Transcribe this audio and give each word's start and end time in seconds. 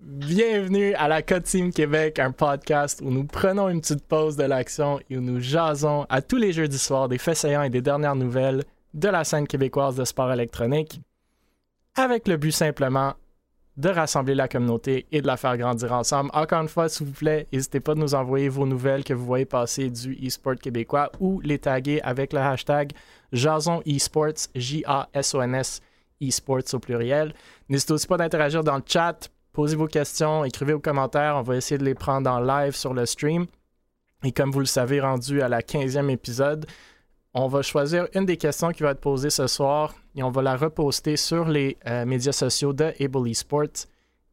Bienvenue 0.00 0.94
à 0.94 1.08
la 1.08 1.22
Team 1.22 1.72
Québec, 1.72 2.18
un 2.18 2.32
podcast 2.32 3.00
où 3.02 3.10
nous 3.10 3.24
prenons 3.24 3.68
une 3.68 3.80
petite 3.80 4.06
pause 4.06 4.36
de 4.36 4.44
l'action 4.44 5.00
et 5.08 5.16
où 5.16 5.20
nous 5.20 5.40
jasons 5.40 6.06
à 6.08 6.20
tous 6.20 6.36
les 6.36 6.52
jeudis 6.52 6.78
soirs 6.78 7.08
des 7.08 7.18
faits 7.18 7.36
saillants 7.36 7.62
et 7.62 7.70
des 7.70 7.80
dernières 7.80 8.16
nouvelles 8.16 8.64
de 8.92 9.08
la 9.08 9.24
scène 9.24 9.46
québécoise 9.46 9.96
de 9.96 10.04
sport 10.04 10.32
électronique, 10.32 11.00
avec 11.94 12.28
le 12.28 12.36
but 12.36 12.52
simplement 12.52 13.14
de 13.76 13.88
rassembler 13.88 14.34
la 14.34 14.46
communauté 14.46 15.06
et 15.10 15.20
de 15.20 15.26
la 15.26 15.36
faire 15.36 15.56
grandir 15.56 15.92
ensemble. 15.92 16.30
Encore 16.32 16.62
une 16.62 16.68
fois, 16.68 16.88
s'il 16.88 17.06
vous 17.06 17.12
plaît, 17.12 17.48
n'hésitez 17.52 17.80
pas 17.80 17.92
à 17.92 17.96
nous 17.96 18.14
envoyer 18.14 18.48
vos 18.48 18.66
nouvelles 18.66 19.02
que 19.02 19.14
vous 19.14 19.24
voyez 19.24 19.46
passer 19.46 19.90
du 19.90 20.14
e-sport 20.24 20.56
québécois 20.56 21.10
ou 21.18 21.40
les 21.40 21.58
taguer 21.58 22.00
avec 22.02 22.32
le 22.32 22.38
hashtag 22.38 22.92
Jason 23.32 23.82
Esports, 23.84 24.48
J-A-S-O-N-S, 24.54 25.80
esports 26.20 26.62
au 26.72 26.78
pluriel. 26.78 27.34
N'hésitez 27.68 27.92
aussi 27.92 28.06
pas 28.06 28.16
d'interagir 28.16 28.64
dans 28.64 28.76
le 28.76 28.82
chat, 28.86 29.30
posez 29.52 29.76
vos 29.76 29.86
questions, 29.86 30.44
écrivez 30.44 30.72
vos 30.72 30.80
commentaires, 30.80 31.36
on 31.36 31.42
va 31.42 31.56
essayer 31.56 31.78
de 31.78 31.84
les 31.84 31.94
prendre 31.94 32.30
en 32.30 32.40
live 32.40 32.74
sur 32.74 32.94
le 32.94 33.06
stream. 33.06 33.46
Et 34.24 34.32
comme 34.32 34.50
vous 34.50 34.60
le 34.60 34.66
savez, 34.66 35.00
rendu 35.00 35.42
à 35.42 35.48
la 35.48 35.60
15e 35.60 36.08
épisode, 36.08 36.66
on 37.34 37.48
va 37.48 37.62
choisir 37.62 38.06
une 38.14 38.24
des 38.24 38.36
questions 38.36 38.70
qui 38.70 38.82
va 38.82 38.90
être 38.90 39.00
posée 39.00 39.30
ce 39.30 39.46
soir 39.46 39.92
et 40.14 40.22
on 40.22 40.30
va 40.30 40.40
la 40.40 40.56
reposter 40.56 41.16
sur 41.16 41.46
les 41.46 41.76
euh, 41.86 42.04
médias 42.04 42.32
sociaux 42.32 42.72
de 42.72 42.92
Able 43.00 43.28
Esports. 43.28 43.86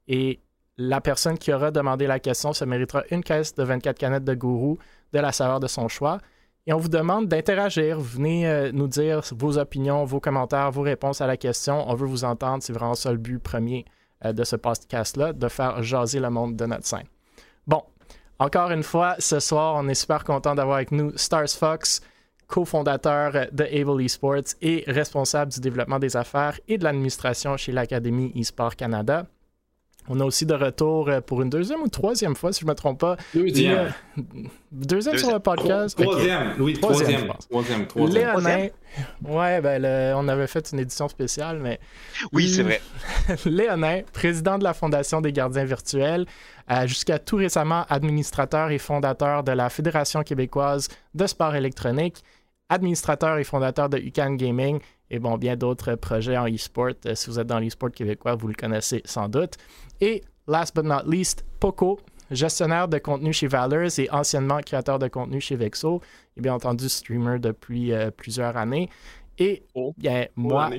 Et 0.08 0.40
la 0.78 1.02
personne 1.02 1.38
qui 1.38 1.52
aura 1.52 1.72
demandé 1.72 2.08
la 2.08 2.20
question 2.20 2.54
se 2.54 2.64
méritera 2.64 3.04
une 3.12 3.24
caisse 3.24 3.56
de 3.56 3.64
24 3.64 3.98
canettes 3.98 4.24
de 4.24 4.34
gourou 4.34 4.78
de 5.14 5.20
la 5.20 5.32
saveur 5.32 5.60
de 5.60 5.68
son 5.68 5.88
choix. 5.88 6.20
Et 6.68 6.74
on 6.74 6.78
vous 6.78 6.90
demande 6.90 7.28
d'interagir. 7.28 8.00
Venez 8.00 8.48
euh, 8.48 8.72
nous 8.72 8.88
dire 8.88 9.22
vos 9.32 9.58
opinions, 9.58 10.06
vos 10.06 10.20
commentaires, 10.20 10.72
vos 10.72 10.84
réponses 10.84 11.20
à 11.22 11.28
la 11.28 11.38
question. 11.38 11.90
On 11.90 11.96
veut 11.96 12.06
vous 12.06 12.24
entendre. 12.24 12.62
C'est 12.62 12.74
vraiment 12.74 12.94
ça 12.94 13.12
le 13.12 13.18
but 13.18 13.40
premier 13.40 13.86
euh, 14.26 14.32
de 14.32 14.44
ce 14.44 14.56
podcast-là, 14.56 15.34
de 15.34 15.48
faire 15.48 15.82
jaser 15.82 16.20
le 16.20 16.30
monde 16.30 16.56
de 16.56 16.66
notre 16.66 16.86
scène. 16.86 17.08
Bon, 17.66 17.82
encore 18.38 18.72
une 18.72 18.84
fois, 18.84 19.16
ce 19.18 19.40
soir, 19.40 19.76
on 19.76 19.88
est 19.88 19.96
super 19.96 20.24
content 20.24 20.54
d'avoir 20.54 20.78
avec 20.78 20.92
nous 20.92 21.12
Stars 21.18 21.50
Fox 21.50 22.02
cofondateur 22.52 23.48
de 23.52 23.64
Able 23.64 24.04
Esports 24.04 24.56
et 24.62 24.84
responsable 24.86 25.52
du 25.54 25.62
développement 25.62 26.00
des 26.00 26.18
affaires 26.18 26.60
et 26.68 26.78
de 26.78 26.84
l'administration 26.84 27.56
chez 27.56 27.72
l'Académie 27.72 28.32
eSport 28.36 28.76
Canada. 28.76 29.26
On 30.08 30.20
a 30.20 30.26
aussi 30.26 30.46
de 30.46 30.54
retour 30.54 31.10
euh, 31.10 31.22
pour 31.22 31.42
une 31.42 31.50
deuxième 31.50 31.82
ou 31.82 31.88
troisième 31.88 32.36
fois, 32.36 32.52
si 32.52 32.62
je 32.62 32.66
ne 32.66 32.72
me 32.72 32.76
trompe 32.76 33.00
pas. 33.00 33.18
Deuxième. 33.34 33.94
Deuxième, 34.72 35.18
sur 35.18 35.32
le 35.32 35.40
podcast. 35.40 35.98
Troisième, 36.02 36.56
oui, 36.60 36.74
troisième. 36.74 37.28
Troisième, 37.50 37.88
troisième. 37.88 38.40
Léonin. 38.40 38.68
Ouais, 39.24 39.62
ben, 39.62 40.16
on 40.18 40.28
avait 40.28 40.48
fait 40.48 40.72
une 40.72 40.80
édition 40.80 41.08
spéciale, 41.08 41.60
mais. 41.60 41.80
Oui, 42.34 42.50
c'est 42.50 42.64
vrai. 42.64 42.82
Léonin, 43.46 44.02
président 44.12 44.58
de 44.58 44.64
la 44.64 44.74
Fondation 44.74 45.22
des 45.22 45.32
gardiens 45.32 45.66
virtuels, 45.66 46.26
euh, 46.72 46.88
jusqu'à 46.88 47.20
tout 47.20 47.36
récemment 47.36 47.86
administrateur 47.90 48.72
et 48.72 48.80
fondateur 48.80 49.44
de 49.44 49.52
la 49.52 49.70
Fédération 49.70 50.24
québécoise 50.24 50.88
de 51.14 51.28
sport 51.28 51.56
électronique 51.56 52.24
administrateur 52.72 53.38
et 53.38 53.44
fondateur 53.44 53.90
de 53.90 53.98
UCAN 53.98 54.36
Gaming 54.36 54.80
et 55.12 55.20
bon, 55.20 55.38
bien 55.38 55.58
d'autres 55.58 55.96
projets 55.96 56.38
en 56.38 56.48
e-sport. 56.48 56.94
Euh, 57.06 57.16
si 57.16 57.30
vous 57.30 57.38
êtes 57.38 57.48
dans 57.48 57.60
l'e-sport 57.60 57.92
québécois, 57.92 58.36
vous 58.36 58.48
le 58.48 58.54
connaissez 58.54 59.02
sans 59.04 59.28
doute. 59.28 59.58
Et 60.00 60.24
last 60.48 60.74
but 60.74 60.86
not 60.86 61.04
least, 61.06 61.46
Poco, 61.60 62.00
gestionnaire 62.32 62.88
de 62.88 62.98
contenu 62.98 63.34
chez 63.34 63.48
Valors 63.48 64.00
et 64.00 64.10
anciennement 64.10 64.62
créateur 64.62 65.00
de 65.00 65.10
contenu 65.10 65.42
chez 65.42 65.58
Vexo, 65.58 66.02
et 66.38 66.42
bien 66.42 66.54
entendu 66.54 66.88
streamer 66.88 67.40
depuis 67.40 67.92
euh, 67.92 68.10
plusieurs 68.10 68.56
années. 68.56 68.90
Et 69.38 69.64
oh, 69.76 69.94
bien 69.98 70.28
moi, 70.38 70.70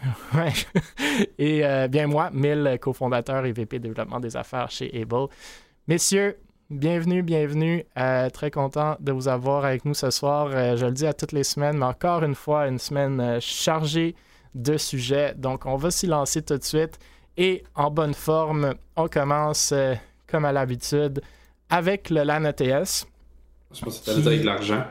et 1.38 1.64
euh, 1.64 1.88
bien 1.88 2.06
moi, 2.06 2.30
Mille, 2.30 2.78
cofondateur 2.80 3.46
et 3.46 3.52
VP 3.52 3.78
développement 3.78 4.20
des 4.20 4.36
affaires 4.36 4.70
chez 4.70 4.90
Able. 5.00 5.28
Messieurs, 5.86 6.36
Bienvenue, 6.70 7.22
bienvenue. 7.22 7.82
Euh, 7.96 8.28
très 8.28 8.50
content 8.50 8.98
de 9.00 9.10
vous 9.10 9.28
avoir 9.28 9.64
avec 9.64 9.86
nous 9.86 9.94
ce 9.94 10.10
soir. 10.10 10.48
Euh, 10.52 10.76
je 10.76 10.84
le 10.84 10.92
dis 10.92 11.06
à 11.06 11.14
toutes 11.14 11.32
les 11.32 11.42
semaines, 11.42 11.78
mais 11.78 11.86
encore 11.86 12.22
une 12.22 12.34
fois, 12.34 12.68
une 12.68 12.78
semaine 12.78 13.18
euh, 13.20 13.38
chargée 13.40 14.14
de 14.54 14.76
sujets. 14.76 15.32
Donc, 15.34 15.64
on 15.64 15.76
va 15.76 15.90
s'y 15.90 16.06
lancer 16.06 16.42
tout 16.42 16.58
de 16.58 16.62
suite. 16.62 16.98
Et 17.38 17.64
en 17.74 17.90
bonne 17.90 18.12
forme, 18.12 18.74
on 18.96 19.08
commence 19.08 19.72
comme 20.26 20.44
à 20.44 20.52
l'habitude 20.52 21.22
avec 21.70 22.10
le 22.10 22.22
LAN 22.22 22.44
ETS. 22.44 23.06
Je 23.72 23.80
pense 23.82 24.00
que 24.00 24.20
tu 24.20 24.26
avec 24.28 24.44
l'argent. 24.44 24.84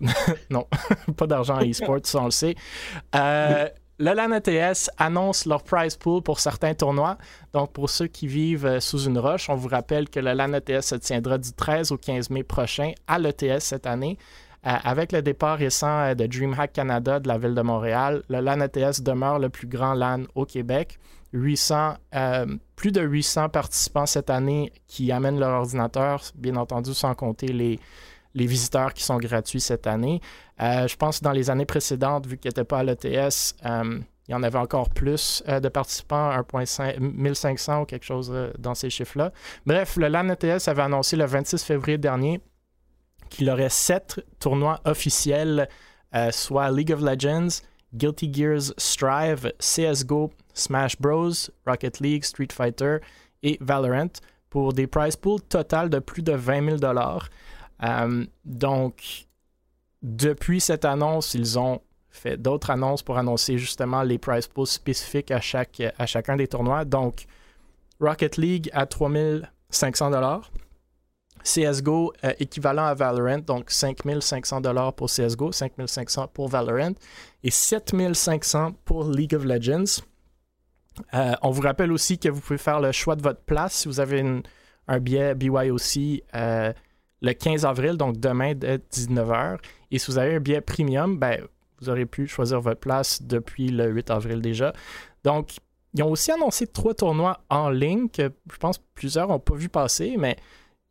non, 0.50 0.68
pas 1.16 1.26
d'argent 1.26 1.56
en 1.56 1.68
e-sport, 1.68 1.98
ça 2.04 2.20
on 2.20 2.26
le 2.26 2.30
sait. 2.30 2.54
Le 4.00 4.12
LAN 4.14 4.30
ETS 4.30 4.90
annonce 4.96 5.44
leur 5.44 5.64
prize 5.64 5.96
pool 5.96 6.22
pour 6.22 6.38
certains 6.38 6.72
tournois. 6.72 7.18
Donc, 7.52 7.72
pour 7.72 7.90
ceux 7.90 8.06
qui 8.06 8.28
vivent 8.28 8.66
euh, 8.66 8.78
sous 8.78 9.06
une 9.06 9.18
roche, 9.18 9.50
on 9.50 9.56
vous 9.56 9.66
rappelle 9.66 10.08
que 10.08 10.20
le 10.20 10.34
LAN 10.34 10.52
ETS 10.52 10.82
se 10.82 10.94
tiendra 10.94 11.36
du 11.36 11.52
13 11.52 11.90
au 11.90 11.96
15 11.96 12.30
mai 12.30 12.44
prochain 12.44 12.92
à 13.08 13.18
l'ETS 13.18 13.58
cette 13.58 13.86
année. 13.88 14.16
Euh, 14.66 14.70
avec 14.84 15.10
le 15.10 15.20
départ 15.20 15.58
récent 15.58 16.00
euh, 16.00 16.14
de 16.14 16.26
DreamHack 16.26 16.74
Canada 16.74 17.18
de 17.18 17.26
la 17.26 17.38
ville 17.38 17.56
de 17.56 17.62
Montréal, 17.62 18.22
le 18.28 18.38
LAN 18.38 18.60
ETS 18.60 19.02
demeure 19.02 19.40
le 19.40 19.48
plus 19.48 19.66
grand 19.66 19.94
LAN 19.94 20.22
au 20.36 20.44
Québec. 20.44 21.00
800, 21.34 21.96
plus 22.74 22.90
de 22.90 23.02
800 23.02 23.50
participants 23.50 24.06
cette 24.06 24.30
année 24.30 24.72
qui 24.86 25.12
amènent 25.12 25.38
leur 25.38 25.60
ordinateur, 25.60 26.22
bien 26.34 26.56
entendu 26.56 26.94
sans 26.94 27.14
compter 27.14 27.48
les, 27.48 27.78
les 28.34 28.46
visiteurs 28.46 28.94
qui 28.94 29.02
sont 29.02 29.18
gratuits 29.18 29.60
cette 29.60 29.86
année. 29.86 30.20
Euh, 30.60 30.86
je 30.86 30.96
pense 30.96 31.18
que 31.18 31.24
dans 31.24 31.32
les 31.32 31.50
années 31.50 31.66
précédentes, 31.66 32.26
vu 32.26 32.38
qu'il 32.38 32.48
n'était 32.48 32.64
pas 32.64 32.78
à 32.78 32.82
l'ETS, 32.82 33.54
euh, 33.64 34.00
il 34.28 34.32
y 34.32 34.34
en 34.34 34.42
avait 34.42 34.58
encore 34.58 34.90
plus 34.90 35.42
euh, 35.48 35.60
de 35.60 35.68
participants, 35.68 36.30
1500 37.00 37.82
ou 37.82 37.84
quelque 37.84 38.04
chose 38.04 38.32
dans 38.58 38.74
ces 38.74 38.90
chiffres-là. 38.90 39.32
Bref, 39.66 39.96
le 39.96 40.08
LAN 40.08 40.28
ETS 40.28 40.68
avait 40.68 40.82
annoncé 40.82 41.16
le 41.16 41.24
26 41.24 41.64
février 41.64 41.98
dernier 41.98 42.40
qu'il 43.30 43.50
aurait 43.50 43.68
sept 43.68 44.24
tournois 44.40 44.80
officiels, 44.86 45.68
soit 46.30 46.70
League 46.70 46.90
of 46.90 47.02
Legends, 47.02 47.60
Guilty 47.94 48.32
Gears 48.32 48.72
Strive, 48.78 49.52
CSGO, 49.58 50.30
Smash 50.54 50.98
Bros, 50.98 51.50
Rocket 51.66 52.00
League, 52.00 52.24
Street 52.24 52.48
Fighter 52.52 52.98
et 53.42 53.58
Valorant 53.60 54.12
pour 54.50 54.72
des 54.72 54.86
prize 54.86 55.16
pools 55.16 55.42
total 55.42 55.90
de 55.90 55.98
plus 55.98 56.22
de 56.22 56.32
20 56.32 56.78
000 56.78 56.94
euh, 57.82 58.24
donc, 58.44 59.26
depuis 60.02 60.60
cette 60.60 60.84
annonce, 60.84 61.34
ils 61.34 61.58
ont 61.58 61.80
fait 62.10 62.36
d'autres 62.36 62.70
annonces 62.70 63.02
pour 63.02 63.18
annoncer 63.18 63.58
justement 63.58 64.02
les 64.02 64.18
prize 64.18 64.48
pools 64.48 64.66
spécifiques 64.66 65.30
à, 65.30 65.40
chaque, 65.40 65.82
à 65.98 66.06
chacun 66.06 66.36
des 66.36 66.48
tournois. 66.48 66.84
Donc, 66.84 67.26
Rocket 68.00 68.36
League 68.36 68.70
à 68.72 68.86
3500 68.86 70.10
dollars. 70.10 70.50
CSGO 71.44 72.12
euh, 72.24 72.32
équivalent 72.40 72.84
à 72.84 72.94
Valorant, 72.94 73.38
donc 73.38 73.70
5500 73.70 74.60
dollars 74.60 74.92
pour 74.92 75.08
CSGO, 75.08 75.52
5500 75.52 76.28
pour 76.28 76.48
Valorant 76.48 76.94
et 77.42 77.50
7500 77.50 78.72
pour 78.84 79.08
League 79.08 79.34
of 79.34 79.44
Legends. 79.44 80.02
Euh, 81.14 81.34
on 81.42 81.50
vous 81.50 81.62
rappelle 81.62 81.92
aussi 81.92 82.18
que 82.18 82.28
vous 82.28 82.40
pouvez 82.40 82.58
faire 82.58 82.80
le 82.80 82.90
choix 82.90 83.14
de 83.14 83.22
votre 83.22 83.40
place 83.40 83.72
si 83.74 83.88
vous 83.88 84.00
avez 84.00 84.42
un 84.88 84.98
billet 84.98 85.34
BYOC 85.34 86.24
le 87.20 87.32
15 87.32 87.64
avril, 87.64 87.96
donc 87.96 88.18
demain 88.18 88.54
dès 88.54 88.78
19h. 88.78 89.58
Et 89.90 89.98
si 89.98 90.10
vous 90.10 90.18
avez 90.18 90.36
un 90.36 90.40
billet 90.40 90.60
premium, 90.60 91.18
ben, 91.18 91.42
vous 91.80 91.88
aurez 91.88 92.06
pu 92.06 92.26
choisir 92.26 92.60
votre 92.60 92.80
place 92.80 93.22
depuis 93.22 93.68
le 93.68 93.88
8 93.88 94.10
avril 94.10 94.40
déjà. 94.40 94.72
Donc, 95.24 95.56
ils 95.94 96.02
ont 96.02 96.10
aussi 96.10 96.30
annoncé 96.30 96.66
trois 96.66 96.94
tournois 96.94 97.40
en 97.48 97.70
ligne 97.70 98.08
que 98.08 98.30
je 98.52 98.56
pense 98.58 98.78
plusieurs 98.94 99.28
n'ont 99.28 99.38
pas 99.38 99.54
vu 99.54 99.68
passer, 99.68 100.16
mais 100.18 100.36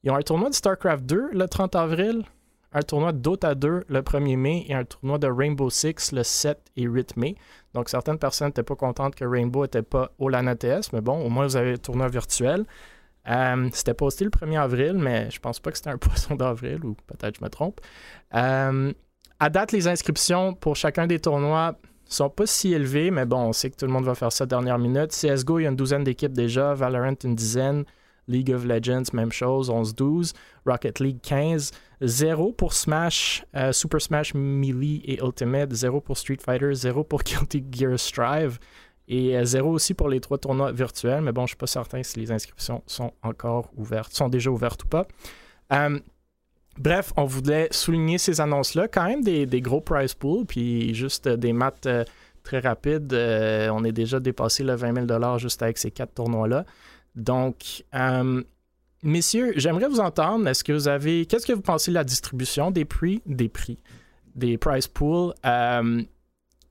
ils 0.03 0.11
ont 0.11 0.15
un 0.15 0.21
tournoi 0.21 0.49
de 0.49 0.55
StarCraft 0.55 1.05
2 1.05 1.29
le 1.31 1.47
30 1.47 1.75
avril, 1.75 2.23
un 2.73 2.81
tournoi 2.81 3.11
de 3.11 3.19
Dota 3.19 3.55
2 3.55 3.85
le 3.87 4.01
1er 4.01 4.37
mai 4.37 4.65
et 4.67 4.73
un 4.73 4.85
tournoi 4.85 5.17
de 5.17 5.27
Rainbow 5.27 5.69
Six 5.69 6.11
le 6.11 6.23
7 6.23 6.59
et 6.75 6.83
8 6.83 7.17
mai. 7.17 7.35
Donc, 7.73 7.89
certaines 7.89 8.17
personnes 8.17 8.47
n'étaient 8.47 8.63
pas 8.63 8.75
contentes 8.75 9.15
que 9.15 9.25
Rainbow 9.25 9.63
n'était 9.63 9.83
pas 9.83 10.11
au 10.17 10.29
LAN 10.29 10.47
ETS, 10.47 10.91
mais 10.93 11.01
bon, 11.01 11.23
au 11.23 11.29
moins 11.29 11.45
vous 11.45 11.55
avez 11.55 11.73
un 11.73 11.77
tournoi 11.77 12.07
virtuel. 12.07 12.65
Euh, 13.29 13.69
c'était 13.73 13.93
posté 13.93 14.23
le 14.23 14.29
1er 14.29 14.59
avril, 14.59 14.93
mais 14.93 15.29
je 15.31 15.39
pense 15.39 15.59
pas 15.59 15.71
que 15.71 15.77
c'était 15.77 15.89
un 15.89 15.97
poisson 15.97 16.35
d'avril, 16.35 16.83
ou 16.85 16.95
peut-être 17.07 17.37
je 17.37 17.43
me 17.43 17.49
trompe. 17.49 17.81
Euh, 18.33 18.93
à 19.39 19.49
date, 19.49 19.71
les 19.71 19.87
inscriptions 19.87 20.53
pour 20.53 20.75
chacun 20.75 21.07
des 21.07 21.19
tournois 21.19 21.77
sont 22.05 22.29
pas 22.29 22.45
si 22.45 22.73
élevées, 22.73 23.11
mais 23.11 23.25
bon, 23.25 23.39
on 23.39 23.53
sait 23.53 23.69
que 23.69 23.75
tout 23.75 23.85
le 23.85 23.91
monde 23.91 24.05
va 24.05 24.15
faire 24.15 24.31
ça 24.31 24.45
dernière 24.45 24.79
minute. 24.79 25.11
CSGO, 25.11 25.59
il 25.59 25.63
y 25.63 25.65
a 25.65 25.69
une 25.69 25.75
douzaine 25.75 26.03
d'équipes 26.03 26.33
déjà, 26.33 26.73
Valorant, 26.73 27.15
une 27.23 27.35
dizaine. 27.35 27.83
League 28.27 28.51
of 28.51 28.65
Legends, 28.65 29.13
même 29.13 29.31
chose, 29.31 29.69
11-12. 29.69 30.33
Rocket 30.65 30.99
League, 30.99 31.19
15. 31.21 31.71
0 32.01 32.53
pour 32.53 32.73
Smash, 32.73 33.45
euh, 33.55 33.71
Super 33.71 34.01
Smash 34.01 34.33
Melee 34.33 35.01
et 35.05 35.19
Ultimate. 35.23 35.73
0 35.73 36.01
pour 36.01 36.17
Street 36.17 36.37
Fighter. 36.43 36.73
0 36.73 37.03
pour 37.03 37.23
Guilty 37.23 37.63
Gear 37.71 37.97
Strive. 37.97 38.59
Et 39.07 39.37
euh, 39.37 39.45
zéro 39.45 39.71
aussi 39.71 39.93
pour 39.93 40.09
les 40.09 40.19
trois 40.19 40.37
tournois 40.37 40.71
virtuels, 40.71 41.21
mais 41.21 41.31
bon, 41.31 41.41
je 41.41 41.43
ne 41.43 41.47
suis 41.49 41.57
pas 41.57 41.67
certain 41.67 42.03
si 42.03 42.19
les 42.19 42.31
inscriptions 42.31 42.83
sont 42.87 43.13
encore 43.23 43.69
ouvertes, 43.77 44.13
sont 44.13 44.27
déjà 44.27 44.51
ouvertes 44.51 44.83
ou 44.83 44.87
pas. 44.87 45.07
Euh, 45.71 45.99
bref, 46.77 47.13
on 47.15 47.25
voulait 47.25 47.69
souligner 47.71 48.17
ces 48.17 48.41
annonces-là, 48.41 48.87
quand 48.89 49.05
même 49.05 49.23
des, 49.23 49.61
gros 49.61 49.79
prize 49.79 50.13
pools, 50.13 50.45
puis 50.45 50.93
juste 50.93 51.27
des 51.27 51.53
maths 51.53 51.85
euh, 51.85 52.03
très 52.43 52.59
rapide. 52.59 53.13
on 53.13 53.83
est 53.83 53.91
déjà 53.91 54.19
dépassé 54.19 54.63
le 54.63 54.75
20 54.75 55.07
000 55.07 55.37
juste 55.37 55.61
avec 55.61 55.77
ces 55.77 55.91
quatre 55.91 56.13
tournois-là. 56.13 56.65
Donc, 57.15 57.83
messieurs, 59.03 59.53
j'aimerais 59.55 59.87
vous 59.87 59.99
entendre. 59.99 60.47
Est-ce 60.47 60.63
que 60.63 60.71
vous 60.71 60.87
avez. 60.87 61.25
Qu'est-ce 61.25 61.45
que 61.45 61.51
vous 61.51 61.61
pensez 61.61 61.91
de 61.91 61.95
la 61.95 62.05
distribution 62.05 62.71
des 62.71 62.85
prix, 62.85 63.21
des 63.25 63.49
prix, 63.49 63.79
des 64.35 64.57
prize 64.57 64.87
pools? 64.87 65.33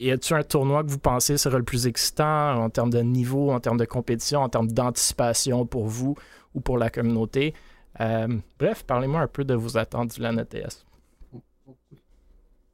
Y 0.00 0.10
a-t-il 0.10 0.34
un 0.36 0.42
tournoi 0.42 0.84
que 0.84 0.90
vous 0.90 0.98
pensez 0.98 1.38
sera 1.38 1.58
le 1.58 1.64
plus 1.64 1.86
excitant 1.86 2.62
en 2.62 2.70
termes 2.70 2.90
de 2.90 3.00
niveau, 3.00 3.50
en 3.50 3.60
termes 3.60 3.78
de 3.78 3.84
compétition, 3.84 4.40
en 4.40 4.48
termes 4.48 4.70
d'anticipation 4.70 5.66
pour 5.66 5.86
vous 5.86 6.16
ou 6.54 6.60
pour 6.60 6.78
la 6.78 6.90
communauté? 6.90 7.54
Euh, 8.00 8.28
bref, 8.58 8.84
parlez-moi 8.84 9.20
un 9.20 9.26
peu 9.26 9.44
de 9.44 9.54
vos 9.54 9.78
attentes 9.78 10.14
du 10.14 10.20
LAN 10.20 10.36
ETS. 10.38 10.84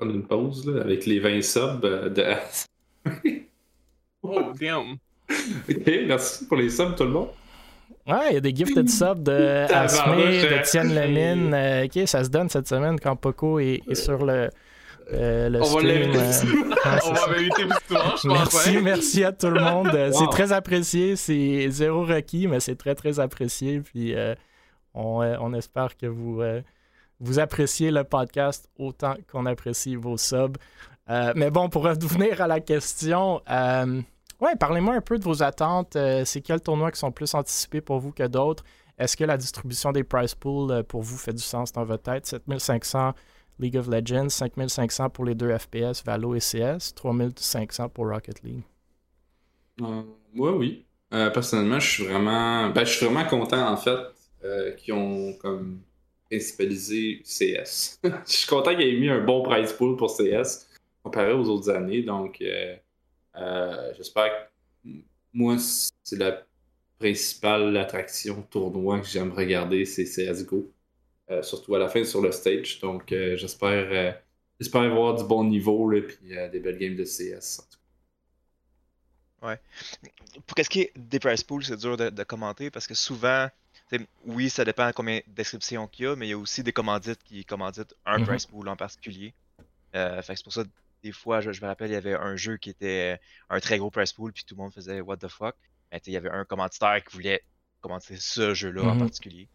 On 0.00 0.10
une 0.10 0.26
pause 0.26 0.66
là, 0.66 0.82
avec 0.82 1.06
les 1.06 1.20
20 1.20 1.42
subs 1.42 1.84
euh, 1.84 2.08
de. 2.08 2.24
oh, 4.22 4.52
damn! 4.60 4.96
ok, 5.70 5.92
merci 6.06 6.46
pour 6.46 6.56
les 6.56 6.70
subs, 6.70 6.96
tout 6.96 7.04
le 7.04 7.10
monde. 7.10 7.28
Ouais, 8.04 8.30
il 8.30 8.34
y 8.34 8.36
a 8.36 8.40
des 8.40 8.52
gifted 8.52 8.90
subs 8.90 9.22
de 9.22 9.72
Asme, 9.72 10.16
de 10.16 10.62
Tienne 10.68 10.92
Lemine. 10.92 11.54
Euh, 11.54 11.84
ok, 11.84 12.08
ça 12.08 12.24
se 12.24 12.30
donne 12.30 12.48
cette 12.48 12.66
semaine 12.66 12.98
quand 12.98 13.14
Poco 13.14 13.60
est 13.60 13.94
sur 13.94 14.26
le, 14.26 14.50
euh, 15.12 15.50
on 15.60 15.78
va 15.78 15.80
euh, 15.84 16.32
on 17.04 17.12
va 17.12 17.26
l'inviter 17.28 17.62
je 18.22 18.28
Merci, 18.28 18.78
merci 18.78 19.24
à 19.24 19.32
tout 19.32 19.50
le 19.50 19.60
monde. 19.60 19.88
Euh, 19.94 20.10
c'est 20.18 20.28
très 20.28 20.52
apprécié. 20.52 21.16
C'est 21.16 21.70
zéro 21.70 22.04
requis, 22.04 22.46
mais 22.46 22.60
c'est 22.60 22.76
très, 22.76 22.94
très 22.94 23.20
apprécié. 23.20 23.80
Puis 23.80 24.14
on, 24.94 25.54
espère 25.54 25.96
que 25.96 26.06
vous, 26.06 26.42
vous 27.20 27.38
appréciez 27.38 27.90
le 27.90 28.04
podcast 28.04 28.68
autant 28.78 29.14
qu'on 29.30 29.46
apprécie 29.46 29.96
vos 29.96 30.16
subs. 30.16 30.56
mais 31.08 31.50
bon, 31.50 31.68
pour 31.68 31.84
revenir 31.88 32.40
à 32.40 32.46
la 32.46 32.60
question, 32.60 33.42
ouais, 34.40 34.56
parlez-moi 34.58 34.94
un 34.94 35.00
peu 35.00 35.18
de 35.18 35.24
vos 35.24 35.42
attentes. 35.42 35.96
c'est 36.24 36.40
quels 36.40 36.60
tournois 36.60 36.90
qui 36.90 36.98
sont 36.98 37.12
plus 37.12 37.34
anticipés 37.34 37.80
pour 37.80 37.98
vous 37.98 38.12
que 38.12 38.26
d'autres? 38.26 38.64
Est-ce 38.98 39.16
que 39.16 39.24
la 39.24 39.36
distribution 39.36 39.90
des 39.90 40.04
prize 40.04 40.34
pools 40.34 40.84
pour 40.84 41.02
vous 41.02 41.16
fait 41.16 41.32
du 41.32 41.42
sens 41.42 41.72
dans 41.72 41.84
votre 41.84 42.04
tête? 42.04 42.26
7500 42.26 43.14
League 43.58 43.76
of 43.76 43.88
Legends, 43.88 44.28
5500 44.28 45.10
pour 45.10 45.24
les 45.24 45.34
deux 45.34 45.56
FPS, 45.56 46.02
Valo 46.04 46.34
et 46.34 46.40
CS, 46.40 46.94
3500 46.94 47.88
pour 47.90 48.08
Rocket 48.08 48.42
League. 48.42 48.62
Euh, 49.80 50.02
moi, 50.32 50.56
oui. 50.56 50.84
Euh, 51.12 51.30
personnellement, 51.30 51.78
je 51.78 51.88
suis 51.88 52.04
vraiment, 52.04 52.70
ben, 52.70 52.84
je 52.84 52.96
suis 52.96 53.06
vraiment 53.06 53.28
content 53.28 53.70
en 53.70 53.76
fait 53.76 53.98
euh, 54.44 54.72
qu'ils 54.72 54.94
ont 54.94 55.34
comme 55.34 55.80
principalisé 56.30 57.22
CS. 57.24 58.00
je 58.04 58.10
suis 58.24 58.48
content 58.48 58.74
qu'ils 58.74 58.88
aient 58.88 59.00
mis 59.00 59.10
un 59.10 59.22
bon 59.22 59.42
price 59.42 59.72
pool 59.72 59.96
pour 59.96 60.16
CS 60.16 60.68
comparé 61.02 61.32
aux 61.32 61.48
autres 61.48 61.68
années. 61.70 62.02
Donc, 62.02 62.42
j'espère 63.96 64.30
que 64.84 64.88
moi, 65.34 65.56
c'est 65.58 66.18
la 66.18 66.42
principale 66.98 67.76
attraction 67.76 68.42
tournoi 68.48 69.00
que 69.00 69.06
j'aime 69.06 69.32
regarder, 69.32 69.84
c'est 69.84 70.04
CSGO. 70.04 70.70
Euh, 71.30 71.40
surtout 71.42 71.74
à 71.76 71.78
la 71.78 71.88
fin 71.88 72.04
sur 72.04 72.20
le 72.20 72.32
stage. 72.32 72.80
Donc 72.80 73.12
euh, 73.12 73.36
j'espère 73.36 73.88
euh, 73.92 74.12
j'espère 74.58 74.82
avoir 74.82 75.14
du 75.14 75.24
bon 75.24 75.44
niveau 75.44 75.92
et 75.92 76.48
des 76.48 76.60
belles 76.60 76.78
games 76.78 76.96
de 76.96 77.04
CS. 77.04 77.60
Ouais. 79.40 79.58
Pour 80.46 80.54
qu'est-ce 80.54 80.68
qui 80.68 80.82
est 80.82 80.92
des 80.96 81.20
price 81.20 81.44
pools, 81.44 81.64
c'est 81.64 81.76
dur 81.76 81.96
de, 81.96 82.22
commenter 82.24 82.70
parce 82.70 82.86
que 82.86 82.94
souvent, 82.94 83.48
oui, 84.24 84.50
ça 84.50 84.64
dépend 84.64 84.86
de 84.86 84.92
combien 84.92 85.18
de 85.18 85.32
descriptions 85.32 85.88
qu'il 85.88 86.04
y 86.04 86.08
a, 86.08 86.16
mais 86.16 86.26
il 86.28 86.30
y 86.30 86.32
a 86.32 86.38
aussi 86.38 86.62
des 86.62 86.72
commandites 86.72 87.22
qui 87.24 87.44
commanditent 87.44 87.94
un 88.06 88.22
price 88.22 88.46
pool 88.46 88.68
en 88.68 88.76
particulier. 88.76 89.34
c'est 89.92 90.42
pour 90.44 90.52
ça, 90.52 90.62
des 91.02 91.10
fois, 91.10 91.40
je, 91.40 91.50
me 91.50 91.66
rappelle, 91.66 91.90
il 91.90 91.94
y 91.94 91.96
avait 91.96 92.14
un 92.14 92.36
jeu 92.36 92.56
qui 92.56 92.70
était 92.70 93.18
un 93.50 93.58
très 93.58 93.78
gros 93.78 93.90
price 93.90 94.12
pool, 94.12 94.32
puis 94.32 94.44
tout 94.44 94.54
le 94.54 94.62
monde 94.62 94.72
faisait 94.72 95.00
What 95.00 95.16
the 95.16 95.28
fuck. 95.28 95.56
il 96.06 96.12
y 96.12 96.16
avait 96.16 96.30
un 96.30 96.44
commanditaire 96.44 97.02
qui 97.04 97.12
voulait 97.12 97.42
commenter 97.80 98.16
ce 98.18 98.54
jeu-là 98.54 98.82
en 98.82 98.94
mm-hmm. 98.94 98.98
particulier. 99.00 99.48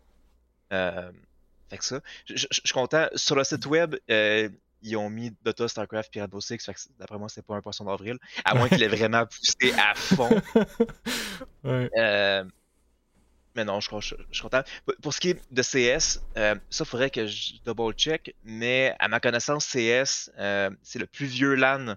Fait 1.69 1.77
que 1.77 1.85
ça. 1.85 2.01
Je, 2.25 2.47
suis 2.51 2.73
content. 2.73 3.07
Sur 3.15 3.35
le 3.35 3.43
site 3.43 3.65
web, 3.65 3.95
euh, 4.09 4.49
ils 4.81 4.95
ont 4.95 5.09
mis 5.09 5.35
Dota, 5.43 5.67
StarCraft, 5.67 6.11
Pirate 6.11 6.29
Rainbow 6.29 6.41
Six. 6.41 6.63
Fait 6.65 6.73
que 6.73 6.79
d'après 6.99 7.17
moi, 7.17 7.29
c'est 7.29 7.45
pas 7.45 7.55
un 7.55 7.61
poisson 7.61 7.85
d'avril. 7.85 8.17
À 8.45 8.55
moins 8.55 8.69
qu'il 8.69 8.81
ait 8.83 8.87
vraiment 8.87 9.25
poussé 9.25 9.73
à 9.77 9.95
fond. 9.95 10.29
Euh, 11.65 12.45
mais 13.55 13.65
non, 13.65 13.81
je, 13.81 13.89
suis 13.99 14.41
content. 14.41 14.61
Pour 15.01 15.13
ce 15.13 15.19
qui 15.19 15.31
est 15.31 15.41
de 15.51 15.61
CS, 15.61 16.21
euh, 16.37 16.55
ça, 16.69 16.85
faudrait 16.85 17.09
que 17.09 17.27
je 17.27 17.55
double-check. 17.65 18.33
Mais 18.45 18.95
à 18.99 19.09
ma 19.09 19.19
connaissance, 19.19 19.65
CS, 19.65 20.31
c'est 20.81 20.99
le 20.99 21.07
plus 21.07 21.25
vieux 21.25 21.55
LAN 21.55 21.95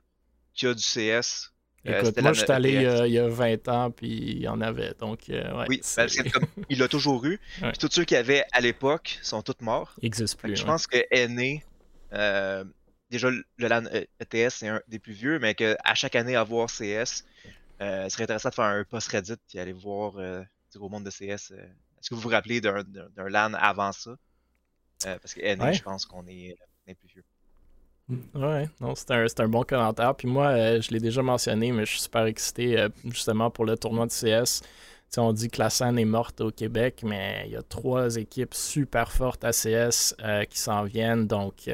qu'il 0.54 0.68
y 0.68 0.70
a 0.72 0.74
du 0.74 0.82
CS 0.82 1.49
euh, 1.86 2.00
Écoute, 2.00 2.20
moi, 2.20 2.32
je 2.32 2.40
suis 2.40 2.50
allé 2.50 2.84
euh, 2.84 3.06
il 3.06 3.14
y 3.14 3.18
a 3.18 3.28
20 3.28 3.68
ans, 3.68 3.90
puis 3.90 4.08
il 4.08 4.42
y 4.42 4.48
en 4.48 4.60
avait. 4.60 4.94
Donc, 4.98 5.30
euh, 5.30 5.56
ouais, 5.56 5.66
oui, 5.68 5.80
parce 5.96 6.14
que 6.14 6.28
comme, 6.28 6.46
il 6.68 6.78
l'a 6.78 6.88
toujours 6.88 7.24
eu. 7.24 7.38
Puis 7.60 7.78
tous 7.78 7.88
ceux 7.90 8.04
qu'il 8.04 8.16
y 8.16 8.18
avait 8.18 8.44
à 8.52 8.60
l'époque 8.60 9.18
sont 9.22 9.42
tous 9.42 9.56
morts. 9.60 9.94
Il 9.98 10.04
n'existe 10.04 10.38
plus. 10.38 10.56
Je 10.56 10.64
pense 10.64 10.86
que 10.86 10.98
NA, 11.12 12.64
déjà, 13.10 13.30
le 13.30 13.44
LAN 13.68 13.84
ETS, 14.20 14.50
c'est 14.50 14.68
un 14.68 14.82
des 14.88 14.98
plus 14.98 15.14
vieux, 15.14 15.38
mais 15.38 15.54
qu'à 15.54 15.94
chaque 15.94 16.16
année, 16.16 16.36
avoir 16.36 16.68
CS, 16.68 17.24
ce 17.80 18.06
serait 18.08 18.24
intéressant 18.24 18.50
de 18.50 18.54
faire 18.54 18.64
un 18.64 18.84
post 18.84 19.08
Reddit 19.08 19.34
et 19.54 19.60
aller 19.60 19.72
voir 19.72 20.14
au 20.78 20.88
monde 20.88 21.04
de 21.04 21.10
CS. 21.10 21.52
Est-ce 21.52 22.10
que 22.10 22.14
vous 22.14 22.20
vous 22.20 22.28
rappelez 22.28 22.60
d'un 22.60 22.84
LAN 23.16 23.54
avant 23.54 23.92
ça? 23.92 24.16
parce 25.02 25.32
que 25.32 25.54
NA, 25.54 25.72
je 25.72 25.82
pense 25.82 26.04
qu'on 26.04 26.26
est, 26.26 26.54
est 26.86 26.94
plus 26.94 27.08
vieux. 27.08 27.24
Ouais, 28.34 28.68
non, 28.80 28.94
c'est 28.94 29.10
un, 29.12 29.26
un, 29.38 29.48
bon 29.48 29.62
commentaire. 29.62 30.14
Puis 30.14 30.28
moi, 30.28 30.48
euh, 30.48 30.80
je 30.80 30.90
l'ai 30.90 31.00
déjà 31.00 31.22
mentionné, 31.22 31.70
mais 31.72 31.84
je 31.84 31.92
suis 31.92 32.00
super 32.00 32.26
excité 32.26 32.78
euh, 32.78 32.88
justement 33.04 33.50
pour 33.50 33.64
le 33.64 33.76
tournoi 33.76 34.06
de 34.06 34.12
CS. 34.12 34.62
on 35.16 35.32
dit 35.32 35.48
que 35.48 35.60
la 35.60 35.70
scène 35.70 35.98
est 35.98 36.04
morte 36.04 36.40
au 36.40 36.50
Québec, 36.50 37.02
mais 37.04 37.44
il 37.46 37.52
y 37.52 37.56
a 37.56 37.62
trois 37.62 38.16
équipes 38.16 38.54
super 38.54 39.12
fortes 39.12 39.44
à 39.44 39.52
CS 39.52 40.14
euh, 40.22 40.44
qui 40.44 40.58
s'en 40.58 40.84
viennent. 40.84 41.26
Donc, 41.26 41.70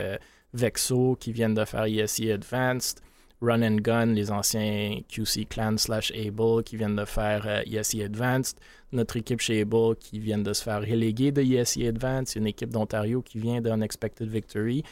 Vexo 0.52 1.16
qui 1.18 1.32
viennent 1.32 1.54
de 1.54 1.64
faire 1.64 1.84
ESE 1.84 2.20
e 2.20 2.34
Advanced, 2.34 3.00
Run 3.42 3.62
and 3.62 3.76
Gun, 3.82 4.06
les 4.06 4.30
anciens 4.30 5.00
QC 5.08 5.46
Clan 5.46 5.76
slash 5.76 6.10
Able 6.12 6.62
qui 6.64 6.76
viennent 6.76 6.96
de 6.96 7.04
faire 7.04 7.62
ESE 7.66 7.96
e 7.96 8.04
Advanced, 8.04 8.58
notre 8.92 9.16
équipe 9.16 9.40
chez 9.40 9.60
Able 9.60 9.96
qui 9.96 10.18
vient 10.18 10.38
de 10.38 10.52
se 10.52 10.62
faire 10.62 10.80
reléguer 10.80 11.32
de 11.32 11.42
ESE 11.42 11.78
e 11.78 11.88
Advanced, 11.88 12.36
une 12.36 12.46
équipe 12.46 12.70
d'Ontario 12.70 13.20
qui 13.20 13.38
vient 13.38 13.60
d'Unexpected 13.60 14.28
Victory. 14.28 14.82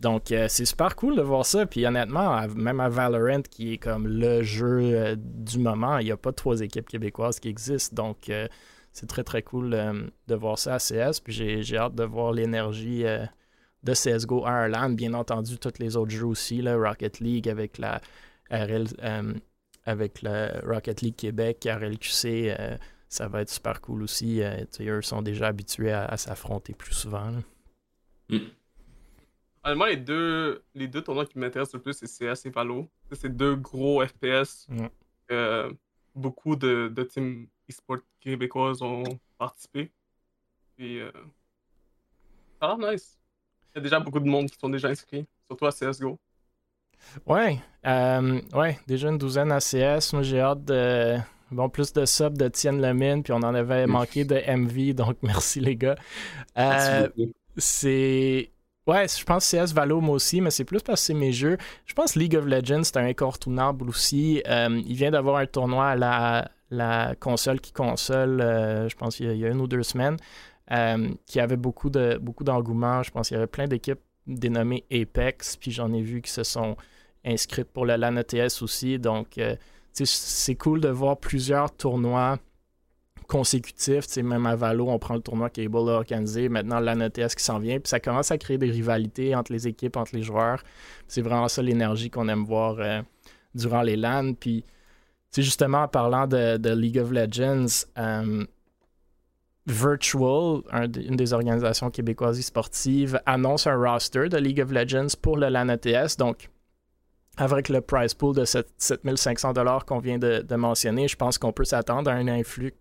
Donc, 0.00 0.30
euh, 0.30 0.46
c'est 0.48 0.64
super 0.64 0.94
cool 0.94 1.16
de 1.16 1.22
voir 1.22 1.44
ça. 1.44 1.66
Puis 1.66 1.84
honnêtement, 1.84 2.46
même 2.54 2.80
à 2.80 2.88
Valorant, 2.88 3.42
qui 3.42 3.74
est 3.74 3.78
comme 3.78 4.06
le 4.06 4.42
jeu 4.42 4.80
euh, 4.80 5.16
du 5.18 5.58
moment, 5.58 5.98
il 5.98 6.06
n'y 6.06 6.12
a 6.12 6.16
pas 6.16 6.32
trois 6.32 6.60
équipes 6.60 6.88
québécoises 6.88 7.40
qui 7.40 7.48
existent. 7.48 8.04
Donc, 8.04 8.28
euh, 8.28 8.46
c'est 8.92 9.06
très, 9.06 9.24
très 9.24 9.42
cool 9.42 9.70
de 9.70 10.34
voir 10.34 10.58
ça 10.58 10.74
à 10.74 10.78
CS. 10.78 11.20
Puis 11.20 11.62
j'ai 11.62 11.76
hâte 11.76 11.94
de 11.94 12.04
voir 12.04 12.32
l'énergie 12.32 13.04
de 13.84 13.92
CSGO 13.92 14.44
Ireland. 14.44 14.90
Bien 14.90 15.14
entendu, 15.14 15.58
tous 15.58 15.78
les 15.78 15.96
autres 15.96 16.10
jeux 16.10 16.26
aussi, 16.26 16.66
Rocket 16.68 17.20
League 17.20 17.48
avec 17.48 17.78
la 17.78 18.00
avec 18.50 20.24
Rocket 20.64 21.02
League 21.02 21.14
Québec, 21.14 21.68
RLQC. 21.70 22.56
ça 23.08 23.28
va 23.28 23.42
être 23.42 23.50
super 23.50 23.80
cool 23.80 24.02
aussi. 24.02 24.42
eux 24.80 25.02
sont 25.02 25.22
déjà 25.22 25.48
habitués 25.48 25.92
à, 25.92 26.16
s'affronter 26.16 26.74
plus 26.74 26.94
souvent. 26.94 27.30
Mm. 28.30 28.38
Honnêtement, 29.68 29.84
les 29.84 29.96
deux, 29.96 30.62
les 30.74 30.88
deux 30.88 31.02
tournois 31.02 31.26
qui 31.26 31.38
m'intéressent 31.38 31.74
le 31.74 31.82
plus, 31.82 31.92
c'est 31.92 32.06
CS 32.06 32.46
et 32.46 32.50
Valo. 32.50 32.88
C'est 33.12 33.36
deux 33.36 33.54
gros 33.54 34.02
FPS. 34.02 34.66
Euh, 35.30 35.70
beaucoup 36.14 36.56
de, 36.56 36.88
de 36.88 37.02
teams 37.02 37.46
e-sport 37.70 37.98
québécoises 38.18 38.80
ont 38.80 39.04
participé. 39.36 39.92
Et 40.78 41.00
euh... 41.00 41.12
ah, 42.62 42.78
nice. 42.80 43.18
Il 43.74 43.76
y 43.76 43.80
a 43.80 43.82
déjà 43.82 44.00
beaucoup 44.00 44.20
de 44.20 44.24
monde 44.24 44.50
qui 44.50 44.58
sont 44.58 44.70
déjà 44.70 44.88
inscrits, 44.88 45.26
surtout 45.46 45.66
à 45.66 45.70
CSGO. 45.70 46.18
Ouais, 47.26 47.60
euh, 47.86 48.40
ouais, 48.54 48.78
déjà 48.86 49.10
une 49.10 49.18
douzaine 49.18 49.52
à 49.52 49.58
CS. 49.58 50.14
Moi, 50.14 50.22
j'ai 50.22 50.40
hâte 50.40 50.64
de. 50.64 51.18
Bon, 51.50 51.68
plus 51.68 51.92
de 51.92 52.06
subs 52.06 52.38
de 52.38 52.48
Tienne 52.48 52.80
Lemine, 52.80 53.22
puis 53.22 53.34
on 53.34 53.36
en 53.36 53.54
avait 53.54 53.86
manqué 53.86 54.24
de 54.24 54.34
MV, 54.34 54.94
donc 54.94 55.18
merci 55.22 55.60
les 55.60 55.76
gars. 55.76 55.96
Euh, 56.56 57.08
c'est 57.58 58.50
Ouais, 58.88 59.06
je 59.06 59.22
pense 59.22 59.46
CS 59.46 59.74
Valo, 59.74 60.00
moi 60.00 60.14
aussi, 60.14 60.40
mais 60.40 60.50
c'est 60.50 60.64
plus 60.64 60.80
parce 60.80 61.02
que 61.02 61.06
c'est 61.08 61.14
mes 61.14 61.30
jeux. 61.30 61.58
Je 61.84 61.92
pense 61.92 62.16
League 62.16 62.34
of 62.34 62.46
Legends, 62.46 62.84
c'est 62.84 62.96
un 62.96 63.04
incontournable 63.04 63.86
aussi. 63.90 64.42
Euh, 64.48 64.80
il 64.86 64.94
vient 64.94 65.10
d'avoir 65.10 65.36
un 65.36 65.44
tournoi 65.44 65.88
à 65.88 66.48
la, 66.70 67.14
console 67.20 67.60
qui 67.60 67.70
console, 67.72 68.40
euh, 68.40 68.88
je 68.88 68.96
pense 68.96 69.16
qu'il 69.16 69.36
y, 69.36 69.44
a 69.44 69.48
une 69.48 69.60
ou 69.60 69.66
deux 69.66 69.82
semaines, 69.82 70.16
euh, 70.70 71.10
qui 71.26 71.38
avait 71.38 71.58
beaucoup 71.58 71.90
de 71.90 72.18
beaucoup 72.18 72.44
d'engouement. 72.44 73.02
Je 73.02 73.10
pense 73.10 73.28
qu'il 73.28 73.34
y 73.34 73.38
avait 73.38 73.46
plein 73.46 73.66
d'équipes 73.66 74.00
dénommées 74.26 74.86
Apex, 74.90 75.56
puis 75.56 75.70
j'en 75.70 75.92
ai 75.92 76.00
vu 76.00 76.22
qui 76.22 76.30
se 76.30 76.42
sont 76.42 76.74
inscrites 77.26 77.70
pour 77.70 77.84
le 77.84 77.94
LAN 77.94 78.16
ETS 78.16 78.62
aussi. 78.62 78.98
Donc, 78.98 79.38
c'est 79.92 80.54
cool 80.54 80.80
de 80.80 80.88
voir 80.88 81.18
plusieurs 81.18 81.70
tournois 81.76 82.38
consécutifs. 83.28 84.16
Même 84.16 84.46
à 84.46 84.56
Valo, 84.56 84.88
on 84.88 84.98
prend 84.98 85.14
le 85.14 85.20
tournoi 85.20 85.50
Cable 85.50 85.76
a 85.76 85.92
organisé. 85.92 86.48
Maintenant, 86.48 86.80
l'ANETS 86.80 87.34
qui 87.36 87.44
s'en 87.44 87.60
vient. 87.60 87.78
Puis 87.78 87.88
ça 87.88 88.00
commence 88.00 88.32
à 88.32 88.38
créer 88.38 88.58
des 88.58 88.70
rivalités 88.70 89.36
entre 89.36 89.52
les 89.52 89.68
équipes, 89.68 89.96
entre 89.96 90.16
les 90.16 90.22
joueurs. 90.22 90.62
C'est 91.06 91.22
vraiment 91.22 91.48
ça 91.48 91.62
l'énergie 91.62 92.10
qu'on 92.10 92.28
aime 92.28 92.44
voir 92.44 92.76
euh, 92.80 93.00
durant 93.54 93.82
les 93.82 93.96
LAN. 93.96 94.34
Puis, 94.34 94.64
justement, 95.36 95.82
en 95.82 95.88
parlant 95.88 96.26
de, 96.26 96.74
League 96.74 96.98
of 96.98 97.12
Legends, 97.12 97.86
euh, 97.98 98.44
Virtual, 99.66 100.62
une 100.72 101.16
des 101.16 101.34
organisations 101.34 101.90
québécoises 101.90 102.40
sportives, 102.40 103.20
annonce 103.26 103.66
un 103.66 103.76
roster 103.76 104.30
de 104.30 104.38
League 104.38 104.62
of 104.62 104.72
Legends 104.72 105.14
pour 105.20 105.36
le 105.36 105.48
LAN 105.48 105.68
ETS. 105.68 106.16
Donc, 106.18 106.48
avec 107.36 107.68
le 107.68 107.80
price 107.80 108.14
pool 108.14 108.34
de 108.34 108.44
7500 108.44 109.52
qu'on 109.86 109.98
vient 109.98 110.18
de, 110.18 110.54
mentionner, 110.56 111.06
je 111.06 111.16
pense 111.16 111.38
qu'on 111.38 111.52
peut 111.52 111.64
s'attendre 111.64 112.10
à 112.10 112.14
un 112.14 112.28
influx, 112.28 112.74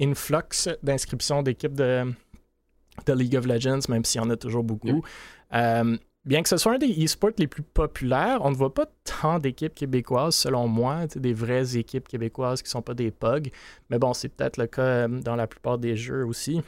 influx 0.00 0.68
d'inscriptions 0.82 1.42
d'équipes 1.42 1.74
de, 1.74 2.12
de, 3.06 3.12
League 3.12 3.36
of 3.36 3.46
Legends, 3.46 3.80
même 3.88 4.04
s'il 4.04 4.20
y 4.20 4.24
en 4.24 4.30
a 4.30 4.36
toujours 4.36 4.64
beaucoup. 4.64 5.02
Euh, 5.54 5.96
bien 6.24 6.42
que 6.42 6.48
ce 6.48 6.56
soit 6.56 6.74
un 6.74 6.78
des 6.78 7.04
e-sports 7.04 7.32
les 7.38 7.46
plus 7.46 7.62
populaires, 7.62 8.38
on 8.42 8.50
ne 8.50 8.56
voit 8.56 8.74
pas 8.74 8.86
tant 9.04 9.38
d'équipes 9.38 9.74
québécoises, 9.74 10.34
selon 10.34 10.68
moi, 10.68 11.06
des 11.14 11.34
vraies 11.34 11.76
équipes 11.76 12.08
québécoises 12.08 12.62
qui 12.62 12.68
ne 12.68 12.72
sont 12.72 12.82
pas 12.82 12.94
des 12.94 13.10
PUG. 13.10 13.52
Mais 13.90 13.98
bon, 13.98 14.14
c'est 14.14 14.28
peut-être 14.28 14.56
le 14.56 14.66
cas 14.66 14.82
euh, 14.82 15.08
dans 15.08 15.36
la 15.36 15.46
plupart 15.46 15.78
des 15.78 15.96
jeux 15.96 16.24
aussi. 16.24 16.62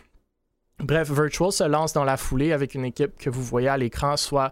Bref, 0.80 1.10
Virtual 1.10 1.52
se 1.52 1.64
lance 1.64 1.92
dans 1.92 2.04
la 2.04 2.16
foulée 2.16 2.52
avec 2.52 2.74
une 2.74 2.84
équipe 2.84 3.16
que 3.16 3.30
vous 3.30 3.42
voyez 3.42 3.68
à 3.68 3.76
l'écran, 3.76 4.16
soit 4.16 4.50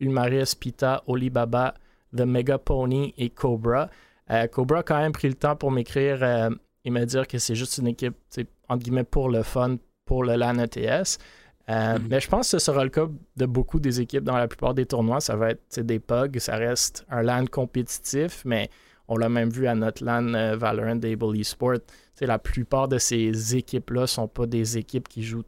Ulmaris, 0.00 0.54
Pita, 0.58 1.02
Olibaba, 1.06 1.74
The 2.14 2.22
Mega 2.22 2.58
Pony 2.58 3.14
et 3.16 3.30
Cobra. 3.30 3.88
Euh, 4.30 4.46
Cobra 4.48 4.80
a 4.80 4.82
quand 4.82 4.98
même 4.98 5.12
pris 5.12 5.28
le 5.28 5.34
temps 5.34 5.56
pour 5.56 5.70
m'écrire 5.70 6.18
euh, 6.22 6.50
et 6.84 6.90
me 6.90 7.04
dire 7.04 7.26
que 7.26 7.38
c'est 7.38 7.54
juste 7.54 7.78
une 7.78 7.86
équipe, 7.88 8.16
entre 8.68 8.82
guillemets, 8.82 9.04
pour 9.04 9.28
le 9.28 9.42
fun, 9.42 9.76
pour 10.04 10.24
le 10.24 10.34
LAN 10.34 10.58
ETS. 10.58 11.18
Euh, 11.68 11.98
mhm. 11.98 12.06
Mais 12.10 12.20
je 12.20 12.28
pense 12.28 12.50
que 12.50 12.58
ce 12.58 12.64
sera 12.64 12.82
le 12.82 12.90
cas 12.90 13.06
de 13.36 13.46
beaucoup 13.46 13.78
des 13.78 14.00
équipes 14.00 14.24
dans 14.24 14.36
la 14.36 14.48
plupart 14.48 14.74
des 14.74 14.86
tournois. 14.86 15.20
Ça 15.20 15.36
va 15.36 15.50
être 15.50 15.80
des 15.80 16.00
PUG, 16.00 16.38
ça 16.38 16.56
reste 16.56 17.04
un 17.08 17.22
LAN 17.22 17.46
compétitif, 17.46 18.42
mais 18.44 18.68
on 19.08 19.16
l'a 19.16 19.28
même 19.28 19.50
vu 19.50 19.66
à 19.66 19.74
notre 19.74 20.04
LAN 20.04 20.56
Valorant 20.56 21.00
Able 21.02 21.38
Esport. 21.38 21.78
La 22.20 22.38
plupart 22.38 22.88
de 22.88 22.98
ces 22.98 23.56
équipes-là 23.56 24.02
ne 24.02 24.06
sont 24.06 24.28
pas 24.28 24.46
des 24.46 24.78
équipes 24.78 25.08
qui 25.08 25.22
jouent 25.22 25.44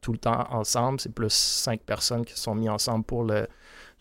tout 0.00 0.12
le 0.12 0.18
temps 0.18 0.46
ensemble. 0.50 1.00
C'est 1.00 1.12
plus 1.12 1.32
cinq 1.32 1.80
personnes 1.82 2.24
qui 2.24 2.38
sont 2.38 2.54
mises 2.54 2.70
ensemble 2.70 3.04
pour 3.04 3.24
le, 3.24 3.46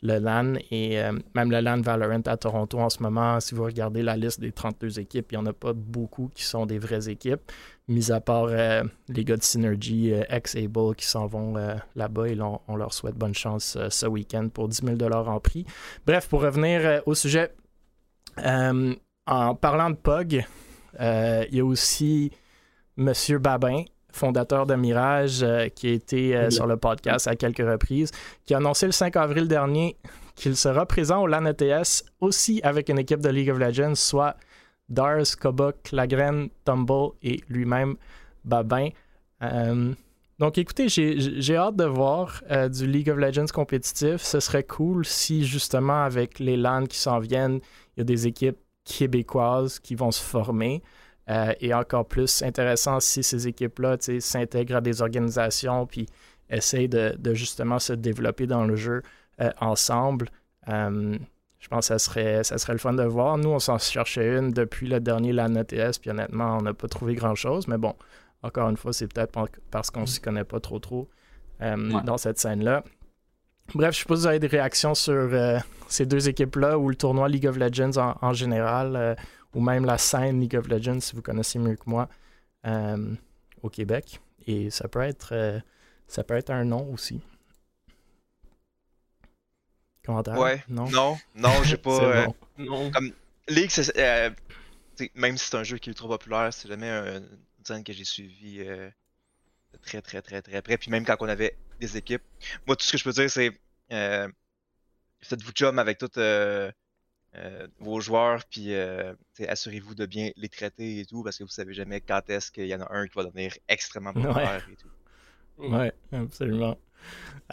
le 0.03 0.17
LAN 0.17 0.55
et 0.72 1.00
euh, 1.00 1.13
même 1.36 1.51
le 1.51 1.60
LAN 1.60 1.81
Valorant 1.81 2.22
à 2.25 2.38
Toronto 2.38 2.79
en 2.79 2.89
ce 2.89 3.03
moment, 3.03 3.39
si 3.39 3.53
vous 3.53 3.63
regardez 3.63 4.01
la 4.01 4.17
liste 4.17 4.39
des 4.39 4.51
32 4.51 5.00
équipes, 5.00 5.31
il 5.31 5.38
n'y 5.38 5.43
en 5.43 5.46
a 5.46 5.53
pas 5.53 5.74
beaucoup 5.74 6.29
qui 6.34 6.43
sont 6.43 6.65
des 6.65 6.79
vraies 6.79 7.08
équipes, 7.10 7.51
mis 7.88 8.12
à 8.12 8.20
part 8.20 8.48
euh, 8.50 8.84
les 9.10 9.24
gars 9.24 9.38
de 9.38 9.43
Synergy, 9.43 10.13
euh, 10.13 10.24
X-Able 10.31 10.96
qui 10.96 11.05
s'en 11.05 11.27
vont 11.27 11.53
là-bas 11.96 12.27
et 12.27 12.38
on, 12.41 12.75
leur 12.75 12.93
souhaite 12.93 13.15
bonne 13.15 13.36
chance 13.36 13.77
ce 13.89 14.05
week-end 14.05 14.50
pour 14.50 14.67
10 14.67 14.81
000 14.98 15.13
en 15.13 15.39
prix. 15.39 15.65
Bref, 16.05 16.27
pour 16.27 16.41
revenir 16.41 17.01
au 17.05 17.13
sujet, 17.13 17.53
en 18.38 19.55
parlant 19.55 19.91
de 19.91 19.96
POG, 19.96 20.46
il 21.00 21.55
y 21.55 21.60
a 21.60 21.65
aussi 21.65 22.31
Monsieur 22.98 23.38
Babin 23.38 23.84
fondateur 24.13 24.65
de 24.65 24.75
Mirage, 24.75 25.43
euh, 25.43 25.67
qui 25.69 25.87
a 25.87 25.91
été 25.91 26.35
euh, 26.35 26.49
sur 26.49 26.67
le 26.67 26.77
podcast 26.77 27.27
à 27.27 27.35
quelques 27.35 27.65
reprises, 27.65 28.11
qui 28.45 28.53
a 28.53 28.57
annoncé 28.57 28.85
le 28.85 28.91
5 28.91 29.15
avril 29.15 29.47
dernier 29.47 29.97
qu'il 30.35 30.55
sera 30.55 30.85
présent 30.85 31.21
au 31.21 31.27
LAN 31.27 31.45
ETS 31.45 32.03
aussi 32.19 32.61
avec 32.63 32.89
une 32.89 32.99
équipe 32.99 33.19
de 33.19 33.29
League 33.29 33.49
of 33.49 33.59
Legends, 33.59 33.95
soit 33.95 34.35
Dars, 34.89 35.37
Kobok, 35.39 35.91
Lagraine, 35.91 36.49
Tumble 36.65 37.11
et 37.21 37.41
lui-même 37.49 37.95
Babin. 38.43 38.89
Euh, 39.43 39.93
donc 40.39 40.57
écoutez, 40.57 40.87
j'ai 40.89 41.55
hâte 41.55 41.75
de 41.75 41.85
voir 41.85 42.41
du 42.69 42.87
League 42.87 43.09
of 43.11 43.17
Legends 43.17 43.45
compétitif. 43.53 44.21
Ce 44.21 44.39
serait 44.39 44.63
cool 44.63 45.05
si 45.05 45.45
justement 45.45 46.03
avec 46.03 46.39
les 46.39 46.57
LAN 46.57 46.85
qui 46.87 46.97
s'en 46.97 47.19
viennent, 47.19 47.59
il 47.95 47.99
y 47.99 48.01
a 48.01 48.03
des 48.05 48.25
équipes 48.25 48.57
québécoises 48.83 49.79
qui 49.79 49.95
vont 49.95 50.11
se 50.11 50.21
former. 50.21 50.81
Euh, 51.31 51.53
et 51.61 51.73
encore 51.73 52.05
plus 52.05 52.41
intéressant 52.41 53.00
si 53.00 53.23
ces 53.23 53.47
équipes-là 53.47 53.95
s'intègrent 54.19 54.77
à 54.77 54.81
des 54.81 55.01
organisations 55.01 55.85
puis 55.85 56.07
essayent 56.50 56.89
de, 56.89 57.15
justement 57.33 57.79
se 57.79 57.93
développer 57.93 58.47
dans 58.47 58.65
le 58.65 58.75
jeu 58.75 59.01
euh, 59.39 59.50
ensemble. 59.61 60.27
Euh, 60.67 61.17
je 61.59 61.67
pense 61.69 61.88
que 61.88 61.97
ça 61.97 62.00
serait, 62.00 62.43
ça 62.43 62.57
serait 62.57 62.73
le 62.73 62.79
fun 62.79 62.93
de 62.93 63.03
voir. 63.03 63.38
Nous, 63.38 63.50
on 63.50 63.59
s'en 63.59 63.77
cherchait 63.77 64.38
une 64.38 64.51
depuis 64.51 64.88
le 64.88 65.00
dernier 65.00 65.31
LAN 65.31 65.55
ETS, 65.55 66.00
puis 66.01 66.09
honnêtement, 66.09 66.57
on 66.57 66.63
n'a 66.63 66.73
pas 66.73 66.88
trouvé 66.89 67.15
grand-chose. 67.15 67.67
Mais 67.67 67.77
bon, 67.77 67.95
encore 68.43 68.69
une 68.69 68.77
fois, 68.77 68.91
c'est 68.91 69.07
peut-être 69.07 69.31
parce 69.69 69.89
qu'on 69.89 70.01
ne 70.01 70.05
s'y 70.07 70.19
connaît 70.19 70.43
pas 70.43 70.59
trop 70.59 70.79
trop 70.79 71.07
dans 71.59 72.17
cette 72.17 72.39
scène-là. 72.39 72.83
Bref, 73.75 73.93
je 73.93 74.00
sais 74.00 74.05
pas 74.05 74.15
si 74.15 74.21
vous 74.21 74.27
avez 74.27 74.39
des 74.39 74.47
réactions 74.47 74.95
sur 74.95 75.29
ces 75.88 76.07
deux 76.07 76.27
équipes-là 76.27 76.79
ou 76.79 76.89
le 76.89 76.95
tournoi 76.95 77.29
League 77.29 77.45
of 77.45 77.57
Legends 77.57 77.97
en, 77.97 78.17
en 78.19 78.33
général 78.33 79.15
ou 79.53 79.62
même 79.62 79.86
la 79.86 79.98
scène 79.98 80.39
League 80.39 80.55
of 80.55 80.67
Legends, 80.67 81.00
si 81.00 81.15
vous 81.15 81.22
connaissez 81.22 81.60
mieux 81.60 81.75
que 81.75 81.89
moi, 81.89 82.10
euh, 82.65 83.15
au 83.62 83.70
Québec. 83.70 84.22
Et 84.48 84.70
ça 84.70 84.88
peut 84.88 85.01
être, 85.01 85.34
euh, 85.34 85.60
ça 86.08 86.24
peut 86.24 86.36
être 86.36 86.50
un 86.50 86.63
nom 86.63 86.91
aussi. 86.93 87.22
Commentaire? 90.03 90.38
Ouais. 90.38 90.63
Non, 90.67 90.89
non, 90.89 91.17
non 91.36 91.63
j'ai 91.63 91.77
pas. 91.77 92.03
Euh, 92.03 92.27
non. 92.58 92.89
Comme, 92.91 93.12
League, 93.48 93.72
même 95.15 95.38
si 95.38 95.50
c'est 95.50 95.58
un 95.58 95.63
jeu 95.63 95.77
qui 95.77 95.89
est 95.89 95.91
ultra 95.91 96.08
populaire, 96.08 96.53
c'est 96.53 96.67
jamais 96.67 96.89
un 96.89 97.22
scène 97.63 97.84
que 97.84 97.93
j'ai 97.93 98.05
suivi 98.05 98.60
de 98.60 99.77
très, 99.81 100.01
très, 100.01 100.22
très, 100.22 100.41
très 100.41 100.62
près. 100.62 100.77
Puis 100.77 100.89
même 100.89 101.05
quand 101.05 101.17
on 101.20 101.27
avait 101.27 101.55
des 101.79 101.98
équipes, 101.98 102.24
moi, 102.65 102.75
tout 102.75 102.86
ce 102.86 102.93
que 102.93 102.98
je 102.98 103.03
peux 103.03 103.12
dire, 103.12 103.29
c'est 103.29 103.51
faites-vous 105.22 105.51
chum 105.51 105.79
avec 105.79 105.98
toute 105.98 106.17
euh, 106.17 106.72
vos 107.79 108.01
joueurs, 108.01 108.43
puis 108.50 108.73
euh, 108.73 109.13
assurez-vous 109.47 109.95
de 109.95 110.05
bien 110.05 110.31
les 110.35 110.50
traiter 110.50 111.00
et 111.00 111.05
tout, 111.05 111.23
parce 111.23 111.38
que 111.38 111.43
vous 111.43 111.50
savez 111.50 111.73
jamais 111.73 112.01
quand 112.01 112.29
est-ce 112.29 112.51
qu'il 112.51 112.67
y 112.67 112.75
en 112.75 112.81
a 112.81 112.93
un 112.93 113.07
qui 113.07 113.15
va 113.15 113.23
devenir 113.23 113.53
extrêmement 113.67 114.13
populaire 114.13 114.67
et 114.71 114.75
tout. 114.75 115.69
Ouais, 115.69 115.93
absolument. 116.11 116.77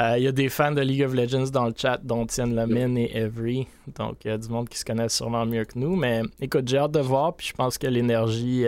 Euh, 0.01 0.19
il 0.19 0.25
y 0.25 0.27
a 0.27 0.33
des 0.33 0.49
fans 0.49 0.73
de 0.73 0.81
League 0.81 1.03
of 1.03 1.15
Legends 1.15 1.51
dans 1.51 1.67
le 1.67 1.75
chat, 1.77 1.99
dont 2.03 2.27
Tienne 2.27 2.55
Lamine 2.55 2.99
et 2.99 3.17
Every. 3.17 3.67
Donc, 3.97 4.25
il 4.25 4.29
y 4.29 4.31
a 4.31 4.39
du 4.39 4.49
monde 4.49 4.69
qui 4.69 4.79
se 4.79 4.85
connaît 4.85 5.09
sûrement 5.09 5.47
mieux 5.47 5.65
que 5.65 5.79
nous. 5.79 5.97
Mais 5.97 6.23
écoute, 6.41 6.69
j'ai 6.69 6.79
hâte 6.79 6.93
de 6.93 7.01
voir. 7.01 7.35
Puis 7.35 7.49
je 7.49 7.53
pense 7.55 7.79
que 7.79 7.87
l'énergie 7.87 8.67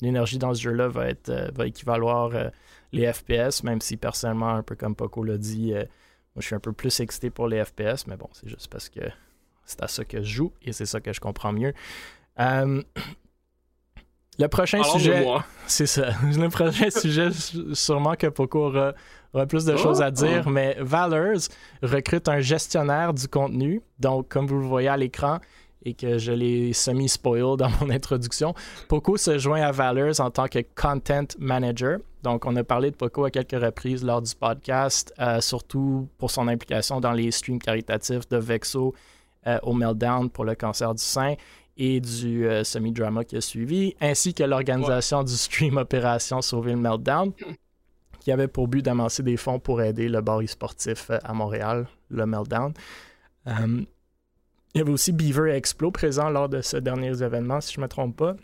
l'énergie 0.00 0.38
dans 0.38 0.54
ce 0.54 0.62
jeu-là 0.62 0.88
va, 0.88 1.08
être, 1.08 1.30
va 1.54 1.66
équivaloir 1.66 2.30
les 2.92 3.12
FPS, 3.12 3.62
même 3.62 3.80
si 3.80 3.96
personnellement, 3.96 4.50
un 4.54 4.62
peu 4.62 4.74
comme 4.74 4.96
Poco 4.96 5.22
l'a 5.22 5.38
dit, 5.38 5.72
moi 5.72 6.40
je 6.40 6.46
suis 6.46 6.54
un 6.54 6.60
peu 6.60 6.72
plus 6.72 7.00
excité 7.00 7.30
pour 7.30 7.46
les 7.46 7.64
FPS. 7.64 8.06
Mais 8.06 8.16
bon, 8.16 8.28
c'est 8.32 8.48
juste 8.48 8.68
parce 8.68 8.88
que 8.88 9.00
c'est 9.64 9.82
à 9.82 9.88
ça 9.88 10.04
que 10.04 10.22
je 10.22 10.34
joue 10.34 10.52
et 10.62 10.72
c'est 10.72 10.86
ça 10.86 11.00
que 11.00 11.12
je 11.12 11.20
comprends 11.20 11.52
mieux. 11.52 11.72
Euh, 12.40 12.82
le 14.38 14.46
prochain 14.48 14.82
sujet. 14.82 15.26
C'est 15.66 15.86
ça. 15.86 16.10
Le 16.22 16.48
prochain 16.48 16.90
sujet, 17.00 17.28
sûrement 17.72 18.14
que 18.14 18.26
Poco 18.26 18.66
aura, 18.66 18.94
plus 19.46 19.64
de 19.64 19.76
choses 19.76 20.02
à 20.02 20.08
oh, 20.08 20.10
dire, 20.10 20.44
oh. 20.46 20.50
mais 20.50 20.76
Valors 20.80 21.48
recrute 21.82 22.28
un 22.28 22.40
gestionnaire 22.40 23.14
du 23.14 23.28
contenu. 23.28 23.80
Donc, 23.98 24.28
comme 24.28 24.46
vous 24.46 24.58
le 24.58 24.66
voyez 24.66 24.88
à 24.88 24.96
l'écran, 24.96 25.38
et 25.84 25.94
que 25.94 26.18
je 26.18 26.32
l'ai 26.32 26.72
semi-spoil 26.72 27.56
dans 27.56 27.70
mon 27.80 27.90
introduction, 27.90 28.54
Poco 28.88 29.16
se 29.16 29.38
joint 29.38 29.62
à 29.62 29.72
Valors 29.72 30.20
en 30.20 30.30
tant 30.30 30.46
que 30.46 30.60
Content 30.74 31.26
Manager. 31.38 31.98
Donc, 32.22 32.46
on 32.46 32.54
a 32.56 32.64
parlé 32.64 32.90
de 32.90 32.96
Poco 32.96 33.24
à 33.24 33.30
quelques 33.30 33.60
reprises 33.60 34.04
lors 34.04 34.22
du 34.22 34.34
podcast, 34.34 35.12
euh, 35.18 35.40
surtout 35.40 36.08
pour 36.18 36.30
son 36.30 36.46
implication 36.48 37.00
dans 37.00 37.12
les 37.12 37.30
streams 37.30 37.58
caritatifs 37.58 38.28
de 38.28 38.36
Vexo 38.36 38.94
au 39.62 39.72
Meltdown 39.72 40.30
pour 40.30 40.44
le 40.44 40.54
cancer 40.54 40.94
du 40.94 41.02
sein 41.02 41.34
et 41.76 42.00
du 42.00 42.46
euh, 42.46 42.64
semi-drama 42.64 43.24
qui 43.24 43.36
a 43.36 43.40
suivi, 43.40 43.94
ainsi 44.00 44.34
que 44.34 44.44
l'organisation 44.44 45.22
du 45.22 45.32
stream 45.32 45.76
Opération 45.78 46.42
Sauver 46.42 46.72
le 46.72 46.78
Meltdown, 46.78 47.32
qui 48.20 48.30
avait 48.30 48.48
pour 48.48 48.68
but 48.68 48.82
d'amasser 48.82 49.22
des 49.22 49.36
fonds 49.36 49.58
pour 49.58 49.80
aider 49.80 50.08
le 50.08 50.20
bar 50.20 50.40
sportif 50.46 51.10
euh, 51.10 51.18
à 51.24 51.32
Montréal, 51.32 51.86
le 52.10 52.26
Meltdown. 52.26 52.72
il 53.46 53.86
y 54.74 54.80
avait 54.80 54.92
aussi 54.92 55.12
Beaver 55.12 55.52
et 55.52 55.56
Explo 55.56 55.90
présents 55.90 56.30
lors 56.30 56.48
de 56.48 56.60
ce 56.60 56.76
dernier 56.76 57.22
événement, 57.22 57.60
si 57.60 57.74
je 57.74 57.80
ne 57.80 57.84
me 57.84 57.88
trompe 57.88 58.16
pas. 58.16 58.36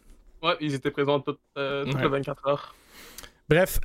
Ouais, 0.43 0.57
ils 0.61 0.75
étaient 0.75 0.91
présents 0.91 1.21
toutes, 1.21 1.41
les 1.57 2.09
24 2.09 2.49
heures. 2.49 2.75
Bref, 3.49 3.81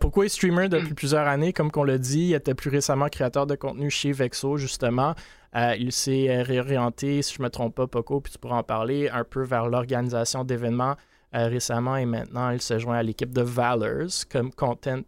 pourquoi 0.00 0.26
est 0.26 0.28
streamer 0.28 0.68
depuis 0.68 0.94
plusieurs 0.94 1.26
années, 1.26 1.52
comme 1.52 1.70
qu'on 1.70 1.84
l'a 1.84 1.98
dit, 1.98 2.28
il 2.28 2.34
était 2.34 2.54
plus 2.54 2.70
récemment 2.70 3.08
créateur 3.08 3.46
de 3.46 3.54
contenu 3.54 3.88
chez 3.88 4.12
Vexo, 4.12 4.56
justement. 4.56 5.14
Euh, 5.56 5.74
il 5.78 5.90
s'est 5.90 6.28
euh, 6.28 6.42
réorienté, 6.42 7.22
si 7.22 7.34
je 7.34 7.40
ne 7.40 7.44
me 7.44 7.50
trompe 7.50 7.74
pas, 7.74 7.86
Poco, 7.86 8.20
puis 8.20 8.32
tu 8.32 8.38
pourras 8.38 8.58
en 8.58 8.62
parler, 8.62 9.08
un 9.08 9.24
peu 9.24 9.42
vers 9.42 9.68
l'organisation 9.68 10.44
d'événements 10.44 10.96
euh, 11.34 11.46
récemment 11.48 11.96
et 11.96 12.04
maintenant 12.04 12.50
il 12.50 12.60
se 12.60 12.78
joint 12.78 12.98
à 12.98 13.02
l'équipe 13.02 13.32
de 13.32 13.40
Valors 13.40 14.26
comme 14.30 14.52
content, 14.52 15.00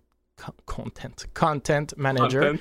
content, 0.65 1.27
content 1.39 1.87
manager. 1.97 2.55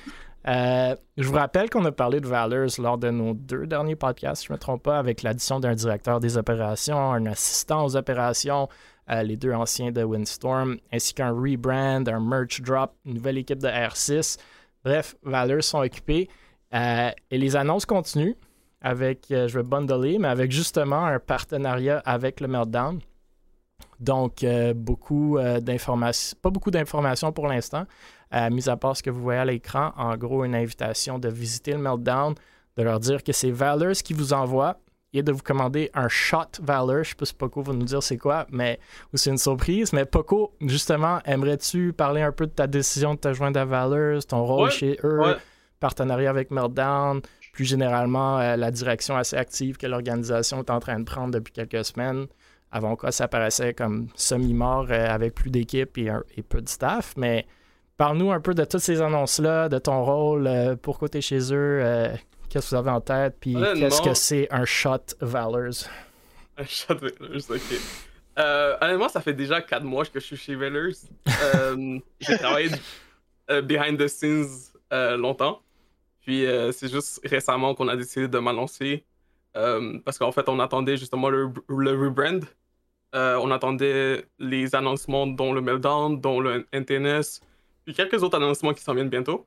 je 0.44 0.96
vous 1.16 1.32
rappelle 1.32 1.70
qu'on 1.70 1.84
a 1.86 1.92
parlé 1.92 2.20
de 2.20 2.26
Valors 2.26 2.78
lors 2.78 2.98
de 2.98 3.10
nos 3.10 3.32
deux 3.32 3.66
derniers 3.66 3.96
podcasts, 3.96 4.42
si 4.42 4.48
je 4.48 4.52
ne 4.52 4.56
me 4.56 4.60
trompe 4.60 4.82
pas, 4.82 4.98
avec 4.98 5.22
l'addition 5.22 5.58
d'un 5.58 5.74
directeur 5.74 6.20
des 6.20 6.36
opérations, 6.36 6.98
un 6.98 7.24
assistant 7.26 7.86
aux 7.86 7.96
opérations, 7.96 8.68
les 9.08 9.38
deux 9.38 9.52
anciens 9.52 9.92
de 9.92 10.02
Windstorm, 10.02 10.76
ainsi 10.92 11.14
qu'un 11.14 11.30
rebrand, 11.30 12.06
un 12.06 12.20
merch 12.20 12.60
drop, 12.60 12.92
une 13.06 13.14
nouvelle 13.14 13.38
équipe 13.38 13.60
de 13.60 13.68
R6. 13.68 14.38
Bref, 14.84 15.16
Valors 15.22 15.64
sont 15.64 15.78
occupés. 15.78 16.28
Euh, 16.74 17.10
et 17.30 17.38
les 17.38 17.56
annonces 17.56 17.86
continuent. 17.86 18.34
avec, 18.80 19.26
je 19.30 19.58
vais 19.58 19.64
bundler, 19.64 20.18
mais 20.18 20.28
avec 20.28 20.52
justement 20.52 21.04
un 21.04 21.18
partenariat 21.18 22.00
avec 22.04 22.40
le 22.40 22.48
Meltdown. 22.48 23.00
Donc, 24.00 24.44
beaucoup 24.76 25.36
d'informations, 25.60 26.38
pas 26.40 26.50
beaucoup 26.50 26.70
d'informations 26.70 27.32
pour 27.32 27.48
l'instant, 27.48 27.86
mis 28.50 28.68
à 28.68 28.76
part 28.76 28.96
ce 28.96 29.02
que 29.02 29.10
vous 29.10 29.20
voyez 29.20 29.40
à 29.40 29.44
l'écran. 29.44 29.92
En 29.96 30.16
gros, 30.16 30.44
une 30.44 30.54
invitation 30.54 31.18
de 31.18 31.28
visiter 31.28 31.72
le 31.72 31.78
Meltdown, 31.78 32.34
de 32.76 32.82
leur 32.82 33.00
dire 33.00 33.24
que 33.24 33.32
c'est 33.32 33.50
Valors 33.50 33.96
qui 34.04 34.12
vous 34.12 34.32
envoie 34.32 34.78
et 35.12 35.22
de 35.22 35.32
vous 35.32 35.42
commander 35.42 35.90
un 35.94 36.08
shot 36.08 36.60
Valor. 36.62 37.02
Je 37.02 37.10
sais 37.10 37.14
pas 37.16 37.24
si 37.24 37.34
Poco 37.34 37.62
va 37.62 37.72
nous 37.72 37.84
dire 37.84 38.02
c'est 38.02 38.18
quoi, 38.18 38.46
mais 38.50 38.78
ou 39.12 39.16
c'est 39.16 39.30
une 39.30 39.38
surprise. 39.38 39.92
Mais 39.92 40.04
Poco, 40.04 40.54
justement, 40.60 41.18
aimerais-tu 41.24 41.92
parler 41.92 42.22
un 42.22 42.30
peu 42.30 42.46
de 42.46 42.52
ta 42.52 42.68
décision 42.68 43.14
de 43.14 43.18
te 43.18 43.32
joindre 43.32 43.58
à 43.58 43.64
Valor, 43.64 44.24
ton 44.24 44.44
rôle 44.44 44.70
chez 44.70 44.98
eux, 45.02 45.36
partenariat 45.80 46.30
avec 46.30 46.50
Meltdown, 46.50 47.20
plus 47.52 47.64
généralement 47.64 48.38
euh, 48.38 48.56
la 48.56 48.70
direction 48.70 49.16
assez 49.16 49.36
active 49.36 49.76
que 49.76 49.86
l'organisation 49.86 50.60
est 50.60 50.70
en 50.70 50.80
train 50.80 50.98
de 51.00 51.04
prendre 51.04 51.32
depuis 51.32 51.52
quelques 51.52 51.84
semaines. 51.84 52.26
Avant 52.70 52.96
quoi, 52.96 53.12
ça 53.12 53.28
paraissait 53.28 53.74
comme 53.74 54.08
semi-mort 54.14 54.86
euh, 54.90 55.06
avec 55.08 55.34
plus 55.34 55.50
d'équipe 55.50 55.96
et, 55.98 56.12
et, 56.36 56.42
peu 56.42 56.60
de 56.60 56.68
staff. 56.68 57.14
Mais 57.16 57.46
parle-nous 57.96 58.30
un 58.30 58.40
peu 58.40 58.54
de 58.54 58.64
toutes 58.64 58.80
ces 58.80 59.00
annonces-là, 59.00 59.68
de 59.68 59.78
ton 59.78 60.04
rôle, 60.04 60.46
euh, 60.46 60.76
pourquoi 60.76 61.08
tu 61.08 61.18
es 61.18 61.20
chez 61.20 61.52
eux, 61.52 61.82
Qu'est-ce 62.48 62.70
que 62.70 62.76
vous 62.76 62.76
avez 62.76 62.90
en 62.90 63.00
tête? 63.00 63.36
Puis 63.40 63.54
qu'est-ce 63.54 64.02
que 64.02 64.14
c'est 64.14 64.46
un 64.50 64.64
shot 64.64 65.04
Valors? 65.20 65.84
Un 66.56 66.64
shot 66.64 66.94
Valors, 66.94 67.50
ok. 67.50 68.80
Honnêtement, 68.80 69.08
ça 69.08 69.20
fait 69.20 69.34
déjà 69.34 69.60
4 69.60 69.82
mois 69.82 70.04
que 70.04 70.20
je 70.20 70.24
suis 70.24 70.36
chez 70.36 70.54
Valors. 70.54 70.94
J'ai 72.20 72.38
travaillé 72.38 72.70
behind 73.64 73.98
the 73.98 74.06
scenes 74.06 74.72
longtemps. 74.92 75.60
Puis 76.28 76.44
c'est 76.72 76.90
juste 76.92 77.20
récemment 77.24 77.74
qu'on 77.74 77.88
a 77.88 77.96
décidé 77.96 78.28
de 78.28 78.38
m'annoncer. 78.38 79.04
parce 79.54 80.18
qu'en 80.18 80.30
fait, 80.30 80.46
on 80.50 80.60
attendait 80.60 80.98
justement 80.98 81.30
le, 81.30 81.50
rebrand. 81.68 82.40
on 83.14 83.50
attendait 83.50 84.26
les 84.38 84.74
annoncements, 84.74 85.26
dont 85.26 85.54
le 85.54 85.62
Meltdown, 85.62 86.20
dont 86.20 86.40
le 86.40 86.66
NTNS, 86.72 87.40
puis 87.86 87.94
quelques 87.94 88.22
autres 88.22 88.36
annoncements 88.36 88.74
qui 88.74 88.82
s'en 88.82 88.92
viennent 88.92 89.08
bientôt 89.08 89.46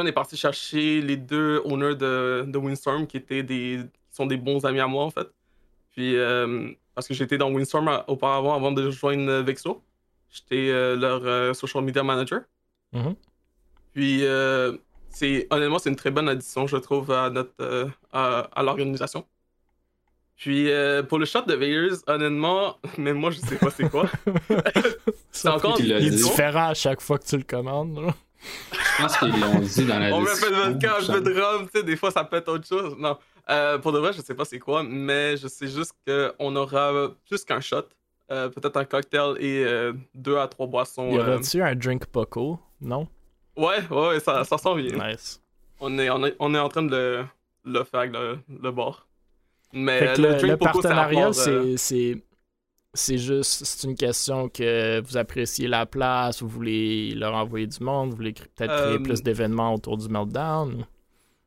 on 0.00 0.06
est 0.06 0.12
parti 0.12 0.36
chercher 0.36 1.00
les 1.00 1.16
deux 1.16 1.60
owners 1.64 1.94
de, 1.94 2.44
de 2.46 2.58
Windstorm 2.58 3.06
qui 3.06 3.16
étaient 3.16 3.42
des 3.42 3.80
qui 4.10 4.16
sont 4.16 4.26
des 4.26 4.36
bons 4.36 4.64
amis 4.64 4.80
à 4.80 4.86
moi 4.86 5.04
en 5.04 5.10
fait. 5.10 5.28
Puis 5.90 6.16
euh, 6.16 6.70
parce 6.94 7.08
que 7.08 7.14
j'étais 7.14 7.38
dans 7.38 7.50
Windstorm 7.50 7.88
euh, 7.88 7.98
auparavant 8.06 8.54
avant 8.54 8.72
de 8.72 8.90
joindre 8.90 9.42
Vexo. 9.42 9.82
J'étais 10.30 10.70
euh, 10.70 10.96
leur 10.96 11.54
social 11.54 11.82
media 11.84 12.02
manager. 12.02 12.42
Mm-hmm. 12.92 13.14
Puis 13.96 14.22
c'est 15.08 15.46
honnêtement 15.50 15.78
c'est 15.78 15.88
une 15.88 15.96
très 15.96 16.10
bonne 16.10 16.28
addition 16.28 16.66
je 16.66 16.76
trouve 16.76 17.10
à 17.10 17.30
notre 17.30 17.90
à, 18.12 18.62
l'organisation. 18.62 19.24
Puis 20.36 20.68
pour 21.08 21.18
le 21.18 21.24
shot 21.24 21.42
de 21.42 21.54
Vegas, 21.54 22.02
honnêtement, 22.06 22.76
même 22.98 23.16
moi 23.16 23.30
je 23.30 23.40
sais 23.40 23.56
pas 23.56 23.70
c'est 23.70 23.88
quoi. 23.88 24.04
c'est 25.32 25.48
encore 25.48 25.78
différent 25.78 26.68
à 26.68 26.74
chaque 26.74 27.00
fois 27.00 27.18
que 27.18 27.24
tu 27.24 27.38
le 27.38 27.44
commandes. 27.44 28.12
Je 28.70 29.02
pense 29.02 29.16
qu'ils 29.16 29.40
l'ont 29.40 29.58
dit 29.60 29.84
dans 29.86 29.98
la 29.98 30.14
On 30.14 30.20
me 30.20 30.26
fait 30.26 30.50
de 30.50 30.54
vodka, 30.54 30.96
un 31.00 31.12
peu 31.12 31.20
de 31.22 31.40
rhum, 31.40 31.64
tu 31.64 31.78
sais, 31.78 31.82
des 31.82 31.96
fois 31.96 32.10
ça 32.10 32.22
peut 32.24 32.36
être 32.36 32.48
autre 32.48 32.66
chose. 32.66 32.94
Non. 32.98 33.16
Euh, 33.48 33.78
pour 33.78 33.92
de 33.92 33.98
vrai, 33.98 34.12
je 34.12 34.20
sais 34.20 34.34
pas 34.34 34.44
c'est 34.44 34.58
quoi, 34.58 34.82
mais 34.82 35.36
je 35.36 35.48
sais 35.48 35.68
juste 35.68 35.94
qu'on 36.06 36.54
aura 36.56 37.14
plus 37.28 37.44
qu'un 37.44 37.60
shot. 37.60 37.84
Euh, 38.32 38.48
peut-être 38.48 38.76
un 38.76 38.84
cocktail 38.84 39.36
et 39.38 39.64
euh, 39.64 39.92
deux 40.14 40.36
à 40.36 40.48
trois 40.48 40.66
boissons. 40.66 41.10
Y 41.10 41.18
aura-tu 41.18 41.62
un 41.62 41.76
drink 41.76 42.06
poco? 42.06 42.58
Non? 42.80 43.06
Ouais, 43.56 43.86
ouais, 43.90 44.20
ça, 44.20 44.44
ça 44.44 44.58
sent 44.58 44.74
bien. 44.76 45.08
Nice. 45.08 45.42
On 45.80 45.98
est, 45.98 46.10
on 46.10 46.24
est, 46.24 46.36
on 46.38 46.54
est 46.54 46.58
en 46.58 46.68
train 46.68 46.82
de 46.82 46.90
le, 46.90 47.24
le 47.64 47.84
faire 47.84 48.00
avec 48.00 48.12
le, 48.12 48.38
le 48.48 48.70
bar. 48.70 49.06
Mais 49.72 50.16
le, 50.16 50.34
drink 50.36 50.58
poco, 50.58 50.80
partenariat, 50.80 51.32
c'est 51.32 52.22
c'est 52.96 53.18
juste, 53.18 53.64
c'est 53.64 53.86
une 53.86 53.94
question 53.94 54.48
que 54.48 55.00
vous 55.00 55.16
appréciez 55.16 55.68
la 55.68 55.86
place, 55.86 56.42
vous 56.42 56.48
voulez 56.48 57.14
leur 57.14 57.34
envoyer 57.34 57.66
du 57.66 57.84
monde, 57.84 58.10
vous 58.10 58.16
voulez 58.16 58.32
peut-être 58.32 58.74
créer 58.74 58.98
plus 58.98 59.20
euh, 59.20 59.22
d'événements 59.22 59.74
autour 59.74 59.98
du 59.98 60.08
Meltdown? 60.08 60.86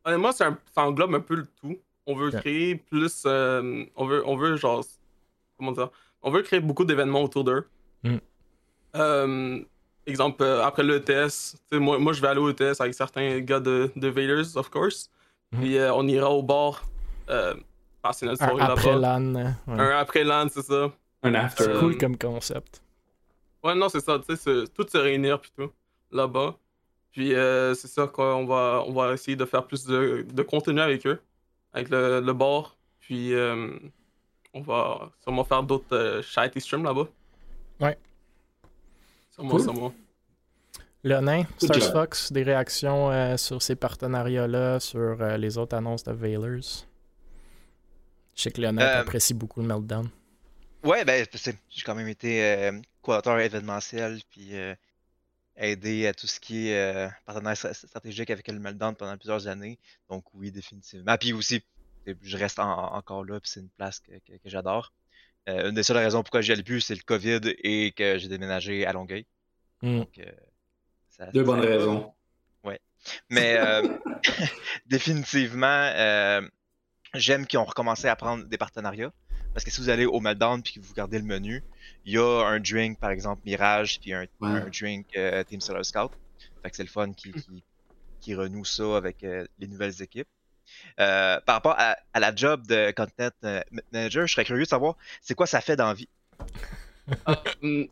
Honnêtement, 0.05 0.31
ça 0.31 0.55
englobe 0.75 1.15
un 1.15 1.19
peu 1.19 1.35
le 1.35 1.47
tout. 1.59 1.77
On 2.05 2.15
veut 2.15 2.31
créer 2.31 2.75
plus. 2.75 3.23
Euh, 3.25 3.83
on, 3.95 4.05
veut, 4.05 4.23
on 4.25 4.35
veut, 4.35 4.55
genre. 4.55 4.83
Comment 5.57 5.71
dire 5.71 5.89
On 6.21 6.31
veut 6.31 6.41
créer 6.41 6.59
beaucoup 6.59 6.85
d'événements 6.85 7.23
autour 7.23 7.43
d'eux. 7.43 7.67
Mm. 8.03 8.15
Euh, 8.95 9.59
exemple, 10.09 10.43
après 10.43 10.83
l'ETS, 10.83 11.55
moi, 11.71 11.97
moi 11.99 12.13
je 12.13 12.21
vais 12.21 12.27
aller 12.27 12.39
au 12.39 12.49
ETS 12.49 12.79
avec 12.79 12.93
certains 12.93 13.39
gars 13.39 13.59
de, 13.59 13.91
de 13.95 14.07
Vaders, 14.07 14.55
of 14.55 14.69
course. 14.69 15.09
Mm. 15.51 15.59
Puis 15.59 15.77
on 15.93 16.07
ira 16.07 16.29
au 16.29 16.43
bar. 16.43 16.83
passer 18.01 18.25
notre 18.25 18.39
soirée 18.39 18.57
là-bas. 18.57 18.73
Après 18.73 18.95
LAN. 18.95 19.35
Un 19.67 19.89
après 19.97 20.23
LAN, 20.23 20.47
c'est 20.49 20.63
ça. 20.63 20.91
Un 21.23 21.33
after. 21.35 21.63
C'est 21.65 21.79
cool 21.79 21.97
comme 21.97 22.17
concept. 22.17 22.81
Ouais, 23.63 23.75
non, 23.75 23.89
c'est 23.89 23.99
ça, 23.99 24.19
tu 24.19 24.35
sais, 24.35 24.63
tout 24.73 24.87
se 24.87 24.97
réunir 24.97 25.39
puis 25.39 25.51
tout, 25.55 25.69
là-bas. 26.11 26.55
Puis 27.11 27.33
euh, 27.33 27.73
c'est 27.73 27.87
ça 27.87 28.07
qu'on 28.07 28.45
va, 28.45 28.83
on 28.85 28.93
va 28.93 29.13
essayer 29.13 29.35
de 29.35 29.45
faire 29.45 29.65
plus 29.65 29.85
de, 29.85 30.25
de 30.31 30.43
contenu 30.43 30.79
avec 30.79 31.05
eux, 31.05 31.19
avec 31.73 31.89
le, 31.89 32.21
le 32.21 32.33
bar. 32.33 32.77
Puis 32.99 33.33
euh, 33.33 33.71
on 34.53 34.61
va 34.61 35.11
sûrement 35.21 35.43
faire 35.43 35.63
d'autres 35.63 35.95
euh, 35.95 36.21
streams 36.21 36.83
là-bas. 36.83 37.07
Ouais. 37.79 37.97
Cool. 39.39 39.93
nain, 41.03 41.43
Stars 41.57 41.91
Fox, 41.91 42.31
des 42.31 42.43
réactions 42.43 43.09
euh, 43.09 43.37
sur 43.37 43.61
ces 43.61 43.75
partenariats-là, 43.75 44.79
sur 44.79 45.15
les 45.37 45.57
autres 45.57 45.75
annonces 45.75 46.03
de 46.03 46.11
Veilers. 46.11 46.85
Je 48.35 48.43
sais 48.43 48.51
que 48.51 48.61
le 48.61 48.71
nain 48.71 48.85
apprécie 48.85 49.33
beaucoup 49.33 49.61
le 49.61 49.67
Meltdown. 49.67 50.09
Ouais, 50.83 51.03
ben, 51.03 51.25
j'ai 51.33 51.81
quand 51.83 51.95
même 51.95 52.07
été 52.07 52.41
euh, 52.41 52.71
événementiel, 53.37 54.21
puis 54.29 54.55
euh, 54.55 54.73
aidé 55.57 56.07
à 56.07 56.13
tout 56.13 56.27
ce 56.27 56.39
qui 56.39 56.69
est 56.69 56.77
euh, 56.77 57.09
partenaire 57.25 57.57
stratégique 57.57 58.29
avec 58.29 58.47
le 58.47 58.59
Meltdown 58.59 58.95
pendant 58.95 59.17
plusieurs 59.17 59.47
années. 59.47 59.77
Donc, 60.09 60.23
oui, 60.33 60.51
définitivement. 60.51 61.17
Puis 61.17 61.33
aussi, 61.33 61.61
je 62.21 62.37
reste 62.37 62.59
encore 62.59 63.25
là, 63.25 63.41
puis 63.41 63.49
c'est 63.49 63.59
une 63.59 63.69
place 63.69 63.99
que, 63.99 64.13
j'adore. 64.45 64.93
Euh, 65.47 65.69
une 65.69 65.75
des 65.75 65.83
seules 65.83 65.97
raisons 65.97 66.21
pourquoi 66.21 66.41
j'y 66.41 66.51
allais 66.51 66.63
plus, 66.63 66.81
c'est 66.81 66.95
le 66.95 67.01
COVID 67.01 67.41
et 67.63 67.91
que 67.91 68.17
j'ai 68.17 68.27
déménagé 68.27 68.85
à 68.85 68.93
Longueuil. 68.93 69.25
Hmm. 69.81 70.03
Deux 71.33 71.43
bonnes 71.43 71.61
raisons. 71.61 72.13
Ouais. 72.63 72.79
Mais 73.29 73.57
définitivement, 74.85 75.91
j'aime 77.13 77.47
qu'ils 77.47 77.59
ont 77.59 77.65
recommencé 77.65 78.07
à 78.07 78.15
prendre 78.15 78.45
des 78.45 78.57
partenariats. 78.57 79.11
Parce 79.53 79.63
que 79.63 79.71
si 79.71 79.81
vous 79.81 79.89
allez 79.89 80.05
au 80.05 80.19
Meltdown 80.19 80.61
puis 80.61 80.73
que 80.73 80.79
vous 80.79 80.89
regardez 80.91 81.17
le 81.17 81.25
menu, 81.25 81.63
il 82.05 82.13
y 82.13 82.17
a 82.17 82.45
un 82.45 82.59
drink, 82.59 82.99
par 82.99 83.09
exemple, 83.09 83.41
Mirage, 83.45 83.99
puis 83.99 84.13
un, 84.13 84.27
drink 84.39 85.07
euh, 85.17 85.43
Team 85.43 85.59
Solar 85.59 85.83
Scout. 85.83 86.11
Fait 86.61 86.69
que 86.69 86.75
c'est 86.75 86.83
le 86.83 86.89
fun 86.89 87.11
qui, 87.13 87.33
qui, 88.21 88.35
renoue 88.35 88.65
ça 88.65 88.97
avec 88.97 89.23
euh, 89.23 89.45
les 89.57 89.67
nouvelles 89.67 90.01
équipes. 90.01 90.27
Euh, 90.99 91.39
par 91.45 91.55
rapport 91.55 91.75
à, 91.77 91.97
la 92.19 92.35
job 92.35 92.67
de 92.67 92.91
content 92.91 93.29
manager, 93.91 94.27
je 94.27 94.33
serais 94.33 94.45
curieux 94.45 94.63
de 94.63 94.67
savoir 94.67 94.95
c'est 95.21 95.33
quoi 95.33 95.47
ça 95.47 95.61
fait 95.61 95.75
dans 95.75 95.87
la 95.87 95.93
vie? 95.93 96.09
Ah, 97.25 97.41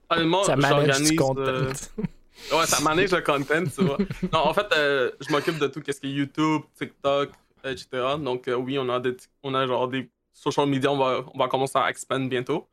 honnêtement, 0.10 0.44
ça 0.44 0.56
manage 0.56 1.00
le 1.00 1.16
content. 1.16 1.42
ouais, 1.42 2.66
ça 2.66 2.82
manage 2.82 3.12
le 3.12 3.22
content, 3.22 3.64
tu 3.64 3.84
vois. 3.84 3.98
Non, 4.32 4.40
en 4.40 4.54
fait, 4.54 4.68
je 4.72 5.32
m'occupe 5.32 5.58
de 5.58 5.68
tout 5.68 5.82
ce 5.86 6.00
qui 6.00 6.08
est 6.08 6.12
YouTube, 6.12 6.62
TikTok, 6.78 7.32
etc. 7.64 7.88
Donc, 8.20 8.48
oui, 8.48 8.78
on 8.78 8.90
a, 8.90 9.00
des, 9.00 9.16
on 9.44 9.56
a 9.56 9.66
genre 9.66 9.88
des 9.88 10.10
social 10.38 10.68
media, 10.68 10.92
on 10.92 10.98
va, 10.98 11.24
on 11.34 11.38
va 11.38 11.48
commencer 11.48 11.78
à 11.78 11.90
expand 11.90 12.30
bientôt. 12.30 12.68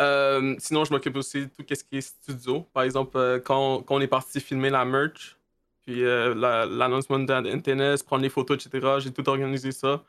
Euh, 0.00 0.54
sinon, 0.58 0.84
je 0.84 0.92
m'occupe 0.92 1.16
aussi 1.16 1.40
de 1.42 1.46
tout 1.46 1.64
ce 1.68 1.84
qui 1.84 1.98
est 1.98 2.00
studio. 2.00 2.66
Par 2.72 2.84
exemple, 2.84 3.16
euh, 3.16 3.40
quand, 3.40 3.82
quand, 3.82 3.96
on 3.96 4.00
est 4.00 4.06
parti 4.06 4.40
filmer 4.40 4.70
la 4.70 4.84
merch, 4.84 5.36
puis 5.84 6.04
euh, 6.04 6.34
l'annoncement 6.34 7.18
d'Internet, 7.18 8.04
prendre 8.04 8.22
les 8.22 8.28
photos, 8.28 8.64
etc., 8.64 8.96
j'ai 8.98 9.12
tout 9.12 9.28
organisé 9.28 9.72
ça. 9.72 10.02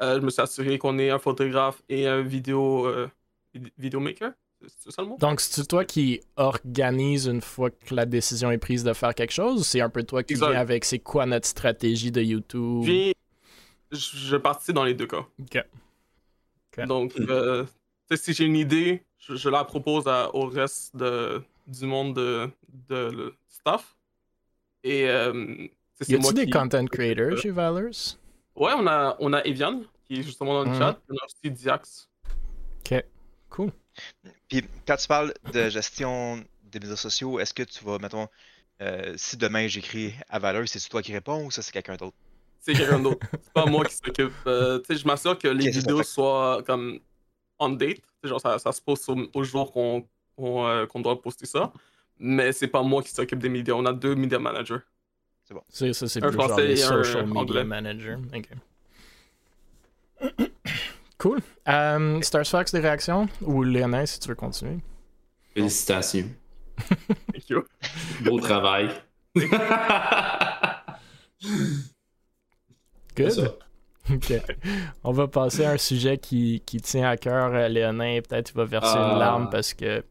je 0.00 0.20
me 0.20 0.30
suis 0.30 0.42
assuré 0.42 0.78
qu'on 0.78 0.98
ait 0.98 1.10
un 1.10 1.18
photographe 1.18 1.82
et 1.88 2.06
un 2.06 2.22
vidéo, 2.22 2.86
maker. 3.54 4.32
C'est 4.66 4.90
ça 4.90 5.02
le 5.02 5.08
mot? 5.08 5.16
Donc, 5.18 5.40
c'est 5.40 5.66
toi 5.66 5.84
qui 5.84 6.20
organise 6.36 7.26
une 7.26 7.42
fois 7.42 7.70
que 7.70 7.94
la 7.94 8.06
décision 8.06 8.50
est 8.50 8.58
prise 8.58 8.84
de 8.84 8.92
faire 8.94 9.14
quelque 9.14 9.32
chose 9.32 9.60
ou 9.60 9.64
c'est 9.64 9.80
un 9.80 9.90
peu 9.90 10.02
toi 10.02 10.22
qui 10.22 10.34
viens 10.34 10.52
avec 10.52 10.84
c'est 10.84 10.98
quoi 10.98 11.26
notre 11.26 11.46
stratégie 11.46 12.10
de 12.10 12.22
YouTube? 12.22 12.84
Puis, 12.84 13.14
je, 13.92 13.98
je 13.98 14.36
participe 14.36 14.74
dans 14.74 14.84
les 14.84 14.94
deux 14.94 15.06
cas. 15.06 15.26
OK. 15.40 15.64
Donc, 16.86 17.16
hmm. 17.16 17.26
euh, 17.30 17.64
si 18.14 18.32
j'ai 18.32 18.44
une 18.44 18.56
idée, 18.56 19.02
je, 19.18 19.48
la 19.48 19.64
propose 19.64 20.04
au 20.32 20.46
reste 20.46 20.94
de, 20.96 21.42
du 21.66 21.86
monde 21.86 22.14
de, 22.14 22.50
de 22.88 23.34
staff. 23.48 23.96
Et 24.86 25.08
euh, 25.08 25.66
c'est 25.94 26.08
Y 26.08 26.14
a-t-il 26.14 26.34
des 26.34 26.50
content 26.50 26.86
creators 26.86 27.38
chez 27.38 27.50
Valors? 27.50 28.16
Ouais, 28.54 28.70
on 28.76 28.86
a, 28.86 29.16
on 29.18 29.32
a 29.32 29.44
Evian, 29.44 29.82
qui 30.06 30.20
est 30.20 30.22
justement 30.22 30.54
dans 30.54 30.70
le 30.70 30.76
hmm. 30.76 30.78
chat. 30.78 31.00
On 31.10 31.14
a 31.14 31.24
aussi 31.24 31.50
Diax. 31.50 32.08
Ok, 32.80 33.04
cool. 33.50 33.72
Puis, 34.48 34.62
quand 34.86 34.96
tu 34.96 35.08
parles 35.08 35.34
de 35.52 35.68
gestion 35.70 36.36
des 36.62 36.78
médias 36.78 36.94
sociaux, 36.94 37.40
est-ce 37.40 37.52
que 37.52 37.64
tu 37.64 37.84
vas, 37.84 37.98
mettons, 37.98 38.28
euh, 38.80 39.12
si 39.16 39.36
demain 39.36 39.66
j'écris 39.66 40.14
à 40.28 40.38
Valors, 40.38 40.68
c'est 40.68 40.88
toi 40.88 41.02
qui 41.02 41.12
réponds 41.12 41.46
ou 41.46 41.50
ça 41.50 41.62
c'est 41.62 41.72
quelqu'un 41.72 41.96
d'autre? 41.96 42.16
c'est 42.60 42.74
quelqu'un 42.74 43.00
d'autre. 43.00 43.26
C'est 43.42 43.52
pas 43.52 43.66
moi 43.66 43.84
qui 43.84 43.94
s'occupe. 43.94 44.32
Euh, 44.46 44.78
tu 44.78 44.86
sais, 44.86 45.00
je 45.00 45.06
m'assure 45.06 45.36
que 45.38 45.48
les 45.48 45.70
vidéos 45.70 46.02
soient 46.02 46.62
comme 46.64 47.00
on 47.58 47.70
date. 47.70 48.02
Genre, 48.22 48.40
ça, 48.40 48.58
ça 48.58 48.70
se 48.72 48.80
pose 48.80 49.08
au, 49.08 49.16
au 49.34 49.44
jour 49.44 49.72
qu'on 49.72 50.06
qu'on, 50.36 50.66
euh, 50.66 50.86
qu'on 50.86 51.00
doit 51.00 51.20
poster 51.20 51.46
ça. 51.46 51.72
Mais 52.18 52.52
c'est 52.52 52.68
pas 52.68 52.82
moi 52.82 53.02
qui 53.02 53.10
s'occupe 53.10 53.38
des 53.38 53.48
médias. 53.48 53.74
On 53.74 53.84
a 53.86 53.92
deux 53.92 54.14
media 54.14 54.38
managers. 54.38 54.78
C'est 55.68 55.92
ça, 55.92 56.08
c'est 56.08 56.22
Un 56.24 56.28
plus 56.28 56.36
genre 56.36 56.46
français 56.48 56.66
les 56.66 56.80
et 56.80 56.84
un 56.84 56.88
social 56.88 57.26
media 57.26 57.40
anglais. 57.40 57.64
manager. 57.64 58.18
Ok. 58.34 58.48
Cool. 61.18 61.40
Euh, 61.66 62.20
Stars 62.20 62.46
Fox, 62.46 62.72
des 62.72 62.80
réactions? 62.80 63.26
Ou 63.40 63.62
Léonin, 63.62 64.04
si 64.04 64.20
tu 64.20 64.28
veux 64.28 64.34
continuer? 64.34 64.76
Félicitations. 65.54 66.28
Thank 67.32 67.48
you. 67.48 67.62
Beau 68.22 68.38
travail. 68.38 68.90
C'est 69.34 69.48
ça. 69.48 70.84
Good. 73.16 73.58
Ok. 74.14 74.32
On 75.02 75.10
va 75.10 75.26
passer 75.26 75.64
à 75.64 75.72
un 75.72 75.78
sujet 75.78 76.16
qui, 76.16 76.62
qui 76.64 76.80
tient 76.80 77.08
à 77.08 77.16
cœur 77.16 77.52
euh, 77.52 77.66
Léonin. 77.66 78.20
Peut-être 78.20 78.50
il 78.50 78.56
va 78.56 78.64
verser 78.64 78.94
Ah. 78.96 79.10
une 79.14 79.18
larme 79.18 79.50
parce 79.50 79.74
que. 79.74 80.04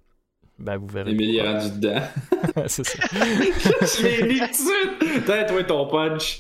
Ben, 0.58 0.78
vous 0.78 0.88
verrez. 0.88 1.12
Émilie 1.12 1.38
est 1.38 1.48
rendu 1.52 1.70
dedans. 1.80 2.02
c'est 2.68 2.86
ça. 2.86 3.00
Je 3.12 4.04
l'ai 4.04 4.24
mis 4.28 4.40
tout 4.40 4.48
de 4.50 4.54
suite. 4.56 5.26
T'as 5.26 5.44
toi 5.44 5.64
ton 5.66 5.86
punch. 5.88 6.40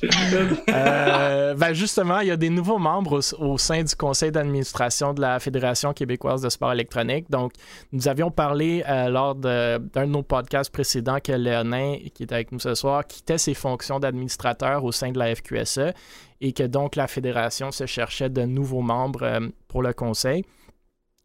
Euh, 0.69 1.53
ben 1.53 1.73
justement, 1.73 2.19
il 2.19 2.27
y 2.29 2.31
a 2.31 2.37
des 2.37 2.49
nouveaux 2.49 2.77
membres 2.77 3.19
au, 3.39 3.43
au 3.43 3.57
sein 3.57 3.83
du 3.83 3.93
conseil 3.95 4.31
d'administration 4.31 5.13
de 5.13 5.19
la 5.19 5.39
Fédération 5.39 5.91
québécoise 5.93 6.41
de 6.41 6.49
sport 6.49 6.71
électronique. 6.71 7.29
Donc, 7.29 7.51
nous 7.91 8.07
avions 8.07 8.31
parlé 8.31 8.83
euh, 8.87 9.09
lors 9.09 9.35
de- 9.35 9.79
d'un 9.93 10.05
de, 10.05 10.11
nos 10.11 10.23
podcasts 10.23 10.71
précédents 10.71 11.19
que 11.21 11.33
Léonin, 11.33 11.97
qui 12.13 12.23
est 12.23 12.31
avec 12.31 12.53
nous 12.53 12.59
ce 12.59 12.73
soir, 12.73 13.05
quittait 13.05 13.37
ses 13.37 13.53
fonctions 13.53 13.99
d'administrateur 13.99 14.85
au 14.85 14.93
sein 14.93 15.11
de 15.11 15.19
la 15.19 15.35
FQSE 15.35 15.91
et 16.39 16.53
que 16.53 16.63
donc 16.63 16.95
la 16.95 17.07
Fédération 17.07 17.71
se 17.71 17.85
cherchait 17.85 18.29
de 18.29 18.43
nouveaux 18.43 18.81
membres 18.81 19.23
euh, 19.23 19.39
pour 19.67 19.81
le 19.83 19.91
conseil. 19.91 20.45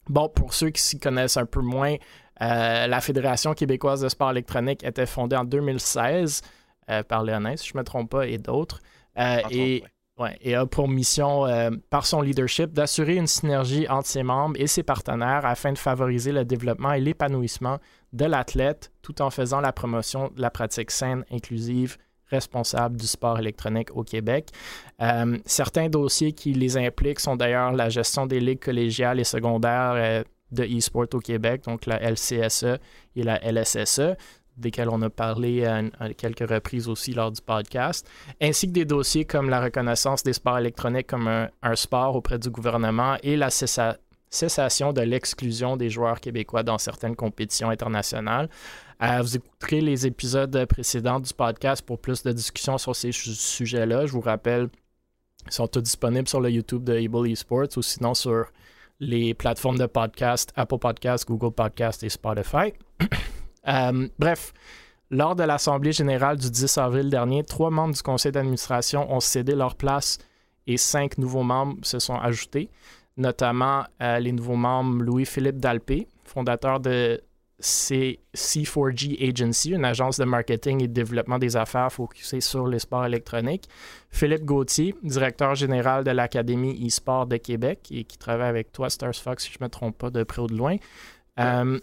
Bon, 0.08 0.28
pour 0.28 0.54
ceux 0.54 0.70
qui 0.70 0.82
s'y 0.82 0.98
connaissent 0.98 1.36
un 1.36 1.46
peu 1.46 1.60
moins, 1.60 1.94
euh, 2.42 2.86
la 2.86 3.00
Fédération 3.00 3.54
québécoise 3.54 4.00
de 4.00 4.08
sport 4.08 4.30
électronique 4.30 4.84
était 4.84 5.06
fondée 5.06 5.36
en 5.36 5.44
2016 5.44 6.42
euh, 6.88 7.02
par 7.02 7.22
Léonin, 7.22 7.56
si 7.56 7.68
je 7.68 7.74
ne 7.74 7.80
me 7.80 7.84
trompe 7.84 8.10
pas, 8.10 8.26
et 8.26 8.38
d'autres. 8.38 8.80
Euh, 9.18 9.40
et, 9.50 9.82
autres, 9.82 9.90
ouais. 10.18 10.24
ouais, 10.24 10.38
et 10.40 10.54
a 10.54 10.66
pour 10.66 10.88
mission, 10.88 11.46
par 11.90 12.06
son 12.06 12.22
leadership, 12.22 12.72
d'assurer 12.72 13.16
une 13.16 13.26
synergie 13.26 13.88
entre 13.88 14.06
ses 14.06 14.22
membres 14.22 14.56
et 14.58 14.66
ses 14.66 14.82
partenaires 14.82 15.44
afin 15.44 15.72
de 15.72 15.78
favoriser 15.78 16.32
le 16.32 16.44
développement 16.44 16.92
et 16.92 17.00
l'épanouissement 17.00 17.78
de 18.12 18.24
l'athlète 18.24 18.90
tout 19.02 19.22
en 19.22 19.30
faisant 19.30 19.60
la 19.60 19.72
promotion 19.72 20.30
de 20.34 20.40
la 20.40 20.50
pratique 20.50 20.90
saine, 20.90 21.24
inclusive, 21.30 21.96
responsable 22.30 22.96
du 22.96 23.06
sport 23.06 23.38
électronique 23.38 23.90
au 23.94 24.04
Québec. 24.04 24.50
Euh, 25.02 25.38
certains 25.44 25.88
dossiers 25.88 26.32
qui 26.32 26.52
les 26.52 26.76
impliquent 26.76 27.20
sont 27.20 27.36
d'ailleurs 27.36 27.72
la 27.72 27.88
gestion 27.88 28.26
des 28.26 28.40
ligues 28.40 28.62
collégiales 28.62 29.20
et 29.20 29.24
secondaires 29.24 29.94
euh, 29.96 30.22
de 30.52 30.64
e-sport 30.64 31.06
au 31.12 31.20
Québec, 31.20 31.62
donc 31.64 31.86
la 31.86 31.98
LCSE 31.98 32.78
et 33.16 33.22
la 33.22 33.38
LSSE, 33.38 34.16
desquelles 34.56 34.88
on 34.88 35.00
a 35.02 35.10
parlé 35.10 35.64
à, 35.64 35.82
quelques 36.16 36.48
reprises 36.48 36.88
aussi 36.88 37.12
lors 37.12 37.32
du 37.32 37.40
podcast, 37.40 38.06
ainsi 38.40 38.66
que 38.66 38.72
des 38.72 38.84
dossiers 38.84 39.24
comme 39.24 39.48
la 39.48 39.60
reconnaissance 39.60 40.22
des 40.22 40.32
sports 40.32 40.58
électroniques 40.58 41.06
comme 41.06 41.28
un, 41.28 41.76
sport 41.76 42.16
auprès 42.16 42.38
du 42.38 42.50
gouvernement 42.50 43.16
et 43.22 43.36
la 43.36 43.48
cessa- 43.48 43.96
cessation 44.28 44.92
de 44.92 45.00
l'exclusion 45.00 45.76
des 45.76 45.90
joueurs 45.90 46.20
québécois 46.20 46.62
dans 46.62 46.78
certaines 46.78 47.16
compétitions 47.16 47.70
internationales. 47.70 48.48
Euh, 49.02 49.22
vous 49.22 49.36
écouterez 49.36 49.80
les 49.80 50.06
épisodes 50.06 50.66
précédents 50.66 51.20
du 51.20 51.32
podcast 51.32 51.82
pour 51.82 51.98
plus 51.98 52.22
de 52.22 52.32
discussions 52.32 52.76
sur 52.76 52.94
ces 52.94 53.12
su- 53.12 53.34
sujets-là. 53.34 54.04
Je 54.04 54.12
vous 54.12 54.20
rappelle, 54.20 54.68
ils 55.46 55.52
sont 55.52 55.66
tous 55.66 55.80
disponibles 55.80 56.28
sur 56.28 56.40
le 56.40 56.50
YouTube 56.50 56.84
de 56.84 56.92
Able 56.92 57.30
Esports 57.30 57.78
ou 57.78 57.82
sinon 57.82 58.12
sur 58.12 58.46
les 59.00 59.34
plateformes 59.34 59.78
de 59.78 59.86
podcast, 59.86 60.52
Apple 60.56 60.78
Podcast, 60.78 61.26
Google 61.26 61.52
Podcast 61.52 62.02
et 62.02 62.08
Spotify. 62.08 62.72
Euh, 63.68 64.08
bref, 64.18 64.54
lors 65.10 65.36
de 65.36 65.42
l'Assemblée 65.42 65.92
générale 65.92 66.38
du 66.38 66.50
10 66.50 66.78
avril 66.78 67.10
dernier, 67.10 67.44
trois 67.44 67.68
membres 67.68 67.94
du 67.94 68.00
conseil 68.00 68.32
d'administration 68.32 69.12
ont 69.12 69.20
cédé 69.20 69.54
leur 69.54 69.74
place 69.74 70.16
et 70.66 70.78
cinq 70.78 71.18
nouveaux 71.18 71.42
membres 71.42 71.76
se 71.82 71.98
sont 71.98 72.14
ajoutés, 72.14 72.70
notamment 73.18 73.84
euh, 74.00 74.18
les 74.18 74.32
nouveaux 74.32 74.56
membres 74.56 75.04
Louis-Philippe 75.04 75.58
Dalpé, 75.58 76.08
fondateur 76.24 76.80
de 76.80 77.20
C- 77.60 78.18
C4G 78.34 79.28
Agency, 79.28 79.70
une 79.70 79.84
agence 79.84 80.18
de 80.18 80.24
marketing 80.24 80.82
et 80.82 80.88
de 80.88 80.92
développement 80.92 81.38
des 81.38 81.56
affaires 81.56 81.92
focusée 81.92 82.40
sur 82.40 82.66
les 82.66 82.78
sports 82.78 83.06
électroniques. 83.06 83.68
Philippe 84.10 84.44
Gauthier, 84.44 84.94
directeur 85.02 85.54
général 85.54 86.04
de 86.04 86.10
l'Académie 86.10 86.86
e-sport 86.86 87.26
de 87.26 87.36
Québec 87.36 87.88
et 87.90 88.04
qui 88.04 88.18
travaille 88.18 88.48
avec 88.48 88.72
toi, 88.72 88.90
Stars 88.90 89.14
Fox, 89.14 89.44
si 89.44 89.52
je 89.52 89.58
ne 89.60 89.64
me 89.64 89.68
trompe 89.70 89.98
pas, 89.98 90.10
de 90.10 90.22
près 90.24 90.42
ou 90.42 90.46
de 90.46 90.56
loin. 90.56 90.76
Euh, 91.38 91.78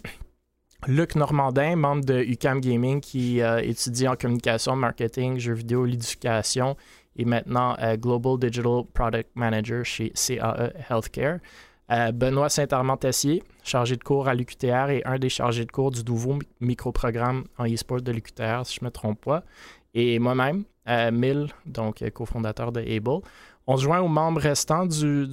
Luc 0.86 1.16
Normandin, 1.16 1.76
membre 1.76 2.06
de 2.06 2.20
UCAM 2.22 2.62
Gaming, 2.62 3.02
qui 3.02 3.42
euh, 3.42 3.60
étudie 3.60 4.08
en 4.08 4.16
communication, 4.16 4.76
marketing, 4.76 5.40
jeux 5.40 5.54
vidéo, 5.54 5.86
l'éducation 5.86 6.78
et 7.16 7.26
maintenant 7.26 7.76
euh, 7.82 7.98
Global 7.98 8.38
Digital 8.38 8.84
Product 8.94 9.30
Manager 9.36 9.84
chez 9.84 10.12
CAE 10.12 10.72
Healthcare. 10.90 11.40
Benoît 11.90 12.50
Saint-Armand-Tessier, 12.50 13.44
chargé 13.64 13.96
de 13.96 14.04
cours 14.04 14.28
à 14.28 14.34
l'UQTR 14.34 14.90
et 14.90 15.02
un 15.06 15.18
des 15.18 15.30
chargés 15.30 15.64
de 15.66 15.72
cours 15.72 15.92
du 15.92 16.04
nouveau 16.04 16.34
mi- 16.34 16.48
microprogramme 16.60 17.46
en 17.58 17.66
e-sport 17.66 18.02
de 18.02 18.12
l'UQTR, 18.12 18.66
si 18.66 18.76
je 18.76 18.80
ne 18.84 18.88
me 18.88 18.92
trompe 18.92 19.22
pas. 19.24 19.44
Et 19.94 20.20
moi-même, 20.20 20.64
Mill, 21.12 21.48
donc 21.66 22.02
euh, 22.02 22.10
cofondateur 22.10 22.72
de 22.72 22.82
Able. 22.82 23.22
On 23.68 23.76
se 23.78 23.84
joint 23.84 24.00
aux 24.00 24.08
membres 24.08 24.40
restants 24.42 24.86
du, 24.86 25.28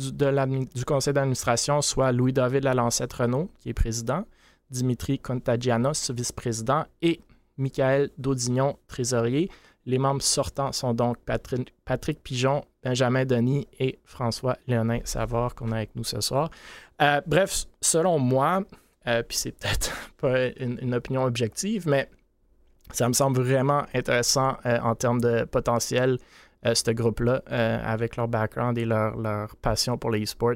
conseil 0.87 1.13
d'administration, 1.15 1.81
soit 1.83 2.11
Louis-David 2.13 2.65
Lalancette-Renault, 2.65 3.51
qui 3.61 3.69
est 3.71 3.75
président, 3.75 4.25
Dimitri 4.71 5.19
Contagianos, 5.21 6.11
vice-président, 6.11 6.85
et 7.03 7.21
Michael 7.59 8.11
Daudignon, 8.19 8.77
trésorier. 8.89 9.49
Les 9.87 9.99
membres 9.99 10.23
sortants 10.23 10.73
sont 10.73 10.95
donc 10.95 11.19
Patrick, 11.27 11.75
Patrick 11.85 12.23
Pigeon, 12.23 12.65
Benjamin 12.83 13.25
Denis 13.25 13.69
et 13.79 13.99
François 14.05 14.57
Léonin 14.67 15.01
Savard 15.05 15.55
qu'on 15.55 15.73
a 15.73 15.77
avec 15.77 15.95
nous 15.95 16.05
ce 16.05 16.21
soir. 16.21 16.51
Euh, 17.03 17.21
bref, 17.27 17.65
selon 17.81 18.19
moi, 18.19 18.63
euh, 19.07 19.23
puis 19.23 19.37
c'est 19.37 19.53
peut-être 19.53 19.93
pas 20.19 20.49
une, 20.59 20.95
opinion 20.95 21.25
objective, 21.25 21.87
mais 21.87 22.09
ça 22.93 23.09
me 23.09 23.13
semble 23.13 23.41
vraiment 23.41 23.85
intéressant 23.95 24.57
euh, 24.65 24.79
en 24.81 24.95
termes 24.95 25.21
de 25.21 25.45
potentiel, 25.45 26.19
ce 26.73 26.91
groupe-là, 26.93 27.43
avec 27.85 28.17
leur 28.17 28.27
background 28.27 28.79
et 28.79 28.87
leur, 28.87 29.19
leur 29.19 29.55
passion 29.57 29.99
pour 29.99 30.11
les 30.11 30.23
e-sports, 30.23 30.55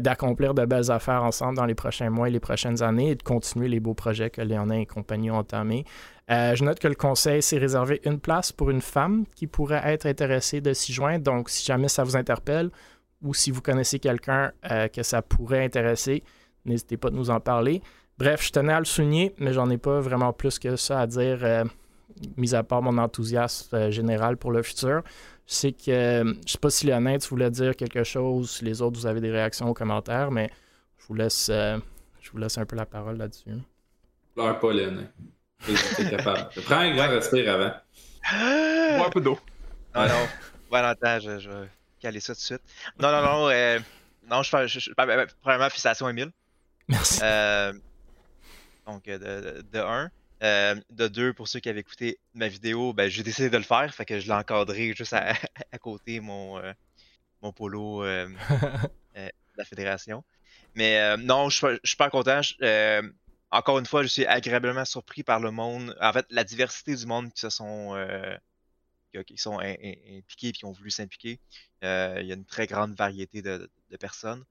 d'accomplir 0.00 0.54
de 0.54 0.64
belles 0.64 0.90
affaires 0.90 1.22
ensemble 1.22 1.56
dans 1.56 1.66
les 1.66 1.76
prochains 1.76 2.10
mois 2.10 2.26
et 2.26 2.32
les 2.32 2.40
prochaines 2.40 2.82
années 2.82 3.10
et 3.10 3.14
de 3.14 3.22
continuer 3.22 3.68
les 3.68 3.78
beaux 3.78 3.94
projets 3.94 4.28
que 4.28 4.40
Léonin 4.40 4.80
et 4.80 4.86
compagnie 4.86 5.30
ont 5.30 5.36
entamés. 5.36 5.84
Euh, 6.28 6.56
je 6.56 6.64
note 6.64 6.80
que 6.80 6.88
le 6.88 6.96
conseil 6.96 7.40
s'est 7.40 7.58
réservé 7.58 8.00
une 8.04 8.18
place 8.18 8.50
pour 8.50 8.70
une 8.70 8.80
femme 8.80 9.26
qui 9.36 9.46
pourrait 9.46 9.82
être 9.84 10.06
intéressée 10.06 10.60
de 10.60 10.72
s'y 10.72 10.92
joindre. 10.92 11.22
Donc, 11.22 11.48
si 11.48 11.64
jamais 11.64 11.88
ça 11.88 12.02
vous 12.02 12.16
interpelle 12.16 12.70
ou 13.22 13.32
si 13.32 13.50
vous 13.50 13.62
connaissez 13.62 14.00
quelqu'un 14.00 14.52
euh, 14.70 14.88
que 14.88 15.02
ça 15.02 15.22
pourrait 15.22 15.64
intéresser, 15.64 16.24
n'hésitez 16.64 16.96
pas 16.96 17.08
à 17.08 17.10
nous 17.12 17.30
en 17.30 17.38
parler. 17.38 17.80
Bref, 18.18 18.44
je 18.44 18.50
tenais 18.50 18.72
à 18.72 18.80
le 18.80 18.84
souligner, 18.84 19.34
mais 19.38 19.52
j'en 19.52 19.70
ai 19.70 19.78
pas 19.78 20.00
vraiment 20.00 20.32
plus 20.32 20.58
que 20.58 20.74
ça 20.74 21.00
à 21.00 21.06
dire, 21.06 21.44
euh, 21.44 21.64
mis 22.36 22.54
à 22.54 22.64
part 22.64 22.82
mon 22.82 22.98
enthousiasme 22.98 23.90
général 23.90 24.36
pour 24.36 24.50
le 24.50 24.62
futur. 24.62 25.02
Sais 25.46 25.70
que, 25.70 26.24
je 26.44 26.52
sais 26.52 26.58
pas 26.58 26.70
si 26.70 26.86
Léonin, 26.86 27.18
tu 27.18 27.28
voulais 27.28 27.50
dire 27.50 27.76
quelque 27.76 28.02
chose, 28.02 28.50
si 28.50 28.64
les 28.64 28.82
autres, 28.82 28.98
vous 28.98 29.06
avez 29.06 29.20
des 29.20 29.30
réactions 29.30 29.68
aux 29.68 29.74
commentaires, 29.74 30.32
mais 30.32 30.50
je 30.98 31.06
vous 31.06 31.14
laisse, 31.14 31.46
je 31.48 32.30
vous 32.32 32.38
laisse 32.38 32.58
un 32.58 32.66
peu 32.66 32.74
la 32.74 32.86
parole 32.86 33.16
là-dessus. 33.16 33.50
Pleure 34.34 34.58
pas, 34.58 34.72
Léonin. 34.72 35.06
T'es 35.64 36.10
capable. 36.10 36.48
Prends 36.64 36.76
un 36.78 36.94
grand 36.94 37.08
respire 37.08 37.52
avant. 37.54 37.74
Bois 38.98 39.06
un 39.06 39.10
peu 39.10 39.20
d'eau. 39.20 39.38
Non, 39.94 40.02
non. 40.06 40.28
Non, 40.70 40.78
attends, 40.84 41.18
je, 41.20 41.38
je 41.38 41.48
vais 41.50 41.68
caler 42.00 42.20
ça 42.20 42.34
tout 42.34 42.40
de 42.40 42.44
suite. 42.44 42.62
Non, 43.00 43.10
non, 43.10 43.22
non. 43.22 43.48
euh, 43.48 43.78
non, 44.28 44.42
je 44.42 44.50
fais. 44.50 44.68
je- 44.68 44.78
je- 44.80 44.90
ben, 44.96 45.06
ben, 45.06 45.26
Premièrement, 45.40 45.68
félicitations, 45.70 46.08
Emile. 46.08 46.30
Merci. 46.88 47.20
Euh, 47.22 47.72
donc, 48.86 49.06
euh, 49.08 49.18
de, 49.18 49.62
de, 49.62 49.62
de 49.72 49.78
un. 49.78 50.10
Euh, 50.42 50.74
de 50.90 51.08
deux, 51.08 51.32
pour 51.32 51.48
ceux 51.48 51.60
qui 51.60 51.68
avaient 51.70 51.80
écouté 51.80 52.18
ma 52.34 52.46
vidéo, 52.48 52.92
ben, 52.92 53.08
j'ai 53.08 53.22
décidé 53.22 53.48
de 53.48 53.56
le 53.56 53.62
faire. 53.62 53.92
Fait 53.94 54.04
que 54.04 54.20
je 54.20 54.26
l'ai 54.26 54.32
encadré 54.34 54.92
juste 54.94 55.14
à, 55.14 55.32
à 55.72 55.78
côté 55.78 56.20
mon, 56.20 56.58
euh, 56.58 56.72
mon 57.42 57.52
polo 57.52 58.02
euh, 58.04 58.28
de 59.16 59.30
la 59.56 59.64
fédération. 59.64 60.22
Mais 60.74 60.98
euh, 61.00 61.16
non, 61.16 61.48
je 61.48 61.56
suis 61.56 61.66
pas- 61.66 61.72
je 61.72 61.78
suis 61.84 61.90
super 61.90 62.10
content. 62.10 62.40
Encore 63.50 63.78
une 63.78 63.86
fois, 63.86 64.02
je 64.02 64.08
suis 64.08 64.26
agréablement 64.26 64.84
surpris 64.84 65.22
par 65.22 65.40
le 65.40 65.50
monde. 65.50 65.96
En 66.00 66.12
fait, 66.12 66.26
la 66.30 66.44
diversité 66.44 66.94
du 66.94 67.06
monde 67.06 67.32
qui 67.32 67.40
se 67.40 67.48
sont, 67.50 67.94
euh, 67.94 68.36
qui, 69.24 69.38
sont 69.38 69.58
impliqués 69.58 70.48
et 70.48 70.52
qui 70.52 70.64
ont 70.64 70.72
voulu 70.72 70.90
s'impliquer. 70.90 71.40
Euh, 71.84 72.18
il 72.20 72.26
y 72.26 72.32
a 72.32 72.34
une 72.34 72.44
très 72.44 72.66
grande 72.66 72.94
variété 72.94 73.42
de, 73.42 73.70
de 73.90 73.96
personnes. 73.96 74.44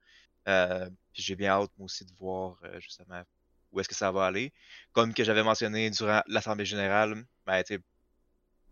Euh, 0.48 0.90
puis 1.14 1.24
j'ai 1.24 1.36
bien 1.36 1.52
hâte, 1.52 1.72
moi 1.78 1.86
aussi, 1.86 2.06
de 2.06 2.12
voir 2.20 2.58
euh, 2.64 2.80
justement 2.80 3.24
où 3.72 3.80
est-ce 3.80 3.90
que 3.90 3.96
ça 3.96 4.12
va 4.12 4.26
aller. 4.26 4.54
Comme 4.94 5.14
que 5.14 5.24
j'avais 5.24 5.44
mentionné 5.44 5.90
durant 5.90 6.22
l'Assemblée 6.28 6.66
générale, 6.66 7.26
ben, 7.46 7.64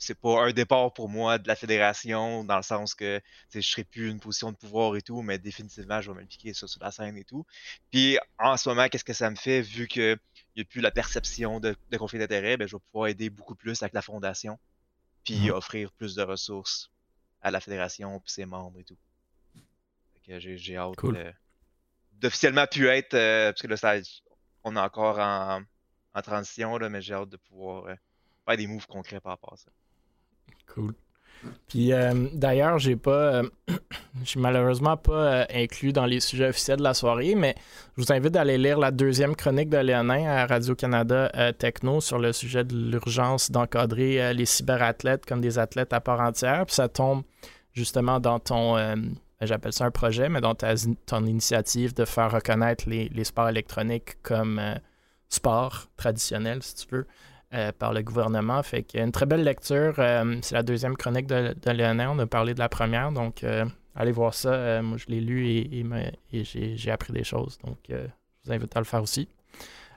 c'est 0.04 0.20
pas 0.20 0.44
un 0.44 0.52
départ 0.52 0.94
pour 0.94 1.08
moi 1.08 1.38
de 1.38 1.48
la 1.48 1.56
fédération, 1.56 2.44
dans 2.44 2.58
le 2.58 2.64
sens 2.64 2.94
que 2.94 3.22
je 3.54 3.62
serai 3.62 3.84
plus 3.84 4.10
une 4.10 4.20
position 4.20 4.52
de 4.52 4.58
pouvoir 4.58 4.96
et 4.96 5.02
tout, 5.02 5.22
mais 5.22 5.38
définitivement, 5.38 6.02
je 6.02 6.12
vais 6.12 6.20
m'impliquer 6.20 6.54
ça 6.54 6.68
sur 6.68 6.84
la 6.84 6.92
scène 6.92 7.18
et 7.18 7.24
tout. 7.24 7.46
Puis 7.92 8.18
en 8.38 8.58
ce 8.58 8.68
moment, 8.68 8.88
qu'est-ce 8.90 9.06
que 9.06 9.14
ça 9.14 9.30
me 9.30 9.36
fait, 9.36 9.62
vu 9.62 9.88
qu'il 9.88 10.20
n'y 10.56 10.62
a 10.62 10.66
plus 10.66 10.82
la 10.82 10.92
perception 10.92 11.60
de, 11.60 11.76
conflit 11.98 12.20
d'intérêt, 12.20 12.58
ben, 12.58 12.68
je 12.68 12.76
vais 12.76 12.82
pouvoir 12.92 13.08
aider 13.08 13.30
beaucoup 13.30 13.56
plus 13.56 13.82
avec 13.82 13.94
la 13.94 14.02
fondation, 14.02 14.60
puis 15.24 15.48
mm-hmm. 15.48 15.52
offrir 15.52 15.92
plus 15.94 16.16
de 16.16 16.22
ressources 16.22 16.92
à 17.42 17.52
la 17.52 17.62
fédération, 17.62 18.20
puis 18.20 18.32
ses 18.32 18.46
membres 18.46 18.80
et 18.80 18.84
tout. 18.84 18.98
J'ai 20.28 20.78
hâte 20.78 20.96
d'officiellement 22.14 22.68
pu 22.68 22.88
être, 22.88 23.14
euh, 23.16 23.52
parce 23.52 23.62
que 23.62 23.68
là, 23.68 24.02
on 24.64 24.76
est 24.76 24.80
encore 24.80 25.20
en, 25.20 25.62
transition, 26.22 26.78
là, 26.78 26.90
mais 26.90 27.02
j'ai 27.02 27.14
hâte 27.14 27.30
de 27.30 27.38
pouvoir 27.38 27.86
euh, 27.88 27.96
faire 28.46 28.58
des 28.58 28.68
moves 28.68 28.88
concrets 28.88 29.20
par 29.20 29.32
rapport 29.32 29.54
à 29.54 29.58
ça. 29.58 29.72
Cool. 30.68 30.94
Puis 31.68 31.94
euh, 31.94 32.28
d'ailleurs, 32.34 32.80
j'ai 32.80 32.96
pas, 32.96 33.36
euh, 33.36 33.44
j'ai 34.24 34.40
malheureusement 34.40 34.98
pas 34.98 35.12
euh, 35.14 35.46
inclus 35.54 35.94
dans 35.94 36.06
les 36.06 36.20
sujets 36.20 36.50
officiels 36.50 36.78
de 36.78 36.84
la 36.84 36.94
soirée, 36.94 37.36
mais 37.36 37.56
je 37.98 38.04
vous 38.04 38.12
invite 38.12 38.32
d'aller 38.32 38.58
lire 38.58 38.80
la 38.80 38.92
deuxième 38.92 39.36
chronique 39.36 39.70
de 39.70 39.78
Léonin 39.78 40.26
à 40.26 40.46
Radio-Canada 40.46 41.54
Techno 41.58 42.02
sur 42.02 42.20
le 42.20 42.34
sujet 42.34 42.64
de 42.64 42.76
l'urgence 42.76 43.52
d'encadrer 43.52 44.34
les 44.34 44.46
cyberathlètes 44.46 45.26
comme 45.26 45.42
des 45.42 45.60
athlètes 45.60 45.94
à 45.94 46.02
part 46.02 46.22
entière. 46.22 46.66
Puis 46.66 46.76
ça 46.76 46.88
tombe 46.88 47.24
justement 47.74 48.20
dans 48.20 48.40
ton, 48.40 48.76
ben, 48.76 49.16
j'appelle 49.42 49.74
ça 49.74 49.86
un 49.86 49.92
projet, 49.92 50.30
mais 50.30 50.42
dans 50.42 50.56
ta, 50.56 50.74
ton 51.06 51.26
initiative 51.26 51.94
de 51.94 52.06
faire 52.06 52.32
reconnaître 52.32 52.88
les, 52.88 53.10
les 53.10 53.24
sports 53.24 53.50
électroniques 53.50 54.22
comme 54.22 54.62
sport 55.30 55.88
traditionnel, 55.98 56.62
si 56.62 56.76
tu 56.76 56.96
veux. 56.96 57.08
Euh, 57.54 57.72
par 57.72 57.94
le 57.94 58.02
gouvernement. 58.02 58.64
Fait 58.64 58.84
une 58.96 59.12
très 59.12 59.28
belle 59.28 59.44
lecture. 59.44 59.94
Euh, 60.00 60.38
c'est 60.42 60.56
la 60.56 60.64
deuxième 60.64 60.98
chronique 60.98 61.28
de, 61.28 61.54
de 61.54 61.72
Léonard. 61.72 62.14
On 62.14 62.18
a 62.18 62.26
parlé 62.26 62.56
de 62.56 62.60
la 62.60 62.68
première. 62.68 63.12
Donc, 63.12 63.44
euh, 63.44 63.64
allez 63.94 64.12
voir 64.12 64.34
ça. 64.34 64.82
moi, 64.82 64.98
je 64.98 65.06
l'ai 65.06 65.22
lu 65.22 65.48
et, 65.48 65.86
et, 66.32 66.44
j'ai 66.44 66.90
appris 66.90 67.14
des 67.14 67.24
choses. 67.24 67.60
Donc, 67.64 67.78
je 67.90 68.08
vous 68.46 68.52
invite 68.52 68.76
à 68.76 68.80
le 68.80 68.86
faire 68.86 69.04
aussi. 69.04 69.28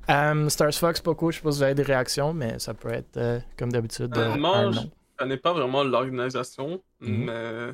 Stars 0.07 0.75
Fox, 0.75 1.01
Poco, 1.01 1.31
je 1.31 1.39
ne 1.39 1.41
sais 1.41 1.45
pas 1.45 1.53
si 1.53 1.57
vous 1.57 1.63
avez 1.63 1.75
des 1.75 1.83
réactions, 1.83 2.35
mais 2.35 2.59
ça 2.59 2.75
peut 2.75 2.93
être, 2.93 3.41
comme 3.57 3.73
d'habitude, 3.73 4.15
moi, 4.39 4.71
je 4.73 4.81
connais 5.17 5.39
pas 5.39 5.55
vraiment 5.55 5.83
l'organisation, 5.83 6.83
mhm. 7.01 7.25
mais 7.25 7.73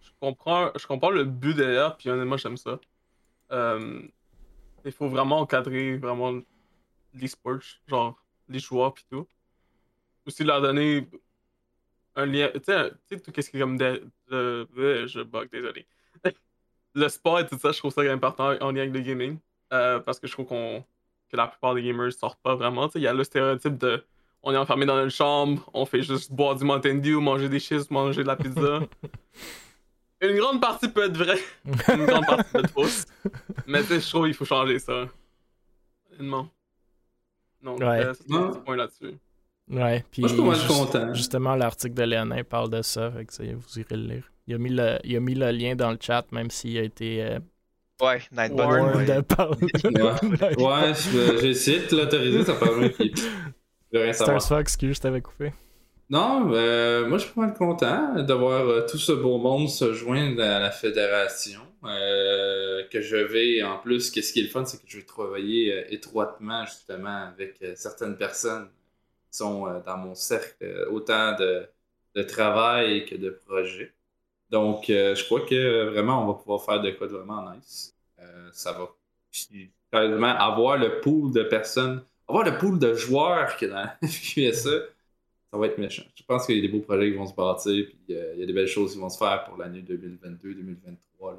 je, 0.00 0.10
comprends, 0.20 0.70
je 0.74 0.86
comprends 0.86 1.10
le 1.10 1.24
but 1.24 1.54
derrière, 1.54 1.98
puis 1.98 2.08
honnêtement, 2.08 2.38
j'aime 2.38 2.56
ça. 2.56 2.80
il 3.52 4.92
faut 4.92 5.08
vraiment 5.10 5.40
encadrer 5.40 5.98
vraiment 5.98 6.32
l'e-sport. 7.12 7.60
Genre, 7.86 8.16
les 8.50 8.58
joueurs 8.58 8.92
pis 8.94 9.04
tout. 9.10 9.26
Aussi 10.26 10.44
leur 10.44 10.60
donner 10.60 11.08
un 12.16 12.26
lien. 12.26 12.50
Tu 12.54 12.60
sais, 12.64 12.90
tout 13.20 13.32
ce 13.34 13.50
qui 13.50 13.56
est 13.56 13.60
comme. 13.60 13.78
De, 13.78 14.02
je 14.30 15.22
bug, 15.22 15.50
désolé. 15.50 15.86
le 16.94 17.08
sport 17.08 17.40
et 17.40 17.46
tout 17.46 17.58
ça, 17.58 17.72
je 17.72 17.78
trouve 17.78 17.92
ça 17.92 18.02
important 18.02 18.54
en 18.60 18.72
lien 18.72 18.82
avec 18.82 18.92
le 18.92 19.00
gaming. 19.00 19.38
Euh, 19.72 20.00
parce 20.00 20.18
que 20.18 20.26
je 20.26 20.32
trouve 20.32 20.46
qu'on 20.46 20.84
que 21.30 21.36
la 21.36 21.46
plupart 21.46 21.74
des 21.74 21.82
gamers 21.82 22.12
sortent 22.12 22.40
pas 22.42 22.56
vraiment. 22.56 22.88
Il 22.94 23.02
y 23.02 23.06
a 23.06 23.14
le 23.14 23.24
stéréotype 23.24 23.78
de 23.78 24.04
on 24.42 24.52
est 24.52 24.56
enfermé 24.56 24.86
dans 24.86 25.02
une 25.02 25.10
chambre, 25.10 25.68
on 25.74 25.84
fait 25.84 26.02
juste 26.02 26.32
boire 26.32 26.56
du 26.56 26.64
Mountain 26.64 26.96
Dew, 26.96 27.20
manger 27.20 27.48
des 27.48 27.60
chips, 27.60 27.90
manger 27.90 28.22
de 28.22 28.28
la 28.28 28.36
pizza. 28.36 28.80
une 30.22 30.36
grande 30.36 30.60
partie 30.60 30.88
peut 30.88 31.04
être 31.04 31.16
vraie, 31.16 31.38
une 31.94 32.06
grande 32.06 32.26
partie 32.26 32.50
peut 32.50 32.60
être 32.60 32.70
fausse. 32.70 33.06
Mais 33.66 33.82
tu 33.82 33.88
sais, 33.88 34.00
je 34.00 34.08
trouve 34.08 34.24
qu'il 34.24 34.34
faut 34.34 34.44
changer 34.44 34.78
ça. 34.78 35.06
Honnêtement. 36.12 36.48
Donc, 37.62 37.80
ouais. 37.80 38.04
euh, 38.04 38.14
c'est 38.14 38.34
un 38.34 38.48
petit 38.48 38.60
point 38.60 38.76
là-dessus. 38.76 39.18
Ouais, 39.70 40.04
puis 40.10 40.22
Moi, 40.22 40.54
je 40.54 40.60
suis 40.60 40.68
content. 40.68 41.14
Justement, 41.14 41.54
l'article 41.54 41.94
de 41.94 42.02
Léonin 42.02 42.42
parle 42.42 42.70
de 42.70 42.82
ça, 42.82 43.10
fait 43.12 43.24
que 43.24 43.54
vous 43.54 43.78
irez 43.78 43.96
le 43.96 44.14
lire. 44.14 44.32
Il 44.46 44.54
a, 44.54 44.58
mis 44.58 44.70
le, 44.70 44.98
il 45.04 45.16
a 45.16 45.20
mis 45.20 45.34
le 45.34 45.50
lien 45.52 45.76
dans 45.76 45.92
le 45.92 45.98
chat, 46.00 46.24
même 46.32 46.50
s'il 46.50 46.76
a 46.78 46.82
été. 46.82 47.22
Euh, 47.22 47.38
ouais, 48.02 48.20
Nightbot. 48.32 48.64
Ouais, 48.64 48.80
ouais. 48.82 49.04
ouais 50.56 50.92
de 50.92 51.96
l'autoriser, 51.96 52.44
ça 52.46 52.54
permet 52.54 52.90
qu'il. 52.90 53.12
Star 54.12 54.42
Fox 54.42 54.76
qui 54.76 54.88
juste 54.88 55.04
avait 55.04 55.20
coupé. 55.20 55.52
Non, 56.10 56.52
euh, 56.52 57.06
moi 57.06 57.18
je 57.18 57.26
suis 57.26 57.40
mal 57.40 57.54
content 57.54 58.20
de 58.20 58.34
voir 58.34 58.66
euh, 58.66 58.84
tout 58.84 58.98
ce 58.98 59.12
beau 59.12 59.38
monde 59.38 59.68
se 59.68 59.92
joindre 59.92 60.42
à 60.42 60.58
la 60.58 60.72
fédération. 60.72 61.60
Euh, 61.84 62.82
que 62.90 63.00
je 63.00 63.16
vais, 63.16 63.62
en 63.62 63.78
plus, 63.78 64.10
qu'est-ce 64.10 64.32
qui 64.32 64.40
est 64.40 64.42
le 64.42 64.48
fun, 64.48 64.64
c'est 64.64 64.78
que 64.78 64.88
je 64.88 64.98
vais 64.98 65.04
travailler 65.04 65.94
étroitement 65.94 66.66
justement 66.66 67.28
avec 67.28 67.64
certaines 67.76 68.16
personnes 68.16 68.68
qui 69.30 69.38
sont 69.38 69.80
dans 69.86 69.96
mon 69.96 70.14
cercle, 70.14 70.86
autant 70.90 71.36
de, 71.36 71.62
de, 72.16 72.22
travail 72.22 73.06
que 73.06 73.14
de 73.14 73.30
projet. 73.30 73.94
Donc, 74.50 74.86
je 74.88 75.24
crois 75.24 75.40
que 75.42 75.88
vraiment, 75.90 76.24
on 76.24 76.26
va 76.26 76.34
pouvoir 76.34 76.62
faire 76.62 76.82
de 76.82 76.90
quoi 76.90 77.06
de 77.06 77.12
vraiment 77.12 77.50
nice. 77.52 77.94
ça 78.52 78.72
va 78.72 78.90
quasiment 79.90 80.36
avoir 80.36 80.76
le 80.76 81.00
pool 81.00 81.32
de 81.32 81.44
personnes, 81.44 82.02
avoir 82.28 82.44
le 82.44 82.58
pool 82.58 82.78
de 82.78 82.92
joueurs 82.92 83.56
que 83.56 83.66
dans 83.66 83.76
la 84.02 84.08
FQSA 84.08 84.80
ça 85.50 85.58
va 85.58 85.66
être 85.66 85.78
méchant. 85.78 86.04
Je 86.14 86.22
pense 86.22 86.46
qu'il 86.46 86.56
y 86.56 86.58
a 86.58 86.62
des 86.62 86.68
beaux 86.68 86.80
projets 86.80 87.10
qui 87.10 87.16
vont 87.16 87.26
se 87.26 87.34
bâtir, 87.34 87.84
puis 87.86 87.98
il 88.08 88.38
y 88.38 88.42
a 88.42 88.46
des 88.46 88.52
belles 88.52 88.66
choses 88.66 88.92
qui 88.92 89.00
vont 89.00 89.08
se 89.08 89.18
faire 89.18 89.44
pour 89.44 89.58
l'année 89.58 89.82
2022-2023. 89.82 91.34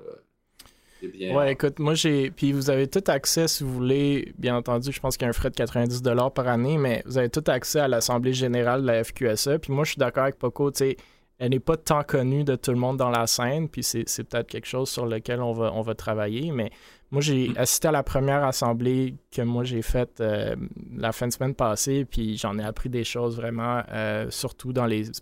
Ouais, 1.33 1.53
écoute, 1.53 1.79
moi 1.79 1.95
j'ai. 1.95 2.29
Puis 2.29 2.51
vous 2.51 2.69
avez 2.69 2.87
tout 2.87 3.03
accès, 3.07 3.47
si 3.47 3.63
vous 3.63 3.73
voulez, 3.73 4.33
bien 4.37 4.55
entendu, 4.55 4.91
je 4.91 4.99
pense 4.99 5.17
qu'il 5.17 5.25
y 5.25 5.27
a 5.27 5.29
un 5.29 5.33
frais 5.33 5.49
de 5.49 5.55
90$ 5.55 6.33
par 6.33 6.47
année, 6.47 6.77
mais 6.77 7.01
vous 7.05 7.17
avez 7.17 7.29
tout 7.29 7.43
accès 7.47 7.79
à 7.79 7.87
l'Assemblée 7.87 8.33
générale 8.33 8.81
de 8.81 8.87
la 8.87 9.03
FQSA. 9.03 9.59
Puis 9.59 9.73
moi, 9.73 9.83
je 9.83 9.91
suis 9.91 9.99
d'accord 9.99 10.23
avec 10.23 10.37
Poco, 10.37 10.69
tu 10.71 10.77
sais, 10.79 10.97
elle 11.39 11.51
n'est 11.51 11.59
pas 11.59 11.77
tant 11.77 12.03
connue 12.03 12.43
de 12.43 12.55
tout 12.55 12.71
le 12.71 12.77
monde 12.77 12.97
dans 12.97 13.09
la 13.09 13.25
scène, 13.25 13.67
puis 13.67 13.83
c'est, 13.83 14.05
peut-être 14.05 14.47
quelque 14.47 14.67
chose 14.67 14.89
sur 14.89 15.07
lequel 15.07 15.41
on 15.41 15.53
va, 15.53 15.71
on 15.73 15.81
va 15.81 15.95
travailler. 15.95 16.51
Mais 16.51 16.69
moi, 17.11 17.21
j'ai 17.21 17.51
assisté 17.57 17.89
à 17.89 17.91
la 17.91 18.03
première 18.03 18.43
assemblée 18.43 19.15
que 19.31 19.41
moi 19.41 19.63
j'ai 19.63 19.81
faite 19.81 20.21
euh, 20.21 20.55
la 20.95 21.11
fin 21.11 21.27
de 21.27 21.33
semaine 21.33 21.55
passée, 21.55 22.05
puis 22.05 22.37
j'en 22.37 22.57
ai 22.57 22.63
appris 22.63 22.89
des 22.89 23.03
choses 23.03 23.35
vraiment, 23.35 23.83
euh, 23.91 24.29
surtout 24.31 24.73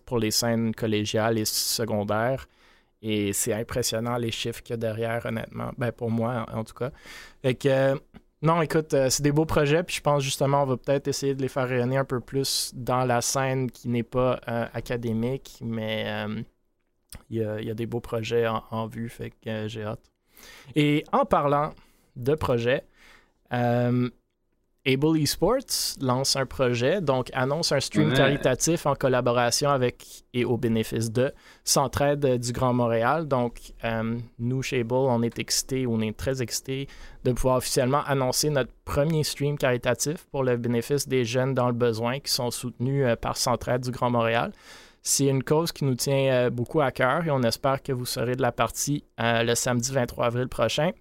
pour 0.06 0.20
les 0.20 0.32
scènes 0.32 0.74
collégiales 0.76 1.38
et 1.38 1.46
secondaires. 1.46 2.48
Et 3.02 3.34
c'est 3.34 3.54
impressionnant 3.54 4.18
les 4.18 4.32
chiffres 4.32 4.62
qu'il 4.62 4.74
y 4.74 4.76
a 4.76 4.78
derrière, 4.78 5.26
honnêtement. 5.26 5.72
Ben, 5.78 5.92
pour 5.92 6.12
moi, 6.12 6.46
en, 6.52 6.64
tout 6.64 6.74
cas. 6.74 6.92
Fait 7.42 7.56
que, 7.56 8.00
non, 8.42 8.62
écoute, 8.62 8.94
euh, 8.94 9.10
c'est 9.10 9.24
des 9.24 9.32
beaux 9.32 9.46
projets, 9.46 9.84
puis 9.84 9.96
je 9.98 10.02
pense 10.02 10.24
justement, 10.24 10.64
on 10.64 10.66
va 10.66 10.78
peut-être 10.78 11.08
essayer 11.08 11.36
de 11.36 11.42
les 11.42 11.48
faire 11.48 11.68
rayonner 11.68 11.98
un 11.98 12.06
peu 12.06 12.20
plus 12.20 12.72
dans 12.76 13.06
la 13.06 13.22
scène 13.22 13.72
qui 13.72 13.90
n'est 13.90 14.04
pas 14.04 14.40
euh, 14.48 14.66
académique, 14.74 15.60
mais 15.62 16.06
euh, 16.08 16.42
il 17.30 17.38
y, 17.38 17.44
a, 17.44 17.74
des 17.74 17.86
beaux 17.86 18.00
projets 18.02 18.48
en, 18.48 18.88
vue, 18.88 19.10
fait 19.10 19.32
que 19.32 19.68
j'ai 19.68 19.84
hâte. 19.84 20.12
Et 20.76 21.04
en 21.12 21.26
parlant 21.26 21.74
de 22.16 22.36
projets, 22.36 22.84
Able 24.86 25.18
Esports 25.18 25.98
lance 26.02 26.36
un 26.36 26.46
projet, 26.46 27.02
donc 27.02 27.30
annonce 27.34 27.72
un 27.74 27.80
stream 27.80 28.14
caritatif 28.14 28.86
en 28.86 28.96
collaboration 28.96 29.70
avec 29.70 30.24
et 30.34 30.46
au 30.46 30.58
bénéfice 30.58 31.12
de 31.12 31.34
Centraide 31.66 32.40
du 32.40 32.54
Grand 32.54 32.74
Montréal. 32.74 33.28
Donc, 33.28 33.74
euh, 33.84 34.18
nous, 34.40 34.62
chez 34.64 34.80
Able, 34.80 34.94
on 34.94 35.22
est 35.22 35.38
excités, 35.38 35.86
on 35.86 36.00
est 36.00 36.16
très 36.16 36.42
excités 36.42 36.88
de 37.26 37.34
pouvoir 37.34 37.58
officiellement 37.58 38.04
annoncer 38.06 38.50
notre 38.50 38.72
premier 38.86 39.24
stream 39.24 39.58
caritatif 39.58 40.26
pour 40.32 40.44
le 40.44 40.56
bénéfice 40.56 41.08
des 41.08 41.26
jeunes 41.26 41.54
dans 41.54 41.68
le 41.68 41.74
besoin 41.74 42.20
qui 42.20 42.32
sont 42.32 42.50
soutenus 42.50 43.06
euh, 43.06 43.16
par 43.16 43.36
Centraide 43.36 43.82
du 43.82 43.92
Grand 43.92 44.10
Montréal. 44.10 44.54
C'est 45.02 45.28
une 45.28 45.44
cause 45.44 45.72
qui 45.72 45.86
nous 45.86 45.96
tient 45.96 46.32
euh, 46.32 46.50
beaucoup 46.50 46.82
à 46.82 46.92
cœur 46.92 47.26
et 47.26 47.32
on 47.32 47.42
espère 47.44 47.82
que 47.82 47.92
vous 47.92 48.06
serez 48.06 48.36
de 48.36 48.42
la 48.42 48.52
partie 48.52 49.04
le 49.18 49.56
samedi 49.56 49.92
23 49.92 50.26
avril 50.26 50.48
prochain. 50.48 50.92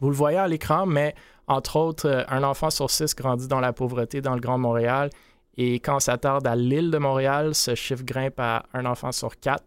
Vous 0.00 0.10
le 0.10 0.14
voyez 0.14 0.38
à 0.38 0.46
l'écran, 0.46 0.86
mais 0.86 1.14
entre 1.46 1.76
autres, 1.76 2.08
euh, 2.08 2.24
un 2.28 2.42
enfant 2.42 2.70
sur 2.70 2.90
six 2.90 3.14
grandit 3.14 3.48
dans 3.48 3.60
la 3.60 3.72
pauvreté 3.72 4.20
dans 4.20 4.34
le 4.34 4.40
Grand 4.40 4.58
Montréal. 4.58 5.10
Et 5.56 5.80
quand 5.80 5.96
on 5.96 6.00
s'attarde 6.00 6.46
à 6.46 6.54
l'île 6.54 6.90
de 6.90 6.98
Montréal, 6.98 7.54
ce 7.54 7.74
chiffre 7.74 8.04
grimpe 8.04 8.38
à 8.38 8.64
un 8.74 8.84
enfant 8.84 9.12
sur 9.12 9.40
quatre. 9.40 9.64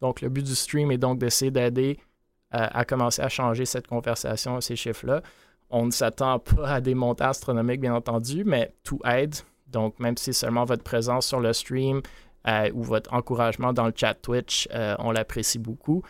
Donc, 0.00 0.20
le 0.20 0.28
but 0.28 0.44
du 0.44 0.54
stream 0.54 0.90
est 0.90 0.98
donc 0.98 1.18
d'essayer 1.18 1.50
d'aider 1.50 1.98
euh, 2.54 2.66
à 2.70 2.84
commencer 2.84 3.20
à 3.20 3.28
changer 3.28 3.66
cette 3.66 3.86
conversation, 3.86 4.60
ces 4.60 4.76
chiffres-là. 4.76 5.22
On 5.70 5.86
ne 5.86 5.90
s'attend 5.90 6.38
pas 6.38 6.74
à 6.74 6.80
des 6.80 6.94
montants 6.94 7.28
astronomiques, 7.28 7.80
bien 7.80 7.94
entendu, 7.94 8.44
mais 8.44 8.72
tout 8.84 9.00
aide. 9.04 9.34
Donc, 9.66 9.98
même 9.98 10.16
si 10.16 10.32
seulement 10.32 10.64
votre 10.64 10.84
présence 10.84 11.26
sur 11.26 11.40
le 11.40 11.52
stream 11.52 12.00
euh, 12.46 12.70
ou 12.74 12.82
votre 12.82 13.12
encouragement 13.12 13.72
dans 13.72 13.86
le 13.86 13.92
chat 13.94 14.14
Twitch, 14.14 14.68
on 14.98 15.10
l'apprécie 15.12 15.58
beaucoup 15.58 16.02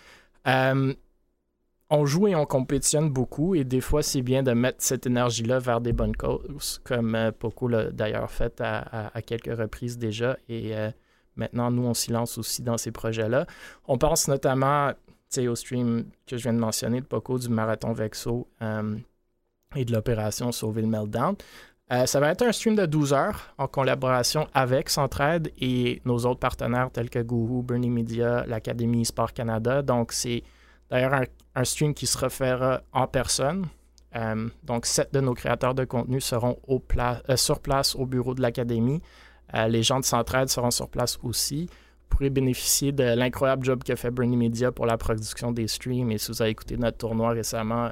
on 1.91 2.07
joue 2.07 2.29
et 2.29 2.35
on 2.35 2.47
compétitionne 2.47 3.11
beaucoup 3.11 3.55
et 3.55 3.65
des 3.65 3.81
fois 3.81 4.03
c'est 4.03 4.23
bien 4.23 4.43
de 4.43 4.53
mettre 4.53 4.79
cette 4.81 5.07
énergie-là 5.07 5.59
vers 5.59 5.81
des 5.81 5.93
bonnes 5.93 6.17
causes, 6.17 6.81
comme 6.85 7.15
euh, 7.15 7.31
Poco 7.31 7.69
l'a 7.69 7.91
d'ailleurs 7.91 8.31
fait 8.31 8.61
à, 8.61 9.11
quelques 9.25 9.57
reprises 9.57 9.99
déjà 9.99 10.37
et 10.49 10.77
euh, 10.77 10.91
maintenant 11.37 11.71
nous 11.71 11.85
on 11.85 11.95
s'y 11.95 12.11
lance 12.11 12.39
aussi 12.39 12.63
dans 12.63 12.79
ces 12.79 12.91
projets-là. 12.91 13.47
On 13.87 13.99
pense 13.99 14.29
notamment 14.29 14.93
au 15.37 15.55
stream 15.57 16.05
que 16.29 16.37
je 16.37 16.45
viens 16.45 16.53
de 16.53 16.61
mentionner 16.61 17.01
de 17.01 17.07
Poco 17.07 17.39
du 17.41 17.49
marathon 17.49 17.93
Vexo 17.93 18.49
euh, 18.63 18.97
et 19.75 19.85
de 19.85 19.93
l'opération 19.93 20.53
Sauver 20.53 20.83
le 20.83 20.89
Meltdown. 20.89 21.35
Euh, 21.93 22.07
ça 22.07 22.19
va 22.19 22.31
être 22.31 22.43
un 22.43 22.53
stream 22.53 22.77
de 22.77 22.87
12 22.87 23.13
heures 23.13 23.55
en 23.59 23.67
collaboration 23.67 24.49
avec 24.55 24.89
Centraide 24.89 25.53
et 25.59 26.01
nos 26.07 26.25
autres 26.25 26.41
partenaires 26.41 26.91
tels 26.91 27.11
que 27.11 27.19
Guru, 27.19 27.63
Bernie 27.63 27.91
Media, 27.91 28.47
l'Académie 28.47 29.05
Sport 29.05 29.35
Canada. 29.35 29.83
Donc, 29.83 30.13
c'est 30.13 30.43
d'ailleurs 30.91 31.13
un, 31.55 31.65
stream 31.65 31.93
qui 31.93 32.07
se 32.07 32.17
refera 32.17 32.81
en 32.93 33.07
personne. 33.07 33.67
Euh, 34.17 34.49
donc, 34.63 34.87
sept 34.87 35.13
de 35.13 35.21
nos 35.21 35.35
créateurs 35.35 35.75
de 35.75 35.85
contenu 35.85 36.23
seront 36.23 36.59
au 36.67 36.83
euh, 37.29 37.37
sur 37.37 37.61
place 37.61 37.95
au 37.97 38.07
bureau 38.07 38.35
de 38.35 38.41
l'Académie. 38.41 39.03
les 39.69 39.83
gens 39.83 40.01
de 40.01 40.05
Centraide 40.07 40.49
seront 40.49 40.71
sur 40.71 40.89
place 40.89 41.19
aussi. 41.23 41.67
Vous 41.67 42.17
pourrez 42.17 42.31
bénéficier 42.31 42.93
de 42.93 43.05
l'incroyable 43.05 43.65
job 43.65 43.85
que 43.85 43.95
fait 43.95 44.11
Bernie 44.11 44.39
Media 44.39 44.73
pour 44.73 44.87
la 44.87 44.97
production 44.97 45.53
des 45.53 45.69
streams. 45.69 46.11
Et 46.13 46.19
si 46.19 46.31
vous 46.31 46.41
avez 46.41 46.53
écouté 46.53 46.79
notre 46.79 46.97
tournoi 46.97 47.31
récemment, 47.31 47.91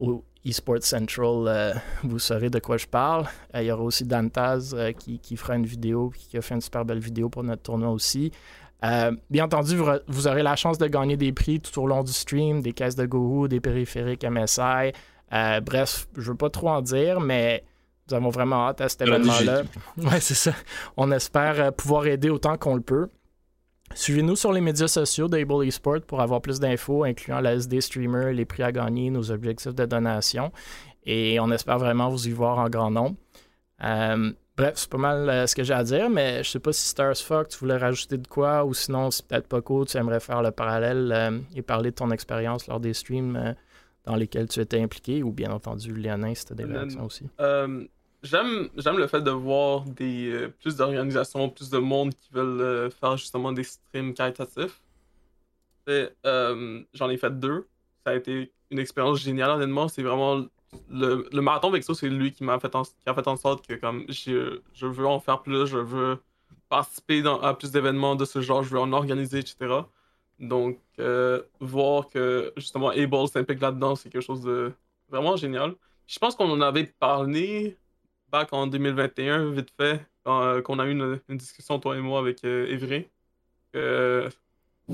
au 0.00 0.24
eSports 0.44 0.82
Central, 0.82 1.46
euh, 1.46 1.74
vous 2.02 2.18
saurez 2.18 2.50
de 2.50 2.58
quoi 2.58 2.76
je 2.76 2.86
parle. 2.86 3.26
Euh, 3.54 3.62
il 3.62 3.66
y 3.66 3.72
aura 3.72 3.82
aussi 3.82 4.04
Dantaz 4.04 4.74
euh, 4.74 4.92
qui, 4.92 5.36
fera 5.36 5.56
une 5.56 5.66
vidéo, 5.66 6.12
qui 6.14 6.36
a 6.36 6.42
fait 6.42 6.54
une 6.54 6.60
super 6.60 6.84
belle 6.84 6.98
vidéo 6.98 7.28
pour 7.28 7.42
notre 7.42 7.62
tournoi 7.62 7.90
aussi. 7.90 8.30
bien 9.30 9.44
entendu, 9.44 9.76
vous, 10.06 10.26
aurez 10.26 10.42
la 10.42 10.56
chance 10.56 10.78
de 10.78 10.86
gagner 10.86 11.16
des 11.16 11.32
prix 11.32 11.60
tout 11.60 11.80
au 11.80 11.86
long 11.86 12.02
du 12.02 12.12
stream, 12.12 12.60
des 12.60 12.72
caisses 12.72 12.96
de 12.96 13.06
Gohu, 13.06 13.48
des 13.48 13.60
périphériques 13.60 14.24
MSI. 14.24 14.92
bref, 15.62 16.06
je 16.14 16.20
ne 16.20 16.26
veux 16.26 16.34
pas 16.34 16.50
trop 16.50 16.68
en 16.68 16.82
dire, 16.82 17.20
mais 17.20 17.64
nous 18.08 18.14
avons 18.14 18.28
vraiment 18.28 18.68
hâte 18.68 18.82
à 18.82 18.88
cet 18.88 19.02
événement-là. 19.02 19.62
Ouais, 19.96 20.20
c'est 20.20 20.34
ça. 20.34 20.52
On 20.98 21.10
espère 21.10 21.72
pouvoir 21.72 22.06
aider 22.06 22.28
autant 22.28 22.58
qu'on 22.58 22.74
le 22.74 22.82
peut. 22.82 23.08
Suivez-nous 23.92 24.36
sur 24.36 24.52
les 24.52 24.60
médias 24.60 24.88
sociaux 24.88 25.28
d'Able 25.28 25.64
Esport 25.66 26.00
pour 26.00 26.20
avoir 26.20 26.40
plus 26.40 26.58
d'infos, 26.58 27.04
incluant 27.04 27.40
la 27.40 27.54
SD 27.54 27.80
Streamer, 27.80 28.32
les 28.32 28.44
prix 28.44 28.62
à 28.62 28.72
gagner, 28.72 29.10
nos 29.10 29.30
objectifs 29.30 29.74
de 29.74 29.84
donation. 29.84 30.50
Et 31.06 31.38
on 31.38 31.50
espère 31.50 31.78
vraiment 31.78 32.08
vous 32.08 32.26
y 32.26 32.32
voir 32.32 32.58
en 32.58 32.68
grand 32.68 32.90
nombre. 32.90 33.16
Euh, 33.84 34.32
bref, 34.56 34.72
c'est 34.76 34.90
pas 34.90 34.98
mal 34.98 35.28
euh, 35.28 35.46
ce 35.46 35.54
que 35.54 35.62
j'ai 35.62 35.74
à 35.74 35.84
dire, 35.84 36.08
mais 36.10 36.42
je 36.42 36.50
sais 36.50 36.58
pas 36.58 36.72
si 36.72 36.86
Stars 36.88 37.16
Fox, 37.18 37.54
tu 37.54 37.58
voulais 37.60 37.76
rajouter 37.76 38.18
de 38.18 38.26
quoi, 38.26 38.64
ou 38.64 38.74
sinon, 38.74 39.10
c'est 39.10 39.26
peut-être 39.26 39.48
pas 39.48 39.60
cool, 39.60 39.86
tu 39.86 39.96
aimerais 39.96 40.20
faire 40.20 40.42
le 40.42 40.50
parallèle 40.50 41.12
euh, 41.12 41.38
et 41.54 41.62
parler 41.62 41.90
de 41.90 41.96
ton 41.96 42.10
expérience 42.10 42.66
lors 42.66 42.80
des 42.80 42.94
streams 42.94 43.54
dans 44.04 44.16
lesquels 44.16 44.48
tu 44.48 44.60
étais 44.60 44.80
impliqué, 44.80 45.22
ou 45.22 45.30
bien 45.30 45.50
entendu, 45.50 45.94
Léonin, 45.94 46.34
si 46.34 46.46
tu 46.46 46.54
des 46.54 46.64
réactions 46.64 47.04
aussi 47.04 47.28
j'aime 48.24 48.98
le 48.98 49.06
fait 49.06 49.20
de 49.20 49.30
voir 49.30 49.82
des 49.82 50.30
euh, 50.30 50.48
plus 50.48 50.76
d'organisations, 50.76 51.48
plus 51.50 51.70
de 51.70 51.78
monde 51.78 52.14
qui 52.14 52.32
veulent 52.32 52.60
euh, 52.60 52.90
faire 52.90 53.16
justement 53.16 53.52
des 53.52 53.64
streams 53.64 54.14
caritatifs. 54.14 54.82
Euh, 55.88 56.82
j'en 56.94 57.10
ai 57.10 57.18
fait 57.18 57.38
deux. 57.38 57.68
Ça 58.04 58.12
a 58.12 58.14
été 58.14 58.52
une 58.70 58.78
expérience 58.78 59.20
géniale 59.20 59.50
honnêtement. 59.50 59.88
C'est 59.88 60.02
vraiment 60.02 60.44
le, 60.88 61.28
le 61.30 61.40
marathon 61.40 61.70
Vexo, 61.70 61.94
c'est 61.94 62.08
lui 62.08 62.32
qui 62.32 62.44
m'a 62.44 62.58
fait 62.58 62.74
en, 62.74 62.82
qui 62.82 62.92
a 63.06 63.14
fait 63.14 63.28
en 63.28 63.36
sorte 63.36 63.66
que 63.66 63.74
comme 63.74 64.04
je, 64.08 64.60
je 64.72 64.86
veux 64.86 65.06
en 65.06 65.20
faire 65.20 65.42
plus, 65.42 65.66
je 65.66 65.78
veux 65.78 66.18
participer 66.68 67.22
à 67.42 67.54
plus 67.54 67.70
d'événements 67.70 68.16
de 68.16 68.24
ce 68.24 68.40
genre, 68.40 68.62
je 68.62 68.70
veux 68.70 68.80
en 68.80 68.92
organiser, 68.92 69.38
etc. 69.38 69.82
Donc 70.40 70.78
voir 71.60 72.08
que 72.08 72.52
justement 72.56 72.88
Able 72.88 73.28
s'implique 73.28 73.60
là-dedans, 73.60 73.94
c'est 73.94 74.08
quelque 74.08 74.22
chose 74.22 74.42
de 74.42 74.72
vraiment 75.10 75.36
génial. 75.36 75.74
Je 76.06 76.18
pense 76.18 76.34
qu'on 76.34 76.50
en 76.50 76.60
avait 76.60 76.84
parlé 76.98 77.78
en 78.52 78.66
2021, 78.66 79.52
vite 79.52 79.70
fait, 79.78 80.00
euh, 80.26 80.62
qu'on 80.62 80.78
a 80.78 80.86
eu 80.86 80.92
une, 80.92 81.36
discussion, 81.36 81.78
toi 81.78 81.96
et 81.96 82.00
moi, 82.00 82.20
avec 82.20 82.44
euh, 82.44 84.30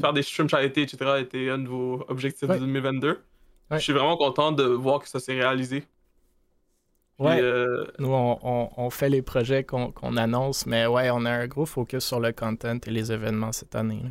faire 0.01 0.13
des 0.13 0.23
streams 0.23 0.49
charité, 0.49 0.83
etc., 0.83 1.17
était 1.21 1.51
un 1.51 1.59
de 1.59 1.69
vos 1.69 2.05
objectifs 2.09 2.49
de 2.49 2.59
2022. 2.59 3.21
Je 3.73 3.79
suis 3.79 3.93
vraiment 3.93 4.17
content 4.17 4.53
de 4.53 4.65
voir 4.65 5.01
que 5.01 5.09
ça 5.09 5.21
s'est 5.21 5.35
réalisé. 5.35 5.85
Ouais. 7.19 7.41
Euh, 7.41 7.85
Nous, 7.99 8.09
on, 8.11 8.91
fait 8.91 9.11
les 9.11 9.23
projets 9.23 9.63
qu'on 9.63 10.17
annonce, 10.17 10.67
mais 10.67 10.87
ouais, 10.87 11.11
on 11.11 11.25
a 11.27 11.31
un 11.31 11.47
gros 11.47 11.67
focus 11.67 12.05
sur 12.05 12.19
le 12.19 12.33
content 12.33 12.79
et 12.85 12.91
les 12.91 13.13
événements 13.13 13.53
cette 13.53 13.75
année. 13.75 14.03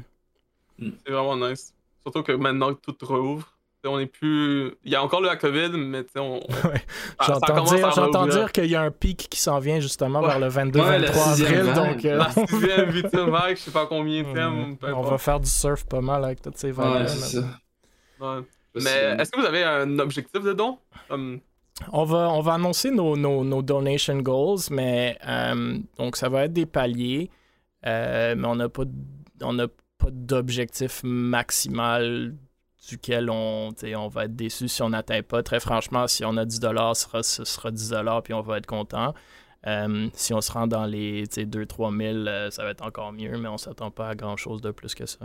C'est 0.80 1.12
vraiment 1.12 1.36
nice. 1.36 1.74
Surtout 2.04 2.24
que 2.24 2.32
maintenant 2.32 2.74
que 2.74 2.92
tout 2.92 3.06
rouvre, 3.06 3.59
on 3.86 4.00
est 4.00 4.06
plus. 4.06 4.74
Il 4.84 4.92
y 4.92 4.96
a 4.96 5.04
encore 5.04 5.22
le 5.22 5.28
la 5.28 5.36
COVID, 5.36 5.70
mais 5.78 6.06
on. 6.18 6.40
J'entends 7.26 8.28
dire, 8.28 8.52
qu'il 8.52 8.66
y 8.66 8.76
a 8.76 8.82
un 8.82 8.92
pic 8.92 9.28
qui 9.30 9.40
s'en 9.40 9.60
vient 9.60 9.80
justement 9.80 10.22
vers 10.22 10.40
le 10.40 10.48
22-23 10.48 11.42
avril. 11.42 11.74
Donc, 11.74 12.06
euh... 12.06 12.18
La 12.18 12.30
sixième, 12.48 12.92
huitième 12.92 13.30
vague, 13.30 13.56
je 13.56 13.62
sais 13.62 13.72
pas 13.72 13.86
combien 13.86 14.24
de 14.24 14.34
thèmes. 14.34 14.78
On 14.84 15.02
va 15.02 15.18
faire 15.18 15.40
du 15.40 15.50
surf 15.50 15.86
pas 15.86 16.02
mal 16.02 16.24
avec 16.26 16.42
toutes 16.42 16.58
ces 16.58 16.72
vagues. 16.72 17.08
Ouais, 18.20 18.42
Mais 18.76 19.16
est-ce 19.18 19.32
que 19.32 19.40
vous 19.40 19.46
avez 19.46 19.64
un 19.64 20.00
objectif 20.00 20.44
de 20.44 20.54
don? 20.54 20.78
On 21.92 22.04
va, 22.04 22.30
on 22.30 22.42
va 22.42 22.54
annoncer 22.56 22.92
nos, 22.92 23.16
nos, 23.16 23.46
nos 23.46 23.62
donation 23.62 24.18
goals, 24.18 24.60
mais 24.70 25.18
euh, 25.26 25.78
donc 25.98 26.18
ça 26.18 26.28
va 26.28 26.44
être 26.44 26.54
des 26.54 26.66
paliers, 26.66 27.30
euh, 27.86 28.36
mais 28.38 28.48
on 28.48 28.56
n'a 28.56 28.68
pas, 28.68 28.84
on 29.42 29.56
pas 29.58 30.10
d'objectif 30.12 31.02
maximal 31.04 32.34
duquel 32.88 33.30
on, 33.30 33.70
on 33.96 34.08
va 34.08 34.26
être 34.26 34.36
déçu 34.36 34.68
si 34.68 34.82
on 34.82 34.90
n'atteint 34.90 35.22
pas. 35.22 35.44
Très 35.44 35.60
franchement, 35.60 36.08
si 36.08 36.24
on 36.26 36.38
a 36.38 36.46
10 36.46 36.60
ce 36.60 36.94
sera, 36.94 37.24
ce 37.24 37.44
sera 37.44 37.72
10 37.72 37.94
puis 38.24 38.34
on 38.34 38.42
va 38.42 38.58
être 38.58 38.66
content. 38.66 39.14
Euh, 39.68 40.08
si 40.14 40.34
on 40.34 40.42
se 40.42 40.52
rend 40.52 40.68
dans 40.68 40.86
les 40.86 41.26
2-3 41.26 41.98
000, 41.98 42.28
euh, 42.28 42.50
ça 42.50 42.64
va 42.64 42.70
être 42.70 42.84
encore 42.84 43.12
mieux, 43.12 43.38
mais 43.38 43.50
on 43.50 43.58
s'attend 43.58 43.92
pas 43.92 44.10
à 44.10 44.16
grand 44.16 44.38
chose 44.38 44.62
de 44.62 44.72
plus 44.72 44.96
que 44.96 45.06
ça. 45.06 45.20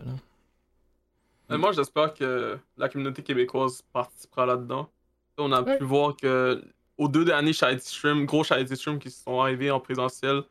Euh, 1.51 1.59
moi, 1.59 1.73
j'espère 1.73 2.14
que 2.14 2.59
la 2.77 2.88
communauté 2.88 3.23
québécoise 3.23 3.83
participera 3.93 4.47
là-dedans. 4.47 4.90
On 5.38 5.53
a 5.53 5.62
pu 5.62 5.85
voir 5.85 6.17
que 6.17 6.62
aux 6.97 7.09
deux 7.09 7.25
derniers 7.25 7.53
Charity 7.53 7.88
Stream, 7.88 8.25
gros 8.25 8.45
Charity 8.45 8.77
Stream 8.77 8.99
qui 8.99 9.11
sont 9.11 9.40
arrivés 9.40 9.71
en 9.71 9.81
présentiel, 9.81 10.43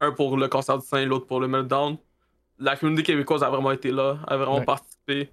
un 0.00 0.12
pour 0.12 0.36
le 0.36 0.48
concert 0.48 0.78
du 0.78 0.86
sein, 0.86 1.04
l'autre 1.04 1.26
pour 1.26 1.40
le 1.40 1.48
Meltdown, 1.48 1.96
la 2.58 2.76
communauté 2.76 3.02
québécoise 3.02 3.42
a 3.42 3.50
vraiment 3.50 3.72
été 3.72 3.90
là, 3.90 4.18
a 4.26 4.36
vraiment 4.36 4.62
participé. 4.62 5.30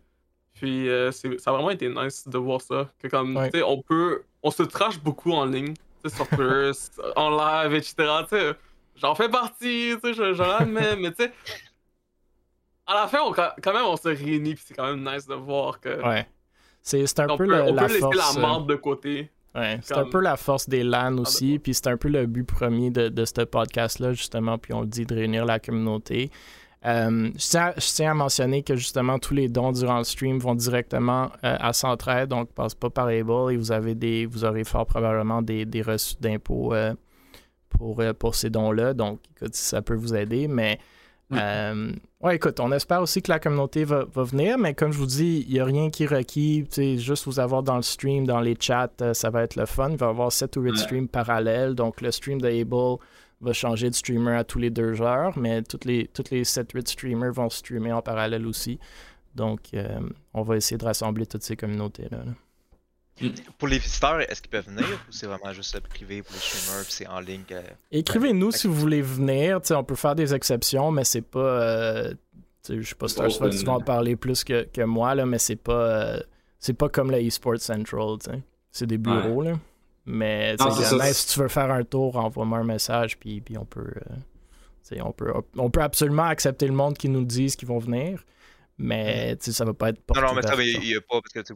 Puis 0.56 0.90
euh, 0.90 1.12
ça 1.12 1.28
a 1.48 1.52
vraiment 1.52 1.70
été 1.70 1.90
nice 1.90 2.28
de 2.28 2.38
voir 2.38 2.62
ça. 2.62 2.90
Que 3.00 3.08
comme, 3.08 3.40
tu 3.52 3.60
sais, 3.60 3.64
on 3.64 3.82
peut. 3.82 4.24
On 4.42 4.52
se 4.52 4.64
trash 4.64 5.00
beaucoup 5.00 5.32
en 5.32 5.46
ligne, 5.46 5.74
sur 6.06 6.28
Twitter, 6.28 6.72
en 7.16 7.30
live, 7.30 7.74
etc. 7.74 8.56
J'en 8.96 9.16
fais 9.16 9.30
partie, 9.30 9.94
tu 9.96 10.00
sais, 10.02 10.14
je, 10.14 10.34
je 10.34 10.42
l'admets, 10.44 10.96
mais 10.96 11.12
tu 11.12 11.24
sais. 11.24 11.32
À 12.88 12.94
la 12.94 13.08
fin, 13.08 13.20
on, 13.26 13.32
quand 13.34 13.74
même, 13.74 13.86
on 13.86 13.98
se 13.98 14.08
réunit, 14.08 14.56
puis 14.56 14.64
c'est 14.68 14.76
quand 14.76 14.96
même 14.96 15.04
nice 15.04 15.28
de 15.28 15.34
voir 15.34 15.80
que. 15.80 16.02
Ouais. 16.08 16.28
C'est 16.82 17.20
un 17.20 17.36
peu 17.36 17.46
la, 17.46 17.64
on 17.64 17.76
peut 17.76 17.88
laisser 17.88 18.00
la 18.00 18.40
marde 18.40 18.70
de 18.70 18.76
côté. 18.76 19.32
Ouais, 19.56 19.80
c'est 19.82 19.98
un 19.98 20.06
peu 20.06 20.20
la 20.20 20.38
force 20.38 20.70
des 20.70 20.84
LAN 20.84 21.18
aussi, 21.18 21.60
puis 21.60 21.74
c'est 21.74 21.88
un 21.88 21.98
peu 21.98 22.10
le 22.10 22.26
but 22.26 22.44
premier 22.44 22.92
de, 22.92 23.08
de 23.08 23.26
ce 23.26 23.42
podcast-là, 23.42 24.14
justement, 24.14 24.58
puis 24.58 24.74
on 24.74 24.82
le 24.82 24.88
dit, 24.88 25.06
de 25.06 25.16
réunir 25.16 25.46
la 25.46 25.60
communauté. 25.60 26.30
Euh, 26.86 27.32
je, 27.36 27.96
tiens, 27.96 28.12
à 28.12 28.14
mentionner 28.14 28.62
que 28.62 28.76
justement 28.76 29.18
tous 29.18 29.34
les 29.34 29.50
dons 29.50 29.72
durant 29.72 29.98
le 29.98 30.04
stream 30.04 30.38
vont 30.38 30.54
directement 30.54 31.32
euh, 31.44 31.58
à 31.60 31.74
Centraide, 31.74 32.30
donc 32.30 32.50
passe 32.52 32.76
pas 32.76 32.92
par 32.92 33.08
Able 33.08 33.52
et 33.52 33.58
vous 33.58 33.72
avez 33.72 33.96
des, 33.96 34.28
vous 34.28 34.46
aurez 34.46 34.64
fort 34.64 34.86
probablement 34.86 35.42
des, 35.42 35.66
reçus 35.82 36.16
d'impôts 36.20 36.76
euh, 36.76 36.94
pour, 37.70 38.04
pour 38.20 38.36
ces 38.36 38.52
dons-là. 38.52 38.94
Donc, 38.94 39.20
écoute, 39.36 39.56
ça 39.56 39.82
peut 39.82 39.96
vous 39.96 40.14
aider, 40.14 40.48
mais 40.48 40.80
ouais, 41.32 42.36
écoute, 42.36 42.60
on 42.60 42.72
espère 42.72 43.02
aussi 43.02 43.24
que 43.24 43.32
la 43.32 43.40
communauté 43.40 43.84
va, 43.84 44.06
venir, 44.16 44.60
mais 44.60 44.76
comme 44.76 44.92
je 44.92 45.00
vous 45.00 45.08
dis, 45.08 45.44
il 45.48 45.54
n'y 45.56 45.60
a 45.60 45.66
rien 45.66 45.90
qui 45.90 46.04
est 46.04 46.08
requis. 46.08 46.68
Juste 47.00 47.26
vous 47.26 47.40
avoir 47.40 47.64
dans 47.64 47.78
le 47.78 47.82
stream, 47.82 48.28
dans 48.28 48.42
les 48.42 48.56
chats, 48.60 48.92
ça 49.14 49.32
va 49.32 49.42
être 49.42 49.56
le 49.56 49.66
fun. 49.66 49.90
Il 49.90 49.98
va 49.98 50.06
y 50.06 50.10
avoir 50.10 50.32
7 50.32 50.56
ou 50.58 50.62
8 50.62 50.78
streams 50.78 51.08
parallèles. 51.08 51.74
Donc, 51.74 52.02
le 52.02 52.12
stream 52.12 52.40
de 52.40 52.48
Able 52.48 53.00
va 53.46 53.54
changer 53.54 53.90
de 53.90 53.96
streamer 53.96 54.36
à 54.36 54.44
tous 54.44 54.60
les 54.60 54.70
deux 54.70 55.02
heures, 55.02 55.38
mais 55.38 55.62
toutes 55.62 55.86
les, 55.86 56.08
toutes 56.14 56.32
les 56.32 56.44
7-8 56.44 56.88
streamers 56.88 57.32
vont 57.32 57.50
streamer 57.50 57.94
en 57.94 58.02
parallèle 58.02 58.46
aussi. 58.46 58.80
Donc, 59.36 59.62
euh, 59.74 60.00
on 60.34 60.42
va 60.44 60.58
essayer 60.58 60.78
de 60.78 60.86
rassembler 60.86 61.26
toutes 61.26 61.44
ces 61.44 61.56
communautés-là. 61.56 62.24
Pour 63.58 63.70
les 63.70 63.78
visiteurs, 63.78 64.20
est-ce 64.20 64.42
qu'ils 64.42 64.52
peuvent 64.52 64.68
venir 64.68 64.86
ou 65.08 65.12
c'est 65.12 65.26
vraiment 65.26 65.54
juste 65.54 65.80
privé 65.82 66.22
pour 66.22 66.34
les 66.34 66.40
streamers 66.40 66.84
c'est 66.90 67.08
en 67.08 67.22
ligne? 67.22 67.44
Écrivez-nous 67.92 68.52
si 68.52 68.68
vous 68.68 68.76
voulez 68.76 69.02
venir. 69.02 69.62
on 69.72 69.84
peut 69.86 69.96
faire 69.96 70.16
des 70.16 70.34
exceptions, 70.34 70.92
mais 70.92 71.06
c'est 71.06 71.22
pas. 71.22 71.40
Euh, 71.40 72.14
je 72.68 72.82
sais 72.82 72.96
pas 72.96 73.08
si 73.08 73.16
tu 73.16 73.66
vas 73.66 73.74
en 73.74 73.80
parler 73.80 74.18
plus 74.18 74.44
que, 74.44 74.64
que 74.64 74.82
moi, 74.82 75.16
là, 75.16 75.26
mais 75.26 75.40
c'est 75.40 75.56
pas. 75.56 75.74
Euh, 75.74 76.20
c'est 76.60 76.74
pas 76.74 76.90
comme 76.90 77.10
la 77.10 77.22
eSports 77.22 77.60
Central. 77.60 78.18
C'est 78.72 78.88
des 78.88 78.98
bureaux. 78.98 79.44
Là. 79.44 79.54
Mais 80.06 80.56
si 81.14 81.28
tu 81.28 81.40
veux 81.40 81.48
faire 81.48 81.72
un 81.72 81.84
tour, 81.84 82.16
envoie-moi 82.16 82.60
un 82.60 82.64
message, 82.64 83.18
puis, 83.18 83.42
puis 83.42 83.58
on 83.58 83.66
peut. 83.66 83.92
Euh, 84.12 85.00
on 85.02 85.12
peut, 85.12 85.34
on 85.58 85.72
peut 85.72 85.82
absolument 85.82 86.26
accepter 86.26 86.68
le 86.68 86.74
monde 86.74 86.96
qui 86.96 87.10
nous 87.10 87.26
disent 87.26 87.56
qu'ils 87.56 87.68
vont 87.68 87.80
venir, 87.80 88.24
mais 88.78 89.36
ça 89.40 89.66
va 89.66 89.74
pas 89.74 89.90
être 89.90 90.00
Non, 90.14 90.22
non, 90.22 90.36
mais 90.36 90.44
ça, 90.44 90.54
il 90.62 90.80
n'y 90.80 90.96
a 90.96 91.02
pas, 91.02 91.22
parce 91.22 91.34
que 91.34 91.56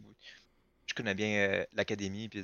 je 0.88 0.94
connais 0.96 1.14
bien 1.14 1.28
euh, 1.28 1.64
l'académie, 1.74 2.28
puis 2.28 2.44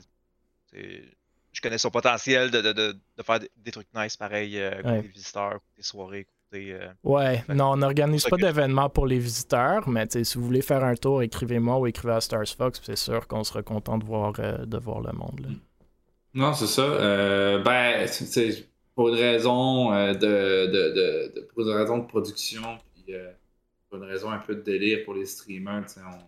je 0.72 1.62
connais 1.62 1.80
son 1.80 1.89
potentiel 1.89 2.51
de, 2.51 2.62
de, 2.62 2.72
de, 2.72 2.91
de 3.18 3.24
faire 3.24 3.39
des 3.39 3.72
trucs 3.72 3.88
nice 3.95 4.16
pareil, 4.16 4.60
euh, 4.60 5.01
des 5.01 5.08
visiteurs, 5.08 5.60
des 5.76 5.82
soirées. 5.82 6.28
ouais, 7.03 7.43
non, 7.49 7.72
on 7.72 7.78
n'organise 7.78 8.26
pas 8.26 8.38
d'événements 8.38 8.89
pour 8.89 9.08
les 9.08 9.18
visiteurs, 9.18 9.89
mais 9.89 10.06
si 10.10 10.38
vous 10.38 10.45
voulez 10.45 10.62
faire 10.62 10.84
un 10.84 10.95
tour, 10.95 11.24
écrivez-moi 11.24 11.80
ou 11.80 11.88
écrivez 11.88 12.14
à 12.14 12.22
Stars 12.22 12.47
Fox, 12.56 12.80
c'est 12.84 12.95
sûr 12.95 13.28
qu'on 13.28 13.43
sera 13.43 13.64
content 13.64 13.97
de 13.97 14.06
voir, 14.06 14.34
de 14.34 14.78
voir 14.78 15.01
le 15.01 15.14
monde. 15.14 15.39
Là. 15.39 15.49
Non, 16.36 16.53
c'est 16.53 16.67
ça. 16.67 16.81
Euh, 16.81 17.59
ben, 17.59 18.05
c'est 18.07 18.67
pour 18.93 19.07
une 19.07 19.15
raison 19.15 19.93
euh, 19.93 20.13
de, 20.13 20.67
de, 20.67 21.33
de, 21.33 21.41
pour 21.53 21.61
une 21.63 21.73
raison 21.73 21.99
de 21.99 22.05
production, 22.05 22.77
puis 22.93 23.15
euh, 23.15 23.31
pour 23.89 23.99
une 23.99 24.09
raison 24.09 24.29
un 24.29 24.39
peu 24.39 24.55
de 24.55 24.61
délire 24.61 25.05
pour 25.05 25.13
les 25.13 25.25
streamers, 25.25 25.86
on... 25.97 26.19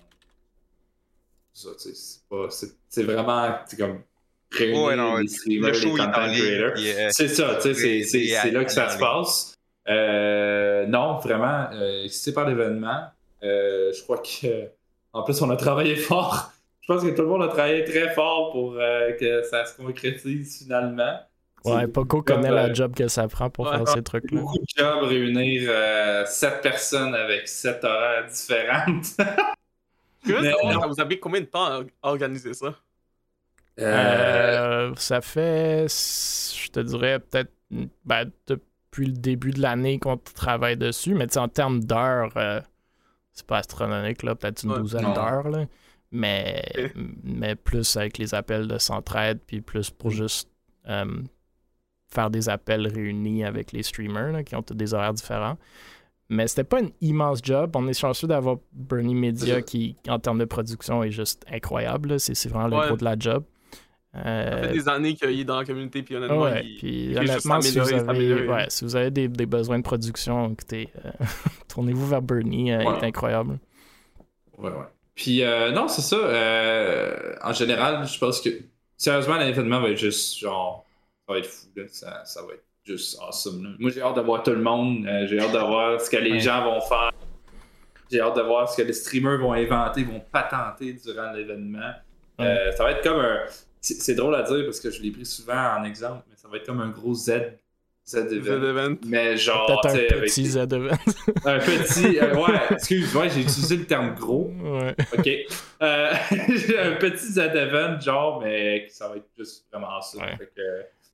c'est 2.88 3.03
vraiment 3.03 3.53
comme 3.78 4.01
réunir 4.49 5.18
les 5.18 5.28
streamers, 5.28 5.74
les 5.74 5.89
content 5.89 6.12
creators. 6.12 7.12
C'est 7.12 7.28
ça, 7.28 7.60
c'est 7.60 8.51
là 8.51 8.64
que 8.64 8.72
ça 8.72 8.89
se 8.89 8.97
passe. 8.97 9.55
non, 10.88 11.18
vraiment, 11.18 11.70
c'est 12.08 12.34
par 12.34 12.47
l'événement. 12.47 13.08
je 13.41 14.01
crois 14.03 14.20
que 14.20 14.70
en 15.12 15.24
plus 15.24 15.41
on 15.41 15.49
a 15.49 15.58
travaillé 15.58 15.97
fort. 15.97 16.53
Je 16.88 16.94
pense 16.94 17.04
que 17.04 17.10
tout 17.10 17.24
le 17.24 17.28
monde 17.28 17.44
a 17.44 17.48
travaillé 17.48 17.84
très 17.84 18.14
fort 18.14 18.52
pour 18.52 18.74
que 18.76 19.44
ça 19.44 19.66
se 19.66 19.76
concrétise 19.76 20.60
finalement. 20.60 21.20
Ouais, 21.66 21.88
Poco 21.88 22.22
connaît 22.22 22.52
la 22.52 22.66
euh, 22.66 22.74
job 22.74 22.96
que 22.96 23.08
ça 23.08 23.28
prend 23.28 23.50
pour 23.50 23.70
faire 23.70 23.88
ces 23.88 24.02
trucs-là. 24.02 24.42
Beaucoup 24.42 24.58
de 24.58 24.66
job 24.76 25.04
réunir 25.04 25.70
euh, 25.70 26.26
7 26.26 26.62
personnes 26.62 27.14
avec 27.14 27.48
7 27.48 27.84
horaires 27.84 28.26
différentes. 28.26 29.06
Mais, 30.26 30.54
vous 30.88 31.00
avez 31.00 31.20
combien 31.20 31.42
de 31.42 31.46
temps 31.46 31.66
à 31.66 31.82
organiser 32.04 32.54
ça? 32.54 32.76
Euh, 33.80 34.94
ça 34.96 35.22
fait, 35.22 35.88
je 35.88 36.70
te 36.70 36.80
dirais, 36.80 37.20
peut-être 37.20 37.52
ben, 38.04 38.30
depuis 38.48 39.06
le 39.06 39.14
début 39.14 39.52
de 39.52 39.62
l'année 39.62 40.00
qu'on 40.00 40.18
travaille 40.18 40.78
dessus, 40.78 41.14
mais 41.14 41.38
en 41.38 41.48
termes 41.48 41.84
d'heures, 41.84 42.36
euh, 42.38 42.60
c'est 43.34 43.46
pas 43.46 43.60
astronomique, 43.60 44.24
là, 44.24 44.36
peut-être 44.36 44.64
une 44.64 44.74
douzaine 44.74 45.14
d'heures. 45.14 45.46
Mais, 46.12 46.64
mais 47.24 47.55
plus 47.55 47.97
avec 47.97 48.18
les 48.18 48.34
appels 48.34 48.68
de 48.68 48.78
centraide, 48.78 49.39
puis 49.45 49.62
plus 49.62 49.89
pour 49.89 50.10
juste 50.10 50.49
faire 52.10 52.30
des 52.30 52.49
appels 52.49 52.88
réunis 52.88 53.43
avec 53.43 53.72
les 53.72 53.84
streamers 53.84 54.43
qui 54.45 54.55
ont 54.55 54.64
des 54.72 54.93
horaires 54.93 55.14
différents. 55.14 55.58
Mais 56.30 56.47
c'était 56.47 56.66
pas 56.66 56.82
un 56.82 56.89
immense 57.01 57.39
job. 57.41 57.72
On 57.76 57.88
est 57.88 57.97
chanceux 57.97 58.28
d'avoir 58.28 58.58
Bernie 58.74 59.16
Media 59.16 59.62
qui, 59.62 59.95
en 60.10 60.20
termes 60.20 60.39
de 60.39 60.45
production, 60.45 61.03
est 61.03 61.12
juste 61.12 61.45
incroyable. 61.51 62.20
C'est 62.20 62.49
vraiment 62.49 62.68
le 62.68 62.88
gros 62.88 62.97
de 62.97 63.03
la 63.03 63.16
job. 63.18 63.43
Euh... 64.16 64.51
Ça 64.51 64.68
fait 64.68 64.74
des 64.74 64.89
années 64.89 65.14
qu'il 65.14 65.39
est 65.39 65.43
dans 65.43 65.60
la 65.60 65.66
communauté, 65.66 66.01
puis 66.01 66.16
honnêtement, 66.16 66.41
ouais, 66.41 66.66
il, 66.66 66.78
puis, 66.78 67.18
honnêtement 67.18 67.62
si, 67.62 67.78
vous 67.78 67.93
avez, 67.93 68.47
ouais, 68.47 68.66
si 68.70 68.84
vous 68.84 68.95
avez 68.95 69.12
des, 69.12 69.28
des 69.28 69.45
besoins 69.45 69.78
de 69.78 69.84
production, 69.84 70.51
écoutez, 70.51 70.89
euh, 71.05 71.12
tournez-vous 71.68 72.08
vers 72.08 72.22
Bernie, 72.22 72.72
euh, 72.72 72.82
il 72.82 73.03
est 73.03 73.08
incroyable. 73.08 73.60
Ouais, 74.58 74.72
ouais. 74.72 74.86
Puis 75.18 75.43
euh, 75.43 75.72
non, 75.72 75.89
c'est 75.89 76.01
ça. 76.01 76.18
en 77.43 77.53
général, 77.53 78.07
je 78.07 78.18
pense 78.18 78.39
que 78.39 78.49
sérieusement, 78.95 79.38
l'événement 79.38 79.82
va 79.82 79.89
être 79.89 79.97
juste 79.97 80.39
genre 80.39 80.88
ça 81.28 81.34
va 81.34 81.39
être 81.39 81.47
fou. 81.47 81.68
Là. 81.76 81.84
Ça, 81.89 82.22
ça, 82.26 82.41
va 82.43 82.53
être 82.53 82.63
juste 82.86 83.20
awesome. 83.20 83.76
Moi, 83.80 83.91
j'ai 83.91 84.01
hâte 84.01 84.15
de 84.15 84.22
voir 84.22 84.43
tout 84.43 84.51
le 84.51 84.61
monde. 84.61 85.05
Euh, 85.05 85.28
j'ai 85.28 85.39
hâte 85.39 85.51
de 85.51 85.59
voir 85.59 85.99
ce 85.99 86.09
que 86.09 86.18
les 86.18 86.39
gens 86.39 86.63
vont 86.63 86.80
faire. 86.82 87.11
J'ai 88.09 88.22
hâte 88.22 88.38
de 88.38 88.41
voir 88.41 88.70
ce 88.70 88.78
que 88.78 88.84
les 88.84 88.93
streamers 88.93 89.39
vont 89.39 89.51
inventer, 89.51 90.03
vont 90.03 90.22
patenter 90.32 90.93
durant 90.93 91.34
l'événement. 91.34 91.91
Euh, 92.39 92.72
ça 92.72 92.84
va 92.84 92.91
être 92.91 93.03
comme 93.03 93.20
un. 93.20 93.39
C'est 93.82 94.15
drôle 94.15 94.36
à 94.36 94.43
dire 94.43 94.65
parce 94.65 94.80
que 94.80 94.89
je 94.89 95.01
l'ai 95.01 95.11
pris 95.11 95.26
souvent 95.26 95.78
en 95.80 95.84
exemple, 95.84 96.24
mais 96.30 96.36
ça 96.36 96.47
va 96.47 96.57
être 96.57 96.65
comme 96.65 96.82
un 96.82 96.89
gros 96.89 97.13
Z. 97.13 97.32
Z 98.08 98.16
event. 98.32 98.97
Mais 99.05 99.36
genre, 99.36 99.82
un 99.86 99.89
petit 99.89 100.45
Z 100.45 100.58
event. 100.58 100.97
un 101.45 101.60
petit. 101.60 102.20
Euh, 102.20 102.36
ouais, 102.36 102.60
excuse, 102.72 103.14
moi 103.14 103.28
j'ai 103.28 103.41
utilisé 103.41 103.76
le 103.76 103.86
terme 103.86 104.16
gros. 104.16 104.51
Ouais. 104.64 104.95
Ok. 105.18 105.30
un 105.82 106.95
petit 106.99 107.34
Z 107.34 107.39
event, 107.39 107.99
genre, 107.99 108.41
mais 108.41 108.88
ça 108.89 109.10
va 109.10 109.18
être 109.18 109.28
juste 109.38 109.66
vraiment 109.72 109.99
ça. 110.01 110.20
Fait 110.38 110.51
que, 110.55 110.62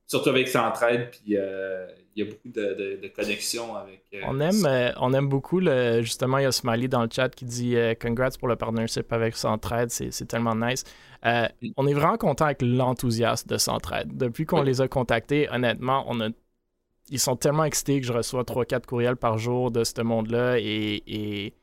surtout 0.06 0.30
avec 0.30 0.48
Centraide, 0.48 1.10
puis 1.10 1.36
euh, 1.36 1.88
il 2.16 2.24
y 2.24 2.28
a 2.28 2.32
beaucoup 2.32 2.50
de, 2.50 3.00
de, 3.02 3.08
connexions 3.08 3.76
avec. 3.76 4.04
Euh, 4.14 4.22
on, 4.28 4.40
aime, 4.40 4.66
euh, 4.66 4.92
on 4.98 5.14
aime 5.14 5.28
beaucoup, 5.28 5.60
le, 5.60 6.04
justement, 6.04 6.38
il 6.38 6.44
y 6.44 6.46
a 6.46 6.52
Smiley 6.52 6.88
dans 6.88 7.02
le 7.02 7.10
chat 7.12 7.30
qui 7.30 7.46
dit 7.46 7.76
Congrats 8.00 8.38
pour 8.38 8.48
le 8.48 8.56
partnership 8.56 9.12
avec 9.12 9.36
Centraide, 9.36 9.90
c'est 9.90 10.28
tellement 10.28 10.56
nice. 10.56 10.84
on 11.24 11.88
est 11.88 11.94
vraiment 11.94 12.18
content 12.18 12.46
avec 12.46 12.62
l'enthousiasme 12.62 13.50
de 13.50 13.58
Centraide. 13.58 14.16
Depuis 14.16 14.46
qu'on 14.46 14.62
les 14.62 14.82
a 14.82 14.88
contactés, 14.88 15.50
honnêtement, 15.52 16.06
on 16.08 16.22
a 16.22 16.30
ils 17.14 17.20
sont 17.20 17.36
tellement 17.36 17.64
excités 17.64 18.02
que 18.02 18.08
je 18.08 18.12
reçois 18.12 18.42
3-4 18.42 18.88
courriels 18.88 19.18
par 19.18 19.38
jour 19.38 19.70
de 19.70 19.84
ce 19.84 20.02
monde-là 20.02 20.58
et, 20.58 21.04
et, 21.06 21.54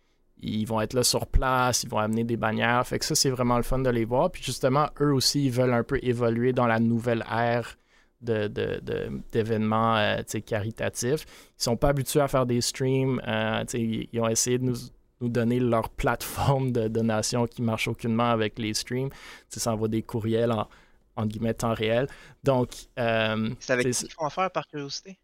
ils 0.42 0.64
vont 0.64 0.80
être 0.80 0.94
là 0.94 1.02
sur 1.02 1.26
place, 1.26 1.82
ils 1.82 1.90
vont 1.90 1.98
amener 1.98 2.24
des 2.24 2.38
bannières. 2.38 2.86
Fait 2.86 2.98
que 2.98 3.04
ça, 3.04 3.14
c'est 3.14 3.28
vraiment 3.28 3.58
le 3.58 3.62
fun 3.62 3.80
de 3.80 3.90
les 3.90 4.06
voir. 4.06 4.30
Puis 4.30 4.42
justement, 4.42 4.88
eux 4.98 5.12
aussi, 5.12 5.44
ils 5.44 5.50
veulent 5.50 5.74
un 5.74 5.82
peu 5.82 5.98
évoluer 6.02 6.54
dans 6.54 6.66
la 6.66 6.80
nouvelle 6.80 7.22
ère 7.30 7.76
d'événements 8.22 9.96
de, 9.96 10.22
de, 10.22 10.36
euh, 10.36 10.40
caritatifs. 10.40 11.26
Ils 11.58 11.62
sont 11.62 11.76
pas 11.76 11.88
habitués 11.88 12.20
à 12.20 12.28
faire 12.28 12.46
des 12.46 12.62
streams. 12.62 13.20
Euh, 13.26 13.64
ils, 13.74 14.18
ont 14.18 14.28
essayé 14.28 14.56
de 14.56 14.64
nous, 14.64 14.76
nous, 15.20 15.28
donner 15.28 15.60
leur 15.60 15.90
plateforme 15.90 16.72
de 16.72 16.88
donation 16.88 17.46
qui 17.46 17.60
marche 17.60 17.88
aucunement 17.88 18.30
avec 18.30 18.58
les 18.58 18.72
streams. 18.72 19.10
Ça 19.48 19.74
envoie 19.74 19.88
des 19.88 20.02
courriels 20.02 20.52
en, 20.52 20.68
en 21.16 21.26
guillemets 21.26 21.54
temps 21.54 21.74
réel. 21.74 22.06
Donc, 22.44 22.70
euh, 22.98 23.50
c'est 23.60 23.74
avec 23.74 23.90
qui 23.90 24.08
font 24.08 24.24
affaire 24.24 24.50
par 24.50 24.66
curiosité? 24.66 25.18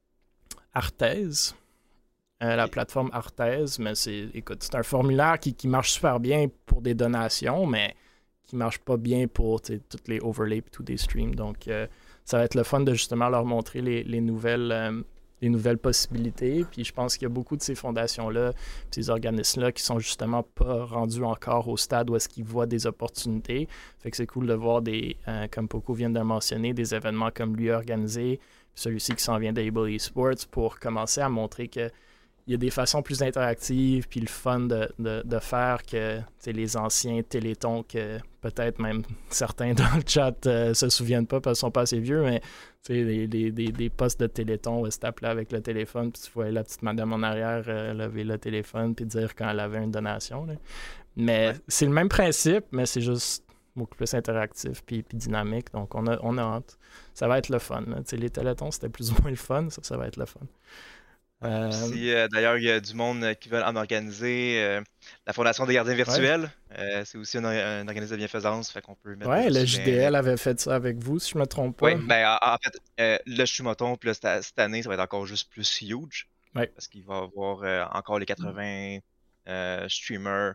Arthez. 0.76 1.54
la 2.40 2.68
plateforme 2.68 3.10
Arthez, 3.12 3.78
mais 3.78 3.94
c'est 3.94 4.28
écoute, 4.34 4.62
c'est 4.62 4.74
un 4.74 4.82
formulaire 4.82 5.38
qui, 5.38 5.54
qui, 5.54 5.68
marche 5.68 5.92
super 5.92 6.20
bien 6.20 6.46
pour 6.66 6.82
des 6.82 6.94
donations, 6.94 7.66
mais 7.66 7.94
qui 8.46 8.56
marche 8.56 8.78
pas 8.78 8.96
bien 8.96 9.26
pour 9.26 9.60
toutes 9.62 10.08
les 10.08 10.20
overlays 10.20 10.58
et 10.58 10.62
tous 10.62 10.82
des 10.82 10.98
streams. 10.98 11.34
Donc, 11.34 11.68
ça 12.26 12.38
va 12.38 12.44
être 12.44 12.56
le 12.56 12.64
fun 12.64 12.80
de 12.80 12.92
justement 12.92 13.28
leur 13.28 13.44
montrer 13.44 13.80
les, 13.80 14.20
nouvelles, 14.20 14.72
euh, 14.72 15.00
les 15.40 15.48
nouvelles 15.48 15.78
possibilités. 15.78 16.66
Puis 16.70 16.84
je 16.84 16.92
pense 16.92 17.14
qu'il 17.14 17.22
y 17.22 17.26
a 17.26 17.32
beaucoup 17.32 17.56
de 17.56 17.62
ces 17.62 17.76
fondations-là, 17.76 18.52
ces 18.90 19.10
organismes-là 19.10 19.70
qui 19.70 19.82
sont 19.82 20.00
justement 20.00 20.42
pas 20.42 20.84
rendus 20.84 21.22
encore 21.22 21.68
au 21.68 21.76
stade 21.76 22.10
où 22.10 22.16
est-ce 22.16 22.28
qu'ils 22.28 22.44
voient 22.44 22.66
des 22.66 22.86
opportunités. 22.86 23.68
Fait 24.00 24.10
que 24.10 24.16
c'est 24.16 24.26
cool 24.26 24.48
de 24.48 24.54
voir 24.54 24.82
des, 24.82 25.16
euh, 25.28 25.46
comme 25.48 25.68
Poco 25.68 25.94
vient 25.94 26.10
de 26.10 26.18
le 26.18 26.24
mentionner, 26.24 26.74
des 26.74 26.96
événements 26.96 27.30
comme 27.32 27.56
lui 27.56 27.70
organisé, 27.70 28.40
celui-ci 28.76 29.16
qui 29.16 29.24
s'en 29.24 29.38
vient 29.38 29.52
d'Able 29.52 29.90
Esports 29.90 30.46
pour 30.50 30.78
commencer 30.78 31.20
à 31.20 31.28
montrer 31.28 31.66
que 31.66 31.90
il 32.46 32.52
y 32.52 32.54
a 32.54 32.58
des 32.58 32.70
façons 32.70 33.02
plus 33.02 33.22
interactives, 33.22 34.06
puis 34.06 34.20
le 34.20 34.28
fun 34.28 34.60
de, 34.60 34.88
de, 35.00 35.38
faire 35.40 35.82
que 35.82 36.20
les 36.46 36.76
anciens 36.76 37.20
télétons, 37.24 37.82
que 37.82 38.18
peut-être 38.40 38.78
même 38.78 39.02
certains 39.30 39.74
dans 39.74 39.96
le 39.96 40.02
chat 40.06 40.46
euh, 40.46 40.72
se 40.72 40.88
souviennent 40.88 41.26
pas 41.26 41.40
parce 41.40 41.58
qu'ils 41.58 41.66
sont 41.66 41.72
pas 41.72 41.80
assez 41.80 41.98
vieux, 41.98 42.22
mais 42.22 42.40
des, 42.88 43.26
des, 43.26 43.50
des, 43.50 43.90
postes 43.90 44.20
de 44.20 44.28
téléthon 44.28 44.82
où 44.82 44.88
tu 44.88 45.26
avec 45.26 45.50
le 45.50 45.60
téléphone, 45.60 46.12
puis 46.12 46.22
tu 46.22 46.30
voyais 46.32 46.52
la 46.52 46.62
petite 46.62 46.82
madame 46.82 47.12
en 47.12 47.22
arrière 47.24 47.64
euh, 47.66 47.92
lever 47.92 48.22
le 48.22 48.38
téléphone, 48.38 48.94
puis 48.94 49.06
dire 49.06 49.34
quand 49.34 49.50
elle 49.50 49.58
avait 49.58 49.82
une 49.82 49.90
donation. 49.90 50.46
Mais 51.16 51.54
c'est 51.66 51.86
le 51.86 51.92
même 51.92 52.08
principe, 52.08 52.66
mais 52.70 52.86
c'est 52.86 53.00
juste 53.00 53.44
beaucoup 53.74 53.96
plus 53.96 54.14
interactif 54.14 54.82
puis, 54.84 55.02
puis, 55.02 55.18
dynamique. 55.18 55.72
Donc, 55.72 55.94
on 55.96 56.06
a, 56.06 56.16
on 56.22 56.38
a 56.38 56.42
hâte. 56.42 56.78
Ça 57.16 57.28
va 57.28 57.38
être 57.38 57.48
le 57.48 57.58
fun. 57.58 57.82
Les 58.12 58.28
télétons, 58.28 58.70
c'était 58.70 58.90
plus 58.90 59.10
ou 59.12 59.14
moins 59.22 59.30
le 59.30 59.36
fun. 59.36 59.70
Ça, 59.70 59.80
ça 59.82 59.96
va 59.96 60.06
être 60.06 60.18
le 60.18 60.26
fun. 60.26 60.40
Euh, 61.44 61.70
si 61.70 62.14
euh, 62.14 62.28
d'ailleurs 62.28 62.56
il 62.56 62.64
y 62.64 62.70
a 62.70 62.80
du 62.80 62.94
monde 62.94 63.22
euh, 63.22 63.34
qui 63.34 63.50
veut 63.50 63.62
en 63.62 63.76
organiser, 63.76 64.80
la 65.26 65.32
Fondation 65.34 65.66
des 65.66 65.74
gardiens 65.74 65.94
virtuels, 65.94 66.50
c'est 67.04 67.18
aussi 67.18 67.38
un, 67.38 67.86
organisme 67.86 68.12
de 68.12 68.16
bienfaisance, 68.16 68.70
fait 68.70 68.82
qu'on 68.82 68.94
peut 68.94 69.16
mettre. 69.16 69.30
Ouais, 69.30 69.50
le 69.50 69.64
JDL 69.64 70.14
avait 70.14 70.36
fait 70.36 70.60
ça 70.60 70.74
avec 70.74 70.98
vous, 70.98 71.18
si 71.18 71.32
je 71.32 71.38
me 71.38 71.46
trompe 71.46 71.78
pas. 71.78 71.86
Oui, 71.86 71.94
ben 71.94 72.38
en, 72.42 72.56
fait, 72.58 73.22
le 73.26 73.44
Chumoton, 73.44 73.96
puis 73.96 74.10
cette, 74.14 74.58
année, 74.58 74.82
ça 74.82 74.88
va 74.88 74.94
être 74.94 75.00
encore 75.00 75.26
juste 75.26 75.50
plus 75.50 75.80
huge. 75.82 76.28
Parce 76.52 76.88
qu'il 76.88 77.04
va 77.04 77.16
y 77.16 77.18
avoir 77.18 77.94
encore 77.94 78.18
les 78.18 78.26
80 78.26 78.98
streamers. 79.88 80.54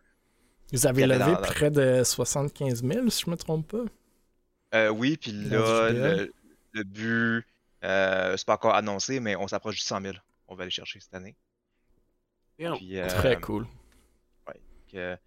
Vous 0.74 0.88
avez 0.88 1.06
levé 1.06 1.36
près 1.42 1.72
de 1.72 2.04
75 2.04 2.84
000, 2.84 3.10
si 3.10 3.24
je 3.26 3.32
me 3.32 3.36
trompe 3.36 3.68
pas. 3.68 4.90
oui, 4.90 5.18
puis 5.18 5.32
là, 5.32 5.90
le, 5.90 6.32
le, 6.72 6.84
but, 6.84 7.46
c'est 7.82 8.46
pas 8.46 8.54
encore 8.54 8.76
annoncé, 8.76 9.20
mais 9.20 9.36
on 9.36 9.48
s'approche 9.48 9.76
du 9.76 9.82
100 9.82 10.02
000 10.02 10.14
on 10.52 10.56
va 10.56 10.64
aller 10.64 10.72
chercher 10.72 11.00
cette 11.00 11.14
année. 11.14 11.36
Euh, 12.60 13.08
très 13.08 13.40
cool. 13.40 13.66
Ouais, 14.48 15.18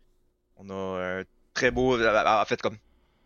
on 0.56 0.70
a 0.70 1.20
un 1.20 1.24
très 1.54 1.70
beau. 1.70 1.98
En 1.98 2.44
fait, 2.44 2.60
comme 2.60 2.78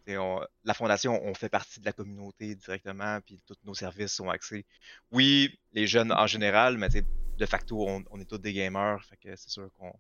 la 0.07 0.75
fondation, 0.75 1.21
on 1.25 1.35
fait 1.35 1.49
partie 1.49 1.81
de 1.81 1.85
la 1.85 1.93
communauté 1.93 2.55
directement, 2.55 3.21
puis 3.21 3.41
tous 3.47 3.59
nos 3.65 3.75
services 3.75 4.13
sont 4.13 4.31
axés. 4.31 4.65
Oui, 5.11 5.59
les 5.73 5.87
jeunes 5.87 6.13
en 6.13 6.27
général, 6.27 6.79
mais 6.79 6.89
de 6.89 7.47
facto, 7.47 7.87
on, 7.87 8.21
est 8.21 8.25
tous 8.25 8.39
des 8.39 8.53
gamers, 8.53 9.05
fait 9.05 9.17
que 9.17 9.37
c'est 9.37 9.51
sûr 9.51 9.69
qu'on 9.79 9.93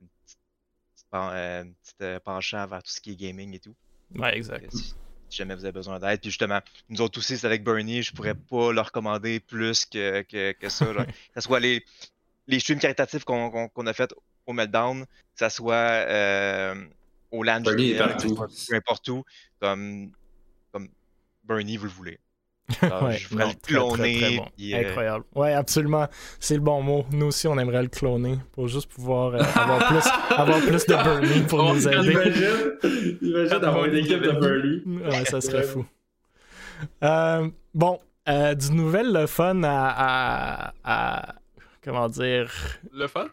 une 0.00 0.08
petite, 0.24 0.38
euh, 1.14 1.64
euh, 2.00 2.20
penchant 2.20 2.66
vers 2.66 2.82
tout 2.82 2.90
ce 2.90 3.00
qui 3.00 3.12
est 3.12 3.16
gaming 3.16 3.54
et 3.54 3.60
tout. 3.60 3.74
Ouais, 4.14 4.36
exact 4.36 4.72
si 5.34 5.38
jamais 5.38 5.54
vous 5.54 5.64
avez 5.64 5.72
besoin 5.72 5.98
d'aide. 5.98 6.20
Puis 6.20 6.30
justement, 6.30 6.60
nous 6.88 7.00
autres 7.00 7.18
aussi, 7.18 7.36
c'est 7.36 7.46
avec 7.46 7.64
Bernie, 7.64 8.02
je 8.02 8.12
pourrais 8.12 8.34
pas 8.34 8.72
leur 8.72 8.86
recommander 8.86 9.40
plus 9.40 9.84
que, 9.84 10.22
que, 10.22 10.52
que 10.52 10.68
ça. 10.68 10.86
que 10.94 11.12
ce 11.34 11.40
soit 11.40 11.60
les, 11.60 11.84
les 12.46 12.60
streams 12.60 12.78
caritatifs 12.78 13.24
qu'on 13.24 13.68
a 13.68 13.92
fait 13.92 14.14
au 14.46 14.52
Meltdown, 14.52 15.04
que 15.04 15.08
ce 15.36 15.48
soit 15.48 15.74
euh, 15.74 16.74
au 17.30 17.42
Land 17.42 17.62
Bernie 17.62 17.94
peu 17.94 18.76
importe 18.76 19.08
où, 19.08 19.24
comme, 19.60 20.12
comme 20.72 20.88
Bernie, 21.42 21.76
vous 21.76 21.86
le 21.86 21.90
voulez. 21.90 22.18
Ouais, 22.82 23.18
je 23.18 23.28
voudrais 23.28 23.48
le 23.48 23.54
cloner. 23.62 24.40
Euh, 24.40 24.80
Incroyable. 24.80 25.24
Ouais, 25.34 25.52
absolument. 25.52 26.06
C'est 26.40 26.54
le 26.54 26.60
bon 26.60 26.82
mot. 26.82 27.04
Nous 27.12 27.26
aussi, 27.26 27.46
on 27.46 27.58
aimerait 27.58 27.82
le 27.82 27.88
cloner 27.88 28.38
pour 28.52 28.68
juste 28.68 28.90
pouvoir 28.90 29.34
euh, 29.34 29.40
avoir, 29.54 29.86
plus, 29.88 30.10
avoir 30.30 30.58
plus 30.60 30.86
de 30.86 30.94
Burly 30.94 31.40
pour 31.42 31.62
nous 31.62 31.88
aider. 31.88 32.12
Imagine, 32.12 33.18
imagine 33.20 33.58
d'avoir 33.58 33.84
une 33.84 33.96
équipe 33.96 34.22
de 34.22 34.32
Burly. 34.32 34.82
Ouais, 34.86 35.24
ça 35.26 35.40
serait 35.40 35.62
fou. 35.62 35.84
Euh, 37.02 37.48
bon, 37.74 37.98
du 38.26 38.72
nouvel 38.72 39.12
le 39.12 39.26
fun 39.26 39.62
à, 39.64 40.72
à, 40.84 41.34
Comment 41.82 42.08
dire? 42.08 42.50
Le 42.92 43.06
fun? 43.06 43.26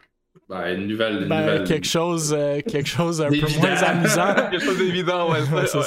Ben, 0.48 0.78
une 0.78 0.88
nouvelle. 0.88 1.26
Ben, 1.26 1.40
nouvelle... 1.40 1.64
Quelque, 1.64 1.86
chose, 1.86 2.36
quelque 2.66 2.88
chose 2.88 3.22
un 3.22 3.30
peu 3.30 3.46
moins 3.58 3.82
amusant. 3.82 4.34
quelque 4.50 4.62
chose 4.62 4.76
d'évident, 4.76 5.32
ouais. 5.32 5.40
ouais 5.54 5.66
c'est 5.66 5.82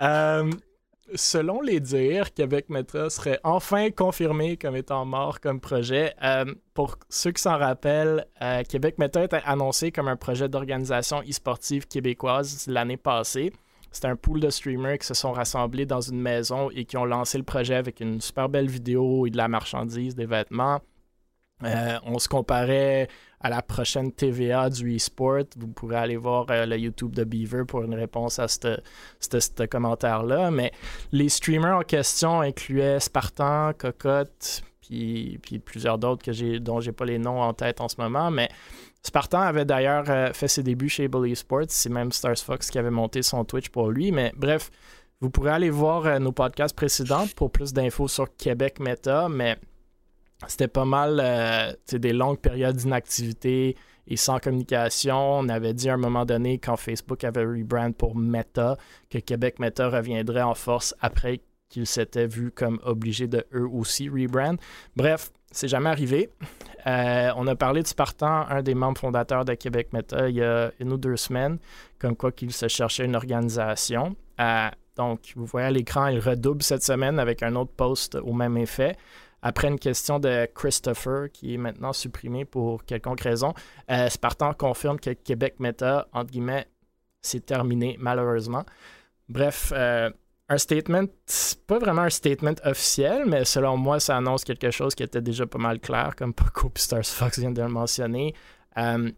ça. 0.00 0.42
Selon 1.14 1.62
les 1.62 1.80
dires, 1.80 2.34
Québec 2.34 2.66
Meta 2.68 3.08
serait 3.08 3.40
enfin 3.42 3.90
confirmé 3.90 4.56
comme 4.58 4.76
étant 4.76 5.06
mort 5.06 5.40
comme 5.40 5.58
projet. 5.58 6.14
Euh, 6.22 6.44
pour 6.74 6.98
ceux 7.08 7.32
qui 7.32 7.40
s'en 7.40 7.56
rappellent, 7.56 8.26
euh, 8.42 8.62
Québec 8.62 8.96
Meta 8.98 9.24
été 9.24 9.38
annoncé 9.44 9.90
comme 9.90 10.08
un 10.08 10.16
projet 10.16 10.48
d'organisation 10.48 11.22
e-sportive 11.22 11.86
québécoise 11.86 12.66
l'année 12.66 12.98
passée. 12.98 13.52
C'était 13.90 14.08
un 14.08 14.16
pool 14.16 14.40
de 14.40 14.50
streamers 14.50 14.98
qui 14.98 15.06
se 15.06 15.14
sont 15.14 15.32
rassemblés 15.32 15.86
dans 15.86 16.02
une 16.02 16.20
maison 16.20 16.68
et 16.70 16.84
qui 16.84 16.98
ont 16.98 17.06
lancé 17.06 17.38
le 17.38 17.44
projet 17.44 17.76
avec 17.76 18.00
une 18.00 18.20
super 18.20 18.50
belle 18.50 18.68
vidéo 18.68 19.26
et 19.26 19.30
de 19.30 19.38
la 19.38 19.48
marchandise, 19.48 20.14
des 20.14 20.26
vêtements. 20.26 20.80
Euh, 21.64 21.98
on 22.04 22.18
se 22.18 22.28
comparait 22.28 23.08
à 23.40 23.50
la 23.50 23.62
prochaine 23.62 24.12
TVA 24.12 24.70
du 24.70 24.96
e-sport. 24.96 25.44
Vous 25.56 25.68
pourrez 25.68 25.96
aller 25.96 26.16
voir 26.16 26.46
euh, 26.50 26.66
le 26.66 26.78
YouTube 26.78 27.14
de 27.14 27.24
Beaver 27.24 27.64
pour 27.66 27.82
une 27.82 27.94
réponse 27.94 28.38
à 28.38 28.48
ce 28.48 29.66
commentaire-là. 29.66 30.50
Mais 30.50 30.72
les 31.12 31.28
streamers 31.28 31.78
en 31.78 31.82
question 31.82 32.40
incluaient 32.40 33.00
Spartan, 33.00 33.72
Cocotte, 33.76 34.62
puis, 34.80 35.38
plusieurs 35.64 35.98
d'autres 35.98 36.24
que 36.24 36.32
j'ai, 36.32 36.60
dont 36.60 36.80
j'ai 36.80 36.92
pas 36.92 37.04
les 37.04 37.18
noms 37.18 37.42
en 37.42 37.52
tête 37.52 37.80
en 37.80 37.88
ce 37.88 38.00
moment. 38.00 38.30
Mais 38.30 38.48
Spartan 39.02 39.40
avait 39.40 39.64
d'ailleurs 39.64 40.04
euh, 40.08 40.32
fait 40.32 40.48
ses 40.48 40.62
débuts 40.62 40.88
chez 40.88 41.08
Bully 41.08 41.36
Sports. 41.36 41.66
C'est 41.68 41.90
même 41.90 42.12
Stars 42.12 42.38
Fox 42.38 42.70
qui 42.70 42.78
avait 42.78 42.90
monté 42.90 43.22
son 43.22 43.44
Twitch 43.44 43.68
pour 43.68 43.90
lui. 43.90 44.12
Mais 44.12 44.32
bref, 44.36 44.70
vous 45.20 45.30
pourrez 45.30 45.50
aller 45.50 45.70
voir 45.70 46.20
nos 46.20 46.32
podcasts 46.32 46.74
précédents 46.74 47.26
pour 47.36 47.50
plus 47.50 47.72
d'infos 47.72 48.08
sur 48.08 48.34
Québec 48.36 48.80
Meta. 48.80 49.28
Mais 49.28 49.58
c'était 50.46 50.68
pas 50.68 50.84
mal 50.84 51.20
euh, 51.22 51.72
des 51.92 52.12
longues 52.12 52.38
périodes 52.38 52.76
d'inactivité 52.76 53.76
et 54.06 54.16
sans 54.16 54.38
communication. 54.38 55.16
On 55.16 55.48
avait 55.48 55.74
dit 55.74 55.90
à 55.90 55.94
un 55.94 55.98
moment 55.98 56.24
donné, 56.24 56.58
quand 56.58 56.76
Facebook 56.76 57.24
avait 57.24 57.44
rebrand 57.44 57.92
pour 57.92 58.16
Meta, 58.16 58.76
que 59.10 59.18
Québec 59.18 59.58
Meta 59.58 59.88
reviendrait 59.88 60.42
en 60.42 60.54
force 60.54 60.94
après 61.00 61.40
qu'ils 61.68 61.86
s'étaient 61.86 62.26
vus 62.26 62.50
comme 62.50 62.80
obligés 62.84 63.26
de 63.26 63.44
eux 63.52 63.68
aussi 63.68 64.08
rebrand. 64.08 64.56
Bref, 64.96 65.30
c'est 65.50 65.68
jamais 65.68 65.90
arrivé. 65.90 66.30
Euh, 66.86 67.30
on 67.36 67.46
a 67.46 67.56
parlé 67.56 67.82
de 67.82 67.86
Spartan, 67.86 68.46
un 68.48 68.62
des 68.62 68.74
membres 68.74 68.98
fondateurs 68.98 69.44
de 69.44 69.54
Québec 69.54 69.88
Meta, 69.92 70.28
il 70.28 70.36
y 70.36 70.42
a 70.42 70.70
une 70.78 70.92
ou 70.92 70.96
deux 70.96 71.16
semaines, 71.16 71.58
comme 71.98 72.16
quoi 72.16 72.32
qu'il 72.32 72.52
se 72.52 72.68
cherchait 72.68 73.04
une 73.04 73.16
organisation. 73.16 74.16
Euh, 74.40 74.68
donc, 74.96 75.32
vous 75.36 75.44
voyez 75.44 75.66
à 75.66 75.70
l'écran, 75.70 76.06
il 76.08 76.18
redouble 76.18 76.62
cette 76.62 76.82
semaine 76.82 77.18
avec 77.18 77.42
un 77.42 77.54
autre 77.56 77.72
post 77.76 78.16
au 78.16 78.32
même 78.32 78.56
effet. 78.56 78.96
Après 79.42 79.68
une 79.68 79.78
question 79.78 80.18
de 80.18 80.48
Christopher, 80.54 81.30
qui 81.32 81.54
est 81.54 81.58
maintenant 81.58 81.92
supprimé 81.92 82.44
pour 82.44 82.84
quelconque 82.84 83.20
raison, 83.20 83.54
euh, 83.90 84.08
Spartan 84.08 84.52
confirme 84.52 84.98
que 84.98 85.10
Québec 85.10 85.56
Meta, 85.60 86.08
entre 86.12 86.30
guillemets, 86.32 86.66
c'est 87.22 87.44
terminé, 87.44 87.96
malheureusement. 88.00 88.64
Bref, 89.28 89.72
euh, 89.76 90.10
un 90.48 90.58
statement, 90.58 91.04
pas 91.66 91.78
vraiment 91.78 92.02
un 92.02 92.10
statement 92.10 92.54
officiel, 92.64 93.24
mais 93.26 93.44
selon 93.44 93.76
moi, 93.76 94.00
ça 94.00 94.16
annonce 94.16 94.44
quelque 94.44 94.70
chose 94.70 94.94
qui 94.94 95.02
était 95.02 95.20
déjà 95.20 95.46
pas 95.46 95.58
mal 95.58 95.78
clair, 95.78 96.16
comme 96.16 96.32
Paco 96.34 96.72
et 96.74 96.78
Stars 96.78 97.06
Fox 97.06 97.38
vient 97.38 97.50
de 97.50 97.62
le 97.62 97.68
mentionner. 97.68 98.34
Euh, 98.76 99.10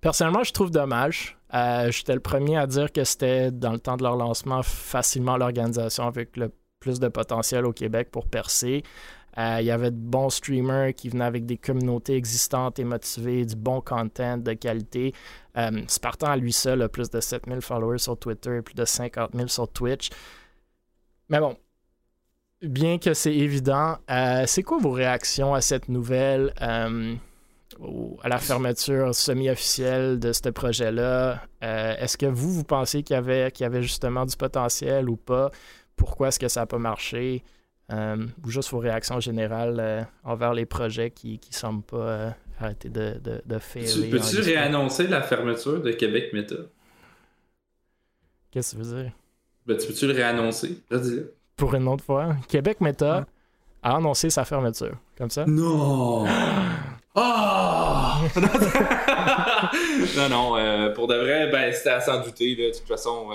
personnellement, 0.00 0.44
je 0.44 0.52
trouve 0.52 0.70
dommage. 0.70 1.38
J'étais 1.90 2.14
le 2.14 2.20
premier 2.20 2.56
à 2.58 2.66
dire 2.66 2.92
que 2.92 3.04
c'était, 3.04 3.52
dans 3.52 3.72
le 3.72 3.78
temps 3.78 3.96
de 3.96 4.02
leur 4.02 4.16
lancement, 4.16 4.62
facilement 4.64 5.36
l'organisation 5.36 6.04
avec 6.04 6.36
le 6.36 6.50
plus 6.84 7.00
de 7.00 7.08
potentiel 7.08 7.64
au 7.64 7.72
Québec 7.72 8.10
pour 8.10 8.26
percer. 8.26 8.82
Euh, 9.38 9.56
il 9.60 9.66
y 9.66 9.70
avait 9.70 9.90
de 9.90 9.96
bons 9.96 10.30
streamers 10.30 10.94
qui 10.94 11.08
venaient 11.08 11.24
avec 11.24 11.44
des 11.46 11.56
communautés 11.56 12.14
existantes 12.14 12.78
et 12.78 12.84
motivées, 12.84 13.44
du 13.44 13.56
bon 13.56 13.80
content 13.80 14.38
de 14.38 14.52
qualité. 14.52 15.12
Euh, 15.56 15.82
Spartan 15.88 16.28
à 16.28 16.36
lui 16.36 16.52
seul 16.52 16.82
a 16.82 16.88
plus 16.88 17.10
de 17.10 17.20
7000 17.20 17.60
followers 17.60 17.98
sur 17.98 18.18
Twitter 18.18 18.58
et 18.58 18.62
plus 18.62 18.74
de 18.74 18.84
50 18.84 19.30
000 19.34 19.48
sur 19.48 19.68
Twitch. 19.68 20.10
Mais 21.28 21.40
bon, 21.40 21.56
bien 22.62 22.98
que 22.98 23.12
c'est 23.12 23.34
évident, 23.34 23.96
euh, 24.10 24.44
c'est 24.46 24.62
quoi 24.62 24.78
vos 24.78 24.92
réactions 24.92 25.54
à 25.54 25.60
cette 25.60 25.88
nouvelle, 25.88 26.52
à 26.58 26.88
la 28.28 28.38
fermeture 28.38 29.14
semi-officielle 29.14 30.20
de 30.20 30.32
ce 30.32 30.48
projet-là? 30.48 31.42
est-ce 31.60 32.16
que 32.16 32.26
vous, 32.26 32.52
vous 32.52 32.64
pensez 32.64 33.02
qu'il 33.02 33.14
y, 33.14 33.16
avait, 33.16 33.50
qu'il 33.50 33.64
y 33.64 33.66
avait 33.66 33.82
justement 33.82 34.26
du 34.26 34.36
potentiel 34.36 35.08
ou 35.08 35.16
pas? 35.16 35.50
Pourquoi 35.96 36.28
est-ce 36.28 36.38
que 36.38 36.48
ça 36.48 36.60
n'a 36.60 36.66
pas 36.66 36.78
marché? 36.78 37.42
Euh, 37.92 38.16
ou 38.44 38.50
juste 38.50 38.70
vos 38.70 38.78
réactions 38.78 39.20
générales 39.20 39.76
euh, 39.78 40.02
envers 40.24 40.54
les 40.54 40.64
projets 40.64 41.10
qui 41.10 41.38
ne 41.50 41.54
semblent 41.54 41.82
pas 41.82 41.96
euh, 41.96 42.30
arrêter 42.58 42.88
de, 42.88 43.20
de, 43.22 43.42
de 43.44 43.58
faire. 43.58 43.82
Peux-tu 44.10 44.40
réannoncer 44.40 45.06
la 45.06 45.20
fermeture 45.20 45.82
de 45.82 45.92
Québec 45.92 46.32
Meta? 46.32 46.54
Qu'est-ce 48.50 48.76
que 48.76 48.80
tu 48.80 48.86
veux 48.86 49.02
dire? 49.02 49.12
Ben, 49.66 49.76
tu 49.76 49.86
peux-tu 49.86 50.06
le 50.06 50.14
réannoncer? 50.14 50.78
Pour 51.56 51.74
une 51.74 51.86
autre 51.88 52.04
fois? 52.04 52.36
Québec 52.48 52.80
Meta 52.80 53.26
a 53.82 53.96
annoncé 53.96 54.30
sa 54.30 54.44
fermeture. 54.44 54.96
Comme 55.16 55.30
ça? 55.30 55.44
Non! 55.46 56.26
Ah! 57.16 58.18
non, 60.16 60.28
non, 60.28 60.92
pour 60.94 61.06
de 61.06 61.14
vrai, 61.14 61.48
ben, 61.48 61.72
c'était 61.72 61.90
à 61.90 62.00
s'en 62.00 62.20
douter. 62.24 62.56
De 62.56 62.76
toute 62.76 62.88
façon, 62.88 63.28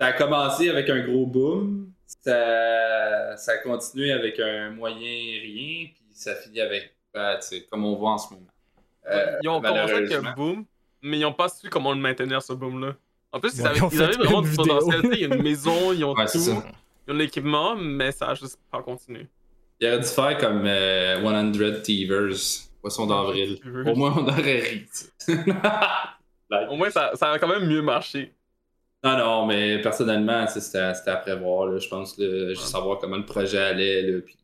ça 0.00 0.06
a 0.06 0.12
commencé 0.14 0.70
avec 0.70 0.88
un 0.88 1.00
gros 1.04 1.26
boom 1.26 1.92
ça, 2.20 3.36
ça 3.36 3.58
continue 3.58 4.10
avec 4.12 4.38
un 4.40 4.70
moyen 4.70 4.96
rien, 4.98 5.86
puis 5.86 6.04
ça 6.12 6.34
finit 6.34 6.60
avec, 6.60 6.94
ben, 7.12 7.38
comme 7.70 7.84
on 7.84 7.96
voit 7.96 8.12
en 8.12 8.18
ce 8.18 8.34
moment. 8.34 8.46
Euh, 9.10 9.38
ils 9.42 9.48
ont 9.48 9.60
commencé 9.60 9.92
avec 9.92 10.12
un 10.12 10.32
boom, 10.34 10.64
mais 11.02 11.18
ils 11.18 11.22
n'ont 11.22 11.32
pas 11.32 11.48
su 11.48 11.68
comment 11.68 11.92
le 11.92 12.00
maintenir, 12.00 12.42
ce 12.42 12.52
boom-là. 12.52 12.94
En 13.32 13.40
plus, 13.40 13.56
ils, 13.56 13.66
avaient, 13.66 13.80
ils 13.90 14.02
avaient, 14.02 14.16
vraiment 14.16 14.42
du 14.42 14.54
potentiel. 14.54 15.00
Il 15.12 15.18
y 15.20 15.24
a 15.24 15.34
une 15.34 15.42
maison, 15.42 15.92
ils 15.92 16.04
ont 16.04 16.14
tout. 16.14 16.28
Ils 16.34 17.12
ont 17.12 17.16
l'équipement, 17.16 17.74
mais 17.74 18.12
ça 18.12 18.28
a 18.28 18.34
juste 18.34 18.58
pas 18.70 18.82
continué. 18.82 19.26
Il 19.80 19.88
aurait 19.88 19.98
dû 19.98 20.06
faire 20.06 20.38
comme 20.38 20.62
100 20.62 20.68
euh, 20.68 21.80
Thieves, 21.80 22.68
Poisson 22.80 23.06
d'avril. 23.06 23.58
Au 23.86 23.96
moins, 23.96 24.14
on 24.16 24.28
aurait 24.28 24.60
ri. 24.60 24.86
Au 26.70 26.76
moins, 26.76 26.90
ça, 26.90 27.12
ça 27.14 27.32
a 27.32 27.38
quand 27.38 27.48
même 27.48 27.66
mieux 27.66 27.82
marché. 27.82 28.32
Non, 29.04 29.16
non, 29.18 29.46
mais 29.46 29.80
personnellement, 29.82 30.46
c'était 30.46 30.78
à 30.78 31.16
prévoir. 31.16 31.78
je 31.78 31.88
pense 31.88 32.16
juste 32.18 32.62
savoir 32.68 32.98
comment 32.98 33.16
le 33.16 33.26
projet 33.26 33.58
allait. 33.58 34.02
Là, 34.02 34.20
puis, 34.22 34.38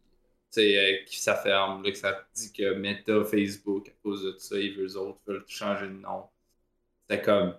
euh, 0.59 1.05
qui 1.07 1.21
ça 1.21 1.37
ferme, 1.37 1.83
que 1.85 1.95
ça 1.95 2.27
dit 2.35 2.53
que 2.53 2.75
Meta, 2.75 3.25
Facebook, 3.25 3.89
à 3.89 3.93
cause 4.03 4.25
de 4.25 4.37
ça, 4.39 4.59
ils 4.59 4.75
veulent, 4.77 4.97
autres 4.97 5.21
veulent 5.27 5.45
changer 5.47 5.87
de 5.87 5.93
nom. 5.93 6.25
C'était 7.09 7.23
comme. 7.23 7.57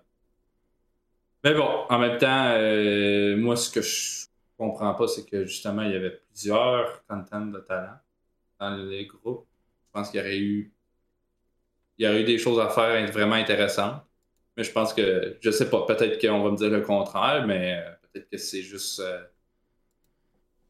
Mais 1.44 1.54
bon, 1.54 1.86
en 1.88 1.98
même 1.98 2.18
temps, 2.18 2.50
euh, 2.52 3.36
moi, 3.36 3.56
ce 3.56 3.70
que 3.70 3.80
je 3.82 4.26
comprends 4.58 4.94
pas, 4.94 5.08
c'est 5.08 5.24
que 5.24 5.46
justement, 5.46 5.82
il 5.82 5.92
y 5.92 5.96
avait 5.96 6.20
plusieurs 6.30 7.04
contents 7.06 7.46
de 7.46 7.60
talent 7.60 7.98
dans 8.58 8.76
les 8.76 9.06
groupes. 9.06 9.46
Je 9.86 9.90
pense 9.92 10.10
qu'il 10.10 10.20
y 10.20 10.22
aurait 10.22 10.38
eu. 10.38 10.72
Il 11.98 12.06
y 12.06 12.08
aurait 12.08 12.22
eu 12.22 12.24
des 12.24 12.38
choses 12.38 12.58
à 12.60 12.68
faire 12.68 13.10
vraiment 13.12 13.36
intéressantes. 13.36 14.02
Mais 14.60 14.64
je 14.64 14.72
pense 14.72 14.92
que, 14.92 15.38
je 15.40 15.50
sais 15.50 15.70
pas, 15.70 15.86
peut-être 15.86 16.20
qu'on 16.20 16.42
va 16.44 16.50
me 16.50 16.56
dire 16.58 16.68
le 16.68 16.82
contraire, 16.82 17.46
mais 17.46 17.78
euh, 17.78 17.90
peut-être 18.02 18.28
que 18.28 18.36
c'est 18.36 18.60
juste. 18.60 19.00
Euh, 19.00 19.24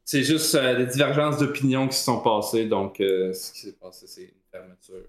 c'est 0.05 0.23
juste 0.23 0.55
euh, 0.55 0.77
des 0.77 0.85
divergences 0.85 1.39
d'opinion 1.39 1.89
qui 1.89 1.97
se 1.97 2.05
sont 2.05 2.21
passées. 2.21 2.67
Donc, 2.67 2.95
ce 2.99 3.51
qui 3.51 3.59
s'est 3.59 3.77
passé, 3.77 4.07
c'est 4.07 4.23
une 4.23 4.41
fermeture 4.49 5.03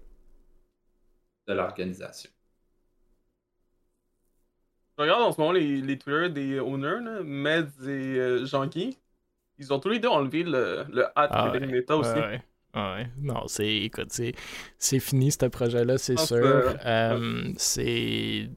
de 1.47 1.53
l'organisation. 1.53 2.29
Je 4.97 5.03
regarde 5.03 5.21
en 5.21 5.31
ce 5.31 5.39
moment 5.39 5.53
les, 5.53 5.77
les 5.77 5.97
Twitter 5.97 6.29
des 6.29 6.59
owners, 6.59 6.99
là, 7.05 7.23
Meds 7.23 7.87
et 7.87 8.45
Jean-Guy. 8.45 8.97
Ils 9.59 9.71
ont 9.71 9.79
tous 9.79 9.89
les 9.89 9.99
deux 9.99 10.09
enlevé 10.09 10.43
le, 10.43 10.83
le 10.91 11.05
hat 11.15 11.29
ah 11.31 11.57
de 11.57 11.65
Meta 11.65 11.95
aussi. 11.95 12.11
Ouais. 12.75 13.07
Non, 13.17 13.47
c'est 13.47 13.77
écoute, 13.77 14.09
c'est 14.77 14.99
fini 14.99 15.31
ce 15.31 15.45
projet-là, 15.45 15.97
c'est 15.97 16.19
sûr. 16.19 16.75
c'est 17.55 18.49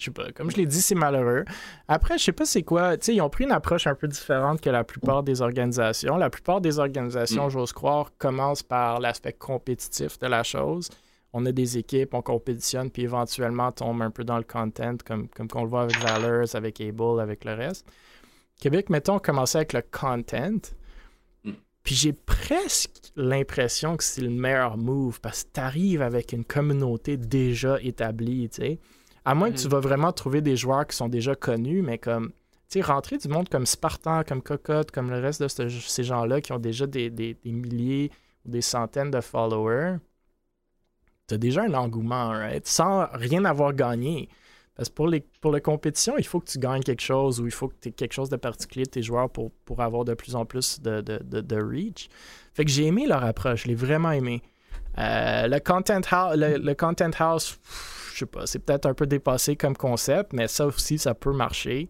je 0.00 0.06
sais 0.06 0.10
pas, 0.10 0.32
comme 0.32 0.50
je 0.50 0.56
l'ai 0.56 0.66
dit, 0.66 0.80
c'est 0.80 0.94
malheureux. 0.94 1.44
Après, 1.86 2.16
je 2.16 2.24
sais 2.24 2.32
pas 2.32 2.46
c'est 2.46 2.62
quoi. 2.62 2.96
Tu 2.96 3.06
sais, 3.06 3.14
ils 3.14 3.20
ont 3.20 3.28
pris 3.28 3.44
une 3.44 3.52
approche 3.52 3.86
un 3.86 3.94
peu 3.94 4.08
différente 4.08 4.60
que 4.60 4.70
la 4.70 4.82
plupart 4.82 5.22
des 5.22 5.42
organisations. 5.42 6.16
La 6.16 6.30
plupart 6.30 6.60
des 6.60 6.78
organisations, 6.78 7.46
mm. 7.46 7.50
j'ose 7.50 7.72
croire, 7.72 8.10
commencent 8.18 8.62
par 8.62 8.98
l'aspect 9.00 9.34
compétitif 9.34 10.18
de 10.18 10.26
la 10.26 10.42
chose. 10.42 10.88
On 11.32 11.44
a 11.46 11.52
des 11.52 11.78
équipes, 11.78 12.14
on 12.14 12.22
compétitionne, 12.22 12.90
puis 12.90 13.02
éventuellement 13.02 13.70
tombe 13.70 14.02
un 14.02 14.10
peu 14.10 14.24
dans 14.24 14.38
le 14.38 14.42
content, 14.42 14.96
comme, 15.04 15.28
comme 15.28 15.48
qu'on 15.48 15.62
le 15.62 15.68
voit 15.68 15.82
avec 15.82 15.98
Valors, 15.98 16.54
avec 16.54 16.80
Able, 16.80 17.20
avec 17.20 17.44
le 17.44 17.52
reste. 17.52 17.86
Québec, 18.58 18.88
mettons, 18.88 19.18
commençait 19.18 19.58
avec 19.58 19.74
le 19.74 19.82
content. 19.82 20.72
Mm. 21.44 21.52
Puis 21.82 21.94
j'ai 21.94 22.14
presque 22.14 23.12
l'impression 23.16 23.98
que 23.98 24.04
c'est 24.04 24.22
le 24.22 24.30
meilleur 24.30 24.78
move 24.78 25.20
parce 25.20 25.44
que 25.44 25.50
tu 25.52 25.60
arrives 25.60 26.02
avec 26.02 26.32
une 26.32 26.44
communauté 26.44 27.18
déjà 27.18 27.78
établie, 27.82 28.48
tu 28.48 28.62
sais. 28.62 28.78
À 29.24 29.34
moins 29.34 29.50
que 29.50 29.56
tu 29.58 29.66
Mhm. 29.66 29.72
vas 29.72 29.80
vraiment 29.80 30.12
trouver 30.12 30.40
des 30.40 30.56
joueurs 30.56 30.86
qui 30.86 30.96
sont 30.96 31.08
déjà 31.08 31.34
connus, 31.34 31.82
mais 31.82 31.98
comme, 31.98 32.30
tu 32.68 32.78
sais, 32.78 32.80
rentrer 32.80 33.18
du 33.18 33.28
monde 33.28 33.48
comme 33.48 33.66
Spartan, 33.66 34.22
comme 34.26 34.42
Cocotte, 34.42 34.90
comme 34.90 35.10
le 35.10 35.18
reste 35.20 35.42
de 35.42 35.48
ce- 35.48 35.68
ces 35.68 36.04
gens-là 36.04 36.40
qui 36.40 36.52
ont 36.52 36.58
déjà 36.58 36.86
des, 36.86 37.10
des- 37.10 37.34
des 37.34 37.52
milliers 37.52 38.10
ou 38.46 38.50
des 38.50 38.62
centaines 38.62 39.10
de 39.10 39.20
followers, 39.20 39.96
tu 41.28 41.34
as 41.34 41.38
déjà 41.38 41.62
un 41.62 41.74
engouement, 41.74 42.30
right? 42.30 42.66
Sans 42.66 43.06
rien 43.12 43.44
avoir 43.44 43.72
gagné. 43.74 44.28
Parce 44.74 44.88
que 44.88 44.94
pour 44.94 45.08
les, 45.08 45.20
pour 45.40 45.52
les 45.52 45.60
compétitions, 45.60 46.14
il 46.16 46.24
faut 46.26 46.40
que 46.40 46.50
tu 46.50 46.58
gagnes 46.58 46.82
quelque 46.82 47.02
chose 47.02 47.40
ou 47.40 47.46
il 47.46 47.52
faut 47.52 47.68
que 47.68 47.74
tu 47.80 47.88
aies 47.90 47.92
quelque 47.92 48.14
chose 48.14 48.30
de 48.30 48.36
particulier 48.36 48.84
de 48.86 48.90
tes 48.90 49.02
joueurs 49.02 49.28
pour, 49.28 49.50
pour 49.66 49.80
avoir 49.82 50.04
de 50.04 50.14
plus 50.14 50.34
en 50.34 50.46
plus 50.46 50.80
de, 50.80 51.02
de, 51.02 51.18
de- 51.22 51.40
de 51.42 51.56
reach. 51.62 52.08
Fait 52.54 52.64
que 52.64 52.70
j'ai 52.70 52.86
aimé 52.86 53.06
leur 53.06 53.22
approche, 53.24 53.64
je 53.64 53.68
l'ai 53.68 53.74
vraiment 53.74 54.10
aimé. 54.12 54.42
Euh, 54.98 55.46
le, 55.48 55.58
content 55.60 56.00
house, 56.10 56.36
le, 56.36 56.56
le 56.56 56.74
content 56.74 57.10
house, 57.18 57.52
pff, 57.62 57.99
je 58.20 58.26
sais 58.26 58.30
pas, 58.30 58.46
c'est 58.46 58.58
peut-être 58.58 58.84
un 58.84 58.92
peu 58.92 59.06
dépassé 59.06 59.56
comme 59.56 59.74
concept, 59.74 60.34
mais 60.34 60.46
ça 60.46 60.66
aussi, 60.66 60.98
ça 60.98 61.14
peut 61.14 61.32
marcher, 61.32 61.88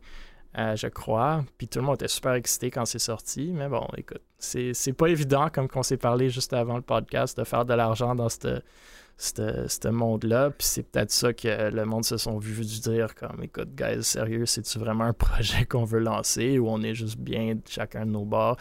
euh, 0.57 0.77
je 0.77 0.87
crois. 0.87 1.45
Puis 1.59 1.67
tout 1.67 1.81
le 1.81 1.85
monde 1.85 1.97
était 1.97 2.09
super 2.09 2.35
excité 2.35 2.71
quand 2.71 2.85
c'est 2.85 3.01
sorti. 3.01 3.51
Mais 3.53 3.69
bon, 3.69 3.87
écoute, 3.97 4.23
c'est 4.39 4.93
pas 4.93 5.09
évident, 5.09 5.49
comme 5.53 5.67
qu'on 5.69 5.83
s'est 5.83 5.97
parlé 5.97 6.31
juste 6.31 6.53
avant 6.53 6.77
le 6.77 6.83
podcast, 6.83 7.37
de 7.37 7.43
faire 7.43 7.65
de 7.65 7.75
l'argent 7.75 8.15
dans 8.15 8.29
ce 8.29 9.89
monde-là. 9.89 10.51
Puis 10.51 10.69
c'est 10.69 10.85
peut-être 10.85 11.11
ça 11.11 11.33
que 11.33 11.71
le 11.71 11.85
monde 11.85 12.05
se 12.05 12.17
sont 12.17 12.39
vus 12.39 12.81
dire 12.81 13.17
comme 13.17 13.43
écoute, 13.43 13.75
guys, 13.75 14.05
sérieux, 14.05 14.47
c'est-tu 14.47 14.79
vraiment 14.79 15.05
un 15.05 15.13
projet 15.27 15.65
qu'on 15.65 15.85
veut 15.85 15.99
lancer 15.99 16.61
ou 16.61 16.69
on 16.69 16.81
est 16.83 16.95
juste 16.95 17.19
bien 17.19 17.57
chacun 17.69 18.07
de 18.07 18.13
nos 18.13 18.25
bords? 18.25 18.57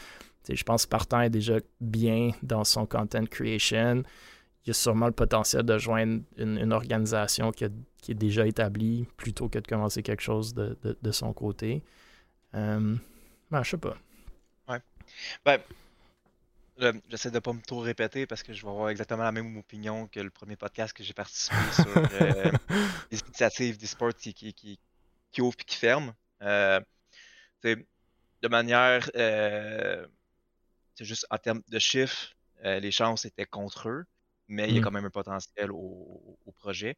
Je 0.52 0.64
pense 0.64 0.82
que 0.82 0.88
Spartan 0.88 1.22
est 1.22 1.30
déjà 1.30 1.60
bien 1.80 2.32
dans 2.42 2.64
son 2.64 2.88
content 2.88 3.24
creation. 3.26 4.02
Il 4.66 4.70
y 4.70 4.72
a 4.72 4.74
sûrement 4.74 5.08
le 5.08 5.14
potentiel 5.14 5.64
de 5.64 5.78
joindre 5.78 6.22
une, 6.38 6.58
une 6.58 6.74
organisation 6.74 7.52
qui, 7.52 7.66
a- 7.66 7.70
qui 8.02 8.12
est 8.12 8.16
déjà 8.16 8.46
établie 8.46 9.08
plutôt 9.18 9.50
que 9.50 9.58
de 9.60 9.68
commencer 9.68 10.04
quelque 10.04 10.22
chose 10.22 10.54
de, 10.54 10.78
de- 10.84 10.98
de 11.02 11.12
son 11.12 11.34
côté. 11.34 11.82
Euh, 12.56 12.96
ben, 13.52 13.64
je 13.64 13.70
sais 13.72 13.78
pas. 13.78 13.98
Ben, 15.44 15.60
là, 16.78 16.94
j'essaie 17.10 17.32
de 17.32 17.40
pas 17.40 17.52
me 17.54 17.62
trop 17.62 17.80
répéter 17.80 18.28
parce 18.28 18.44
que 18.44 18.54
je 18.54 18.62
vais 18.64 18.70
avoir 18.70 18.90
exactement 18.90 19.24
la 19.24 19.32
même 19.32 19.58
opinion 19.58 20.08
que 20.08 20.20
le 20.20 20.30
premier 20.30 20.56
podcast 20.56 20.94
que 20.94 21.04
j'ai 21.04 21.14
participé 21.14 21.56
sur 21.74 21.88
euh, 22.22 22.52
les 23.12 23.20
initiatives 23.20 23.78
d'e-sport 23.78 24.14
qui, 24.14 24.34
qui, 24.34 24.54
qui, 24.54 24.80
qui 25.32 25.42
ouvrent 25.42 25.58
et 25.60 25.64
qui 25.64 25.78
ferment. 25.78 26.14
Euh, 26.42 26.80
de 27.64 28.48
manière, 28.48 29.10
euh, 29.16 30.06
c'est 30.96 31.06
juste 31.06 31.26
en 31.32 31.38
termes 31.38 31.62
de 31.68 31.80
chiffres, 31.80 32.34
les 32.64 32.92
chances 32.92 33.26
étaient 33.26 33.46
contre 33.46 33.90
eux, 33.90 34.06
mais 34.50 34.68
il 34.68 34.74
y 34.76 34.78
a 34.78 34.82
Mm. 34.82 34.84
quand 34.84 34.92
même 34.92 35.06
un 35.06 35.10
potentiel 35.10 35.72
au, 35.72 36.38
au 36.46 36.52
projet. 36.52 36.98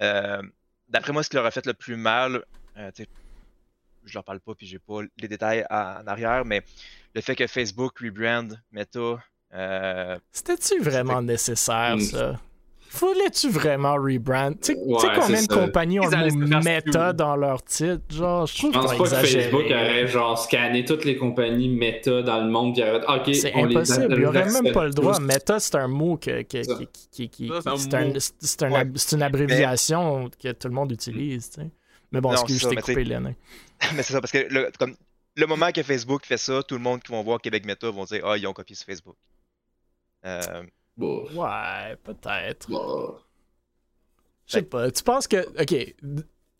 Euh, 0.00 0.40
D'après 0.88 1.12
moi, 1.12 1.22
ce 1.22 1.28
qui 1.30 1.36
leur 1.36 1.46
a 1.46 1.50
fait 1.50 1.64
le 1.66 1.74
plus 1.74 1.96
mal, 1.96 2.44
euh, 2.76 2.90
je 4.04 4.14
leur 4.14 4.24
parle 4.24 4.40
pas 4.40 4.54
puis 4.54 4.66
j'ai 4.66 4.78
pas 4.78 5.00
les 5.16 5.28
détails 5.28 5.64
à- 5.70 6.02
en 6.02 6.06
arrière, 6.06 6.44
mais 6.44 6.62
le 7.14 7.20
fait 7.20 7.34
que 7.36 7.46
Facebook 7.46 7.98
rebrand 8.00 8.48
Meta, 8.72 9.22
euh, 9.54 10.18
C'était-tu 10.32 10.80
vraiment 10.80 11.22
nécessaire, 11.22 11.96
Mm. 11.96 12.00
ça? 12.00 12.40
Fallait-tu 12.94 13.48
vraiment 13.48 13.94
rebrand? 13.94 14.52
Tu 14.60 14.74
sais 14.74 14.78
Ouais, 14.78 14.96
combien 15.18 15.42
de 15.42 15.46
compagnies 15.48 15.98
ont 16.00 16.02
Ils 16.10 16.10
le 16.10 16.46
mot 16.46 16.60
suivre. 16.60 17.12
dans 17.14 17.36
leur 17.36 17.62
titre? 17.64 18.02
Genre, 18.10 18.46
je 18.46 18.54
trouve 18.58 18.72
Je 18.74 18.78
pense 18.78 18.90
pas 18.98 19.04
que. 19.22 19.26
Facebook 19.26 19.64
aurait 19.64 20.06
genre 20.06 20.38
scanné 20.38 20.84
toutes 20.84 21.06
les 21.06 21.16
compagnies 21.16 21.70
méta 21.70 22.20
dans 22.20 22.44
le 22.44 22.50
monde 22.50 22.74
puis 22.74 22.82
aurait 22.82 23.34
C'est 23.34 23.50
les 23.54 23.62
impossible. 23.62 24.12
a- 24.12 24.16
Il 24.16 24.18
n'y 24.18 24.24
aurait 24.26 24.44
les 24.44 24.60
même 24.62 24.72
pas 24.74 24.84
le 24.84 24.90
droit. 24.90 25.18
Meta, 25.20 25.58
c'est 25.58 25.74
un 25.76 25.88
mot 25.88 26.18
que, 26.18 26.42
qui, 26.42 26.60
qui- 27.10 27.28
qui- 27.30 27.48
Ça, 27.48 27.60
c'est 27.62 27.68
un 27.70 27.76
c'est 27.78 27.94
un- 27.94 28.04
mot. 28.08 28.14
c'est 28.18 28.62
un 28.62 28.70
Ouais. 28.72 28.78
ab- 28.80 28.96
c'est 28.98 29.16
une 29.16 29.22
abréviation 29.22 30.30
que 30.42 30.52
tout 30.52 30.68
le 30.68 30.74
monde 30.74 30.92
utilise. 30.92 31.48
tu 31.50 31.62
sais. 31.62 31.68
Mais 32.12 32.20
bon, 32.20 32.32
excuse, 32.32 32.56
c'est 32.58 32.64
je 32.64 32.68
t'ai 32.68 32.76
mais 32.76 32.82
coupé, 32.82 33.04
Len. 33.04 33.34
mais 33.96 34.02
c'est 34.02 34.12
ça, 34.12 34.20
parce 34.20 34.32
que 34.32 34.46
le, 34.50 34.70
comme, 34.78 34.94
le 35.36 35.46
moment 35.46 35.70
que 35.72 35.82
Facebook 35.82 36.26
fait 36.26 36.36
ça, 36.36 36.62
tout 36.62 36.74
le 36.74 36.82
monde 36.82 37.02
qui 37.02 37.10
vont 37.10 37.22
voir 37.22 37.40
Québec 37.40 37.64
Meta 37.64 37.90
vont 37.90 38.04
dire 38.04 38.22
Ah, 38.26 38.36
ils 38.36 38.46
ont 38.46 38.52
copié 38.52 38.76
sur 38.76 38.84
Facebook. 38.84 39.16
Euh, 40.26 40.40
Bon, 40.96 41.26
Ouais, 41.34 41.96
peut-être. 42.04 42.70
bon. 42.70 43.16
Je 44.46 44.52
sais 44.54 44.62
pas. 44.62 44.90
Tu 44.90 45.02
penses 45.02 45.26
que. 45.26 45.46
Ok. 45.60 45.94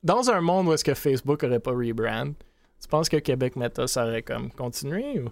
Dans 0.03 0.31
un 0.31 0.41
monde 0.41 0.69
où 0.69 0.73
est-ce 0.73 0.85
que 0.85 0.95
Facebook 0.95 1.45
aurait 1.45 1.61
pas 1.61 1.73
rebrand, 1.73 2.33
tu 2.81 2.89
penses 2.89 3.09
que 3.09 3.19
Québec 3.19 3.57
Meta 3.57 3.87
ça 3.87 4.05
aurait 4.07 4.23
comme 4.23 4.51
continué 4.51 5.21
ou? 5.21 5.31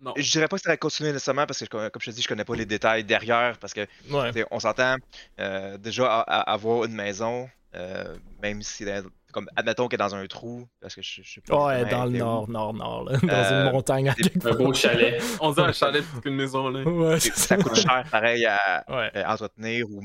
Non. 0.00 0.14
Je 0.16 0.30
dirais 0.30 0.46
pas 0.46 0.56
que 0.56 0.62
ça 0.62 0.70
va 0.70 0.76
continuer 0.76 1.10
nécessairement 1.12 1.44
parce 1.44 1.58
que, 1.58 1.66
comme 1.66 2.00
je 2.00 2.10
te 2.10 2.14
dis, 2.14 2.22
je 2.22 2.28
connais 2.28 2.44
pas 2.44 2.54
les 2.54 2.64
détails 2.66 3.02
derrière 3.02 3.58
parce 3.58 3.74
que 3.74 3.80
Ouais. 4.10 4.46
on 4.52 4.60
s'entend 4.60 4.94
euh, 5.40 5.76
déjà 5.76 6.20
à, 6.20 6.20
à 6.20 6.52
avoir 6.52 6.84
une 6.84 6.92
maison, 6.94 7.50
euh, 7.74 8.16
même 8.42 8.62
si 8.62 8.84
dans- 8.84 9.04
comme 9.32 9.48
admettons 9.56 9.88
qu'elle 9.88 10.00
est 10.00 10.04
dans 10.04 10.14
un 10.14 10.26
trou, 10.26 10.66
parce 10.80 10.94
que 10.94 11.02
je, 11.02 11.20
je 11.22 11.30
sais 11.34 11.40
pas. 11.42 11.66
Ouais, 11.66 11.84
dans 11.90 12.06
le 12.06 12.12
nord, 12.18 12.48
nord, 12.48 12.72
nord, 12.74 13.04
là, 13.04 13.18
dans 13.22 13.28
Euh, 13.28 13.66
une 13.66 13.72
montagne 13.72 14.08
à 14.08 14.14
c'est 14.14 14.30
quelque 14.30 14.46
Un 14.48 14.54
beau 14.54 14.72
chalet. 14.72 15.22
On 15.40 15.52
dirait 15.52 15.68
un 15.68 15.72
chalet 15.72 16.02
plus 16.04 16.20
qu'une 16.22 16.34
maison, 16.36 16.68
là. 16.68 16.82
Ouais, 16.82 17.20
Ça 17.20 17.56
coûte 17.58 17.74
cher 17.76 18.04
pareil 18.10 18.46
à 18.46 18.84
Ouais. 18.88 19.10
euh, 19.16 19.24
entretenir 19.26 19.86
ou 19.90 20.02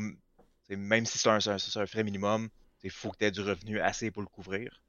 même 0.69 1.05
si 1.05 1.17
c'est 1.17 1.29
un, 1.29 1.39
c'est 1.39 1.51
un- 1.51 1.57
c'est 1.57 1.79
un 1.79 1.85
frais 1.85 2.03
minimum, 2.03 2.49
il 2.83 2.89
faut 2.91 3.11
que 3.11 3.17
tu 3.17 3.25
aies 3.25 3.31
du 3.31 3.41
revenu 3.41 3.79
assez 3.79 4.11
pour 4.11 4.21
le 4.23 4.27
couvrir. 4.27 4.81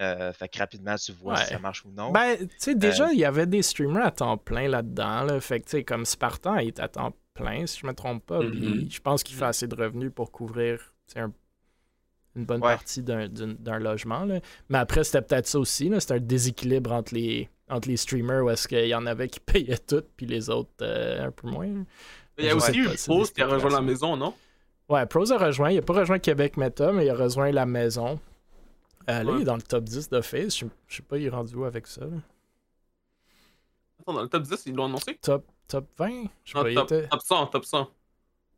Euh, 0.00 0.32
fait 0.32 0.48
que 0.48 0.58
rapidement 0.58 0.96
tu 0.96 1.12
vois 1.12 1.34
Ouais. 1.34 1.40
si 1.44 1.52
ça 1.52 1.58
marche 1.58 1.84
ou 1.84 1.90
non. 1.90 2.10
Ben, 2.10 2.36
tu 2.38 2.48
sais, 2.58 2.72
Euh, 2.72 2.74
déjà, 2.74 3.12
il 3.12 3.18
y 3.18 3.24
avait 3.24 3.46
des 3.46 3.62
streamers 3.62 4.04
à 4.04 4.10
temps 4.10 4.36
plein 4.36 4.66
là-dedans. 4.66 5.22
Là. 5.22 5.40
Fait 5.40 5.60
que, 5.60 5.66
tu 5.66 5.70
sais, 5.72 5.84
comme 5.84 6.04
Spartan, 6.04 6.56
il 6.56 6.68
est 6.68 6.80
à 6.80 6.88
temps 6.88 7.14
plein, 7.34 7.64
si 7.66 7.78
je 7.80 7.86
me 7.86 7.92
trompe 7.94 8.24
pas. 8.26 8.40
Mhm. 8.40 8.50
Puis 8.50 8.90
je 8.90 9.00
pense 9.00 9.22
qu'il 9.22 9.36
fait 9.36 9.44
assez 9.44 9.68
de 9.68 9.74
revenus 9.76 10.10
pour 10.14 10.32
couvrir 10.32 10.78
tu 11.06 11.12
sais, 11.14 11.20
un- 11.20 11.32
une 12.36 12.44
bonne 12.44 12.60
Ouais. 12.62 12.74
partie 12.74 13.02
d'un- 13.02 13.28
logement. 13.78 14.24
Là. 14.24 14.40
Mais 14.68 14.78
après, 14.78 15.04
c'était 15.04 15.22
peut-être 15.22 15.46
ça 15.46 15.58
aussi. 15.58 15.88
là. 15.88 16.00
C'était 16.00 16.14
un 16.14 16.20
déséquilibre 16.20 16.92
entre 16.92 17.14
les, 17.14 17.48
entre 17.68 17.88
les 17.88 17.96
streamers 17.96 18.44
où 18.44 18.50
est-ce 18.50 18.66
qu'il 18.68 18.86
y 18.86 18.94
en 18.94 19.06
avait 19.06 19.28
qui 19.28 19.40
payaient 19.46 19.78
tout, 19.78 20.02
puis 20.16 20.26
les 20.26 20.50
autres 20.50 20.70
euh, 20.82 21.26
un 21.26 21.30
peu 21.30 21.48
moins. 21.48 21.68
Il 22.38 22.44
y 22.46 22.48
a 22.50 22.56
aussi 22.56 22.76
eu 22.76 22.88
des 22.88 22.96
qui 22.96 23.42
a 23.42 23.46
rejoint 23.46 23.70
la 23.70 23.80
maison, 23.80 24.16
non? 24.16 24.34
Ouais, 24.88 25.06
Pros 25.06 25.30
a 25.32 25.38
rejoint. 25.38 25.70
Il 25.70 25.78
a 25.78 25.82
pas 25.82 25.94
rejoint 25.94 26.18
Québec 26.18 26.56
Meta, 26.56 26.92
mais 26.92 27.06
il 27.06 27.10
a 27.10 27.14
rejoint 27.14 27.50
la 27.52 27.64
maison. 27.66 28.18
Euh, 29.08 29.22
là, 29.22 29.30
Ouais. 29.32 29.38
il 29.38 29.42
est 29.42 29.44
dans 29.44 29.56
le 29.56 29.62
top 29.62 29.84
10 29.84 30.08
de 30.10 30.20
Face. 30.20 30.58
Je 30.58 30.66
je 30.88 30.96
sais 30.96 31.02
pas, 31.02 31.16
il 31.18 31.26
est 31.26 31.30
rendu 31.30 31.54
où 31.54 31.64
avec 31.64 31.86
ça. 31.86 32.02
là? 32.02 32.16
Attends, 34.00 34.12
dans 34.14 34.22
le 34.22 34.28
top 34.28 34.42
10, 34.42 34.62
ils 34.66 34.74
l'ont 34.74 34.86
annoncé? 34.86 35.16
Top, 35.22 35.44
top 35.68 35.86
20 35.96 36.24
Je 36.44 36.52
sais 36.52 36.58
Non, 36.58 36.62
pas, 36.64 36.70
il 36.70 36.74
top, 36.74 36.92
était 36.92 37.08
top 37.08 37.20
100, 37.22 37.46
top 37.46 37.64
100. 37.64 37.90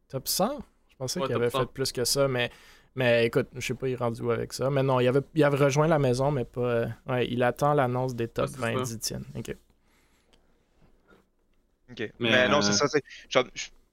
top 0.09 0.29
100 0.29 0.59
Je 0.89 0.97
pensais 0.97 1.21
Ouais, 1.21 1.27
qu'il 1.27 1.37
avait 1.37 1.51
100. 1.51 1.61
fait 1.61 1.67
plus 1.67 1.93
que 1.93 2.05
ça, 2.05 2.27
mais, 2.29 2.51
mais 2.97 3.27
écoute, 3.27 3.49
je 3.55 3.61
sais 3.61 3.75
pas, 3.75 3.89
il 3.89 3.93
est 3.93 3.97
rendu 3.97 4.23
où 4.23 4.31
avec 4.31 4.53
ça. 4.53 4.71
Mais 4.71 4.83
non, 4.83 5.01
il 5.01 5.09
avait, 5.09 5.21
il 5.35 5.45
avait 5.45 5.57
rejoint 5.57 5.87
la 5.89 5.99
maison, 5.99 6.31
mais 6.31 6.45
pas. 6.45 6.61
euh, 6.61 6.87
ouais, 7.07 7.29
il 7.29 7.43
attend 7.43 7.75
l'annonce 7.75 8.15
des 8.15 8.29
top 8.29 8.49
c'est 8.51 8.57
20 8.59 8.85
ça. 8.85 8.95
d'Etienne. 8.95 9.25
Ok. 9.37 9.55
Ok. 11.91 11.99
Mais, 12.01 12.13
Mais, 12.19 12.49
non, 12.49 12.59
euh, 12.59 12.63
c'est 12.63 12.73
ça. 12.73 12.87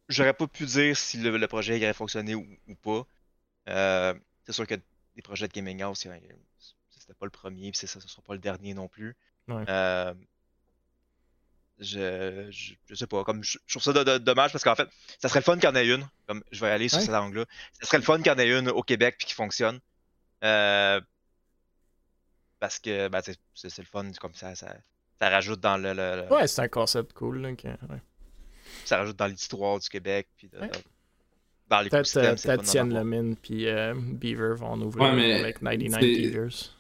j'aurais- 0.10 0.34
pas 0.34 0.48
pu 0.48 0.66
dire 0.66 0.98
si 0.98 1.18
le, 1.18 1.38
le 1.38 1.48
projet 1.48 1.78
il 1.78 1.84
aurait 1.84 1.94
fonctionné 1.94 2.36
ou, 2.36 2.46
ou 2.68 2.76
pas. 2.76 3.06
Euh, 3.70 4.14
c'est 4.46 4.54
sûr 4.54 4.68
que 4.68 4.76
des 5.16 5.22
projets 5.22 5.48
de 5.48 5.54
Gaming 5.54 5.82
House, 5.82 6.08
c'était 6.92 7.14
pas 7.14 7.26
le 7.26 7.32
premier, 7.32 7.72
puis 7.72 7.80
c'est 7.80 7.88
ça, 7.88 8.00
ce 8.02 8.08
sera 8.08 8.22
pas 8.24 8.34
le 8.34 8.40
dernier 8.40 8.74
non 8.74 8.88
plus. 8.88 9.16
Ouais. 9.48 9.66
Je, 11.80 12.48
je, 12.52 12.74
je 12.88 12.96
sais 12.96 13.08
pas, 13.08 13.24
comme 13.24 13.44
je, 13.44 13.58
je 13.66 13.74
trouve 13.80 13.84
ça 13.84 13.94
de- 13.94 14.04
de- 14.04 14.18
dommage 14.20 14.52
parce 14.52 14.64
qu'en 14.64 14.76
fait, 14.76 14.88
ça 15.20 15.28
serait 15.28 15.40
le 15.40 15.44
fun 15.44 15.56
qu'il 15.56 15.64
y 15.66 15.68
en 15.68 15.76
ait 15.76 15.88
une. 15.88 16.08
Comme 16.28 16.44
je 16.52 16.62
vais 16.62 16.70
aller 16.70 16.88
sur 16.88 17.00
Ouais. 17.00 17.06
cet 17.06 17.14
angle-là. 17.16 17.46
Ça 17.74 17.88
serait 17.88 17.98
le 17.98 18.04
fun 18.04 18.18
qu'il 18.18 18.28
y 18.28 18.30
en 18.32 18.38
ait 18.38 18.60
une 18.60 18.70
au 18.70 18.84
Québec 18.84 19.16
puis 19.18 19.28
qui 19.28 19.34
fonctionne. 19.34 19.80
Euh, 20.44 21.02
parce 22.60 22.80
que 22.80 23.08
ben, 23.10 23.22
c'est 23.24 23.38
c'est 23.56 23.78
le 23.80 23.86
fun, 23.88 24.10
comme 24.20 24.34
ça, 24.34 24.56
ça, 24.56 24.76
ça 25.20 25.30
rajoute 25.30 25.60
dans 25.60 25.78
le, 25.78 25.94
le- 25.94 26.24
le- 26.28 26.34
Ouais, 26.34 26.48
c'est 26.48 26.62
un 26.62 26.68
concept 26.68 27.14
cool. 27.14 27.42
là, 27.42 27.54
que- 27.56 27.68
ouais. 27.68 28.02
ça 28.86 28.98
rajoute 28.98 29.18
dans 29.18 29.28
l'histoire 29.28 29.80
du 29.80 29.90
Québec 29.90 30.28
puis 30.38 30.48
de- 30.50 30.58
Ouais. 30.60 30.70
dans 31.70 31.80
Peut-être 31.80 31.84
l'écosystème. 31.94 32.26
euh, 32.26 32.36
c'est 32.38 32.48
le 32.52 32.58
peut-être 32.58 32.70
Tienne. 32.70 32.94
Lemine 32.94 33.36
puis 33.36 33.68
euh, 33.68 33.94
Beaver 33.98 34.56
vont 34.56 34.68
en 34.68 34.82
ouvrir 34.82 35.10
Ouais, 35.10 35.16
mais 35.16 35.34
avec 35.40 35.60
99 35.60 36.00
c'est- 36.02 36.16
Beavers. 36.22 36.76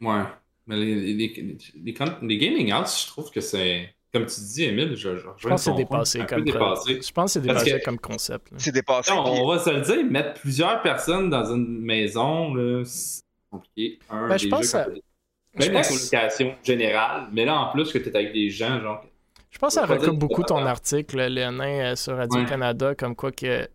Ouais. 0.00 0.24
Mais 0.66 0.76
les, 0.76 0.94
les, 0.94 1.14
les, 1.14 1.58
les, 1.74 1.94
les 2.22 2.38
gaming 2.38 2.72
house, 2.72 3.02
je 3.04 3.06
trouve 3.06 3.30
que 3.30 3.40
c'est. 3.40 3.94
Comme 4.12 4.24
tu 4.26 4.40
dis, 4.40 4.64
Emile, 4.64 4.96
je, 4.96 5.16
je, 5.16 5.26
Je 5.36 5.48
pense 5.48 5.64
que 5.66 5.70
c'est 5.70 5.76
dépassé 5.76 6.24
comme 6.26 6.42
dépassé. 6.44 7.00
Je 7.02 7.12
pense 7.12 7.34
que 7.34 7.40
c'est 7.40 7.46
dépassé 7.46 7.72
que- 7.78 7.84
comme 7.84 7.98
concept. 7.98 8.48
C'est 8.56 8.72
dépassé. 8.72 9.12
On, 9.12 9.22
puis- 9.24 9.40
on 9.42 9.48
va 9.48 9.58
se 9.58 9.68
le 9.70 9.80
dire, 9.82 10.04
mettre 10.10 10.40
plusieurs 10.40 10.80
personnes 10.80 11.28
dans 11.28 11.44
une 11.54 11.80
maison, 11.82 12.54
c'est 12.86 13.22
compliqué. 13.50 13.98
Un, 14.08 14.28
Ben, 14.28 14.38
je 14.38 14.48
pense 14.48 14.74
à- 14.74 14.86
Même 14.88 15.72
la 15.72 15.80
pense- 15.80 15.88
communication 15.88 16.54
générale, 16.62 17.28
mais 17.32 17.44
là, 17.44 17.60
en 17.60 17.72
plus, 17.72 17.92
que 17.92 17.98
tu 17.98 18.08
es 18.08 18.16
avec 18.16 18.32
des 18.32 18.48
gens, 18.48 18.80
genre. 18.80 19.04
Je 19.50 19.58
pense 19.58 19.74
que 19.74 19.80
ça 19.80 19.86
recoupe 19.86 20.18
beaucoup 20.18 20.42
ton 20.42 20.64
article, 20.64 21.16
le 21.28 21.50
nain 21.50 21.92
euh, 21.92 21.96
sur 21.96 22.16
Radio-Canada, 22.16 22.94
comme 22.94 23.14
quoi 23.16 23.32
que 23.32 23.68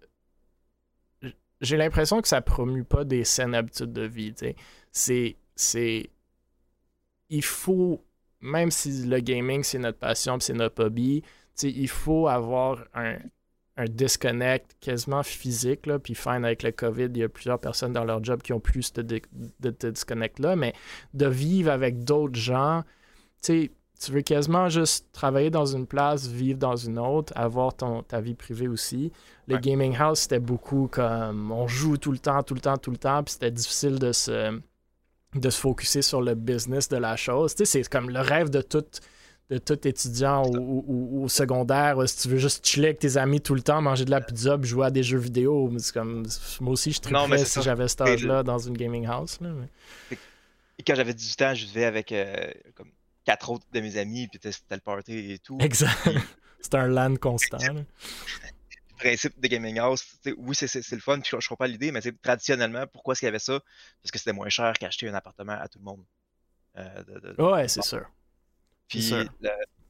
j'ai 1.62 1.78
l'impression 1.78 2.22
que 2.22 2.28
ça 2.28 2.42
promue 2.42 2.84
pas 2.84 3.04
des 3.04 3.24
saines 3.24 3.56
habitudes 3.56 3.94
de 3.94 4.04
vie. 4.04 4.34
tu 4.34 4.46
sais. 4.48 4.56
C'est. 4.92 5.36
C'est. 5.56 6.10
Il 7.30 7.44
faut 7.44 8.04
même 8.44 8.70
si 8.70 9.06
le 9.06 9.20
gaming, 9.20 9.64
c'est 9.64 9.80
notre 9.80 9.98
passion, 9.98 10.38
c'est 10.40 10.54
notre 10.54 10.86
hobby, 10.86 11.24
il 11.64 11.88
faut 11.88 12.28
avoir 12.28 12.84
un, 12.94 13.18
un 13.78 13.86
disconnect 13.86 14.76
quasiment 14.80 15.24
physique. 15.24 15.86
Là, 15.86 15.98
puis 15.98 16.14
fine, 16.14 16.46
avec 16.46 16.62
le 16.64 16.72
COVID, 16.72 17.06
il 17.06 17.18
y 17.18 17.24
a 17.24 17.30
plusieurs 17.30 17.60
personnes 17.60 17.94
dans 17.94 18.04
leur 18.04 18.24
job 18.24 18.42
qui 18.42 18.54
ont 18.54 18.60
plus 18.60 18.94
de, 18.94 19.02
de, 19.02 19.90
disconnect-là, 19.90 20.56
mais 20.56 20.74
de 21.14 21.26
vivre 21.26 21.72
avec 21.72 22.04
d'autres 22.04 22.40
gens, 22.40 22.84
tu 23.42 23.72
tu 24.04 24.12
veux 24.12 24.22
quasiment 24.22 24.68
juste 24.68 25.08
travailler 25.14 25.50
dans 25.50 25.66
une 25.66 25.88
place, 25.88 26.28
vivre 26.28 26.60
dans 26.60 26.76
une 26.76 27.00
autre, 27.00 27.32
avoir 27.38 27.74
ton, 27.74 28.04
ta 28.04 28.20
vie 28.20 28.34
privée 28.34 28.68
aussi. 28.68 29.14
Le 29.48 29.58
gaming 29.58 29.96
house, 29.98 30.22
c'était 30.22 30.40
beaucoup 30.40 30.90
comme 30.92 31.54
on 31.54 31.68
joue 31.68 31.96
tout 31.96 32.12
le 32.12 32.18
temps, 32.18 32.44
tout 32.44 32.54
le 32.54 32.60
temps, 32.60 32.76
tout 32.76 32.92
le 32.92 32.98
temps, 32.98 33.24
puis 33.24 33.32
c'était 33.34 33.52
difficile 33.52 34.00
de 34.00 34.12
se, 34.12 34.60
de 35.36 35.50
se 35.50 35.60
focuser 35.60 36.02
sur 36.02 36.22
le 36.22 36.36
business 36.36 36.90
de 36.90 36.98
la 36.98 37.16
chose. 37.16 37.56
Tu 37.56 37.66
sais, 37.66 37.84
c'est 37.84 37.90
comme 37.90 38.10
le 38.10 38.20
rêve 38.20 38.50
de 38.50 38.62
tout 38.62 38.86
de 39.50 39.58
tout 39.58 39.88
étudiant 39.88 40.44
au, 40.44 41.28
secondaire, 41.28 41.98
si 42.08 42.18
tu 42.18 42.30
veux 42.30 42.38
juste 42.38 42.66
chiller 42.66 42.88
avec 42.88 43.00
tes 43.00 43.18
amis 43.18 43.42
tout 43.42 43.54
le 43.54 43.62
temps, 43.62 43.82
manger 43.82 44.06
de 44.06 44.12
la 44.12 44.22
pizza, 44.22 44.58
puis 44.58 44.70
jouer 44.70 44.88
à 44.88 44.90
des 44.90 45.04
jeux 45.04 45.18
vidéo. 45.18 45.72
Comme, 45.94 46.26
moi 46.62 46.74
aussi, 46.74 46.92
je 46.92 47.02
triperais 47.02 47.46
si 47.46 47.62
j'avais 47.62 47.88
cet 47.88 48.02
âge-là 48.02 48.44
dans 48.44 48.58
une 48.58 48.76
gaming 48.76 49.06
house. 49.06 49.40
Là, 49.42 49.50
Quand 50.88 50.96
j'avais 50.96 51.14
18 51.14 51.42
ans, 51.42 51.54
je 51.54 51.66
vivais 51.66 51.86
avec 51.86 52.12
euh, 52.12 52.52
comme 52.74 52.90
quatre 53.26 53.52
autres 53.52 53.66
de 53.72 53.80
mes 53.80 53.98
amis, 53.98 54.28
puis 54.28 54.40
c'était 54.42 54.76
le 54.76 54.82
party 54.82 55.34
et 55.34 55.40
tout. 55.40 55.58
Exact. 55.60 55.92
C'était 56.62 56.78
un 56.78 56.88
LAN 56.88 57.18
constant. 57.18 57.58
le 58.94 59.00
principe 59.00 59.40
des 59.40 59.50
gaming 59.50 59.80
house, 59.80 60.18
oui, 60.38 60.56
c'est 60.56 60.92
le 60.92 61.00
fun, 61.00 61.20
puis 61.20 61.32
je, 61.40 61.48
comprends 61.48 61.66
l'idée, 61.66 61.92
mais 61.92 62.02
traditionnellement, 62.22 62.86
pourquoi 62.88 63.14
est-ce 63.14 63.22
qu'il 63.22 63.28
y 63.28 63.30
avait 63.30 63.40
ça? 63.40 63.60
Parce 64.02 64.12
que 64.12 64.20
c'était 64.20 64.34
moins 64.34 64.50
cher 64.50 64.74
qu'acheter 64.80 65.10
un 65.10 65.14
appartement 65.14 65.54
à 65.54 65.68
tout 65.68 65.80
le 65.80 65.86
monde. 65.86 66.04
Euh, 66.78 67.36
ouais, 67.38 67.68
c'est 67.68 67.84
sûr. 67.84 68.06
Puis 68.88 69.12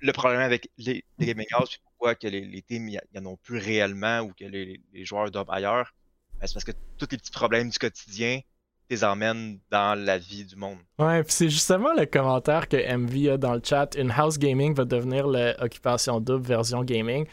le, 0.01 0.11
problème 0.11 0.41
avec 0.41 0.69
les, 0.77 1.03
gaming 1.19 1.47
houses, 1.57 1.69
puis 1.69 1.79
pourquoi 1.85 2.15
que 2.15 2.27
les, 2.27 2.61
teams 2.61 2.85
n'y 2.85 2.99
en 3.17 3.25
ont 3.25 3.37
plus 3.37 3.57
réellement 3.57 4.19
ou 4.21 4.33
que 4.33 4.45
les, 4.45 4.79
joueurs 5.05 5.31
doivent 5.31 5.49
ailleurs, 5.49 5.93
ben, 6.39 6.47
c'est 6.47 6.53
parce 6.53 6.65
que 6.65 6.71
tous 6.97 7.07
les 7.11 7.17
petits 7.17 7.31
problèmes 7.31 7.69
du 7.69 7.77
quotidien 7.77 8.41
les 8.89 9.03
emmènent 9.03 9.59
dans 9.71 9.97
la 9.97 10.17
vie 10.17 10.45
du 10.45 10.55
monde. 10.55 10.77
Ouais, 10.99 11.23
puis 11.23 11.31
c'est 11.31 11.49
justement 11.49 11.93
le 11.93 12.05
commentaire 12.05 12.67
que 12.67 12.75
MV 12.75 13.33
a 13.33 13.37
dans 13.37 13.53
le 13.53 13.61
chat. 13.63 13.95
Une 13.97 14.11
house 14.11 14.37
gaming 14.37 14.73
va 14.73 14.85
devenir 14.85 15.25
l'occupation 15.25 16.19
double 16.19 16.45
version 16.45 16.83
gaming. 16.83 17.25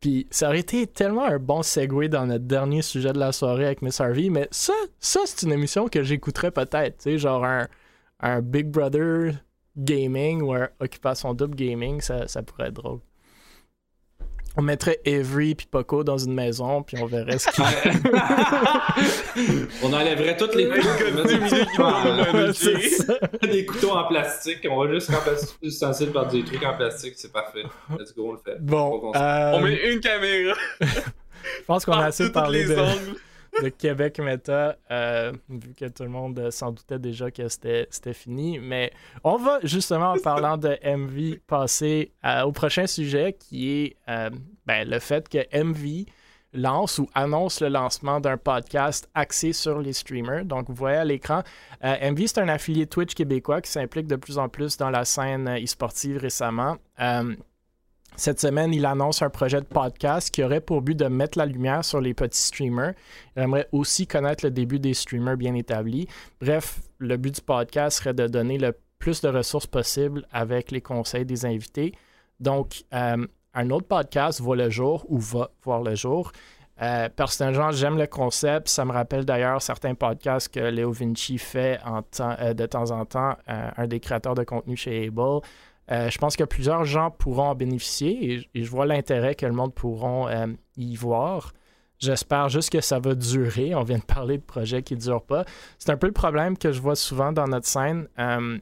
Puis 0.00 0.26
ça 0.30 0.48
aurait 0.48 0.60
été 0.60 0.86
tellement 0.86 1.24
un 1.24 1.38
bon 1.38 1.62
segue 1.62 2.06
dans 2.08 2.26
notre 2.26 2.44
dernier 2.44 2.82
sujet 2.82 3.12
de 3.12 3.18
la 3.18 3.32
soirée 3.32 3.66
avec 3.66 3.82
Miss 3.82 4.00
Harvey, 4.00 4.28
mais 4.30 4.48
ça, 4.52 4.72
ça 5.00 5.20
c'est 5.24 5.44
une 5.44 5.52
émission 5.52 5.88
que 5.88 6.02
j'écouterais 6.04 6.52
peut-être, 6.52 6.98
tu 6.98 7.04
sais, 7.04 7.18
genre 7.18 7.44
un, 7.44 7.66
un 8.20 8.40
Big 8.40 8.68
Brother 8.68 9.32
gaming 9.76 10.42
ou 10.42 10.52
un 10.54 10.68
Occupation 10.80 11.34
Double 11.34 11.56
gaming, 11.56 12.00
ça, 12.00 12.28
ça 12.28 12.42
pourrait 12.42 12.68
être 12.68 12.74
drôle. 12.74 13.00
On 14.56 14.62
mettrait 14.62 14.98
Avery 15.06 15.54
puis 15.54 15.68
Poco 15.70 16.02
dans 16.02 16.18
une 16.18 16.34
maison, 16.34 16.82
puis 16.82 16.96
on 17.00 17.06
verrait 17.06 17.38
ce 17.38 17.48
qu'il 17.50 17.64
On 19.84 19.92
enlèverait 19.92 20.36
toutes 20.36 20.56
les 20.56 20.68
des 23.42 23.66
couteaux 23.66 23.92
en 23.92 24.08
plastique. 24.08 24.66
On 24.68 24.84
va 24.84 24.92
juste 24.92 25.10
remplacer 25.10 25.46
tout 25.46 25.52
l'ustensile 25.62 26.10
par 26.10 26.26
des 26.26 26.44
trucs 26.44 26.64
en 26.64 26.74
plastique. 26.74 27.14
C'est 27.16 27.32
parfait. 27.32 27.62
Let's 27.98 28.12
go, 28.14 28.30
on 28.30 28.32
le 28.32 28.40
fait. 28.44 28.60
Bon. 28.60 29.12
Euh, 29.14 29.52
on 29.54 29.60
met 29.60 29.92
une 29.92 30.00
caméra. 30.00 30.56
Je 30.80 30.86
pense 31.66 31.84
qu'on 31.84 31.92
a 31.92 32.06
assez 32.06 32.32
parlé 32.32 32.64
de 32.64 32.74
de 33.62 33.68
Québec 33.68 34.18
Meta, 34.18 34.76
euh, 34.90 35.32
vu 35.48 35.74
que 35.74 35.86
tout 35.86 36.02
le 36.02 36.08
monde 36.08 36.50
s'en 36.50 36.72
doutait 36.72 36.98
déjà 36.98 37.30
que 37.30 37.48
c'était 37.48 38.14
fini. 38.14 38.58
Mais 38.58 38.92
on 39.24 39.36
va 39.36 39.60
justement, 39.62 40.12
en 40.12 40.18
parlant 40.18 40.56
de 40.56 40.76
MV, 40.84 41.38
passer 41.46 42.12
au 42.44 42.52
prochain 42.52 42.86
sujet 42.86 43.36
qui 43.38 43.70
est 43.70 43.96
euh, 44.08 44.30
ben, 44.66 44.88
le 44.88 44.98
fait 44.98 45.28
que 45.28 45.38
MV 45.56 46.06
lance 46.54 46.98
ou 46.98 47.08
annonce 47.14 47.60
le 47.60 47.68
lancement 47.68 48.20
d'un 48.20 48.36
podcast 48.36 49.08
axé 49.14 49.52
sur 49.52 49.80
les 49.80 49.92
streamers. 49.92 50.44
Donc, 50.44 50.68
vous 50.68 50.74
voyez 50.74 50.96
à 50.96 51.04
l'écran, 51.04 51.42
euh, 51.84 52.10
MV, 52.10 52.26
c'est 52.26 52.40
un 52.40 52.48
affilié 52.48 52.86
Twitch 52.86 53.14
québécois 53.14 53.60
qui 53.60 53.70
s'implique 53.70 54.06
de 54.06 54.16
plus 54.16 54.38
en 54.38 54.48
plus 54.48 54.76
dans 54.76 54.90
la 54.90 55.04
scène 55.04 55.48
e-sportive 55.48 56.18
récemment. 56.18 56.76
Cette 58.18 58.40
semaine, 58.40 58.74
il 58.74 58.84
annonce 58.84 59.22
un 59.22 59.30
projet 59.30 59.60
de 59.60 59.66
podcast 59.66 60.32
qui 60.32 60.42
aurait 60.42 60.60
pour 60.60 60.82
but 60.82 60.96
de 60.96 61.06
mettre 61.06 61.38
la 61.38 61.46
lumière 61.46 61.84
sur 61.84 62.00
les 62.00 62.14
petits 62.14 62.40
streamers. 62.40 62.94
Il 63.36 63.44
aimerait 63.44 63.68
aussi 63.70 64.08
connaître 64.08 64.44
le 64.44 64.50
début 64.50 64.80
des 64.80 64.92
streamers 64.92 65.36
bien 65.36 65.54
établis. 65.54 66.08
Bref, 66.40 66.80
le 66.98 67.16
but 67.16 67.36
du 67.36 67.40
podcast 67.40 67.98
serait 67.98 68.14
de 68.14 68.26
donner 68.26 68.58
le 68.58 68.76
plus 68.98 69.20
de 69.20 69.28
ressources 69.28 69.68
possible 69.68 70.26
avec 70.32 70.72
les 70.72 70.80
conseils 70.80 71.24
des 71.24 71.46
invités. 71.46 71.94
Donc, 72.40 72.82
euh, 72.92 73.24
un 73.54 73.70
autre 73.70 73.86
podcast 73.86 74.40
voit 74.40 74.56
le 74.56 74.68
jour 74.68 75.06
ou 75.08 75.20
va 75.20 75.52
voir 75.62 75.82
le 75.82 75.94
jour. 75.94 76.32
Euh, 76.82 77.08
personnellement, 77.14 77.70
j'aime 77.70 77.98
le 77.98 78.08
concept. 78.08 78.66
Ça 78.68 78.84
me 78.84 78.90
rappelle 78.90 79.26
d'ailleurs 79.26 79.62
certains 79.62 79.94
podcasts 79.94 80.52
que 80.52 80.58
Léo 80.58 80.90
Vinci 80.90 81.38
fait 81.38 81.78
euh, 81.86 82.52
de 82.52 82.66
temps 82.66 82.90
en 82.90 83.04
temps, 83.04 83.36
un 83.46 83.86
des 83.86 84.00
créateurs 84.00 84.34
de 84.34 84.42
contenu 84.42 84.76
chez 84.76 85.06
Able. 85.06 85.40
Euh, 85.90 86.10
je 86.10 86.18
pense 86.18 86.36
que 86.36 86.44
plusieurs 86.44 86.84
gens 86.84 87.10
pourront 87.10 87.48
en 87.48 87.54
bénéficier 87.54 88.46
et, 88.54 88.62
je 88.62 88.70
vois 88.70 88.86
l'intérêt 88.86 89.34
que 89.34 89.46
le 89.46 89.52
monde 89.52 89.74
pourront 89.74 90.28
euh, 90.28 90.46
y 90.76 90.96
voir. 90.96 91.52
J'espère 91.98 92.48
juste 92.48 92.70
que 92.70 92.80
ça 92.80 92.98
va 92.98 93.14
durer. 93.14 93.74
On 93.74 93.82
vient 93.82 93.98
de 93.98 94.04
parler 94.04 94.38
de 94.38 94.42
projets 94.42 94.82
qui 94.82 94.94
ne 94.94 95.00
durent 95.00 95.24
pas. 95.24 95.44
C'est 95.78 95.90
un 95.90 95.96
peu 95.96 96.06
le 96.06 96.12
problème 96.12 96.56
que 96.56 96.72
je 96.72 96.80
vois 96.80 96.94
souvent 96.94 97.32
dans 97.32 97.48
notre 97.48 97.66
scène. 97.66 98.06
Euh, 98.18 98.58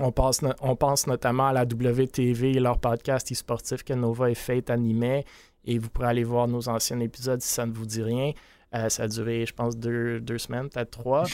on, 0.00 0.12
pense 0.12 1.06
notamment 1.06 1.48
à 1.48 1.52
la 1.52 1.62
WTV 1.62 2.52
et 2.52 2.60
leur 2.60 2.78
podcast 2.78 3.30
e-sportif 3.30 3.84
que 3.84 3.92
Nova 3.92 4.30
et 4.30 4.34
Fate 4.34 4.70
animaient. 4.70 5.24
Et 5.64 5.78
vous 5.78 5.88
pourrez 5.90 6.08
aller 6.08 6.24
voir 6.24 6.48
nos 6.48 6.68
anciens 6.68 7.00
épisodes 7.00 7.40
si 7.40 7.48
ça 7.48 7.66
ne 7.66 7.72
vous 7.72 7.84
dit 7.84 8.02
rien. 8.02 8.32
ça 8.88 9.02
a 9.02 9.08
duré, 9.08 9.44
je 9.44 9.52
pense, 9.52 9.76
deux, 9.76 10.18
deux 10.20 10.38
semaines, 10.38 10.70
peut-être 10.70 10.90
trois. 10.90 11.24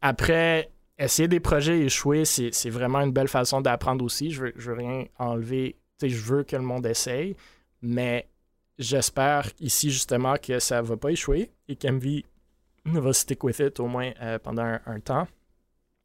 après, 0.00 0.70
essayer 0.98 1.28
des 1.28 1.40
projets 1.40 1.80
échoués, 1.80 2.24
c'est 2.24 2.70
vraiment 2.70 3.00
une 3.00 3.12
belle 3.12 3.28
façon 3.28 3.60
d'apprendre 3.60 4.04
aussi. 4.04 4.30
Je 4.30 4.44
veux, 4.44 4.52
veux 4.56 4.74
rien 4.74 5.04
enlever. 5.18 5.76
je 6.02 6.16
veux 6.16 6.42
que 6.42 6.56
le 6.56 6.62
monde 6.62 6.86
essaye, 6.86 7.36
mais 7.82 8.28
j'espère 8.78 9.48
ici 9.60 9.90
justement 9.90 10.34
que 10.36 10.58
ça 10.58 10.82
va 10.82 10.96
pas 10.96 11.10
échouer 11.10 11.50
et 11.68 11.76
qu'MV 11.76 12.22
va 12.84 13.12
stick 13.12 13.44
with 13.44 13.58
it 13.58 13.80
au 13.80 13.86
moins 13.86 14.12
euh, 14.22 14.38
pendant 14.38 14.78
un, 14.86 15.00
temps. 15.00 15.28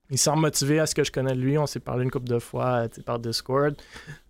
Il 0.09 0.17
semble 0.17 0.41
motivé 0.41 0.79
à 0.79 0.85
ce 0.85 0.93
que 0.93 1.03
je 1.03 1.11
connais 1.11 1.33
de 1.33 1.39
lui. 1.39 1.57
On 1.57 1.65
s'est 1.65 1.79
parlé 1.79 2.03
une 2.03 2.11
couple 2.11 2.27
de 2.27 2.39
fois 2.39 2.85
euh, 2.85 3.01
par 3.05 3.19
Discord. 3.19 3.75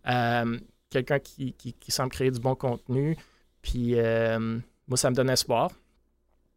Euh, 0.08 0.60
quelqu'un 0.90 1.20
qui, 1.20 1.54
qui, 1.54 1.92
semble 1.92 2.12
créer 2.12 2.30
du 2.30 2.40
bon 2.40 2.56
contenu. 2.56 3.18
Puis 3.62 3.96
moi, 3.96 4.98
ça 4.98 5.10
me 5.10 5.16
donne 5.16 5.30
espoir. 5.30 5.72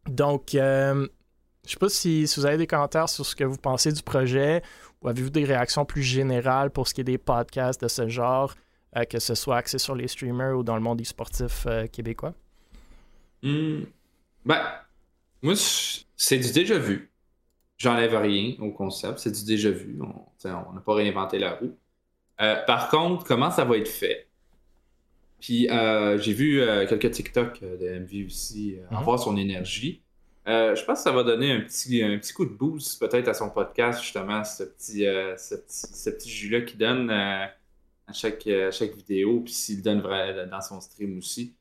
Donc, 0.05 0.55
je 1.67 1.73
sais 1.73 1.77
pas 1.77 1.89
si, 1.89 2.25
vous 2.37 2.45
avez 2.45 2.57
des 2.57 2.65
commentaires 2.65 3.09
sur 3.09 3.25
ce 3.25 3.35
que 3.35 3.43
vous 3.43 3.57
pensez 3.57 3.91
du 3.91 4.01
projet 4.01 4.61
ou 5.01 5.09
avez-vous 5.09 5.29
des 5.29 5.43
réactions 5.43 5.83
plus 5.83 6.01
générales 6.01 6.71
pour 6.71 6.87
ce 6.87 6.93
qui 6.93 7.01
est 7.01 7.03
des 7.03 7.17
podcasts 7.17 7.81
de 7.81 7.89
ce 7.89 8.07
genre, 8.07 8.55
euh, 8.95 9.03
que 9.03 9.19
ce 9.19 9.35
soit 9.35 9.57
axé 9.57 9.77
sur 9.77 9.93
les 9.93 10.07
streamers 10.07 10.57
ou 10.57 10.63
dans 10.63 10.75
le 10.75 10.81
monde 10.81 11.01
e-sportif 11.01 11.65
euh, 11.67 11.85
québécois? 11.87 12.33
Hmm. 13.43 13.81
Ben, 14.45 14.61
moi, 15.41 15.53
c'est 16.15 16.39
du 16.39 16.51
déjà 16.53 16.79
vu. 16.79 17.11
J'enlève 17.77 18.15
rien 18.15 18.55
au 18.59 18.71
concept, 18.71 19.19
c'est 19.19 19.31
du 19.31 19.43
déjà 19.43 19.69
vu. 19.69 19.99
On 20.01 20.73
n'a 20.73 20.81
pas 20.83 20.95
réinventé 20.95 21.37
la 21.37 21.55
roue. 21.55 21.75
Euh, 22.39 22.55
par 22.65 22.89
contre, 22.89 23.25
comment 23.25 23.51
ça 23.51 23.65
va 23.65 23.77
être 23.77 23.89
fait? 23.89 24.27
Puis 25.41 25.67
j'ai 25.69 26.33
vu 26.33 26.63
quelques 26.89 27.11
TikTok 27.11 27.61
de 27.61 27.99
MV 27.99 28.25
aussi 28.25 28.71
uh 28.71 28.95
avoir 28.95 29.19
son 29.19 29.37
énergie. 29.37 30.01
Euh, 30.47 30.75
je 30.75 30.85
pense 30.85 30.99
que 30.99 31.03
ça 31.03 31.11
va 31.11 31.23
donner 31.23 31.51
un 31.51 31.59
petit, 31.59 32.01
un 32.01 32.17
petit 32.17 32.33
coup 32.33 32.45
de 32.45 32.53
boost 32.53 32.99
peut-être 32.99 33.27
à 33.27 33.33
son 33.33 33.49
podcast, 33.49 34.01
justement, 34.01 34.43
ce 34.45 34.63
petit, 34.63 35.05
euh, 35.05 35.35
ce 35.37 36.09
petit, 36.09 36.29
jus-là 36.29 36.61
qu'il 36.61 36.77
donne 36.77 37.09
euh, 37.09 37.45
à, 38.07 38.13
chaque, 38.13 38.47
chaque 38.71 38.93
vidéo, 38.93 39.41
puis 39.41 39.53
s'il 39.53 39.81
donne 39.81 40.01
dans 40.01 40.61
son 40.61 40.79
stream 40.79 41.17
aussi 41.17 41.53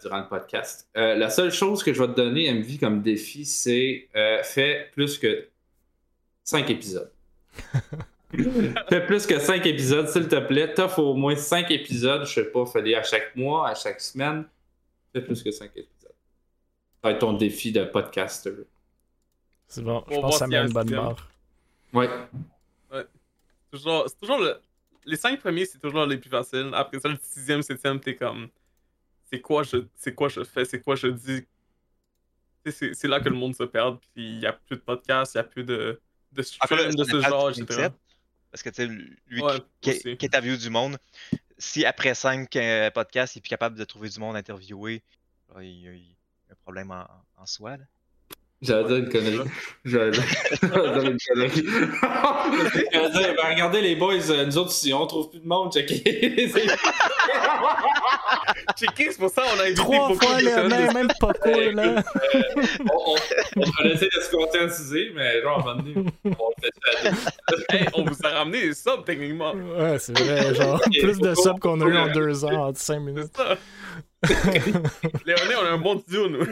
durant 0.00 0.20
le 0.20 0.28
podcast. 0.28 0.88
la 0.94 1.28
seule 1.28 1.50
chose 1.50 1.82
que 1.82 1.92
je 1.92 2.00
vais 2.00 2.06
te 2.06 2.16
donner, 2.16 2.52
MV, 2.52 2.78
comme 2.78 3.02
défi, 3.02 3.44
c'est 3.44 4.08
fais 4.44 4.88
plus 4.92 5.18
que 5.18 5.48
5 6.44 6.70
épisodes. 6.70 7.10
fais 8.88 9.04
plus 9.06 9.26
que 9.26 9.40
5 9.40 9.66
épisodes, 9.66 10.08
s'il 10.08 10.28
te 10.28 10.38
plaît. 10.38 10.72
T'offres 10.72 11.00
au 11.00 11.14
moins 11.14 11.34
5 11.34 11.68
épisodes, 11.72 12.24
je 12.24 12.34
sais 12.34 12.44
pas, 12.44 12.64
fallait 12.64 12.94
à 12.94 13.02
chaque 13.02 13.34
mois, 13.34 13.68
à 13.68 13.74
chaque 13.74 14.00
semaine. 14.00 14.44
Fais 15.12 15.22
plus 15.22 15.42
que 15.42 15.50
5 15.50 15.72
épisodes. 15.74 15.97
Ça 17.02 17.08
va 17.08 17.10
être 17.12 17.20
ton 17.20 17.32
défi 17.32 17.72
de 17.72 17.84
podcaster. 17.84 18.52
C'est 19.68 19.82
bon, 19.82 20.04
je 20.10 20.14
pense 20.18 20.32
que 20.32 20.38
ça 20.38 20.46
met 20.46 20.56
une 20.56 20.72
bonne 20.72 20.90
barre. 20.90 21.28
Ouais. 21.92 22.08
Ouais. 22.90 23.06
C'est 23.72 24.18
toujours, 24.20 24.38
le... 24.38 24.60
Les 25.04 25.16
cinq 25.16 25.40
premiers, 25.40 25.66
c'est 25.66 25.78
toujours 25.78 26.06
les 26.06 26.16
plus 26.16 26.30
faciles. 26.30 26.70
Après 26.74 26.98
ça, 26.98 27.08
le 27.08 27.18
sixième, 27.22 27.62
septième, 27.62 28.00
t'es 28.00 28.16
comme. 28.16 28.48
C'est 29.30 29.40
quoi, 29.40 29.62
je... 29.62 30.10
quoi 30.10 30.28
je 30.28 30.42
fais, 30.42 30.64
c'est 30.64 30.80
quoi 30.80 30.96
je 30.96 31.08
dis? 31.08 31.46
C'est 32.70 33.04
là 33.04 33.20
que 33.20 33.28
le 33.28 33.36
monde 33.36 33.54
se 33.54 33.62
perd, 33.62 33.98
puis 33.98 34.28
il 34.32 34.38
n'y 34.38 34.46
a 34.46 34.52
plus 34.52 34.76
de 34.76 34.80
podcast, 34.80 35.34
il 35.34 35.38
n'y 35.38 35.40
a 35.40 35.44
plus 35.44 35.64
de, 35.64 36.00
de 36.32 36.42
stream 36.42 36.94
de 36.94 37.04
ce 37.04 37.20
genre, 37.20 37.50
etc. 37.50 37.88
Parce 38.50 38.62
que, 38.62 38.70
tu 38.70 38.74
sais, 38.76 38.86
lui 38.86 39.42
qui, 39.80 39.98
qui, 39.98 40.16
qui, 40.16 40.26
interviewe 40.26 40.56
du 40.56 40.68
monde, 40.68 40.98
si 41.58 41.84
après 41.84 42.14
cinq 42.14 42.56
euh, 42.56 42.90
podcasts, 42.90 43.36
il 43.36 43.38
est 43.38 43.42
plus 43.42 43.48
capable 43.48 43.78
de 43.78 43.84
trouver 43.84 44.08
du 44.08 44.18
monde 44.20 44.36
interviewé, 44.36 45.02
il, 45.60 46.16
problème 46.68 46.90
en, 46.90 47.06
en 47.40 47.46
soi. 47.46 47.78
Là. 47.78 47.84
J'allais 48.60 48.84
dire 48.88 48.96
une 48.96 49.08
connerie. 49.08 49.40
J'allais 49.86 50.10
dire 50.10 50.22
une 50.22 51.16
connerie. 51.26 51.64
J'allais 52.92 53.10
dire, 53.10 53.34
ben, 53.36 53.48
regardez 53.52 53.80
les 53.80 53.96
boys, 53.96 54.30
euh, 54.30 54.44
nous 54.44 54.58
autres, 54.58 54.72
si 54.72 54.92
on 54.92 55.06
trouve 55.06 55.30
plus 55.30 55.40
de 55.40 55.46
monde, 55.48 55.72
checker. 55.72 56.04
checker, 58.76 59.12
c'est 59.12 59.18
pour 59.18 59.30
ça 59.30 59.44
qu'on 59.44 59.60
a 59.60 59.62
invité 59.62 59.80
Trois 59.80 60.12
fois 60.14 60.42
le 60.42 60.68
même, 60.68 60.92
même 60.92 61.08
pas 61.18 61.32
cool, 61.32 61.74
là. 61.74 62.04
Euh, 62.34 62.42
on, 62.92 63.12
on, 63.12 63.16
on 63.56 63.60
va 63.60 63.88
essayer 63.88 64.10
de 64.14 64.20
se 64.20 64.30
conscientiser, 64.30 65.12
mais 65.14 65.40
genre, 65.40 65.66
à 65.66 65.70
un 65.70 65.76
moment 65.76 65.82
donné, 65.82 66.10
on 66.24 66.50
le 66.50 66.54
fait 66.60 67.76
hey, 67.78 67.88
on 67.94 68.04
vous 68.04 68.26
a 68.26 68.28
ramené 68.28 68.60
des 68.60 68.74
subs, 68.74 69.04
techniquement. 69.06 69.54
Ouais, 69.54 69.98
c'est 69.98 70.18
vrai, 70.18 70.54
genre, 70.54 70.82
plus 70.82 71.18
de 71.18 71.34
subs 71.34 71.60
qu'on 71.60 71.80
a 71.80 71.86
eu 71.86 71.96
en 71.96 72.08
deux 72.08 72.44
ans, 72.44 72.68
en 72.68 72.74
cinq 72.74 73.00
minutes. 73.00 73.30
C'est 73.34 73.42
ça. 73.42 73.56
Léoné, 75.26 75.54
on 75.60 75.64
a 75.64 75.70
un 75.70 75.78
bon 75.78 76.02
duo, 76.08 76.28
nous. 76.28 76.44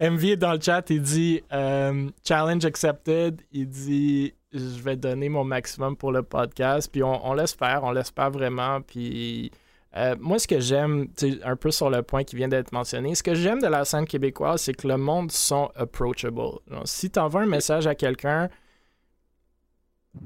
MV 0.00 0.24
est 0.24 0.36
dans 0.36 0.54
le 0.54 0.60
chat, 0.60 0.88
il 0.88 1.02
dit 1.02 1.42
euh, 1.52 2.08
Challenge 2.26 2.64
accepted. 2.64 3.42
Il 3.52 3.68
dit 3.68 4.32
Je 4.52 4.82
vais 4.82 4.96
donner 4.96 5.28
mon 5.28 5.44
maximum 5.44 5.96
pour 5.96 6.12
le 6.12 6.22
podcast. 6.22 6.90
Puis 6.90 7.02
on, 7.02 7.26
on 7.26 7.34
laisse 7.34 7.52
faire, 7.52 7.84
on 7.84 7.92
laisse 7.92 8.10
pas 8.10 8.30
vraiment. 8.30 8.80
Puis 8.80 9.50
euh, 9.96 10.14
moi, 10.20 10.38
ce 10.38 10.46
que 10.46 10.60
j'aime, 10.60 11.08
un 11.44 11.56
peu 11.56 11.70
sur 11.70 11.90
le 11.90 12.02
point 12.02 12.22
qui 12.24 12.36
vient 12.36 12.48
d'être 12.48 12.72
mentionné, 12.72 13.14
ce 13.14 13.22
que 13.22 13.34
j'aime 13.34 13.60
de 13.60 13.66
la 13.66 13.84
scène 13.84 14.06
québécoise, 14.06 14.62
c'est 14.62 14.74
que 14.74 14.86
le 14.86 14.96
monde 14.96 15.32
sont 15.32 15.70
approachable. 15.74 16.42
Si 16.84 17.10
tu 17.10 17.18
envoies 17.18 17.42
un 17.42 17.46
message 17.46 17.86
à 17.86 17.94
quelqu'un 17.94 18.48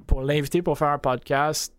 pour 0.06 0.22
l'inviter 0.22 0.62
pour 0.62 0.78
faire 0.78 0.88
un 0.88 0.98
podcast, 0.98 1.74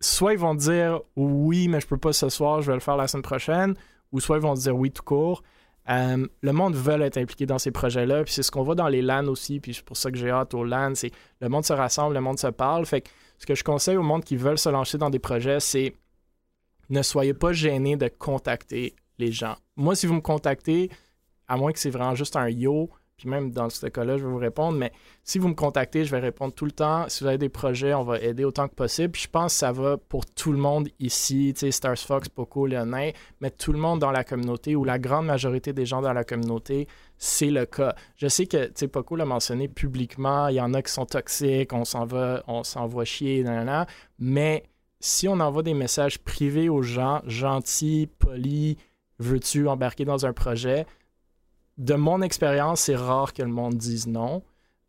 soit 0.00 0.32
ils 0.32 0.38
vont 0.38 0.54
dire 0.54 1.00
oui, 1.16 1.68
mais 1.68 1.80
je 1.80 1.86
peux 1.86 1.98
pas 1.98 2.12
ce 2.12 2.28
soir, 2.28 2.62
je 2.62 2.68
vais 2.68 2.74
le 2.74 2.80
faire 2.80 2.96
la 2.96 3.08
semaine 3.08 3.22
prochaine, 3.22 3.74
ou 4.12 4.20
soit 4.20 4.36
ils 4.36 4.42
vont 4.42 4.54
dire 4.54 4.76
oui 4.76 4.90
tout 4.90 5.02
court. 5.02 5.42
Euh, 5.88 6.26
le 6.42 6.52
monde 6.52 6.74
veut 6.74 7.00
être 7.00 7.16
impliqué 7.18 7.46
dans 7.46 7.58
ces 7.58 7.70
projets-là, 7.70 8.22
puis 8.24 8.32
c'est 8.32 8.42
ce 8.42 8.50
qu'on 8.50 8.62
voit 8.62 8.74
dans 8.74 8.88
les 8.88 9.02
LAN 9.02 9.26
aussi, 9.26 9.60
puis 9.60 9.74
c'est 9.74 9.84
pour 9.84 9.96
ça 9.96 10.10
que 10.10 10.16
j'ai 10.16 10.30
hâte 10.30 10.54
aux 10.54 10.64
LAN, 10.64 10.94
c'est 10.94 11.10
le 11.40 11.48
monde 11.48 11.64
se 11.64 11.72
rassemble, 11.72 12.14
le 12.14 12.20
monde 12.20 12.38
se 12.38 12.46
parle. 12.46 12.86
Fait 12.86 13.08
ce 13.38 13.46
que 13.46 13.54
je 13.54 13.64
conseille 13.64 13.96
au 13.96 14.02
monde 14.02 14.24
qui 14.24 14.36
veulent 14.36 14.58
se 14.58 14.68
lancer 14.68 14.98
dans 14.98 15.10
des 15.10 15.18
projets, 15.18 15.60
c'est 15.60 15.94
ne 16.90 17.02
soyez 17.02 17.34
pas 17.34 17.52
gênés 17.52 17.96
de 17.96 18.08
contacter 18.08 18.94
les 19.18 19.32
gens. 19.32 19.56
Moi, 19.76 19.94
si 19.94 20.06
vous 20.06 20.14
me 20.14 20.20
contactez, 20.20 20.90
à 21.48 21.56
moins 21.56 21.72
que 21.72 21.78
c'est 21.78 21.90
vraiment 21.90 22.14
juste 22.14 22.36
un 22.36 22.48
yo, 22.48 22.90
puis 23.20 23.28
même 23.28 23.50
dans 23.50 23.68
ce 23.68 23.86
cas-là, 23.86 24.16
je 24.16 24.24
vais 24.24 24.30
vous 24.30 24.38
répondre. 24.38 24.78
Mais 24.78 24.92
si 25.24 25.38
vous 25.38 25.48
me 25.48 25.54
contactez, 25.54 26.06
je 26.06 26.10
vais 26.10 26.20
répondre 26.20 26.54
tout 26.54 26.64
le 26.64 26.72
temps. 26.72 27.04
Si 27.08 27.22
vous 27.22 27.28
avez 27.28 27.36
des 27.36 27.50
projets, 27.50 27.92
on 27.92 28.02
va 28.02 28.18
aider 28.18 28.44
autant 28.44 28.66
que 28.66 28.74
possible. 28.74 29.12
Puis 29.12 29.24
je 29.24 29.28
pense 29.28 29.52
que 29.52 29.58
ça 29.58 29.72
va 29.72 29.98
pour 29.98 30.24
tout 30.24 30.52
le 30.52 30.58
monde 30.58 30.88
ici, 30.98 31.52
tu 31.54 31.60
sais, 31.60 31.70
Stars 31.70 31.98
Fox, 31.98 32.30
Poco, 32.30 32.64
Léonin, 32.64 33.10
mais 33.42 33.50
tout 33.50 33.74
le 33.74 33.78
monde 33.78 33.98
dans 33.98 34.10
la 34.10 34.24
communauté 34.24 34.74
ou 34.74 34.84
la 34.84 34.98
grande 34.98 35.26
majorité 35.26 35.74
des 35.74 35.84
gens 35.84 36.00
dans 36.00 36.14
la 36.14 36.24
communauté, 36.24 36.88
c'est 37.18 37.50
le 37.50 37.66
cas. 37.66 37.94
Je 38.16 38.26
sais 38.26 38.46
que, 38.46 38.68
tu 38.68 38.88
Poco 38.88 39.16
l'a 39.16 39.26
mentionné 39.26 39.68
publiquement, 39.68 40.48
il 40.48 40.54
y 40.54 40.60
en 40.62 40.72
a 40.72 40.80
qui 40.80 40.90
sont 40.90 41.04
toxiques, 41.04 41.74
on 41.74 41.84
s'en 41.84 42.06
va, 42.06 42.42
on 42.46 42.64
s'envoie 42.64 43.04
chier, 43.04 43.44
nan, 43.44 43.86
mais 44.18 44.64
si 44.98 45.28
on 45.28 45.40
envoie 45.40 45.62
des 45.62 45.74
messages 45.74 46.18
privés 46.18 46.70
aux 46.70 46.82
gens, 46.82 47.20
gentils, 47.26 48.08
polis, 48.18 48.76
veux-tu 49.18 49.68
embarquer 49.68 50.04
dans 50.04 50.24
un 50.24 50.32
projet, 50.32 50.86
de 51.80 51.94
mon 51.94 52.20
expérience, 52.20 52.82
c'est 52.82 52.94
rare 52.94 53.32
que 53.32 53.42
le 53.42 53.48
monde 53.48 53.74
dise 53.74 54.06
non. 54.06 54.42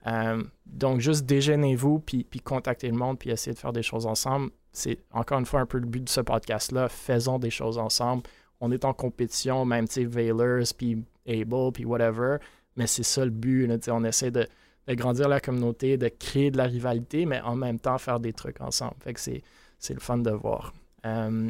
Euh, 0.08 0.44
donc, 0.66 1.00
juste 1.00 1.26
déjeunez-vous, 1.26 2.00
puis, 2.00 2.26
contactez 2.44 2.90
le 2.90 2.98
monde, 2.98 3.18
puis 3.18 3.30
essayez 3.30 3.54
de 3.54 3.60
faire 3.60 3.72
des 3.72 3.82
choses 3.82 4.06
ensemble. 4.06 4.52
C'est 4.74 5.00
encore 5.12 5.40
une 5.40 5.46
fois 5.46 5.62
un 5.62 5.66
peu 5.66 5.80
le 5.80 5.88
but 5.88 6.04
de 6.04 6.10
ce 6.10 6.20
podcast-là. 6.20 6.90
Faisons 6.90 7.40
des 7.40 7.50
choses 7.50 7.78
ensemble. 7.78 8.24
On 8.60 8.72
est 8.72 8.84
en 8.84 8.94
compétition, 8.94 9.64
même, 9.64 9.88
tu 9.88 9.94
sais, 9.96 10.06
Veilers, 10.06 10.66
puis 10.78 11.04
Able, 11.26 11.72
puis 11.74 11.86
whatever. 11.86 12.38
Mais 12.76 12.88
c'est 12.88 13.04
ça 13.04 13.24
le 13.24 13.32
but. 13.32 13.72
On 13.90 14.04
essaie 14.04 14.32
de, 14.32 14.46
grandir 14.90 15.30
la 15.30 15.40
communauté, 15.40 15.98
de 15.98 16.10
créer 16.10 16.52
de 16.52 16.58
la 16.58 16.66
rivalité, 16.66 17.26
mais 17.26 17.40
en 17.40 17.56
même 17.56 17.80
temps 17.80 17.98
faire 18.00 18.20
des 18.20 18.34
trucs 18.34 18.60
ensemble. 18.60 18.96
Fait 19.00 19.14
que 19.14 19.20
c'est, 19.22 19.44
le 19.90 20.00
fun 20.02 20.18
de 20.18 20.32
voir. 20.32 20.74
Euh. 21.06 21.50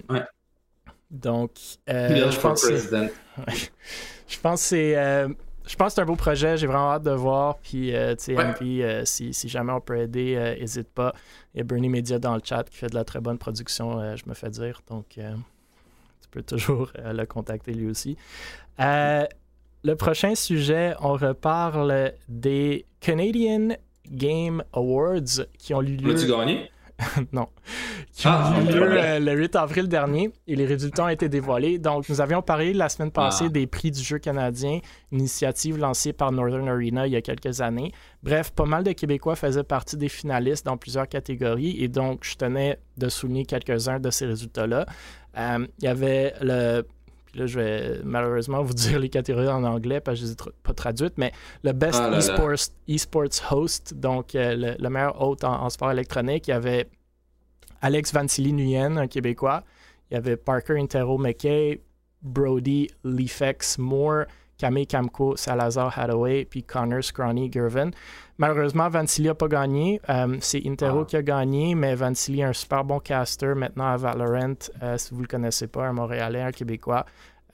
Donc, 1.12 1.52
euh, 1.90 2.32
je 2.32 2.40
pense 2.40 2.66
que 2.66 2.78
je 4.28 4.40
pense 4.40 4.62
que 4.62 4.68
c'est 4.68 4.96
euh, 4.96 5.28
je 5.68 5.76
pense 5.76 5.94
c'est 5.94 6.02
un 6.02 6.06
beau 6.06 6.16
projet. 6.16 6.56
J'ai 6.56 6.68
vraiment 6.68 6.92
hâte 6.92 7.04
de 7.04 7.12
voir. 7.12 7.58
Puis, 7.60 7.94
euh, 7.94 8.16
tu 8.16 8.34
sais, 8.36 8.38
euh, 8.38 9.04
si, 9.06 9.34
si, 9.34 9.50
jamais 9.50 9.74
on 9.74 9.82
peut 9.82 9.98
aider, 9.98 10.56
n'hésite 10.60 10.90
pas. 10.90 11.14
Il 11.54 11.58
y 11.58 11.62
a 11.62 11.64
Bernie 11.66 11.90
Media 11.90 12.18
dans 12.18 12.34
le 12.34 12.42
chat 12.44 12.64
qui 12.64 12.78
fait 12.78 12.88
de 12.88 12.96
la 12.96 13.04
très 13.04 13.20
bonne 13.20 13.38
production, 13.38 14.16
je 14.16 14.24
me 14.26 14.34
fais 14.34 14.50
dire. 14.50 14.82
Donc, 14.90 15.06
tu 15.10 16.30
peux 16.32 16.44
toujours 16.44 16.92
le 16.98 17.26
contacter 17.26 17.74
lui 17.74 17.90
aussi. 17.90 18.16
le 18.80 19.94
prochain 19.96 20.34
sujet, 20.36 20.94
on 21.02 21.14
reparle 21.14 22.14
des 22.30 22.86
Canadian 23.02 23.76
Game 24.10 24.64
Awards 24.72 25.46
qui 25.58 25.74
ont 25.74 25.82
eu 25.82 25.98
lieu. 25.98 26.16
As-tu 26.16 26.28
gagné? 26.28 26.72
non. 27.32 27.48
Qui 28.14 28.28
ah, 28.28 28.54
eu 28.60 28.66
lieu 28.66 28.84
euh, 28.84 29.20
le 29.20 29.34
8 29.34 29.56
avril 29.56 29.88
dernier 29.88 30.32
et 30.48 30.56
les 30.56 30.66
résultats 30.66 31.06
ont 31.06 31.10
été 31.10 31.30
dévoilés. 31.30 31.80
Donc, 31.80 32.08
nous 32.10 32.22
avions 32.22 32.42
parlé 32.42 32.74
la 32.74 32.90
semaine 32.90 33.12
passée 33.12 33.46
ah. 33.48 33.50
des 33.50 33.68
prix 33.68 33.92
du 33.92 34.02
jeu 34.02 34.20
canadien, 34.20 34.80
initiative 35.12 35.78
lancée 35.78 36.14
par 36.14 36.32
Northern 36.32 36.68
Arena 36.68 37.08
il 37.08 37.14
y 37.14 37.16
a 37.16 37.22
quelques 37.22 37.62
années. 37.62 37.92
Bref, 38.24 38.52
pas 38.52 38.66
mal 38.66 38.84
de 38.84 38.92
Québécois 38.92 39.36
faisaient 39.36 39.64
partie 39.64 39.98
des 39.98 40.10
finalistes 40.10 40.66
dans 40.66 40.78
plusieurs 40.78 41.08
catégories 41.08 41.82
et 41.84 41.88
donc 41.88 42.24
je 42.24 42.36
tenais 42.36 42.80
de 42.98 43.10
souligner 43.10 43.46
quelques-uns 43.46 44.00
de 44.00 44.10
ces 44.10 44.26
résultats-là. 44.26 44.86
Euh, 45.38 45.66
il 45.80 45.86
y 45.86 45.88
avait 45.88 46.34
le 46.42 46.86
là, 47.36 47.46
je 47.46 47.60
vais 47.60 48.00
malheureusement 48.04 48.62
vous 48.62 48.74
dire 48.86 49.00
les 49.00 49.10
catégories 49.10 49.48
en 49.48 49.64
anglais 49.64 50.00
parce 50.02 50.20
que 50.20 50.26
je 50.26 50.32
ne 50.32 50.36
les 50.36 50.42
ai 50.42 50.52
pas 50.64 50.74
traduites, 50.74 51.18
mais 51.18 51.32
le 51.64 51.72
Best 51.74 52.00
ah 52.02 52.18
esports, 52.88 53.52
Host, 53.52 53.94
donc 53.96 54.36
euh, 54.36 54.76
le, 54.80 54.90
meilleur 54.90 55.22
hôte 55.22 55.44
en, 55.44 55.70
sport 55.70 55.92
électronique, 55.92 56.48
il 56.48 56.52
y 56.52 56.54
avait 56.54 56.88
Alex 57.82 58.14
Vansili 58.14 58.54
Nguyen, 58.54 58.98
un 58.98 59.08
Québécois. 59.08 59.64
Il 60.10 60.16
y 60.16 60.18
avait 60.18 60.38
Parker 60.38 60.78
Intero 60.78 61.18
McKay, 61.18 61.82
Brody 62.22 62.90
Leafex 63.04 63.78
Moore, 63.78 64.26
Camille 64.62 64.86
Camco, 64.86 65.36
Salazar 65.36 65.98
Hathaway, 65.98 66.46
puis 66.46 66.62
Connor 66.62 67.04
Scrawny 67.04 67.52
Gervin. 67.52 67.90
Malheureusement, 68.38 68.90
Vansili 68.90 69.28
n'a 69.30 69.34
pas 69.34 69.48
gagné. 69.48 70.00
Euh, 70.08 70.38
c'est 70.40 70.62
Intero 70.68 71.00
ah. 71.02 71.06
qui 71.06 71.16
a 71.16 71.24
gagné, 71.24 71.74
mais 71.74 71.96
Vansili 71.96 72.42
est 72.42 72.44
un 72.44 72.54
super 72.54 72.84
bon 72.84 73.00
caster 73.00 73.56
maintenant 73.56 73.88
à 73.88 73.98
Valorant, 73.98 74.54
euh, 74.84 75.00
si 75.00 75.10
vous 75.10 75.18
ne 75.18 75.24
le 75.24 75.28
connaissez 75.28 75.66
pas, 75.66 75.88
un 75.88 75.94
Montréalais, 75.94 76.44
un 76.44 76.52
Québécois. 76.52 77.08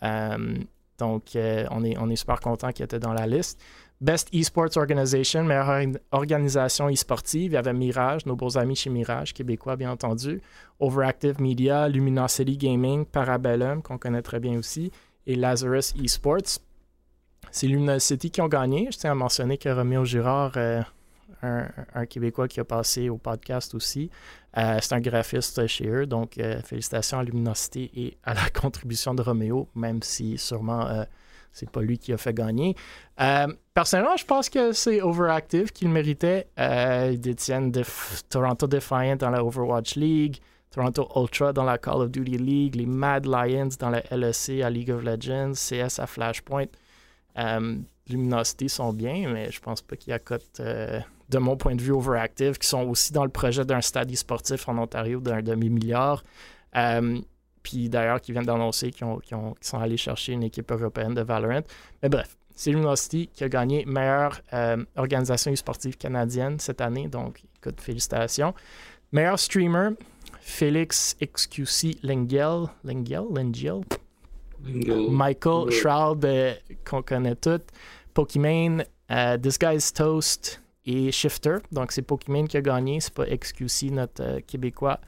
Euh, 0.03 0.57
donc, 0.97 1.23
on, 1.35 1.83
est, 1.83 1.97
on 1.97 2.09
est 2.09 2.15
super 2.17 2.41
content 2.41 2.71
qu'il 2.71 2.83
était 2.83 2.99
dans 2.99 3.13
la 3.13 3.25
liste. 3.25 3.61
Best 4.01 4.27
Esports 4.33 4.75
Organization, 4.75 5.43
meilleure 5.43 5.93
organisation 6.11 6.89
e-sportive. 6.89 7.51
Il 7.51 7.53
y 7.53 7.57
avait 7.57 7.73
Mirage, 7.73 8.25
nos 8.25 8.35
beaux 8.35 8.57
amis 8.57 8.75
chez 8.75 8.89
Mirage, 8.89 9.33
québécois 9.33 9.77
bien 9.77 9.91
entendu. 9.91 10.41
Overactive 10.79 11.39
Media, 11.39 11.87
Luminosity 11.87 12.57
Gaming, 12.57 13.05
Parabellum, 13.05 13.81
qu'on 13.81 13.97
connaît 13.97 14.21
très 14.21 14.39
bien 14.39 14.57
aussi, 14.57 14.91
et 15.25 15.35
Lazarus 15.35 15.93
Esports. 16.03 16.59
C'est 17.57 17.65
Luminosity 17.65 18.29
qui 18.29 18.39
ont 18.39 18.47
gagné. 18.47 18.87
Je 18.91 18.99
tiens 18.99 19.13
à 19.13 19.15
mentionner 19.15 19.57
que 19.57 19.67
Roméo 19.67 20.05
Girard, 20.05 20.51
euh, 20.57 20.83
un, 21.41 22.05
Québécois 22.05 22.47
qui 22.47 22.59
a 22.59 22.63
passé 22.63 23.09
au 23.09 23.17
podcast 23.17 23.73
aussi, 23.73 24.11
euh, 24.59 24.77
c'est 24.79 24.93
un 24.93 24.99
graphiste 24.99 25.65
chez 25.65 25.87
eux. 25.87 26.05
Donc, 26.05 26.37
euh, 26.37 26.61
félicitations 26.61 27.17
à 27.17 27.23
Luminosity 27.23 27.89
et 27.95 28.17
à 28.23 28.35
la 28.35 28.47
contribution 28.53 29.15
de 29.15 29.23
Roméo, 29.23 29.69
même 29.73 30.03
si 30.03 30.37
sûrement 30.37 30.87
c'est 31.51 31.67
pas 31.67 31.81
lui 31.81 31.97
qui 31.97 32.13
a 32.13 32.17
fait 32.17 32.35
gagner. 32.35 32.75
personnellement, 33.73 34.17
je 34.17 34.25
pense 34.25 34.49
que 34.49 34.71
c'est 34.71 35.01
Overactive 35.01 35.71
qui 35.71 35.85
le 35.85 35.91
méritait. 35.91 36.45
ils 36.59 37.19
détiennent 37.19 37.71
Toronto 38.29 38.67
Defiant 38.67 39.15
dans 39.15 39.31
la 39.31 39.43
Overwatch 39.43 39.95
League. 39.95 40.37
Toronto 40.69 41.09
Ultra 41.15 41.53
dans 41.53 41.63
la 41.63 41.79
Call 41.79 42.01
of 42.03 42.11
Duty 42.11 42.37
League, 42.37 42.75
les 42.75 42.85
Mad 42.85 43.25
Lions 43.25 43.69
dans 43.79 43.89
la 43.89 44.03
LEC 44.11 44.61
à 44.61 44.69
League 44.69 44.91
of 44.91 45.03
Legends, 45.03 45.53
CS 45.53 45.97
à 45.97 46.05
Flashpoint. 46.05 46.67
Euh, 47.37 47.77
Luminosity 48.09 48.69
sont 48.69 48.93
bien, 48.93 49.29
mais 49.31 49.51
je 49.51 49.59
pense 49.59 49.81
pas 49.81 49.95
qu'il 49.95 50.11
y 50.11 50.13
a 50.13 50.19
cote, 50.19 50.59
euh, 50.59 50.99
de 51.29 51.37
mon 51.37 51.57
point 51.57 51.75
de 51.75 51.81
vue, 51.81 51.91
Overactive, 51.91 52.57
qui 52.57 52.67
sont 52.67 52.87
aussi 52.87 53.11
dans 53.11 53.25
le 53.25 53.29
projet 53.29 53.65
d'un 53.65 53.81
stade 53.81 54.13
sportif 54.15 54.67
en 54.69 54.77
Ontario 54.77 55.19
d'un 55.19 55.41
demi-milliard. 55.41 56.23
Euh, 56.75 57.19
puis 57.63 57.89
d'ailleurs, 57.89 58.21
qui 58.21 58.31
viennent 58.31 58.45
d'annoncer 58.45 58.91
qu'ils, 58.91 59.07
sont 59.59 59.77
allés 59.77 59.97
chercher 59.97 60.33
une 60.33 60.43
équipe 60.43 60.71
européenne 60.71 61.13
de 61.13 61.21
Valorant. 61.21 61.63
Mais 62.01 62.07
bref, 62.07 62.37
c'est 62.55 62.71
Luminosity 62.71 63.27
qui 63.33 63.43
a 63.43 63.49
gagné 63.49 63.85
meilleure 63.85 64.41
organisation 64.95 65.53
sportive 65.55 65.97
canadienne 65.97 66.59
cette 66.59 66.79
année, 66.79 67.09
donc 67.09 67.43
écoute, 67.57 67.81
félicitations. 67.81 68.53
Meilleur 69.11 69.37
streamer, 69.37 69.89
Félix 70.39 71.17
XQC 71.21 71.97
Lengel. 72.03 72.67
Lengel? 72.85 73.23
Lengel? 73.33 73.81
Michael 74.63 75.71
Shroud, 75.71 76.25
euh, 76.25 76.53
qu'on 76.85 77.01
connaît 77.01 77.35
tous. 77.35 77.61
Pokimane, 78.13 78.83
uh, 79.09 79.39
This 79.41 79.57
Guy's 79.59 79.93
Toast 79.93 80.61
et 80.85 81.11
Shifter. 81.11 81.57
Donc, 81.71 81.91
c'est 81.91 82.01
Pokimane 82.01 82.47
qui 82.47 82.57
a 82.57 82.61
gagné. 82.61 82.99
C'est 82.99 83.13
pas 83.13 83.25
XQC, 83.25 83.91
notre 83.91 84.23
euh, 84.23 84.39
Québécois 84.45 84.99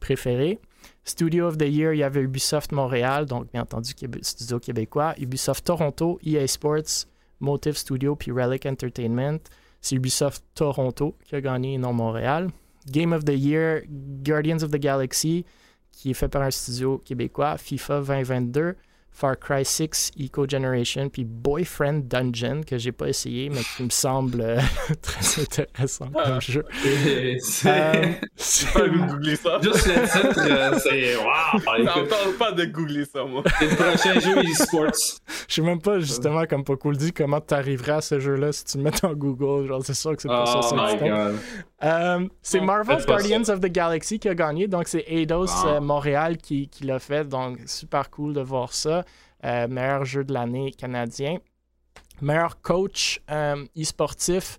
préféré. 0.00 0.58
Studio 1.04 1.46
of 1.46 1.56
the 1.56 1.62
Year, 1.62 1.94
il 1.94 2.00
y 2.00 2.02
avait 2.02 2.20
Ubisoft 2.20 2.72
Montréal, 2.72 3.24
donc 3.24 3.50
bien 3.50 3.62
entendu 3.62 3.92
Studio 4.22 4.58
québécois. 4.58 5.14
Ubisoft 5.18 5.64
Toronto, 5.64 6.18
EA 6.22 6.46
Sports, 6.46 7.06
Motive 7.40 7.76
Studio, 7.76 8.14
puis 8.14 8.30
Relic 8.30 8.66
Entertainment. 8.66 9.38
C'est 9.80 9.96
Ubisoft 9.96 10.44
Toronto 10.54 11.16
qui 11.24 11.34
a 11.34 11.40
gagné, 11.40 11.78
non 11.78 11.94
Montréal. 11.94 12.48
Game 12.90 13.12
of 13.12 13.24
the 13.24 13.34
Year, 13.34 13.82
Guardians 14.22 14.62
of 14.62 14.70
the 14.70 14.78
Galaxy, 14.78 15.44
qui 15.92 16.10
est 16.10 16.14
fait 16.14 16.28
par 16.28 16.42
un 16.42 16.50
studio 16.50 16.98
québécois, 16.98 17.56
FIFA 17.56 18.00
2022. 18.02 18.76
Far 19.18 19.36
Cry 19.36 19.64
6, 19.64 20.12
Eco 20.16 20.46
Generation, 20.48 21.08
puis 21.08 21.24
Boyfriend 21.24 22.06
Dungeon, 22.06 22.60
que 22.64 22.78
j'ai 22.78 22.92
pas 22.92 23.08
essayé, 23.08 23.50
mais 23.50 23.62
qui 23.76 23.82
me 23.82 23.90
semble 23.90 24.40
euh, 24.40 24.60
très 25.02 25.42
intéressant 25.42 26.04
comme 26.04 26.22
ah. 26.36 26.38
jeu. 26.38 26.64
C'est 27.38 27.68
euh, 27.68 28.12
pas 28.74 28.82
de 28.82 29.08
googler 29.08 29.34
ça. 29.34 29.58
Juste 29.62 29.88
le 29.88 30.02
titre, 30.06 30.40
euh, 30.48 30.78
c'est 30.78 31.16
waouh! 31.16 31.84
J'entends 31.84 32.38
pas 32.38 32.52
de 32.52 32.66
googler 32.66 33.06
ça, 33.06 33.24
moi. 33.24 33.42
C'est 33.58 33.68
le 33.68 33.74
prochain 33.74 34.20
jeu 34.20 34.38
e-sports. 34.38 35.18
Je 35.48 35.54
sais 35.54 35.62
même 35.62 35.80
pas, 35.80 35.98
justement, 35.98 36.44
comme 36.44 36.62
Poco 36.62 36.92
le 36.92 36.96
dit, 36.96 37.12
comment 37.12 37.40
tu 37.40 37.54
arriverais 37.54 37.94
à 37.94 38.00
ce 38.00 38.20
jeu-là 38.20 38.52
si 38.52 38.66
tu 38.66 38.78
le 38.78 38.84
mets 38.84 39.04
en 39.04 39.14
Google? 39.14 39.66
Genre, 39.66 39.82
c'est 39.84 39.94
sûr 39.94 40.14
que 40.14 40.22
c'est 40.22 40.28
pas 40.28 40.44
oh 40.46 40.62
ça. 40.62 40.76
My 40.76 42.28
c'est 42.40 42.60
Marvel's 42.60 43.04
Guardians 43.04 43.48
of 43.48 43.58
the 43.58 43.66
Galaxy 43.66 44.20
qui 44.20 44.28
a 44.28 44.34
gagné, 44.36 44.68
donc 44.68 44.86
c'est 44.86 45.04
Eidos 45.08 45.80
Montréal 45.80 46.36
qui, 46.36 46.68
qui 46.68 46.84
l'a 46.84 47.00
fait, 47.00 47.24
donc 47.28 47.58
super 47.66 48.10
cool 48.10 48.32
de 48.32 48.40
voir 48.40 48.72
ça. 48.72 49.04
Euh, 49.44 49.68
meilleur 49.68 50.04
jeu 50.04 50.24
de 50.24 50.32
l'année 50.32 50.72
canadien. 50.72 51.38
Meilleur 52.20 52.60
coach 52.60 53.20
euh, 53.30 53.64
e-sportif, 53.76 54.58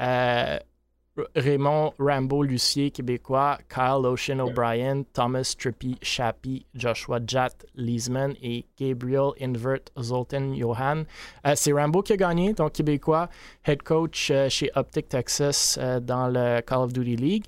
euh, 0.00 0.58
Raymond 1.34 1.94
Rambo 1.98 2.42
Lucier, 2.42 2.90
québécois, 2.90 3.58
Kyle 3.68 4.04
Ocean 4.04 4.38
O'Brien, 4.40 5.02
Thomas 5.12 5.54
Trippy 5.58 5.96
Chappie, 6.02 6.66
Joshua 6.74 7.18
Jat 7.26 7.54
Leesman 7.74 8.34
et 8.42 8.66
Gabriel 8.78 9.30
Invert 9.40 9.80
Zoltan 9.98 10.54
Johan. 10.54 11.04
c'est 11.56 11.72
Rambo 11.72 12.02
qui 12.02 12.12
a 12.12 12.16
gagné, 12.16 12.52
donc 12.52 12.72
québécois, 12.74 13.28
head 13.64 13.82
coach 13.82 14.30
chez 14.48 14.70
Optic 14.76 15.08
Texas 15.08 15.76
dans 16.02 16.28
le 16.28 16.60
Call 16.60 16.78
of 16.78 16.92
Duty 16.92 17.16
League. 17.16 17.44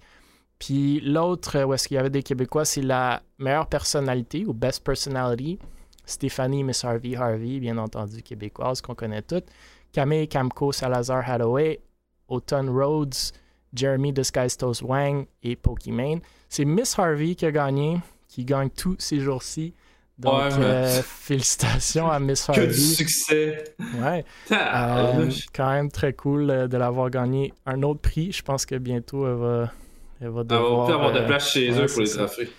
Puis 0.59 1.01
l'autre, 1.01 1.65
où 1.65 1.73
est-ce 1.75 1.87
qu'il 1.87 1.95
y 1.97 1.99
avait 1.99 2.11
des 2.11 2.23
Québécois, 2.23 2.65
c'est 2.65 2.83
la 2.83 3.23
meilleure 3.39 3.67
personnalité 3.67 4.45
ou 4.47 4.53
best 4.53 4.85
personality. 4.85 5.59
Stéphanie 6.11 6.65
Miss 6.65 6.85
Harvey 6.85 7.17
Harvey, 7.17 7.61
bien 7.61 7.79
entendu 7.79 8.23
québécoise 8.23 8.81
qu'on 8.81 8.95
connaît 8.95 9.23
toutes, 9.23 9.47
Camille 9.93 10.29
Camco 10.29 10.73
Salazar 10.73 11.29
Hathaway, 11.29 11.81
Autumn 12.29 12.69
Rhodes, 12.69 13.33
Jeremy 13.75 14.13
Disguised 14.13 14.63
Wang 14.83 15.27
et 15.43 15.57
Pokimane. 15.57 16.21
C'est 16.49 16.65
Miss 16.65 16.99
Harvey 16.99 17.35
qui 17.35 17.47
a 17.47 17.53
gagné, 17.53 18.01
qui 18.29 18.45
gagne 18.45 18.71
tous 18.71 18.97
ces 18.99 19.21
jours-ci. 19.21 19.75
Donc, 20.19 20.53
euh, 20.59 21.01
félicitations 21.03 22.11
à 22.11 22.19
Miss 22.19 22.49
Harvey. 22.49 22.63
Que 22.67 22.73
du 22.73 22.79
succès! 22.79 23.65
Ouais. 24.03 24.25
Euh, 24.53 25.31
quand 25.55 25.71
même 25.71 25.91
très 25.91 26.13
cool 26.13 26.51
euh, 26.51 26.69
de 26.69 26.77
l'avoir 26.77 27.09
gagné 27.09 27.55
un 27.65 27.83
autre 27.83 28.01
prix. 28.01 28.31
Je 28.31 28.43
pense 28.43 28.67
que 28.67 28.75
bientôt, 28.75 29.27
elle 29.27 29.35
va, 29.37 29.73
elle 30.21 30.29
va 30.29 30.45
devoir... 30.45 30.91
Elle 30.91 30.95
va 30.95 31.01
avoir 31.01 31.13
de 31.13 31.27
place 31.27 31.51
chez 31.51 31.71
eux 31.71 31.87
pour 31.87 32.03
les 32.03 32.11
trophées. 32.11 32.51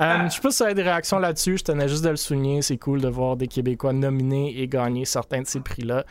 Euh, 0.00 0.28
je 0.28 0.34
sais 0.34 0.40
pas 0.40 0.50
si 0.50 0.56
ça 0.56 0.66
a 0.68 0.74
des 0.74 0.82
réactions 0.82 1.18
là-dessus. 1.18 1.58
Je 1.58 1.64
tenais 1.64 1.88
juste 1.88 2.04
de 2.04 2.10
le 2.10 2.16
souligner. 2.16 2.62
C'est 2.62 2.78
cool 2.78 3.00
de 3.00 3.08
voir 3.08 3.36
des 3.36 3.48
Québécois 3.48 3.92
nominés 3.92 4.58
et 4.60 4.66
gagner 4.66 5.04
certains 5.04 5.42
de 5.42 5.46
ces 5.46 5.60
prix-là. 5.60 6.04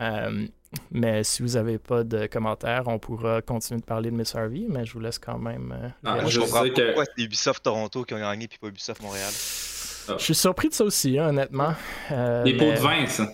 Euh, 0.00 0.46
mais 0.90 1.24
si 1.24 1.42
vous 1.42 1.50
n'avez 1.50 1.78
pas 1.78 2.04
de 2.04 2.26
commentaires, 2.26 2.84
on 2.86 2.98
pourra 2.98 3.40
continuer 3.40 3.80
de 3.80 3.86
parler 3.86 4.10
de 4.10 4.16
Miss 4.16 4.34
Harvey, 4.34 4.66
mais 4.68 4.84
je 4.84 4.92
vous 4.92 5.00
laisse 5.00 5.18
quand 5.18 5.38
même. 5.38 5.72
Euh, 5.72 5.88
ah, 6.04 6.26
je, 6.26 6.40
comprends 6.40 6.64
que... 6.64 6.86
pourquoi 6.86 7.04
c'est 7.04 7.22
Ubisoft 7.22 7.62
Toronto 7.62 8.04
qui 8.04 8.14
ont 8.14 8.18
gagné 8.18 8.48
puis 8.48 8.58
pas 8.58 8.68
Ubisoft 8.68 9.02
Montréal? 9.02 9.30
Je 9.30 10.24
suis 10.24 10.34
surpris 10.34 10.68
de 10.68 10.74
ça 10.74 10.84
aussi, 10.84 11.18
hein, 11.18 11.28
honnêtement. 11.28 11.74
des 12.10 12.54
pots 12.54 12.72
de 12.72 12.78
vin, 12.78 13.06
ça. 13.06 13.28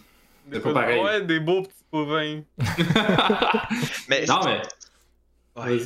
C'est 0.52 0.60
pas 0.60 0.72
pareil. 0.72 1.02
Ouais, 1.02 1.22
des 1.22 1.40
beaux 1.40 1.62
petits 1.62 1.84
pots 1.90 2.04
de 2.04 2.10
vin. 2.10 2.42
mais 4.08 4.26
non, 4.26 4.40
mais. 4.44 4.62
Ouais. 5.56 5.80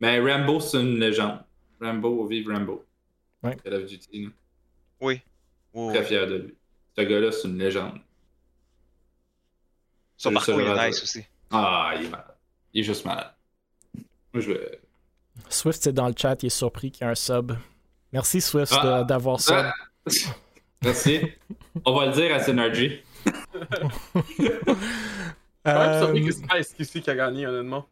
Mais 0.00 0.18
Rambo, 0.20 0.60
c'est 0.60 0.80
une 0.80 0.98
légende. 0.98 1.40
Rambo, 1.80 2.26
vive 2.26 2.50
Rambo. 2.50 2.84
Ouais. 3.42 3.56
Call 3.56 3.74
of 3.74 3.86
Duty. 3.86 4.30
Oui. 5.00 5.20
Très 5.72 6.04
fier 6.04 6.26
de 6.26 6.36
lui. 6.36 6.54
Ce 6.96 7.02
gars-là, 7.02 7.30
c'est 7.32 7.46
une 7.46 7.58
légende. 7.58 8.00
Son 10.16 10.32
parcours 10.32 10.60
est 10.60 10.88
nice 10.88 11.02
aussi. 11.02 11.24
Ah, 11.50 11.92
il 11.96 12.06
est 12.06 12.08
malade. 12.08 12.34
Il 12.74 12.80
est 12.80 12.84
juste 12.84 13.04
malade. 13.04 13.32
Moi, 14.32 14.42
je 14.42 14.52
vais. 14.52 14.80
Swift, 15.48 15.80
c'est 15.82 15.92
dans 15.92 16.08
le 16.08 16.14
chat, 16.16 16.42
il 16.42 16.46
est 16.46 16.50
surpris 16.50 16.90
qu'il 16.90 17.04
y 17.04 17.08
ait 17.08 17.12
un 17.12 17.14
sub. 17.14 17.52
Merci, 18.12 18.40
Swift, 18.40 18.74
ah. 18.76 19.04
d'avoir 19.04 19.40
ça. 19.40 19.72
Ah. 19.72 20.10
Merci. 20.82 21.20
On 21.84 21.94
va 21.94 22.06
le 22.06 22.12
dire 22.12 22.34
à 22.34 22.40
Synergy. 22.40 23.00
euh... 25.66 26.12
Ouais, 26.12 26.62
c'est 26.62 26.80
Ice 26.80 26.90
qui 26.90 27.10
a 27.10 27.14
gagné, 27.14 27.46
honnêtement. 27.46 27.86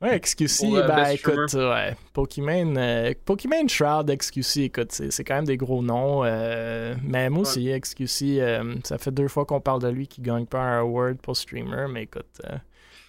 Ouais, 0.00 0.18
XQC, 0.18 0.64
euh, 0.64 0.86
ben 0.86 1.10
écoute, 1.10 1.52
ouais, 1.52 1.94
Pokimane, 2.14 2.78
euh, 2.78 3.12
Pokimane 3.22 3.68
Shroud, 3.68 4.10
XQC, 4.10 4.60
écoute, 4.64 4.92
c'est 4.92 5.24
quand 5.24 5.34
même 5.34 5.44
des 5.44 5.58
gros 5.58 5.82
noms. 5.82 6.24
Euh, 6.24 6.94
mais 7.02 7.28
moi 7.28 7.42
aussi, 7.42 7.70
XQC, 7.70 8.40
euh, 8.40 8.76
ça 8.82 8.96
fait 8.96 9.10
deux 9.10 9.28
fois 9.28 9.44
qu'on 9.44 9.60
parle 9.60 9.82
de 9.82 9.88
lui 9.88 10.08
qui 10.08 10.22
gagne 10.22 10.46
pas 10.46 10.60
un 10.60 10.80
award 10.80 11.18
pour 11.18 11.36
streamer, 11.36 11.86
mais 11.90 12.04
écoute, 12.04 12.40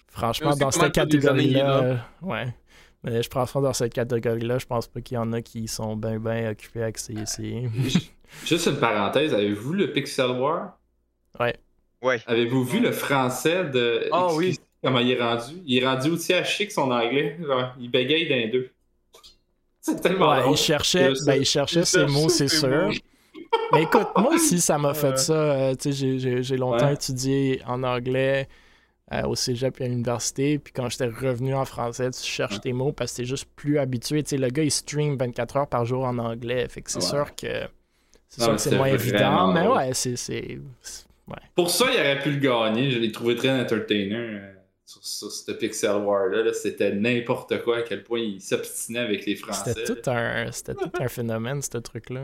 franchement, 0.08 0.54
dans 0.54 0.70
cette 0.70 0.92
catégorie-là, 0.92 2.06
ouais. 2.20 2.54
Mais 3.04 3.22
je 3.22 3.28
pense 3.28 3.52
dans 3.54 3.72
cette 3.72 3.94
catégorie-là, 3.94 4.58
je 4.58 4.66
pense 4.66 4.86
pas 4.86 5.00
qu'il 5.00 5.16
y 5.16 5.18
en 5.18 5.32
a 5.32 5.40
qui 5.42 5.66
sont 5.66 5.96
bien 5.96 6.18
bien 6.20 6.50
occupés 6.50 6.82
avec 6.82 6.98
ces. 6.98 7.14
Juste 8.46 8.66
une 8.66 8.76
parenthèse, 8.76 9.34
avez-vous 9.34 9.72
le 9.72 9.92
Pixel 9.92 10.30
War? 10.30 10.78
Ouais. 11.40 11.56
Ouais. 12.00 12.20
Avez-vous 12.26 12.64
vu 12.64 12.80
le 12.80 12.92
français 12.92 13.64
de. 13.64 14.08
Ah 14.12 14.28
oui 14.34 14.58
comment 14.82 14.98
il 14.98 15.10
est 15.10 15.22
rendu? 15.22 15.54
Il 15.66 15.82
est 15.82 15.86
rendu 15.86 16.10
aussi 16.10 16.32
à 16.32 16.44
chier 16.44 16.66
que 16.66 16.72
son 16.72 16.90
anglais. 16.90 17.38
il 17.80 17.90
bégaye 17.90 18.28
d'un 18.28 18.50
deux. 18.50 18.70
C'est 19.80 20.00
tellement 20.00 20.30
ouais, 20.30 20.50
Il 20.50 20.56
cherchait, 20.56 21.12
ben, 21.26 21.34
il 21.34 21.44
cherchait 21.44 21.84
ses 21.84 22.06
mots, 22.06 22.28
c'est 22.28 22.46
sûr. 22.46 22.92
Mais 23.72 23.82
écoute, 23.82 24.06
moi 24.16 24.34
aussi, 24.34 24.60
ça 24.60 24.78
m'a 24.78 24.94
fait 24.94 25.18
ça. 25.18 25.32
Euh, 25.34 25.74
j'ai 25.84 26.56
longtemps 26.56 26.90
étudié 26.90 27.60
en 27.66 27.82
anglais 27.82 28.48
euh, 29.12 29.22
au 29.26 29.34
cégep 29.34 29.80
et 29.80 29.84
à 29.84 29.88
l'université. 29.88 30.58
Puis 30.58 30.72
quand 30.72 30.88
j'étais 30.88 31.06
revenu 31.06 31.54
en 31.54 31.64
français, 31.64 32.10
tu 32.10 32.22
cherches 32.22 32.60
tes 32.60 32.72
mots 32.72 32.92
parce 32.92 33.12
que 33.12 33.18
t'es 33.18 33.24
juste 33.24 33.46
plus 33.56 33.78
habitué. 33.78 34.22
le 34.30 34.48
gars, 34.48 34.62
il 34.62 34.70
stream 34.70 35.16
24 35.16 35.56
heures 35.56 35.68
par 35.68 35.84
jour 35.84 36.04
en 36.04 36.16
anglais. 36.18 36.68
Fait 36.68 36.82
que 36.82 36.90
c'est 36.90 37.02
sûr 37.02 37.34
que 37.34 37.66
c'est 38.28 38.76
moins 38.76 38.86
évident. 38.86 39.52
Mais 39.52 39.66
ouais, 39.66 39.92
c'est. 39.94 40.60
Pour 41.54 41.70
ça, 41.70 41.86
il 41.92 41.98
aurait 41.98 42.20
pu 42.20 42.30
le 42.30 42.38
gagner. 42.38 42.90
Je 42.90 42.98
l'ai 42.98 43.10
trouvé 43.10 43.36
très 43.36 43.50
entertainer. 43.50 44.40
Euh 44.82 45.00
sur, 45.00 45.30
ce 45.30 45.52
Pixel 45.52 45.96
War-là. 45.96 46.52
c'était 46.52 46.92
n'importe 46.92 47.62
quoi, 47.62 47.78
à 47.78 47.82
quel 47.82 48.02
point 48.02 48.20
il 48.20 48.40
s'obstinait 48.40 49.00
avec 49.00 49.26
les 49.26 49.36
Français. 49.36 49.72
C'était 49.74 50.00
tout, 50.00 50.10
un, 50.10 50.50
tout 50.50 50.90
un 51.00 51.08
phénomène, 51.08 51.62
ce 51.62 51.78
truc-là. 51.78 52.22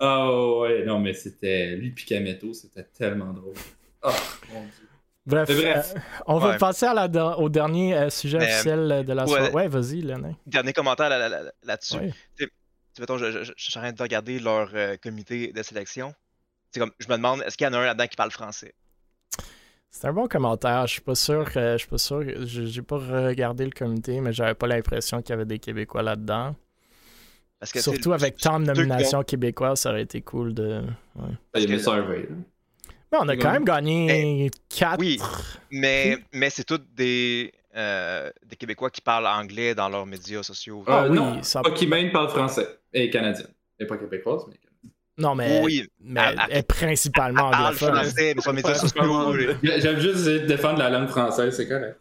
Oh 0.00 0.60
ouais, 0.62 0.84
non, 0.84 1.00
mais 1.00 1.12
c'était. 1.12 1.74
Lui 1.76 1.90
Picametto, 1.90 2.54
c'était 2.54 2.84
tellement 2.84 3.32
drôle. 3.32 3.54
Oh 4.02 4.10
mon 4.52 4.62
dieu. 4.62 4.88
Bref, 5.26 5.50
euh, 5.50 5.82
on 6.26 6.38
va 6.38 6.56
passer 6.56 6.86
à 6.86 6.94
la, 6.94 7.38
au 7.38 7.50
dernier 7.50 7.94
euh, 7.94 8.08
sujet 8.08 8.38
officiel 8.38 9.04
de 9.04 9.12
la 9.12 9.26
soirée. 9.26 9.50
Ouais, 9.50 9.68
vas-y, 9.68 10.00
Léna. 10.00 10.30
Dernier 10.46 10.72
commentaire 10.72 11.10
là-dessus. 11.10 11.96
Là 11.96 12.46
je, 12.98 13.44
je, 13.44 13.52
suis 13.56 13.78
en 13.78 13.82
train 13.82 13.92
de 13.92 14.02
regarder 14.02 14.40
leur 14.40 14.70
euh, 14.72 14.96
comité 14.96 15.52
de 15.52 15.62
sélection. 15.62 16.14
Comme, 16.74 16.92
je 16.98 17.08
me 17.08 17.16
demande, 17.16 17.42
est-ce 17.42 17.58
qu'il 17.58 17.66
y 17.66 17.68
en 17.68 17.74
a 17.74 17.78
un 17.78 17.84
là-dedans 17.84 18.06
qui 18.06 18.16
parle 18.16 18.30
français? 18.30 18.74
C'est 19.90 20.06
un 20.06 20.12
bon 20.12 20.28
commentaire. 20.28 20.86
Je 20.86 20.92
suis 20.92 21.00
pas 21.00 21.14
sûr. 21.14 21.48
je 21.52 21.76
suis 21.78 21.88
pas 21.88 21.98
sûr. 21.98 22.22
J'ai 22.44 22.82
pas 22.82 22.98
regardé 22.98 23.64
le 23.64 23.70
comité, 23.70 24.20
mais 24.20 24.32
j'avais 24.32 24.54
pas 24.54 24.66
l'impression 24.66 25.22
qu'il 25.22 25.30
y 25.30 25.32
avait 25.34 25.46
des 25.46 25.58
Québécois 25.58 26.02
là-dedans. 26.02 26.54
Surtout 27.64 28.12
avec 28.12 28.36
tant 28.36 28.60
de 28.60 28.66
nominations 28.66 29.22
québécoises, 29.24 29.80
ça 29.80 29.90
aurait 29.90 30.02
été 30.02 30.20
cool 30.20 30.54
de. 30.54 30.82
Il 31.56 31.70
y 31.70 31.88
a 31.88 31.96
Mais 33.10 33.18
on 33.18 33.28
a 33.28 33.36
quand 33.36 33.52
même 33.52 33.64
gagné 33.64 34.50
4. 34.68 35.00
Oui, 35.00 35.18
mais, 35.70 36.18
mais 36.32 36.50
c'est 36.50 36.62
tous 36.62 36.80
des, 36.94 37.52
euh, 37.74 38.30
des 38.46 38.54
Québécois 38.54 38.90
qui 38.90 39.00
parlent 39.00 39.26
anglais 39.26 39.74
dans 39.74 39.88
leurs 39.88 40.06
médias 40.06 40.42
sociaux. 40.42 40.84
Ah, 40.86 41.06
oui, 41.08 41.16
non, 41.16 41.42
ça... 41.42 41.62
Pokimane 41.62 42.12
parle 42.12 42.28
français 42.28 42.78
et 42.92 43.10
canadien. 43.10 43.46
Et 43.80 43.86
pas 43.86 43.96
québécoise, 43.96 44.44
mais 44.48 44.56
non, 45.18 45.34
mais, 45.34 45.60
oui, 45.62 45.88
mais 46.00 46.20
elle, 46.48 46.58
est 46.58 46.62
principalement 46.62 47.48
anglophone. 47.48 48.02
J'aime 49.62 49.98
juste 49.98 50.20
essayer 50.20 50.40
de 50.40 50.46
défendre 50.46 50.78
la 50.78 50.90
langue 50.90 51.08
française, 51.08 51.56
c'est 51.56 51.68
correct. 51.68 51.98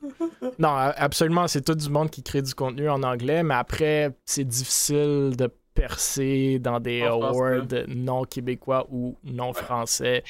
Non, 0.59 0.69
absolument, 0.69 1.47
c'est 1.47 1.61
tout 1.61 1.75
du 1.75 1.89
monde 1.89 2.09
qui 2.11 2.21
crée 2.21 2.41
du 2.41 2.53
contenu 2.53 2.89
en 2.89 3.01
anglais, 3.03 3.43
mais 3.43 3.55
après, 3.55 4.11
c'est 4.25 4.43
difficile 4.43 5.33
de 5.35 5.49
percer 5.73 6.59
dans 6.59 6.79
des 6.79 7.03
awards 7.03 7.67
non 7.87 8.23
québécois 8.23 8.87
ou 8.91 9.17
non 9.23 9.53
français. 9.53 10.23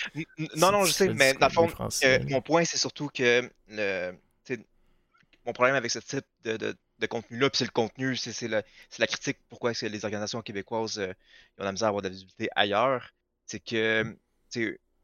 Non, 0.56 0.72
non, 0.72 0.86
je 0.86 0.92
sais, 0.92 1.14
mais 1.14 1.34
dans 1.34 1.48
le 1.48 1.54
fond, 1.54 1.70
euh, 2.04 2.20
mon 2.30 2.42
point, 2.42 2.64
c'est 2.66 2.78
surtout 2.78 3.10
que 3.14 3.50
le, 3.70 4.12
mon 5.46 5.54
problème 5.54 5.76
avec 5.76 5.90
ce 5.90 6.00
type 6.00 6.26
de, 6.44 6.58
de, 6.58 6.76
contenu-là, 7.06 7.50
puis 7.50 7.60
c'est 7.60 7.66
le 7.66 7.72
contenu, 7.72 8.16
c'est 8.16 8.48
la, 8.48 8.64
la, 8.98 9.08
critique 9.08 9.38
pourquoi 9.50 9.72
est-ce 9.72 9.86
que 9.86 9.91
les 9.91 10.04
organisations 10.04 10.41
québécoises 10.41 10.98
euh, 11.00 11.14
ont 11.60 11.64
la 11.64 11.72
misère 11.72 11.88
à 11.88 11.89
avoir 11.89 12.02
de 12.02 12.08
la 12.08 12.12
visibilité 12.12 12.50
ailleurs, 12.56 13.12
c'est 13.45 13.60
que 13.60 14.18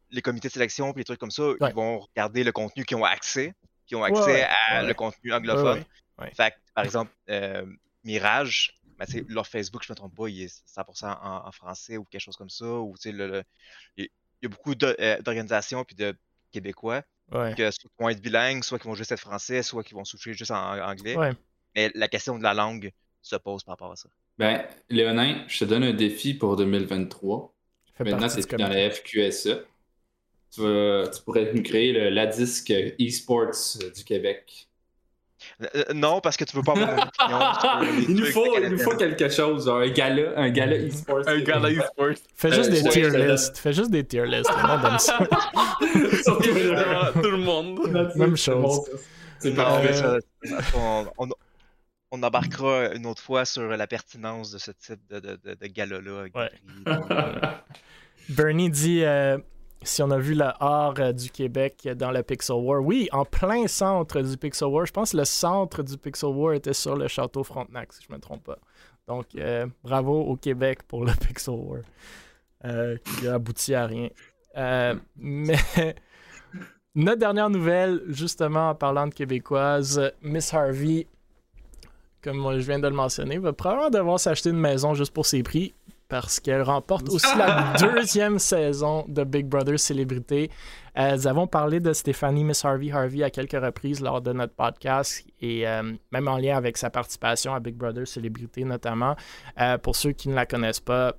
les 0.10 0.22
comités 0.22 0.48
de 0.48 0.54
sélection 0.54 0.92
et 0.92 0.98
les 0.98 1.04
trucs 1.04 1.20
comme 1.20 1.32
ça, 1.32 1.44
ils 1.60 1.74
vont 1.74 2.00
regarder 2.00 2.44
le 2.44 2.52
contenu 2.52 2.86
qui 2.86 2.96
ont 2.96 3.04
accès, 3.04 3.54
qui 3.86 3.96
ont 3.96 4.04
accès 4.04 4.48
à 4.70 4.84
le 4.84 4.94
contenu 4.94 5.34
anglophone. 5.34 5.84
Fait 6.36 6.54
par 6.74 6.86
exemple, 6.86 7.12
euh, 7.30 7.66
Mirage, 8.04 8.80
ben, 8.98 9.06
leur 9.28 9.48
Facebook, 9.48 9.84
je 9.84 9.92
ne 9.92 9.94
me 9.94 9.98
trompe 9.98 10.16
pas, 10.16 10.28
il 10.28 10.44
est 10.44 10.64
100% 10.68 11.18
en, 11.22 11.52
français 11.52 11.98
ou 11.98 12.06
quelque 12.06 12.22
chose 12.22 12.36
comme 12.36 12.50
ça. 12.50 12.66
Ou, 12.66 12.96
le, 13.06 13.44
il 13.98 14.10
y 14.42 14.46
a 14.46 14.50
beaucoup 14.50 14.74
euh, 14.84 15.22
d'organisations 15.22 15.84
puis 15.84 15.96
de 15.96 16.16
Québécois 16.52 17.04
qui 17.56 17.64
vont 18.00 18.10
être 18.10 18.22
bilingues, 18.22 18.64
soit 18.64 18.80
qui 18.80 18.88
vont 18.88 18.96
juste 18.96 19.12
être 19.12 19.20
français, 19.20 19.64
soit 19.64 19.84
qui 19.84 19.94
vont 19.94 20.06
souffrir 20.06 20.36
juste 20.36 20.52
en, 20.52 20.80
anglais. 20.80 21.16
Mais 21.76 21.92
la 21.96 22.08
question 22.08 22.38
de 22.38 22.44
la 22.44 22.54
langue 22.54 22.92
se 23.22 23.36
pose 23.36 23.64
par 23.64 23.74
rapport 23.74 23.92
à 23.92 23.96
ça. 23.96 24.10
Ben, 24.38 24.66
Léonin, 24.90 25.44
je 25.48 25.60
te 25.60 25.66
donne 25.66 25.84
un 25.84 25.94
défi 25.94 26.34
pour 26.34 26.56
2023. 26.56 27.54
Maintenant, 28.00 28.30
c'est 28.30 28.50
dans 28.56 28.68
la 28.68 28.90
FQSA. 28.90 29.60
Tu, 30.52 30.62
tu, 30.62 31.22
pourrais 31.24 31.52
nous 31.54 31.64
créer 31.64 31.94
le, 31.94 32.10
la 32.10 32.28
disque 32.28 32.72
e-sports 32.72 33.78
du 33.96 34.04
Québec. 34.04 34.68
Euh, 35.76 35.84
non, 35.94 36.20
parce 36.22 36.38
que 36.38 36.44
tu 36.44 36.56
veux 36.56 36.64
pas 36.64 36.74
avoir 36.74 37.08
opinion. 37.08 37.40
il, 38.08 38.16
nous 38.16 38.26
faut, 38.28 38.58
il 38.58 38.70
nous 38.70 38.78
faut 38.78 38.96
quelque 38.96 39.30
chose, 39.30 39.68
un 39.70 39.88
gala, 39.90 40.38
un 40.38 40.50
gala 40.50 40.78
e-sport. 40.78 41.28
un 41.28 41.40
gala 41.40 41.70
e-sport. 41.70 42.14
Fais 42.36 42.52
juste 42.52 42.70
des 42.70 42.84
tier 42.84 43.10
lists. 43.10 43.58
Fais 43.58 43.74
juste 43.74 43.92
des 43.92 44.06
tier 44.06 44.26
lists. 44.26 44.50
Le 44.50 44.68
monde 44.68 44.86
aime 44.86 45.00
ça. 45.00 45.18
Tout 47.14 47.32
le 47.32 47.38
monde. 47.38 48.12
Même 48.16 48.38
chose. 48.38 48.82
C'est 49.40 49.54
parfait. 49.54 50.02
Euh... 50.04 50.20
On, 50.76 51.06
on, 51.18 51.28
on, 52.14 52.24
embarquera 52.24 52.94
une 52.96 53.06
autre 53.06 53.22
fois 53.22 53.46
sur 53.46 53.68
la 53.68 53.88
pertinence 53.88 54.52
de 54.52 54.58
ce 54.58 54.72
type 54.72 55.00
de, 55.10 55.20
de, 55.20 55.40
de, 55.44 55.54
de 55.56 55.68
gala-là. 55.68 56.26
Ouais. 56.34 56.52
Bernie 58.30 58.70
dit 58.70 59.04
euh, 59.04 59.38
si 59.84 60.02
on 60.02 60.12
a 60.12 60.18
vu 60.18 60.34
le 60.34 60.46
art 60.60 60.96
euh, 61.00 61.12
du 61.12 61.30
Québec 61.30 61.88
dans 61.96 62.12
le 62.12 62.24
Pixel 62.24 62.56
War, 62.56 62.82
oui, 62.82 63.10
en 63.12 63.26
plein 63.26 63.68
centre 63.68 64.22
du 64.22 64.38
Pixel 64.38 64.68
War. 64.70 64.86
Je 64.86 64.92
pense 64.92 65.12
que 65.12 65.18
le 65.18 65.26
centre 65.26 65.84
du 65.84 65.98
Pixel 65.98 66.30
War 66.30 66.54
était 66.54 66.74
sur 66.74 66.96
le 66.96 67.08
château 67.08 67.44
Frontenac, 67.44 67.94
si 67.94 68.04
je 68.04 68.12
ne 68.12 68.18
me 68.18 68.22
trompe 68.22 68.44
pas. 68.44 68.58
Donc, 69.08 69.28
euh, 69.36 69.68
bravo 69.84 70.22
au 70.22 70.36
Québec 70.36 70.84
pour 70.84 71.04
le 71.06 71.12
Pixel 71.28 71.56
War, 71.56 71.82
euh, 72.66 72.98
qui 72.98 73.28
a 73.28 73.36
abouti 73.36 73.76
à 73.76 73.86
rien. 73.86 74.10
mais 75.16 75.58
notre 76.96 77.20
dernière 77.20 77.50
nouvelle, 77.50 78.02
justement 78.08 78.70
en 78.70 78.76
parlant 78.76 79.08
de 79.08 79.14
québécoise, 79.14 80.12
Miss 80.22 80.54
Harvey, 80.54 81.08
comme 82.24 82.60
je 82.60 82.66
viens 82.66 82.80
de 82.80 82.88
le 82.88 82.96
mentionner, 82.96 83.38
va 83.38 83.54
probablement 83.54 83.90
devoir 83.90 84.20
s'acheter 84.20 84.50
une 84.50 84.60
maison 84.60 84.94
juste 84.94 85.14
pour 85.14 85.26
ses 85.26 85.44
prix 85.44 85.74
parce 86.08 86.40
qu'elle 86.40 86.62
remporte 86.62 87.10
aussi 87.14 87.38
la 87.38 87.74
deuxième 87.80 88.40
saison 88.40 89.06
de 89.08 89.24
Big 89.24 89.48
Brother 89.48 89.80
Célébrité. 89.80 90.50
Euh, 90.98 91.16
nous 91.16 91.28
avons 91.28 91.48
parlé 91.48 91.80
de 91.80 91.92
Stéphanie 91.92 92.44
Miss 92.44 92.64
Harvey 92.64 92.92
Harvey 92.92 93.24
à 93.24 93.30
quelques 93.30 93.60
reprises 93.60 94.00
lors 94.00 94.22
de 94.22 94.32
notre 94.32 94.54
podcast 94.54 95.26
et 95.42 95.68
euh, 95.68 95.94
même 96.12 96.28
en 96.28 96.38
lien 96.38 96.56
avec 96.56 96.78
sa 96.78 96.90
participation 96.90 97.54
à 97.54 97.60
Big 97.60 97.76
Brother 97.76 98.08
Célébrité 98.08 98.64
notamment. 98.64 99.16
Euh, 99.60 99.78
pour 99.78 99.96
ceux 99.96 100.12
qui 100.12 100.30
ne 100.30 100.36
la 100.36 100.46
connaissent 100.46 100.80
pas, 100.80 101.16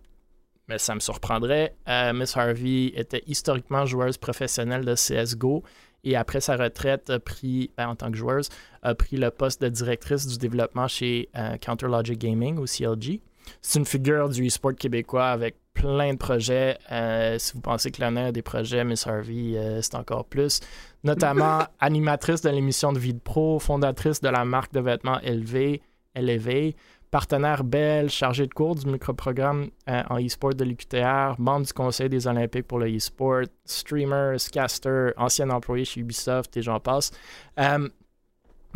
mais 0.68 0.78
ça 0.78 0.94
me 0.94 1.00
surprendrait, 1.00 1.74
Miss 2.14 2.36
Harvey 2.36 2.92
était 2.94 3.22
historiquement 3.26 3.84
joueuse 3.84 4.16
professionnelle 4.16 4.84
de 4.84 4.94
CSGO 4.94 5.62
et 6.04 6.16
après 6.16 6.40
sa 6.40 6.56
retraite 6.56 7.10
a 7.10 7.18
pris, 7.18 7.70
ben, 7.76 7.88
en 7.88 7.96
tant 7.96 8.10
que 8.10 8.16
joueuse, 8.16 8.48
a 8.82 8.94
pris 8.94 9.16
le 9.16 9.30
poste 9.30 9.62
de 9.62 9.68
directrice 9.68 10.26
du 10.26 10.38
développement 10.38 10.88
chez 10.88 11.28
Counter 11.60 11.86
Logic 11.86 12.18
Gaming 12.18 12.58
ou 12.58 12.66
CLG. 12.66 13.20
C'est 13.60 13.78
une 13.78 13.86
figure 13.86 14.28
du 14.28 14.46
e-sport 14.46 14.74
québécois 14.74 15.26
avec 15.26 15.56
plein 15.74 16.12
de 16.12 16.18
projets. 16.18 16.78
Euh, 16.90 17.38
si 17.38 17.52
vous 17.54 17.60
pensez 17.60 17.90
que 17.90 18.00
l'année 18.00 18.26
a 18.26 18.32
des 18.32 18.42
projets, 18.42 18.84
Miss 18.84 19.06
Harvey, 19.06 19.56
euh, 19.56 19.82
c'est 19.82 19.96
encore 19.96 20.24
plus. 20.24 20.60
Notamment 21.02 21.64
animatrice 21.80 22.40
de 22.40 22.50
l'émission 22.50 22.92
de 22.92 22.98
Vie 22.98 23.14
Pro, 23.14 23.58
fondatrice 23.58 24.20
de 24.20 24.28
la 24.28 24.44
marque 24.44 24.72
de 24.72 24.80
vêtements 24.80 25.18
LV, 25.22 25.80
LV, 26.16 26.74
partenaire 27.14 27.62
belge, 27.62 28.10
chargée 28.10 28.44
de 28.44 28.52
cours 28.52 28.74
du 28.74 28.86
microprogramme 28.86 29.70
euh, 29.88 30.02
en 30.10 30.18
e-sport 30.18 30.52
de 30.52 30.64
l'UQTR, 30.64 31.36
membre 31.38 31.64
du 31.64 31.72
conseil 31.72 32.08
des 32.08 32.26
Olympiques 32.26 32.66
pour 32.66 32.80
le 32.80 32.88
e-sport, 32.88 33.44
streamer, 33.64 34.34
caster, 34.50 35.12
ancien 35.16 35.48
employé 35.50 35.84
chez 35.84 36.00
Ubisoft 36.00 36.56
et 36.56 36.62
j'en 36.62 36.80
passe. 36.80 37.12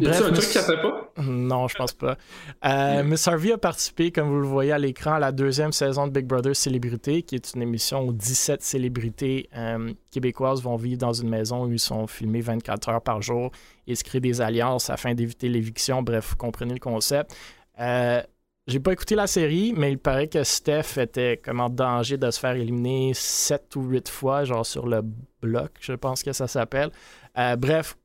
Y 0.00 0.06
a 0.06 0.24
un 0.24 0.32
truc 0.32 0.44
fait 0.44 0.80
pas? 0.80 1.10
Non, 1.20 1.66
je 1.66 1.74
pense 1.74 1.92
pas. 1.92 2.16
Euh, 2.64 3.02
Miss 3.02 3.26
Harvey 3.26 3.50
a 3.50 3.58
participé, 3.58 4.12
comme 4.12 4.28
vous 4.28 4.40
le 4.40 4.46
voyez 4.46 4.70
à 4.70 4.78
l'écran, 4.78 5.14
à 5.14 5.18
la 5.18 5.32
deuxième 5.32 5.72
saison 5.72 6.06
de 6.06 6.12
Big 6.12 6.24
Brother 6.24 6.54
Célébrité, 6.54 7.22
qui 7.22 7.34
est 7.34 7.54
une 7.54 7.62
émission 7.62 8.06
où 8.06 8.12
17 8.12 8.62
célébrités 8.62 9.48
euh, 9.56 9.92
québécoises 10.12 10.62
vont 10.62 10.76
vivre 10.76 10.98
dans 10.98 11.12
une 11.12 11.28
maison 11.28 11.64
où 11.64 11.72
ils 11.72 11.80
sont 11.80 12.06
filmés 12.06 12.40
24 12.40 12.88
heures 12.88 13.02
par 13.02 13.20
jour 13.20 13.50
et 13.88 13.96
se 13.96 14.04
créent 14.04 14.20
des 14.20 14.40
alliances 14.40 14.90
afin 14.90 15.14
d'éviter 15.14 15.48
l'éviction. 15.48 16.02
Bref, 16.02 16.30
vous 16.30 16.36
comprenez 16.36 16.74
le 16.74 16.80
concept. 16.80 17.34
Euh, 17.78 18.22
j'ai 18.66 18.80
pas 18.80 18.92
écouté 18.92 19.14
la 19.14 19.26
série, 19.26 19.72
mais 19.76 19.92
il 19.92 19.98
paraît 19.98 20.28
que 20.28 20.42
Steph 20.44 20.98
était 20.98 21.38
comme 21.42 21.60
en 21.60 21.70
danger 21.70 22.18
de 22.18 22.30
se 22.30 22.38
faire 22.38 22.54
éliminer 22.54 23.12
7 23.14 23.76
ou 23.76 23.82
8 23.82 24.08
fois, 24.08 24.44
genre 24.44 24.66
sur 24.66 24.86
le 24.86 25.02
bloc, 25.40 25.72
je 25.80 25.92
pense 25.94 26.22
que 26.22 26.32
ça 26.32 26.46
s'appelle. 26.48 26.90
Euh, 27.38 27.56
bref, 27.56 27.96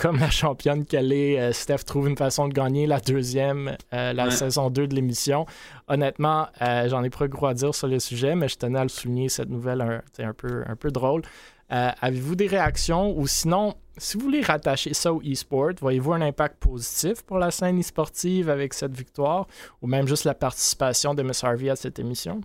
comme 0.00 0.18
la 0.18 0.30
championne 0.30 0.84
qu'elle 0.86 1.12
est, 1.12 1.38
euh, 1.38 1.52
Steph 1.52 1.84
trouve 1.84 2.08
une 2.08 2.16
façon 2.16 2.48
de 2.48 2.54
gagner 2.54 2.86
la 2.86 3.00
deuxième, 3.00 3.76
euh, 3.92 4.12
la 4.12 4.30
saison 4.30 4.70
2 4.70 4.86
de 4.86 4.94
l'émission. 4.94 5.44
Honnêtement, 5.88 6.48
euh, 6.62 6.88
j'en 6.88 7.04
ai 7.04 7.10
pas 7.10 7.28
gros 7.28 7.46
à 7.46 7.54
dire 7.54 7.74
sur 7.74 7.86
le 7.86 7.98
sujet, 8.00 8.34
mais 8.34 8.48
je 8.48 8.56
tenais 8.56 8.78
à 8.78 8.82
le 8.82 8.88
souligner, 8.88 9.28
cette 9.28 9.50
nouvelle 9.50 9.82
un, 9.82 10.02
un, 10.18 10.32
peu, 10.32 10.62
un 10.66 10.76
peu 10.76 10.90
drôle. 10.90 11.22
Avez-vous 11.68 12.34
des 12.34 12.48
réactions? 12.48 13.16
Ou 13.16 13.28
sinon, 13.28 13.74
si 13.96 14.16
vous 14.16 14.24
voulez 14.24 14.40
rattacher 14.40 14.92
ça 14.92 15.12
au 15.12 15.20
e-sport, 15.22 15.70
voyez-vous 15.80 16.14
un 16.14 16.20
impact 16.20 16.56
positif 16.58 17.22
pour 17.22 17.38
la 17.38 17.52
scène 17.52 17.78
e-sportive 17.78 18.50
avec 18.50 18.74
cette 18.74 18.96
victoire? 18.96 19.46
Ou 19.80 19.86
même 19.86 20.08
juste 20.08 20.24
la 20.24 20.34
participation 20.34 21.14
de 21.14 21.22
Miss 21.22 21.44
Harvey 21.44 21.70
à 21.70 21.76
cette 21.76 22.00
émission? 22.00 22.40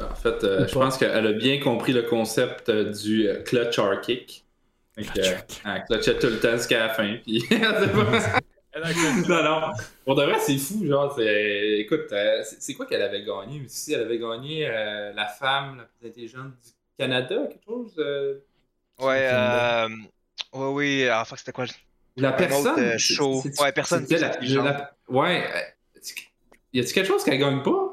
En 0.00 0.14
fait, 0.16 0.40
je 0.40 0.74
pense 0.74 0.98
qu'elle 0.98 1.26
a 1.28 1.32
bien 1.32 1.60
compris 1.60 1.92
le 1.92 2.02
concept 2.02 2.72
du 2.72 3.28
clutch 3.44 3.78
R 3.78 4.00
kick. 4.00 4.43
Euh, 4.98 5.38
elle 5.64 5.84
clutchait 5.84 6.18
tout 6.18 6.28
le 6.28 6.38
temps 6.38 6.56
jusqu'à 6.56 6.86
la 6.86 6.88
fin. 6.90 7.16
Puis... 7.22 7.44
non, 9.28 9.42
non. 9.42 9.60
Pour 10.04 10.14
de 10.14 10.24
vrai, 10.24 10.38
c'est 10.38 10.58
fou. 10.58 10.86
Genre, 10.86 11.18
écoute, 11.18 12.12
euh, 12.12 12.42
c'est 12.44 12.74
quoi 12.74 12.86
qu'elle 12.86 13.02
avait 13.02 13.24
gagné 13.24 13.62
aussi? 13.64 13.92
Elle 13.92 14.02
avait 14.02 14.18
gagné 14.18 14.68
euh, 14.68 15.12
la 15.12 15.26
femme 15.26 15.78
la 15.78 15.84
plus 15.84 16.08
intelligente 16.08 16.52
du 16.64 16.70
Canada, 16.98 17.36
quelque 17.48 17.64
chose? 17.64 17.94
Ouais, 19.00 19.28
euh... 19.32 19.88
ouais, 20.52 20.68
oui. 20.68 21.08
Enfin, 21.10 21.36
c'était 21.36 21.52
quoi? 21.52 21.66
La 22.16 22.32
personne. 22.32 22.98
show. 22.98 23.42
Ouais, 23.60 23.72
personne. 23.72 24.06
La, 24.10 24.92
ouais. 25.08 25.44
Y 26.72 26.80
a-t-il 26.80 26.92
quelque 26.92 27.06
chose 27.06 27.24
qu'elle 27.24 27.38
gagne 27.38 27.62
pas? 27.62 27.83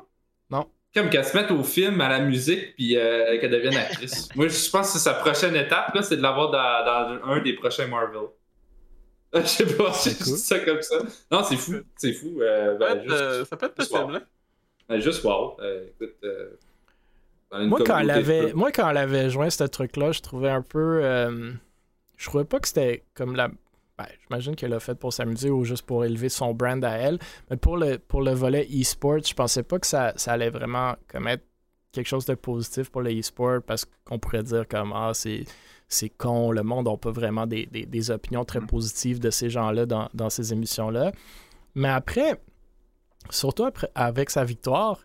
Comme 0.94 1.10
qu'elle 1.10 1.24
se 1.24 1.38
mette 1.38 1.52
au 1.52 1.64
film, 1.64 2.02
à 2.02 2.10
la 2.10 2.20
musique, 2.20 2.76
puis 2.76 2.98
euh, 2.98 3.40
qu'elle 3.40 3.52
devienne 3.52 3.78
actrice. 3.78 4.28
Moi, 4.36 4.50
je 4.50 4.70
pense 4.70 4.88
que 4.88 4.98
c'est 4.98 5.04
sa 5.04 5.14
prochaine 5.14 5.56
étape, 5.56 5.94
là, 5.96 6.02
c'est 6.02 6.18
de 6.18 6.22
l'avoir 6.22 6.52
dans, 6.52 7.20
dans, 7.20 7.32
un 7.32 7.42
des 7.42 7.54
prochains 7.54 7.88
Marvel. 7.88 8.28
Je 9.34 9.40
sais 9.44 9.78
pas, 9.78 9.94
c'est 9.94 10.22
cool. 10.22 10.38
ça 10.38 10.60
comme 10.60 10.82
ça. 10.82 10.98
Non, 11.32 11.42
c'est 11.44 11.56
fou, 11.56 11.76
c'est 11.96 12.12
fou. 12.12 12.42
Euh, 12.42 12.78
ben, 12.78 13.02
juste, 13.02 13.14
euh, 13.14 13.46
ça 13.46 13.56
peut 13.56 13.68
être 13.68 13.76
possible, 13.76 14.00
wow. 14.00 14.20
ben, 14.90 15.00
juste 15.00 15.24
wow. 15.24 15.56
Euh, 15.62 15.88
écoute, 15.88 16.16
moi, 17.52 17.80
quand 17.86 18.00
elle 18.00 18.12
avait, 18.12 18.52
moi, 18.52 18.74
quand 18.74 18.90
elle 18.90 18.98
avait 18.98 19.30
joint 19.30 19.50
ce 19.50 19.64
truc-là, 19.64 20.12
je 20.12 20.20
trouvais 20.20 20.50
un 20.50 20.62
peu. 20.62 21.02
je 22.18 22.26
trouvais 22.26 22.44
pas 22.44 22.60
que 22.60 22.68
c'était 22.68 23.06
comme 23.14 23.38
la 23.38 23.50
ben, 24.02 24.16
j'imagine 24.24 24.56
qu'elle 24.56 24.72
l'a 24.72 24.80
fait 24.80 24.96
pour 24.96 25.14
s'amuser 25.14 25.50
ou 25.50 25.64
juste 25.64 25.86
pour 25.86 26.06
élever 26.06 26.30
son 26.30 26.54
brand 26.54 26.84
à 26.84 26.92
elle. 26.92 27.20
Mais 27.50 27.58
pour 27.58 27.78
le, 27.78 27.98
pour 27.98 28.22
le 28.22 28.32
volet 28.32 28.68
e-sport, 28.72 29.20
je 29.26 29.34
pensais 29.34 29.64
pas 29.64 29.80
que 29.80 29.88
ça, 29.88 30.14
allait 30.28 30.50
vraiment 30.50 30.96
comme 31.08 31.28
être 31.28 31.44
quelque 31.92 32.08
chose 32.08 32.26
de 32.26 32.36
positif 32.36 32.90
pour 32.90 33.02
le 33.02 33.18
e-sport 33.18 33.62
parce 33.66 33.86
qu'on 34.06 34.20
pourrait 34.20 34.44
dire 34.44 34.68
comme 34.68 34.94
Ah, 34.94 35.12
c'est 35.14 35.44
c'est 35.88 36.10
con, 36.10 36.52
le 36.52 36.64
monde 36.64 36.88
n'a 36.88 36.96
pas 36.96 37.12
vraiment 37.12 37.46
des, 37.46 38.12
opinions 38.12 38.46
très 38.46 38.62
mm. 38.62 38.68
positives 38.68 39.20
de 39.20 39.30
ces 39.30 39.50
gens-là 39.50 39.86
dans, 39.86 40.08
dans, 40.14 40.30
ces 40.30 40.54
émissions-là. 40.54 41.12
Mais 41.76 41.90
après, 41.90 42.42
surtout 43.30 43.66
après, 43.66 43.90
avec 43.94 44.30
sa 44.30 44.46
victoire, 44.46 45.02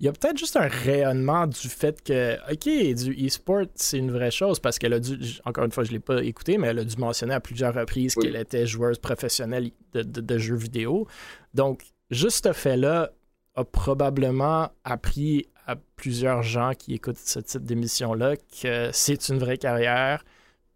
il 0.00 0.06
y 0.06 0.08
a 0.08 0.12
peut-être 0.12 0.38
juste 0.38 0.56
un 0.56 0.68
rayonnement 0.68 1.48
du 1.48 1.68
fait 1.68 2.00
que, 2.02 2.36
OK, 2.52 2.94
du 2.94 3.26
e-sport, 3.26 3.64
c'est 3.74 3.98
une 3.98 4.12
vraie 4.12 4.30
chose 4.30 4.60
parce 4.60 4.78
qu'elle 4.78 4.92
a 4.92 5.00
dû, 5.00 5.18
encore 5.44 5.64
une 5.64 5.72
fois, 5.72 5.82
je 5.82 5.88
ne 5.88 5.94
l'ai 5.94 6.00
pas 6.00 6.22
écouté, 6.22 6.56
mais 6.56 6.68
elle 6.68 6.78
a 6.78 6.84
dû 6.84 6.96
mentionner 6.98 7.34
à 7.34 7.40
plusieurs 7.40 7.74
reprises 7.74 8.14
qu'elle 8.14 8.36
était 8.36 8.66
joueuse 8.66 8.98
professionnelle 8.98 9.72
de, 9.92 10.38
jeux 10.38 10.54
vidéo. 10.54 11.08
Donc, 11.52 11.82
juste 12.10 12.46
ce 12.46 12.52
fait-là 12.52 13.10
a 13.56 13.64
probablement 13.64 14.70
appris 14.84 15.46
à 15.66 15.74
plusieurs 15.96 16.44
gens 16.44 16.72
qui 16.78 16.94
écoutent 16.94 17.18
ce 17.18 17.40
type 17.40 17.64
d'émission-là 17.64 18.36
que 18.62 18.90
c'est 18.92 19.28
une 19.28 19.38
vraie 19.38 19.58
carrière, 19.58 20.24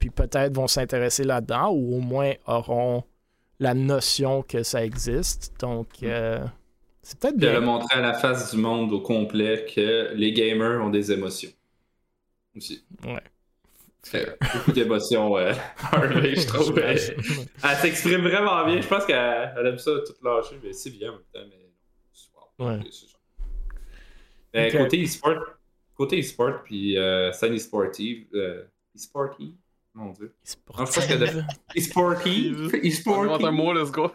puis 0.01 0.11
peut-être 0.11 0.53
vont 0.53 0.67
s'intéresser 0.67 1.23
là-dedans 1.23 1.71
ou 1.71 1.97
au 1.97 2.01
moins 2.01 2.33
auront 2.47 3.05
la 3.61 3.75
notion 3.75 4.43
que 4.43 4.65
ça 4.65 4.85
existe. 4.85 5.55
Donc, 5.61 6.03
mm. 6.03 6.07
euh, 6.07 6.45
c'est 7.03 7.19
peut-être 7.19 7.37
bien. 7.37 7.55
De 7.55 7.59
montrer 7.59 7.99
à 7.99 8.01
la 8.01 8.15
face 8.15 8.53
du 8.53 8.61
monde 8.61 8.93
au 8.93 9.01
complet 9.01 9.67
que 9.75 10.13
les 10.15 10.33
gamers 10.33 10.81
ont 10.83 10.91
des 10.91 11.11
émotions. 11.11 11.51
Aussi. 12.57 12.85
Ouais. 13.05 14.27
beaucoup 14.55 14.73
d'émotions, 14.73 15.37
euh, 15.37 15.53
je 15.93 16.47
trouve. 16.47 16.79
elle 16.79 17.77
s'exprime 17.79 18.21
vraiment 18.21 18.65
bien. 18.67 18.81
Je 18.81 18.87
pense 18.87 19.05
qu'elle 19.05 19.67
aime 19.67 19.79
ça 19.79 19.93
tout 20.07 20.15
lâcher, 20.25 20.59
mais 20.63 20.73
c'est 20.73 20.91
bien 20.91 21.11
en 21.11 21.15
même 21.15 21.23
temps. 21.33 21.57
Mais... 22.59 22.65
Ouais. 22.65 22.81
Mais 24.55 24.71
côté 24.71 25.03
e-sport, 25.03 25.45
côté 25.95 26.21
e-sport, 26.21 26.63
puis 26.63 26.99
euh, 26.99 27.33
scène 27.33 27.55
e-sportive, 27.55 28.27
euh, 28.35 28.65
e-sportive, 28.95 29.55
mon 29.95 30.11
dieu. 30.11 30.35
E-sportive. 30.45 30.87
E-sportive. 31.77 32.71
E-sportive. 32.85 33.45
un 33.47 33.51
mot, 33.51 33.73
let's 33.73 33.91
go. 33.91 34.13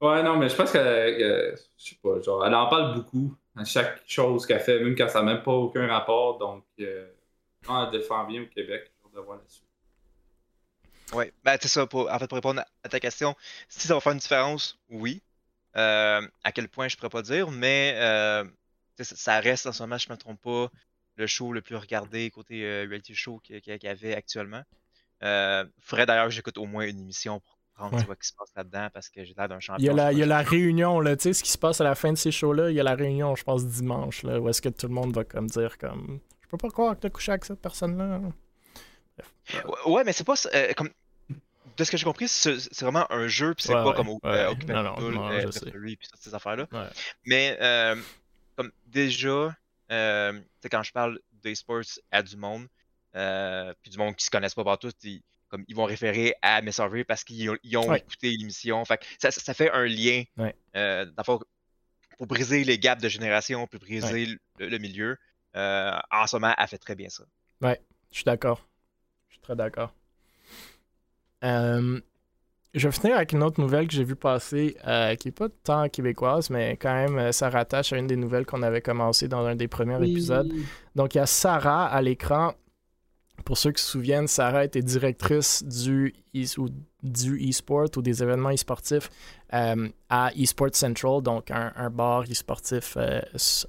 Ouais, 0.00 0.22
non, 0.22 0.36
mais 0.36 0.48
je 0.48 0.56
pense 0.56 0.72
que, 0.72 0.78
je 0.78 1.84
sais 1.84 1.96
pas, 2.02 2.20
genre, 2.20 2.44
elle 2.46 2.54
en 2.54 2.68
parle 2.68 2.94
beaucoup 2.94 3.34
à 3.56 3.64
chaque 3.64 4.02
chose 4.06 4.44
qu'elle 4.44 4.60
fait, 4.60 4.78
même 4.80 4.94
quand 4.94 5.08
ça 5.08 5.22
n'a 5.22 5.34
même 5.34 5.42
pas 5.42 5.52
aucun 5.52 5.86
rapport. 5.86 6.38
Donc, 6.38 6.64
euh, 6.80 7.08
elle 7.68 7.90
défend 7.90 8.24
bien 8.24 8.42
au 8.42 8.46
Québec. 8.46 8.92
De 9.14 9.20
voir 9.22 9.38
là-dessus. 9.38 9.62
Ouais, 11.14 11.32
ben 11.42 11.56
c'est 11.58 11.68
ça. 11.68 11.86
Pour, 11.86 12.12
en 12.12 12.18
fait, 12.18 12.26
pour 12.26 12.36
répondre 12.36 12.62
à 12.84 12.88
ta 12.90 13.00
question, 13.00 13.34
si 13.66 13.88
ça 13.88 13.94
va 13.94 14.00
faire 14.00 14.12
une 14.12 14.18
différence, 14.18 14.78
oui. 14.90 15.22
Euh, 15.76 16.20
à 16.44 16.52
quel 16.52 16.68
point, 16.68 16.88
je 16.88 16.96
pourrais 16.96 17.08
pas 17.08 17.22
dire, 17.22 17.50
mais 17.50 17.94
euh, 17.96 18.44
ça 19.00 19.40
reste 19.40 19.66
en 19.66 19.72
ce 19.72 19.82
moment, 19.82 19.96
je 19.96 20.10
me 20.10 20.16
trompe 20.16 20.40
pas, 20.42 20.70
le 21.16 21.26
show 21.26 21.52
le 21.52 21.62
plus 21.62 21.76
regardé 21.76 22.30
côté 22.30 22.62
euh, 22.64 22.86
reality 22.88 23.14
show 23.14 23.38
qu'il 23.38 23.62
y 23.64 23.88
avait 23.88 24.14
actuellement. 24.14 24.62
Faudrait 25.80 26.04
d'ailleurs 26.04 26.26
que 26.26 26.32
j'écoute 26.32 26.58
au 26.58 26.66
moins 26.66 26.86
une 26.86 27.00
émission 27.00 27.40
pour 27.40 27.55
comprendre 27.76 28.14
qui 28.16 28.28
se 28.28 28.34
passe 28.34 28.48
là-dedans 28.56 28.88
parce 28.92 29.08
que 29.08 29.24
j'ai 29.24 29.34
l'air 29.34 29.48
d'un 29.48 29.60
champion. 29.60 29.82
Il 29.82 29.86
y 29.86 29.90
a 29.90 29.92
la, 29.92 30.12
il 30.12 30.18
y 30.18 30.22
a 30.22 30.26
la 30.26 30.42
réunion, 30.42 31.00
là, 31.00 31.16
tu 31.16 31.24
sais, 31.24 31.32
ce 31.32 31.42
qui 31.42 31.50
se 31.50 31.58
passe 31.58 31.80
à 31.80 31.84
la 31.84 31.94
fin 31.94 32.12
de 32.12 32.18
ces 32.18 32.30
shows-là, 32.30 32.70
il 32.70 32.76
y 32.76 32.80
a 32.80 32.82
la 32.82 32.94
réunion, 32.94 33.34
je 33.36 33.44
pense, 33.44 33.64
dimanche, 33.66 34.22
là, 34.22 34.40
où 34.40 34.48
est-ce 34.48 34.62
que 34.62 34.68
tout 34.68 34.88
le 34.88 34.94
monde 34.94 35.14
va 35.14 35.24
comme 35.24 35.46
dire 35.48 35.78
comme 35.78 36.20
Je 36.42 36.48
peux 36.48 36.56
pas 36.56 36.70
croire 36.70 36.94
que 36.96 37.00
t'as 37.00 37.10
couché 37.10 37.32
avec 37.32 37.44
cette 37.44 37.60
personne-là. 37.60 38.20
Ouais, 39.86 40.04
mais 40.04 40.12
c'est 40.12 40.24
pas 40.24 40.34
euh, 40.52 40.72
comme 40.74 40.90
de 41.76 41.84
ce 41.84 41.90
que 41.90 41.96
j'ai 41.96 42.04
compris, 42.04 42.28
c'est 42.28 42.80
vraiment 42.80 43.10
un 43.12 43.28
jeu, 43.28 43.54
puis 43.54 43.64
c'est 43.64 43.72
pas 43.72 43.92
comme 43.92 44.08
au, 44.08 44.20
euh, 44.24 44.54
non, 44.66 44.82
non, 44.82 45.30
euh, 45.30 45.46
puis 45.50 45.98
toutes 46.10 46.20
ces 46.20 46.34
affaires-là. 46.34 46.66
Mais 47.24 47.56
euh, 47.60 47.96
comme 48.56 48.72
déjà, 48.86 49.54
quand 49.88 50.82
je 50.82 50.92
parle 50.92 51.20
d'e-sports 51.42 52.00
à 52.10 52.22
du 52.22 52.36
monde, 52.36 52.66
euh, 53.14 53.72
puis 53.82 53.90
du 53.90 53.98
monde 53.98 54.14
qui 54.16 54.24
se 54.24 54.30
connaissent 54.30 54.54
pas 54.54 54.64
partout, 54.64 54.90
ils, 55.02 55.22
comme, 55.48 55.64
ils 55.68 55.76
vont 55.76 55.84
référer 55.84 56.34
à 56.42 56.62
Messervy 56.62 57.04
parce 57.04 57.24
qu'ils 57.24 57.50
ont, 57.50 57.94
écouté 57.94 58.30
l'émission. 58.30 58.84
Fait 58.84 59.00
ça, 59.18 59.30
ça, 59.30 59.54
fait 59.54 59.70
un 59.70 59.86
lien. 59.86 60.22
Euh, 60.76 61.06
pour 62.16 62.26
briser 62.26 62.64
les 62.64 62.78
gaps 62.78 63.02
de 63.02 63.08
génération, 63.08 63.66
pour 63.66 63.80
briser 63.80 64.38
le, 64.58 64.78
milieu. 64.78 65.16
Euh, 65.56 65.98
en 66.10 66.26
ce 66.26 66.36
moment, 66.36 66.54
elle 66.56 66.66
fait 66.66 66.78
très 66.78 66.94
bien 66.94 67.08
ça. 67.08 67.24
Ouais, 67.60 67.80
je 68.10 68.16
suis 68.16 68.24
d'accord. 68.24 68.66
Je 69.28 69.34
suis 69.34 69.42
très 69.42 69.56
d'accord. 69.56 69.92
Euh, 71.44 72.00
je 72.74 72.88
vais 72.88 72.92
finir 72.92 73.16
avec 73.16 73.32
une 73.32 73.42
autre 73.42 73.60
nouvelle 73.60 73.86
que 73.88 73.94
j'ai 73.94 74.04
vue 74.04 74.16
passer, 74.16 74.76
euh, 74.86 75.14
qui 75.14 75.28
n'est 75.28 75.32
pas 75.32 75.48
tant 75.64 75.88
québécoise, 75.88 76.50
mais 76.50 76.76
quand 76.76 76.92
même, 76.92 77.32
ça 77.32 77.48
rattache 77.48 77.92
à 77.92 77.98
une 77.98 78.06
des 78.06 78.16
nouvelles 78.16 78.46
qu'on 78.46 78.62
avait 78.62 78.82
commencé 78.82 79.28
dans 79.28 79.44
un 79.46 79.56
des 79.56 79.68
premiers 79.68 79.96
épisodes. 79.96 80.52
Donc, 80.94 81.14
il 81.14 81.18
y 81.18 81.20
a 81.20 81.26
Sarah 81.26 81.86
à 81.86 82.02
l'écran. 82.02 82.54
Pour 83.46 83.56
ceux 83.56 83.70
qui 83.70 83.80
se 83.80 83.92
souviennent, 83.92 84.26
Sarah 84.26 84.64
était 84.64 84.82
directrice 84.82 85.62
du 85.62 86.12
e-sport 86.34 87.88
ou 87.96 88.02
des 88.02 88.20
événements 88.20 88.50
e-sportifs 88.50 89.08
euh, 89.54 89.88
à 90.10 90.32
eSport 90.36 90.74
Central, 90.74 91.22
donc 91.22 91.52
un, 91.52 91.90
bar 91.90 92.24
e-sportif 92.24 92.96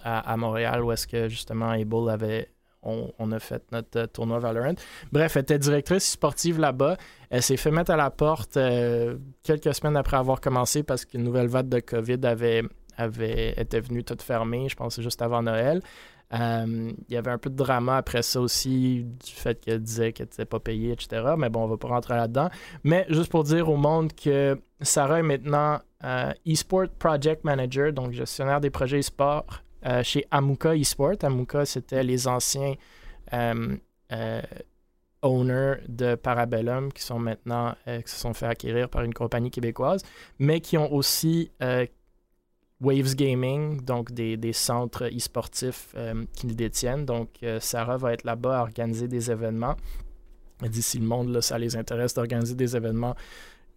à, 0.04 0.32
à, 0.32 0.36
Montréal 0.36 0.84
où 0.84 0.92
est-ce 0.92 1.06
que 1.06 1.30
justement 1.30 1.70
Able 1.70 2.10
avait 2.10 2.50
on, 2.82 3.32
a 3.32 3.40
fait 3.40 3.64
notre 3.72 4.00
euh, 4.00 4.08
tournoi 4.08 4.40
Valorant. 4.40 4.76
Bref, 5.12 5.36
elle 5.36 5.44
était 5.44 5.60
directrice 5.60 6.12
sportive 6.12 6.60
là-bas. 6.60 6.98
Elle 7.30 7.44
s'est 7.44 7.58
fait 7.58 7.72
mettre 7.72 7.92
à 7.92 7.98
la 7.98 8.10
porte 8.10 8.58
euh, 8.58 9.18
quelques 9.44 9.76
semaines 9.76 9.98
après 9.98 10.18
avoir 10.18 10.42
commencé 10.42 10.82
parce 10.82 11.06
qu'une 11.06 11.24
nouvelle 11.24 11.48
vague 11.48 11.70
de 11.70 11.82
COVID 11.82 12.20
avait, 12.26 12.64
était 13.58 13.80
venue 13.82 14.04
toute 14.04 14.22
fermée, 14.24 14.70
je 14.70 14.76
pense 14.76 15.00
juste 15.02 15.22
avant 15.22 15.44
Noël. 15.44 15.82
Euh, 16.34 16.92
il 17.08 17.14
y 17.14 17.18
avait 17.18 17.32
un 17.32 17.38
peu 17.38 17.50
de 17.50 17.56
drama 17.56 17.98
après 17.98 18.22
ça 18.22 18.42
aussi, 18.42 19.04
du 19.04 19.32
fait 19.32 19.60
qu'elle 19.62 19.82
disait 19.82 20.12
qu'elle 20.12 20.28
n'était 20.28 20.46
pas 20.46 20.60
payée, 20.60 20.92
etc. 20.92 21.34
Mais 21.38 21.50
bon, 21.50 21.64
on 21.64 21.68
va 21.68 21.78
pas 21.78 21.88
rentrer 21.88 22.16
là-dedans. 22.16 22.50
Mais 22.84 23.06
juste 23.10 23.32
pour 23.32 23.44
dire 23.44 23.70
au 23.70 23.78
monde 23.78 24.14
que 24.14 24.60
Sarah 24.82 25.20
est 25.20 25.24
maintenant 25.24 25.80
eSport 26.46 26.90
Project 27.00 27.44
Manager, 27.44 27.94
donc 27.94 28.12
gestionnaire 28.12 28.60
des 28.60 28.70
projets 28.70 29.00
e-sport 29.00 29.64
euh, 29.86 30.04
chez 30.04 30.26
Amuka 30.32 30.76
Esport. 30.76 31.16
Amuka, 31.24 31.66
c'était 31.66 32.04
les 32.04 32.28
anciens 32.28 32.74
euh, 33.34 33.76
euh, 34.12 34.42
owners 35.22 35.76
de 35.88 36.16
Parabellum 36.16 36.92
qui 36.92 37.04
sont 37.04 37.20
maintenant 37.20 37.76
qui 37.86 38.12
se 38.12 38.20
sont 38.20 38.34
fait 38.34 38.46
acquérir 38.46 38.90
par 38.90 39.04
une 39.04 39.14
compagnie 39.14 39.52
québécoise, 39.52 40.04
mais 40.40 40.62
qui 40.62 40.78
ont 40.78 40.94
aussi 40.94 41.52
Waves 42.82 43.16
Gaming, 43.16 43.82
donc 43.82 44.12
des, 44.12 44.54
centres 44.54 45.06
e-sportifs 45.06 45.96
qu'ils 46.36 46.56
détiennent. 46.56 47.06
Donc, 47.06 47.30
Sarah 47.60 47.98
va 47.98 48.14
être 48.14 48.24
là-bas 48.24 48.60
à 48.60 48.62
organiser 48.62 49.08
des 49.08 49.32
événements. 49.32 49.76
D'ici 50.62 51.00
le 51.00 51.06
monde, 51.06 51.42
ça 51.42 51.58
les 51.58 51.76
intéresse 51.76 52.14
d'organiser 52.14 52.56
des 52.56 52.76
événements 52.76 53.16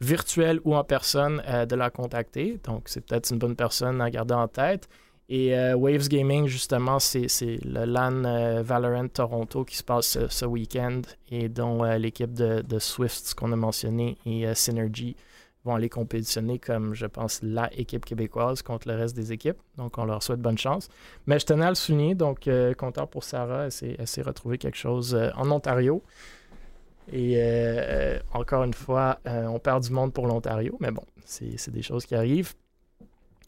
virtuels 0.02 0.60
ou 0.64 0.74
en 0.74 0.84
personne, 0.84 1.42
de 1.68 1.76
la 1.76 1.88
contacter. 1.88 2.60
Donc, 2.64 2.90
c'est 2.90 3.00
peut-être 3.00 3.30
une 3.30 3.38
bonne 3.38 3.56
personne 3.56 4.02
à 4.02 4.10
garder 4.10 4.34
en 4.34 4.48
tête. 4.48 4.86
Et 5.32 5.56
euh, 5.56 5.76
Waves 5.76 6.08
Gaming, 6.08 6.48
justement, 6.48 6.98
c'est 6.98 7.28
le 7.64 7.84
LAN 7.84 8.24
euh, 8.24 8.62
Valorant 8.64 9.06
Toronto 9.06 9.64
qui 9.64 9.76
se 9.76 9.84
passe 9.84 10.18
ce, 10.28 10.44
week-end 10.44 11.02
et 11.30 11.48
dont 11.48 11.84
euh, 11.84 11.98
l'équipe 11.98 12.34
de, 12.34 12.78
Swift, 12.80 13.34
qu'on 13.34 13.52
a 13.52 13.56
mentionné, 13.56 14.18
et 14.26 14.52
Synergy 14.56 15.14
vont 15.64 15.74
aller 15.74 15.88
compétitionner 15.88 16.58
comme, 16.58 16.94
je 16.94 17.06
pense, 17.06 17.40
la 17.42 17.70
équipe 17.74 18.04
québécoise 18.04 18.62
contre 18.62 18.88
le 18.88 18.94
reste 18.94 19.14
des 19.14 19.32
équipes. 19.32 19.58
Donc, 19.76 19.98
on 19.98 20.04
leur 20.04 20.22
souhaite 20.22 20.40
bonne 20.40 20.58
chance. 20.58 20.88
Mais 21.26 21.38
je 21.38 21.46
tenais 21.46 21.66
à 21.66 21.68
le 21.70 21.74
souligner, 21.74 22.14
donc 22.14 22.48
content 22.78 23.06
pour 23.06 23.24
Sarah. 23.24 23.66
Elle 23.66 24.06
s'est 24.06 24.22
retrouvée 24.22 24.58
quelque 24.58 24.78
chose 24.78 25.14
en 25.36 25.50
Ontario. 25.50 26.02
Et 27.12 27.38
encore 28.32 28.64
une 28.64 28.74
fois, 28.74 29.18
on 29.26 29.58
perd 29.58 29.82
du 29.82 29.90
monde 29.90 30.12
pour 30.12 30.26
l'Ontario, 30.26 30.76
mais 30.80 30.90
bon, 30.90 31.04
c'est 31.24 31.70
des 31.70 31.82
choses 31.82 32.06
qui 32.06 32.14
arrivent. 32.14 32.54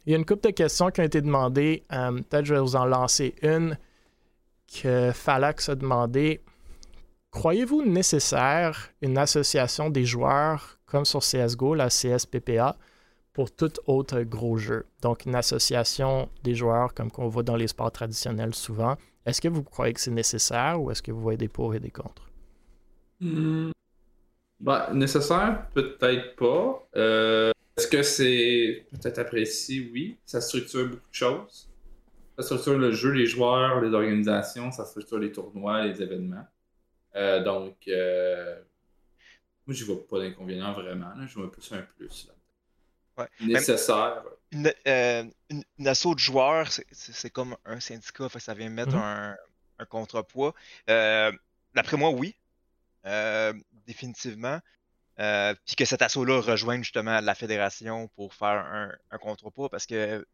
Il 0.05 0.11
y 0.11 0.15
a 0.15 0.19
une 0.19 0.25
couple 0.25 0.49
de 0.49 0.53
questions 0.53 0.91
qui 0.91 1.01
ont 1.01 1.05
été 1.05 1.21
demandées. 1.21 1.85
Euh, 1.93 2.11
peut-être 2.29 2.45
je 2.45 2.55
vais 2.55 2.61
vous 2.61 2.75
en 2.75 2.87
lancer 2.87 3.37
une 3.43 3.79
que 4.83 5.13
Falax 5.13 5.69
a 5.69 5.77
demandé. 5.77 6.41
Croyez-vous 7.31 7.85
nécessaire 7.85 8.91
une 9.01 9.17
association 9.17 9.91
des 9.91 10.05
joueurs 10.05 10.81
comme 10.93 11.07
sur 11.07 11.21
CSGO, 11.21 11.75
la 11.75 11.89
CSPPA, 11.89 12.77
pour 13.33 13.51
tout 13.51 13.73
autre 13.87 14.21
gros 14.21 14.59
jeu? 14.59 14.85
Donc, 15.01 15.25
une 15.25 15.35
association 15.35 16.29
des 16.45 16.55
joueurs 16.55 16.93
comme 16.93 17.11
qu'on 17.11 17.29
voit 17.29 17.43
dans 17.43 17.57
les 17.57 17.69
sports 17.69 17.91
traditionnels 17.91 18.55
souvent. 18.55 18.97
Est-ce 19.25 19.41
que 19.41 19.49
vous 19.49 19.63
croyez 19.63 19.95
que 19.95 20.01
c'est 20.01 20.11
nécessaire 20.11 20.81
ou 20.81 20.91
est-ce 20.91 21.01
que 21.01 21.11
vous 21.11 21.23
voyez 21.23 21.39
des 21.39 21.49
pour 21.49 21.75
et 21.75 21.81
des 21.81 21.91
contre? 21.91 22.29
Hmm. 23.21 23.71
Bah, 24.61 24.91
nécessaire, 24.93 25.67
peut-être 25.73 26.37
pas. 26.37 26.87
Euh, 26.97 27.53
est-ce 27.79 27.89
que 27.89 28.03
c'est 28.03 28.87
peut-être 28.91 29.19
apprécié? 29.19 29.91
Oui. 29.95 30.19
Ça 30.27 30.43
structure 30.43 30.85
beaucoup 30.89 31.09
de 31.09 31.15
choses. 31.15 31.71
Ça 32.37 32.43
structure 32.43 32.79
le 32.79 32.93
jeu, 32.93 33.13
les 33.13 33.27
joueurs, 33.27 33.81
les 33.81 33.95
organisations, 33.95 34.71
ça 34.71 34.85
structure 34.85 35.19
les 35.19 35.33
tournois, 35.33 35.87
les 35.87 36.03
événements. 36.03 36.47
Euh, 37.17 37.43
donc, 37.43 37.77
euh, 37.89 38.61
moi, 39.67 39.75
je 39.75 39.85
vois 39.85 40.07
pas 40.07 40.19
d'inconvénient 40.19 40.73
vraiment. 40.73 41.13
Je 41.27 41.35
vois 41.35 41.51
plus 41.51 41.73
un 41.73 41.83
plus. 41.83 42.29
Ouais. 43.17 43.29
Nécessaire. 43.41 44.23
Une, 44.51 44.73
euh, 44.87 45.25
une, 45.51 45.89
asso 45.89 46.15
de 46.15 46.19
joueurs, 46.19 46.69
c'est 46.91 47.31
comme 47.31 47.57
un 47.65 47.81
syndicat, 47.81 48.29
ça 48.39 48.55
vient 48.55 48.71
mettre 48.71 48.97
mm-hmm. 48.97 49.33
un, 49.33 49.37
un, 49.79 49.85
contrepoids. 49.85 50.55
D'après 50.87 51.97
moi, 51.97 52.11
oui. 52.11 52.37
définitivement. 53.87 54.61
Euh, 55.19 55.55
puis 55.67 55.77
que 55.77 55.85
cet 55.85 56.03
assaut-là 56.03 56.41
rejoigne 56.41 56.83
justement 56.83 57.21
la 57.21 57.35
fédération 57.35 58.09
pour 58.17 58.33
faire 58.35 58.49
un, 58.67 58.93
un 59.11 59.19
contrepoids 59.19 59.69
parce 59.69 59.87
que 59.87 60.27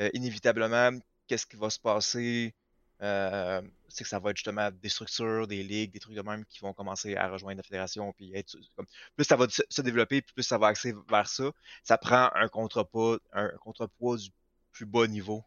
euh, 0.00 0.10
inévitablement, 0.14 0.90
qu'est-ce 1.26 1.46
qui 1.46 1.56
va 1.56 1.70
se 1.70 1.80
passer? 1.80 2.54
Euh, 3.02 3.60
c'est 3.88 4.04
que 4.04 4.10
ça 4.10 4.18
va 4.18 4.30
être 4.30 4.36
justement 4.36 4.70
des 4.70 4.88
structures, 4.88 5.46
des 5.46 5.62
ligues, 5.62 5.92
des 5.92 5.98
trucs 5.98 6.14
de 6.14 6.22
même 6.22 6.44
qui 6.46 6.60
vont 6.60 6.72
commencer 6.72 7.16
à 7.16 7.28
rejoindre 7.28 7.56
la 7.56 7.62
fédération. 7.62 8.12
Puis 8.12 8.32
être, 8.34 8.56
comme, 8.76 8.86
plus 9.16 9.24
ça 9.24 9.36
va 9.36 9.46
se 9.48 9.82
développer, 9.82 10.22
plus 10.22 10.42
ça 10.42 10.58
va 10.58 10.68
axer 10.68 10.94
vers 11.08 11.26
ça. 11.26 11.50
Ça 11.82 11.98
prend 11.98 12.30
un 12.34 12.48
contrepoids, 12.48 13.18
un 13.32 13.48
contrepoids 13.60 14.16
du 14.16 14.30
plus 14.72 14.86
bas 14.86 15.06
niveau 15.06 15.44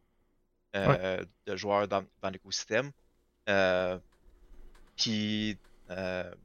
de 0.73 1.55
joueurs 1.55 1.87
dans, 1.87 2.05
dans 2.21 2.29
l'écosystème. 2.29 2.91
puis, 4.97 5.57
ben, 5.87 6.35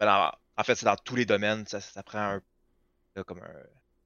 en 0.00 0.32
en 0.56 0.64
fait, 0.64 0.74
c'est 0.74 0.86
dans 0.86 0.96
tous 0.96 1.16
les 1.16 1.26
domaines. 1.26 1.66
Ça, 1.66 1.80
ça 1.80 2.02
prend 2.02 2.18
un. 2.18 2.42
Là, 3.16 3.24
comme 3.24 3.38
un. 3.38 3.52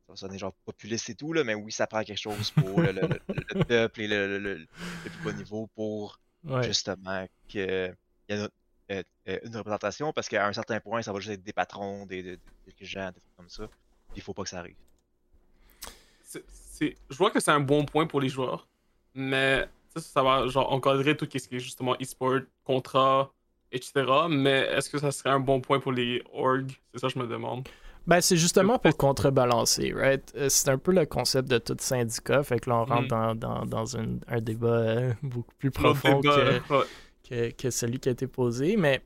Ça 0.07 0.13
va 0.13 0.17
sonner 0.17 0.39
genre 0.39 0.55
populiste 0.65 1.11
et 1.11 1.15
tout, 1.17 1.33
là, 1.33 1.43
mais 1.43 1.55
oui, 1.55 1.73
ça 1.73 1.89
prend 1.89 2.03
quelque 2.05 2.21
chose 2.21 2.53
pour 2.53 2.81
le, 2.81 2.93
le, 2.93 3.01
le, 3.03 3.19
le, 3.55 3.65
peuple 3.65 4.03
et 4.03 4.07
le, 4.07 4.65
plus 5.05 5.25
bas 5.25 5.33
niveau 5.33 5.67
pour 5.75 6.21
Ouais. 6.47 6.63
justement 6.63 7.27
qu'il 7.49 7.61
y 7.61 8.33
une, 8.33 8.49
euh, 8.91 9.03
euh, 9.29 9.39
une 9.45 9.57
représentation 9.57 10.13
parce 10.13 10.29
qu'à 10.29 10.47
un 10.47 10.53
certain 10.53 10.81
point, 10.81 11.03
ça 11.03 11.13
va 11.13 11.19
juste 11.19 11.35
être 11.35 11.43
des 11.43 11.53
patrons, 11.53 12.07
des, 12.07 12.23
des, 12.23 12.39
des 12.79 12.85
gens, 12.85 13.07
des 13.09 13.21
trucs 13.21 13.37
comme 13.37 13.49
ça. 13.49 13.69
Il 14.15 14.23
faut 14.23 14.33
pas 14.33 14.45
que 14.45 14.49
ça 14.49 14.61
arrive. 14.61 14.77
je 16.33 17.17
vois 17.17 17.31
que 17.31 17.41
c'est 17.41 17.51
un 17.51 17.61
bon 17.61 17.85
point 17.85 18.07
pour 18.07 18.21
les 18.21 18.29
joueurs, 18.29 18.69
mais 19.15 19.69
ça, 19.89 20.01
ça 20.01 20.23
va 20.23 20.47
genre 20.47 20.73
encadrer 20.73 21.17
tout 21.17 21.29
ce 21.31 21.49
qui 21.49 21.57
est 21.57 21.61
justement 21.61 21.95
e-sport, 22.01 22.41
contrat, 22.65 23.33
etc. 23.73 24.05
Mais 24.29 24.61
est-ce 24.73 24.89
que 24.91 24.99
ça 24.99 25.11
serait 25.11 25.31
un 25.31 25.41
bon 25.41 25.61
point 25.61 25.81
pour 25.81 25.93
les 25.93 26.23
orgs? 26.33 26.73
C'est 26.93 27.01
ça 27.01 27.09
que 27.09 27.15
je 27.15 27.19
me 27.19 27.27
demande. 27.27 27.69
Ben, 28.07 28.21
c'est 28.21 28.37
justement 28.37 28.79
pour 28.79 28.97
contrebalancer, 28.97 29.93
right? 29.93 30.33
Euh, 30.37 30.49
C'est 30.49 30.69
un 30.69 30.79
peu 30.79 30.93
le 30.93 31.07
concept 31.07 31.49
de 31.51 31.59
tout 31.59 31.77
syndicat. 31.81 32.43
Fait 32.45 32.61
que 32.61 32.71
là, 32.71 32.77
on 32.77 32.85
rentre 32.85 33.05
Mm. 33.05 33.09
dans, 33.09 33.35
dans, 33.35 33.67
dans 33.67 33.97
un, 33.97 34.19
un 34.29 34.41
débat 34.41 34.69
euh, 34.69 35.13
beaucoup 35.23 35.55
plus 35.59 35.71
profond 35.73 36.21
débat, 36.21 36.61
que, 36.61 36.73
ouais. 36.75 36.85
que, 37.29 37.51
que 37.63 37.71
celui 37.71 37.99
qui 37.99 38.09
a 38.09 38.13
été 38.13 38.27
posé. 38.29 38.77
Mais 38.77 39.03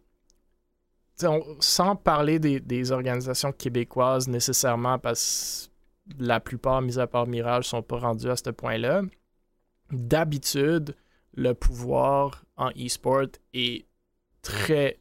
on- 1.22 1.56
sans 1.60 1.96
parler 1.96 2.38
des, 2.38 2.60
des 2.60 2.92
organisations 2.92 3.52
québécoises 3.52 4.28
nécessairement, 4.28 4.98
parce 4.98 5.70
que 6.18 6.22
la 6.22 6.38
plupart, 6.40 6.82
mis 6.82 6.98
à 6.98 7.06
part 7.06 7.26
Mirage, 7.26 7.64
sont 7.68 7.82
pas 7.82 7.98
rendus 7.98 8.28
à 8.28 8.36
ce 8.36 8.50
point-là. 8.50 9.02
D'habitude, 9.90 10.94
le 11.34 11.52
pouvoir 11.54 12.44
en 12.56 12.70
e-sport 12.70 13.26
est 13.54 13.86
très 14.42 14.99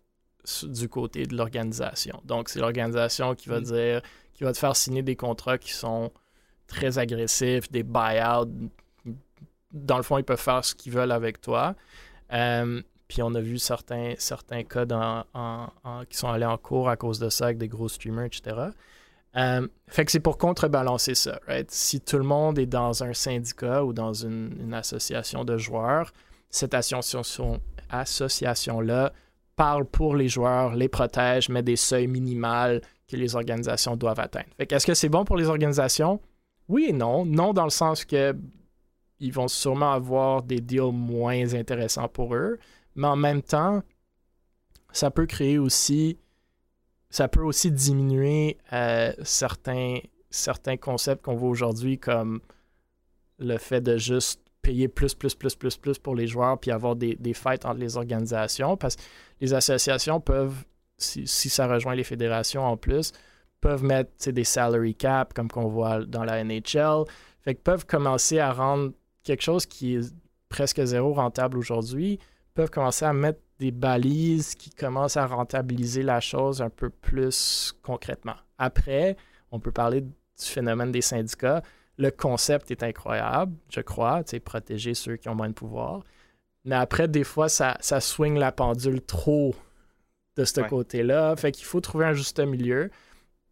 du 0.64 0.90
côté 0.90 1.26
de 1.26 1.36
l'organisation. 1.36 2.22
Donc, 2.26 2.50
c'est 2.50 2.60
l'organisation 2.60 3.36
qui 3.36 3.50
va 3.50 3.60
dire, 3.62 4.02
qui 4.34 4.44
va 4.44 4.54
te 4.54 4.58
faire 4.58 4.76
signer 4.76 5.02
des 5.04 5.16
contrats 5.16 5.58
qui 5.58 5.74
sont 5.74 6.12
très 6.68 6.98
agressifs, 6.98 7.72
des 7.72 7.84
buyouts. 7.84 8.70
Dans 9.72 9.98
le 9.98 10.04
fond, 10.04 10.18
ils 10.18 10.24
peuvent 10.24 10.40
faire 10.40 10.64
ce 10.66 10.74
qu'ils 10.76 10.92
veulent 10.94 11.12
avec 11.12 11.42
toi. 11.42 11.76
Euh, 12.34 12.82
puis 13.08 13.22
on 13.22 13.34
a 13.36 13.42
vu 13.42 13.58
certains, 13.58 14.14
certains 14.18 14.64
cas 14.64 14.86
dans- 14.86 15.24
en- 15.34 15.68
en- 15.84 16.06
qui 16.06 16.18
sont 16.18 16.28
allés 16.30 16.46
en 16.46 16.58
cours 16.58 16.90
à 16.90 16.96
cause 16.96 17.20
de 17.20 17.30
ça 17.30 17.46
avec 17.46 17.58
des 17.58 17.68
gros 17.68 17.90
streamers, 17.90 18.26
etc. 18.26 18.56
Euh, 19.36 19.68
fait 19.88 20.06
que 20.06 20.12
c'est 20.12 20.20
pour 20.20 20.38
contrebalancer 20.40 21.14
ça, 21.16 21.40
right? 21.48 21.70
Si 21.70 22.02
tout 22.02 22.18
le 22.18 22.24
monde 22.24 22.58
est 22.58 22.66
dans 22.66 23.04
un 23.04 23.14
syndicat 23.14 23.84
ou 23.84 23.94
dans 23.94 24.14
une, 24.14 24.56
une 24.60 24.74
association 24.74 25.44
de 25.46 25.58
joueurs, 25.58 26.12
cette 26.50 26.74
association, 26.74 27.60
association-là 27.90 29.14
parle 29.60 29.84
pour 29.84 30.16
les 30.16 30.30
joueurs, 30.30 30.74
les 30.74 30.88
protège, 30.88 31.50
met 31.50 31.62
des 31.62 31.76
seuils 31.76 32.08
minimales 32.08 32.80
que 33.10 33.18
les 33.18 33.36
organisations 33.36 33.98
doivent 33.98 34.22
atteindre. 34.22 34.48
Fait 34.56 34.72
est-ce 34.72 34.88
que 34.88 34.94
c'est 34.94 35.10
bon 35.10 35.26
pour 35.26 35.36
les 35.36 35.48
organisations? 35.50 36.22
Oui 36.70 36.86
et 36.88 36.94
non. 36.94 37.26
Non 37.26 37.52
dans 37.52 37.66
le 37.66 37.70
sens 37.70 38.06
que 38.06 38.34
ils 39.20 39.34
vont 39.34 39.50
sûrement 39.50 39.92
avoir 39.92 40.44
des 40.44 40.62
deals 40.62 40.94
moins 40.94 41.54
intéressants 41.54 42.08
pour 42.08 42.36
eux, 42.36 42.58
mais 42.96 43.08
en 43.08 43.18
même 43.18 43.42
temps, 43.42 43.84
ça 44.94 45.12
peut 45.12 45.26
créer 45.26 45.58
aussi, 45.58 46.18
ça 47.10 47.28
peut 47.28 47.44
aussi 47.44 47.70
diminuer 47.70 48.58
euh, 48.72 49.12
certains, 49.24 49.98
certains 50.30 50.78
concepts 50.78 51.26
qu'on 51.26 51.36
voit 51.36 51.50
aujourd'hui 51.50 52.00
comme 52.00 52.40
le 53.40 53.58
fait 53.58 53.82
de 53.82 53.98
juste 53.98 54.40
payer 54.62 54.88
plus, 54.88 55.16
plus, 55.16 55.36
plus, 55.36 55.56
plus, 55.56 55.78
plus 55.78 55.98
pour 55.98 56.16
les 56.16 56.28
joueurs, 56.28 56.60
puis 56.60 56.72
avoir 56.72 56.96
des, 56.96 57.16
des 57.16 57.34
fights 57.34 57.66
entre 57.66 57.80
les 57.80 57.98
organisations, 57.98 58.78
parce 58.78 58.96
que 58.96 59.02
les 59.42 59.54
associations 59.54 60.20
peuvent, 60.20 60.64
si, 60.98 61.26
si 61.28 61.50
ça 61.50 61.68
rejoint 61.68 61.96
les 61.96 62.04
fédérations 62.04 62.66
en 62.66 62.78
plus, 62.78 63.12
peuvent 63.62 63.84
mettre 63.84 64.30
des 64.30 64.44
salary 64.44 64.96
cap, 64.96 65.34
comme 65.34 65.50
qu'on 65.50 65.68
voit 65.68 66.06
dans 66.06 66.24
la 66.24 66.44
NHL, 66.44 67.06
fait 67.42 67.56
que 67.56 67.62
peuvent 67.62 67.86
commencer 67.86 68.40
à 68.40 68.52
rendre 68.52 68.92
quelque 69.24 69.42
chose 69.42 69.66
qui 69.66 69.96
est 69.96 70.14
presque 70.50 70.84
zéro 70.84 71.14
rentable 71.14 71.58
aujourd'hui, 71.58 72.20
peuvent 72.54 72.70
commencer 72.70 73.06
à 73.06 73.14
mettre 73.14 73.40
des 73.60 73.72
balises 73.72 74.56
qui 74.56 74.70
commencent 74.70 75.18
à 75.18 75.28
rentabiliser 75.28 76.04
la 76.04 76.20
chose 76.20 76.62
un 76.62 76.70
peu 76.70 76.90
plus 76.90 77.74
concrètement. 77.84 78.36
Après, 78.58 79.18
on 79.52 79.60
peut 79.60 79.72
parler 79.72 80.02
du 80.02 80.12
phénomène 80.38 80.92
des 80.92 81.02
syndicats. 81.02 81.62
Le 82.00 82.10
concept 82.12 82.72
est 82.72 82.82
incroyable, 82.82 83.54
je 83.70 83.82
crois, 83.82 84.24
protéger 84.44 84.94
ceux 84.94 85.18
qui 85.18 85.28
ont 85.30 85.36
moins 85.36 85.50
de 85.50 85.54
pouvoir. 85.54 86.02
Mais 86.64 86.76
après, 86.76 87.08
des 87.08 87.26
fois, 87.26 87.50
ça, 87.50 87.78
ça 87.82 88.00
swing 88.00 88.38
la 88.38 88.52
pendule 88.52 89.02
trop 89.02 89.54
de 90.38 90.46
ce 90.46 90.62
Ouais. 90.62 90.68
côté-là. 90.68 91.36
Fait 91.36 91.52
qu'il 91.52 91.66
faut 91.66 91.82
trouver 91.82 92.06
un 92.06 92.14
juste 92.14 92.40
milieu. 92.40 92.90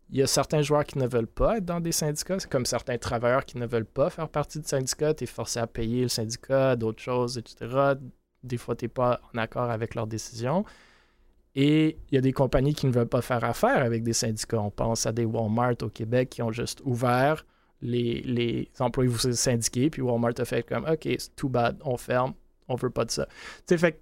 Il 0.09 0.17
y 0.17 0.23
a 0.23 0.27
certains 0.27 0.61
joueurs 0.61 0.85
qui 0.85 0.97
ne 0.97 1.05
veulent 1.05 1.27
pas 1.27 1.57
être 1.57 1.65
dans 1.65 1.81
des 1.81 1.91
syndicats. 1.91 2.39
C'est 2.39 2.49
comme 2.49 2.65
certains 2.65 2.97
travailleurs 2.97 3.43
qui 3.43 3.57
ne 3.57 3.65
veulent 3.67 3.83
pas 3.85 4.09
faire 4.09 4.29
partie 4.29 4.59
du 4.59 4.67
syndicat. 4.67 5.13
Tu 5.13 5.25
es 5.25 5.27
forcé 5.27 5.59
à 5.59 5.67
payer 5.67 6.03
le 6.03 6.07
syndicat, 6.07 6.77
d'autres 6.77 7.01
choses, 7.03 7.37
etc. 7.37 7.95
Des 8.43 8.55
fois, 8.57 8.77
tu 8.77 8.85
n'es 8.85 8.89
pas 8.89 9.19
en 9.33 9.37
accord 9.39 9.69
avec 9.69 9.93
leurs 9.93 10.07
décisions. 10.07 10.63
Et 11.55 11.97
il 12.09 12.15
y 12.15 12.17
a 12.17 12.21
des 12.21 12.31
compagnies 12.31 12.73
qui 12.73 12.85
ne 12.87 12.93
veulent 12.93 13.09
pas 13.09 13.21
faire 13.21 13.43
affaire 13.43 13.83
avec 13.83 14.03
des 14.03 14.13
syndicats. 14.13 14.61
On 14.61 14.69
pense 14.71 15.05
à 15.05 15.11
des 15.11 15.25
Walmart 15.25 15.75
au 15.81 15.89
Québec 15.89 16.29
qui 16.29 16.41
ont 16.41 16.53
juste 16.53 16.81
ouvert 16.85 17.45
les, 17.81 18.21
les 18.21 18.71
employés 18.79 19.09
vous 19.09 19.33
syndiqués, 19.33 19.89
puis 19.89 20.01
Walmart 20.01 20.33
a 20.37 20.45
fait 20.45 20.63
comme 20.63 20.85
OK, 20.85 21.03
c'est 21.03 21.35
too 21.35 21.49
bad, 21.49 21.79
on 21.83 21.97
ferme, 21.97 22.33
on 22.67 22.75
veut 22.75 22.89
pas 22.89 23.05
de 23.05 23.11
ça. 23.11 23.25
Tu 23.25 23.33
sais, 23.67 23.77
fait 23.77 23.91
que 23.93 23.97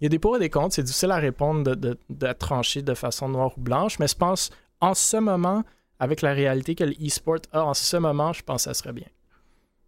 il 0.00 0.04
y 0.04 0.06
a 0.06 0.08
des 0.10 0.18
pour 0.18 0.36
et 0.36 0.38
des 0.38 0.50
contre, 0.50 0.74
c'est 0.74 0.82
difficile 0.82 1.10
à 1.10 1.16
répondre 1.16 1.64
de, 1.64 1.74
de, 1.74 1.98
de 2.08 2.32
trancher 2.32 2.82
de 2.82 2.94
façon 2.94 3.28
noire 3.28 3.56
ou 3.56 3.60
blanche, 3.60 3.98
mais 3.98 4.06
je 4.06 4.14
pense 4.14 4.50
en 4.80 4.94
ce 4.94 5.16
moment, 5.16 5.64
avec 5.98 6.22
la 6.22 6.32
réalité 6.32 6.74
que 6.74 6.84
l'e-sport 6.84 7.40
a 7.52 7.64
en 7.64 7.74
ce 7.74 7.96
moment, 7.96 8.32
je 8.32 8.42
pense 8.42 8.64
que 8.64 8.70
ça 8.70 8.74
serait 8.74 8.92
bien. 8.92 9.08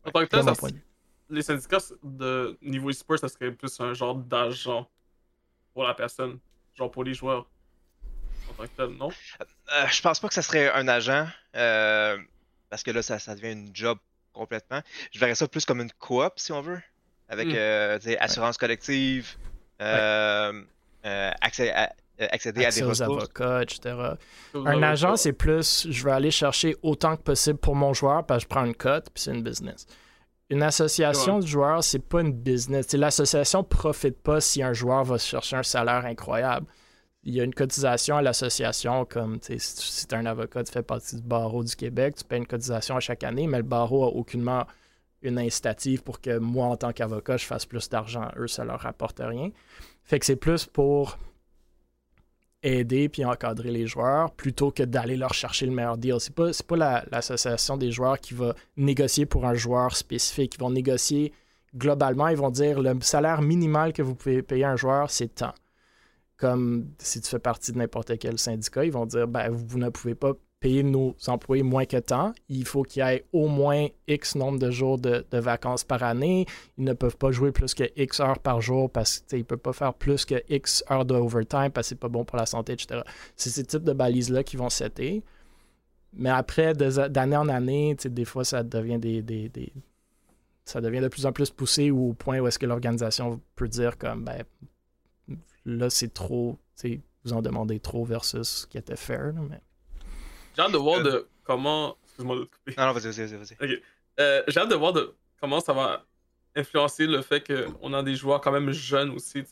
En 0.05 0.11
tant 0.11 0.27
que 0.27 0.27
tel, 0.27 0.81
les 1.29 1.43
syndicats 1.43 1.79
de 2.03 2.59
niveau 2.61 2.91
e-sport, 2.91 3.19
ça 3.19 3.29
serait 3.29 3.53
plus 3.53 3.79
un 3.81 3.95
genre 3.95 4.17
d'agent 4.17 4.89
pour 5.73 5.85
la 5.85 5.95
personne, 5.95 6.41
genre 6.75 6.91
pour 6.91 7.05
les 7.05 7.15
joueurs. 7.15 7.49
En 8.51 8.55
tant 8.55 8.63
que 8.65 8.77
tel, 8.77 8.89
non? 8.97 9.11
Euh, 9.41 9.87
je 9.89 10.03
pense 10.03 10.19
pas 10.19 10.27
que 10.27 10.35
ça 10.35 10.43
serait 10.43 10.73
un 10.73 10.89
agent, 10.89 11.29
euh, 11.55 12.19
parce 12.71 12.83
que 12.83 12.91
là, 12.91 13.03
ça, 13.03 13.19
ça 13.19 13.35
devient 13.35 13.53
une 13.53 13.71
job 13.75 13.99
complètement. 14.33 14.81
Je 15.13 15.19
verrais 15.19 15.35
ça 15.35 15.47
plus 15.49 15.65
comme 15.65 15.81
une 15.81 15.93
coop, 15.99 16.33
si 16.37 16.53
on 16.53 16.63
veut, 16.63 16.81
avec 17.29 17.49
Hmm. 17.49 17.55
euh, 17.57 17.99
assurance 18.21 18.57
collective, 18.57 19.37
euh, 19.81 20.63
euh, 21.05 21.31
accès 21.41 21.73
à- 21.73 21.93
euh, 22.21 22.27
accéder 22.31 22.65
Accès 22.65 22.83
à 22.83 22.85
des 22.85 22.91
aux 22.91 23.03
avocats, 23.03 23.63
etc. 23.63 23.97
Un 24.55 24.83
agent, 24.83 25.17
c'est 25.17 25.33
plus, 25.33 25.87
je 25.91 26.05
vais 26.05 26.13
aller 26.13 26.31
chercher 26.31 26.77
autant 26.83 27.17
que 27.17 27.23
possible 27.23 27.59
pour 27.59 27.75
mon 27.75 27.93
joueur 27.95 28.25
parce 28.27 28.45
que 28.45 28.51
je 28.51 28.55
prends 28.55 28.65
une 28.67 28.75
cote, 28.75 29.07
puis 29.13 29.23
c'est 29.23 29.33
une 29.33 29.43
business. 29.43 29.87
Une 30.51 30.63
association 30.63 31.39
de 31.39 31.47
joueurs, 31.47 31.83
c'est 31.83 31.99
pas 32.01 32.21
une 32.21 32.33
business. 32.33 32.93
L'association 32.93 33.63
profite 33.65 34.21
pas 34.21 34.41
si 34.41 34.63
un 34.63 34.73
joueur 34.75 35.05
va 35.05 35.17
chercher 35.17 35.57
un 35.57 35.63
salaire 35.63 36.05
incroyable. 36.05 36.67
Il 37.23 37.35
y 37.35 37.41
a 37.41 37.45
une 37.45 37.55
cotisation 37.55 38.17
à 38.17 38.23
l'association, 38.23 39.05
comme 39.05 39.39
si 39.43 40.07
tu 40.07 40.15
es 40.15 40.19
un 40.19 40.25
avocat, 40.25 40.65
tu 40.65 40.73
fais 40.73 40.83
partie 40.83 41.17
du 41.17 41.23
barreau 41.23 41.63
du 41.63 41.77
Québec, 41.77 42.17
tu 42.17 42.25
payes 42.25 42.39
une 42.39 42.47
cotisation 42.47 42.97
à 42.97 43.01
chaque 43.01 43.25
année, 43.25 43.47
mais 43.47 43.59
le 43.59 43.63
barreau 43.63 44.05
a 44.05 44.09
aucunement 44.09 44.65
une 45.23 45.39
incitative 45.39 46.03
pour 46.03 46.21
que 46.23 46.39
moi, 46.39 46.67
en 46.67 46.77
tant 46.77 46.93
qu'avocat, 46.93 47.37
je 47.37 47.45
fasse 47.45 47.67
plus 47.67 47.91
d'argent. 47.91 48.29
Eux, 48.39 48.49
ça 48.49 48.65
leur 48.65 48.81
rapporte 48.81 49.21
rien. 49.23 49.51
Fait 50.03 50.19
que 50.19 50.25
c'est 50.25 50.37
plus 50.37 50.65
pour 50.65 51.19
aider 52.63 53.09
puis 53.09 53.25
encadrer 53.25 53.71
les 53.71 53.87
joueurs 53.87 54.31
plutôt 54.33 54.71
que 54.71 54.83
d'aller 54.83 55.17
leur 55.17 55.35
chercher 55.35 55.67
le 55.67 55.73
meilleur 55.73 55.97
deal. 55.99 56.17
C'est 56.21 56.35
pas, 56.35 56.51
pas 56.67 56.77
la- 56.77 57.05
l'association 57.11 57.77
des 57.77 57.91
joueurs 57.91 58.19
qui 58.19 58.35
va 58.35 58.55
négocier 58.77 59.27
pour 59.27 59.47
un 59.47 59.55
joueur 59.55 59.97
spécifique. 59.97 60.55
Ils 60.57 60.61
vont 60.61 60.71
négocier 60.71 61.33
globalement, 61.77 62.29
ils 62.29 62.37
vont 62.37 62.51
dire 62.51 62.81
le 62.81 62.99
salaire 63.01 63.43
minimal 63.43 63.93
que 63.93 64.03
vous 64.03 64.15
pouvez 64.15 64.43
payer 64.43 64.65
un 64.65 64.77
joueur, 64.77 65.11
c'est 65.11 65.35
tant. 65.35 65.55
Comme 66.41 66.89
si 66.99 67.21
tu 67.21 67.29
fais 67.29 67.39
partie 67.39 67.71
de 67.73 67.79
n'importe 67.79 68.19
quel 68.19 68.39
syndicat, 68.39 68.85
ils 68.85 68.93
vont 68.93 69.05
dire 69.07 69.29
ben, 69.29 69.51
vous 69.51 69.79
ne 69.79 69.91
pouvez 69.91 70.15
pas 70.15 70.33
payer 70.59 70.83
nos 70.83 71.15
employés 71.27 71.63
moins 71.63 71.85
que 71.85 71.99
tant. 71.99 72.33
Il 72.49 72.65
faut 72.67 72.83
qu'il 72.83 73.03
y 73.03 73.07
ait 73.07 73.25
au 73.33 73.49
moins 73.49 73.87
X 74.09 74.37
nombre 74.37 74.59
de 74.59 74.71
jours 74.71 74.99
de, 74.99 75.25
de 75.31 75.39
vacances 75.39 75.85
par 75.85 76.03
année. 76.03 76.47
Ils 76.79 76.85
ne 76.85 76.93
peuvent 76.95 77.17
pas 77.17 77.31
jouer 77.31 77.53
plus 77.53 77.75
que 77.75 77.85
X 77.97 78.21
heures 78.21 78.39
par 78.39 78.61
jour 78.61 78.91
parce 78.91 79.21
qu'ils 79.21 79.39
ne 79.41 79.43
peuvent 79.45 79.59
pas 79.59 79.73
faire 79.75 79.93
plus 79.95 80.25
que 80.25 80.43
X 80.49 80.83
heures 80.91 81.05
de 81.05 81.15
overtime 81.15 81.71
parce 81.71 81.87
que 81.87 81.89
c'est 81.91 81.95
pas 82.01 82.09
bon 82.09 82.25
pour 82.25 82.37
la 82.39 82.47
santé, 82.47 82.73
etc. 82.73 83.01
C'est 83.37 83.51
ces 83.51 83.65
types 83.65 83.85
de 83.85 83.93
balises-là 83.93 84.43
qui 84.43 84.57
vont 84.57 84.71
setter. 84.71 85.23
Mais 86.15 86.31
après, 86.31 86.73
d'année 86.75 87.37
en 87.37 87.49
année, 87.49 87.97
des 88.03 88.25
fois, 88.25 88.45
ça 88.45 88.63
devient 88.63 88.99
des, 88.99 89.23
des- 89.23 89.49
des- 89.49 89.73
ça 90.65 90.81
devient 90.81 91.01
de 91.01 91.09
plus 91.09 91.27
en 91.27 91.33
plus 91.33 91.51
poussé 91.51 91.91
ou 91.91 92.11
au 92.11 92.13
point 92.13 92.39
où 92.41 92.47
est-ce 92.47 92.59
que 92.59 92.67
l'organisation 92.67 93.41
peut 93.57 93.69
dire 93.69 93.97
comme 93.99 94.25
ben 94.25 94.43
là 95.65 95.91
c'est 95.91 96.13
trop, 96.13 96.59
tu 96.81 96.89
sais, 96.89 97.01
vous 97.25 97.33
en 97.33 97.43
demandez 97.43 97.81
trop 97.81 98.05
versus 98.05 98.49
ce 98.49 98.67
qui 98.67 98.79
était 98.79 98.97
fair. 98.97 99.27
là, 99.27 99.41
mais... 99.49 99.61
J'ai 100.57 100.63
hâte 100.63 100.73
de 100.73 100.79
voir 100.79 101.01
Euh, 101.01 101.03
de 101.03 101.29
comment. 101.45 101.97
Excuse-moi 102.05 102.37
de 102.37 102.45
te 102.45 102.51
couper. 102.57 102.75
Non, 102.77 102.87
non, 102.87 102.93
vas-y, 102.93 103.13
vas-y, 103.13 103.37
vas-y. 103.37 103.83
Euh, 104.19 104.43
J'ai 104.49 104.61
hâte 104.61 104.71
de 104.71 104.75
voir 104.75 104.93
de 104.93 105.15
comment 105.41 105.61
ça 105.61 105.73
va 105.73 106.05
influencer 106.57 107.07
le 107.07 107.23
fait 107.23 107.41
qu'on 107.47 107.93
a 107.95 108.03
des 108.03 108.17
joueurs 108.17 108.41
quand 108.41 108.51
même 108.53 108.73
jeunes 108.73 109.11
aussi. 109.11 109.45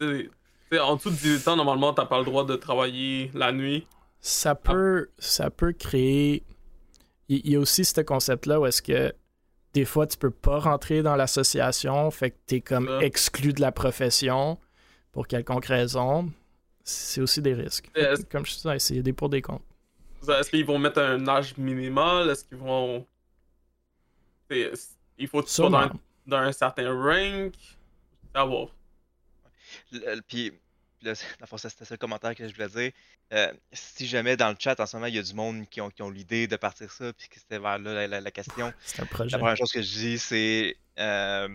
En 0.80 0.96
dessous 0.96 1.10
de 1.10 1.14
18 1.14 1.48
ans, 1.48 1.56
normalement, 1.56 1.94
t'as 1.94 2.04
pas 2.04 2.18
le 2.18 2.24
droit 2.24 2.44
de 2.44 2.56
travailler 2.56 3.30
la 3.34 3.52
nuit. 3.52 3.86
ça 4.20 4.54
peut, 4.54 5.08
ça 5.18 5.50
peut 5.50 5.72
créer. 5.72 6.42
Il 7.28 7.48
y, 7.48 7.56
a 7.56 7.60
aussi 7.60 7.84
ce 7.84 8.00
concept-là 8.00 8.58
où 8.58 8.66
est-ce 8.66 8.82
que 8.82 9.12
des 9.74 9.84
fois 9.84 10.06
tu 10.06 10.16
peux 10.18 10.30
pas 10.30 10.58
rentrer 10.58 11.02
dans 11.02 11.14
l'association, 11.14 12.10
fait 12.10 12.30
que 12.30 12.36
tu 12.46 12.54
es 12.56 12.60
comme 12.60 12.88
exclu 13.02 13.52
de 13.52 13.60
la 13.60 13.70
profession 13.70 14.58
pour 15.12 15.26
quelconque 15.26 15.66
raison. 15.66 16.30
C'est 16.82 17.20
aussi 17.20 17.42
des 17.42 17.54
risques. 17.54 17.90
Comme 18.30 18.46
je 18.46 18.54
disais, 18.54 18.76
il 18.90 18.96
y 18.96 18.98
a 19.00 19.02
des 19.02 19.12
pour 19.12 19.28
des 19.28 19.42
comptes. 19.42 19.62
Est-ce 20.26 20.50
qu'ils 20.50 20.64
vont 20.64 20.78
mettre 20.78 21.00
un 21.00 21.26
âge 21.28 21.56
minimal? 21.56 22.30
Est-ce 22.30 22.44
qu'ils 22.44 22.58
vont. 22.58 23.06
Il 24.50 25.28
faut 25.28 25.42
que 25.42 25.70
dans, 25.70 25.90
dans 26.26 26.38
un 26.38 26.52
certain 26.52 26.92
rank? 26.92 27.54
À 28.34 28.44
voir. 28.44 28.68
Puis, 30.26 30.52
là, 31.02 31.14
c'était 31.14 31.84
ça 31.84 31.94
le 31.94 31.96
commentaire 31.96 32.34
que 32.34 32.46
je 32.46 32.54
voulais 32.54 32.68
dire. 32.68 32.92
Euh, 33.32 33.52
si 33.72 34.06
jamais 34.06 34.38
dans 34.38 34.48
le 34.48 34.56
chat 34.58 34.80
en 34.80 34.86
ce 34.86 34.96
moment 34.96 35.06
il 35.06 35.14
y 35.14 35.18
a 35.18 35.22
du 35.22 35.34
monde 35.34 35.68
qui 35.68 35.82
ont, 35.82 35.90
qui 35.90 36.00
ont 36.00 36.08
l'idée 36.08 36.46
de 36.46 36.56
partir 36.56 36.90
ça, 36.90 37.12
puis 37.12 37.28
que 37.28 37.38
c'était 37.38 37.58
vers 37.58 37.78
là 37.78 38.06
la, 38.06 38.30
question, 38.30 38.72
un 38.98 39.04
projet. 39.04 39.32
la 39.32 39.38
première 39.38 39.56
chose 39.58 39.70
que 39.70 39.82
je 39.82 39.98
dis 39.98 40.18
c'est 40.18 40.76
euh, 40.98 41.48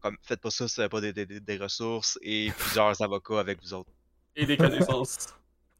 comme 0.00 0.16
faites 0.22 0.40
pas 0.40 0.50
ça 0.50 0.68
si 0.68 0.80
vous 0.80 0.88
pas 0.88 1.00
des, 1.00 1.12
des, 1.12 1.26
des, 1.26 1.56
ressources 1.56 2.18
et 2.22 2.50
plusieurs 2.56 3.00
avocats 3.02 3.40
avec 3.40 3.60
vous 3.62 3.74
autres. 3.74 3.90
Et 4.36 4.46
des 4.46 4.56
connaissances. 4.56 5.34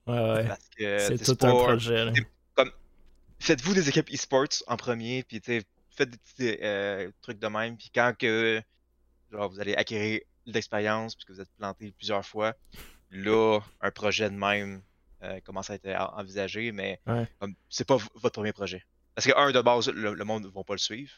ouais, 0.07 0.49
ouais. 0.79 0.99
C'est 0.99 1.19
tout 1.19 1.47
un 1.47 1.51
projet. 1.51 2.13
Comme, 2.55 2.73
faites-vous 3.39 3.75
des 3.75 3.89
équipes 3.89 4.11
e-sports 4.13 4.63
en 4.67 4.77
premier, 4.77 5.23
puis 5.23 5.41
faites 5.41 6.11
des 6.11 6.17
petits 6.19 6.59
euh, 6.63 7.11
trucs 7.23 7.39
de 7.39 7.47
même, 7.47 7.77
puis 7.77 7.91
quand 7.95 8.13
que 8.19 8.61
genre, 9.33 9.49
vous 9.51 9.61
allez 9.61 9.75
acquérir 9.75 10.21
l'expérience, 10.47 11.15
puisque 11.15 11.31
vous 11.31 11.41
êtes 11.41 11.51
planté 11.59 11.93
plusieurs 11.97 12.25
fois, 12.25 12.55
là, 13.11 13.61
un 13.81 13.91
projet 13.91 14.31
de 14.31 14.35
même 14.35 14.83
euh, 15.23 15.41
commence 15.41 15.71
à 15.71 15.75
être 15.75 15.89
envisagé, 16.17 16.73
mais 16.73 17.01
c'est 17.69 17.87
pas 17.87 17.97
votre 18.15 18.35
premier 18.35 18.53
projet. 18.53 18.85
Parce 19.15 19.27
que, 19.27 19.37
un, 19.37 19.51
de 19.51 19.61
base, 19.61 19.89
le, 19.89 20.25
monde 20.25 20.45
ne 20.45 20.49
va 20.49 20.63
pas 20.63 20.75
le 20.75 20.79
suivre. 20.79 21.13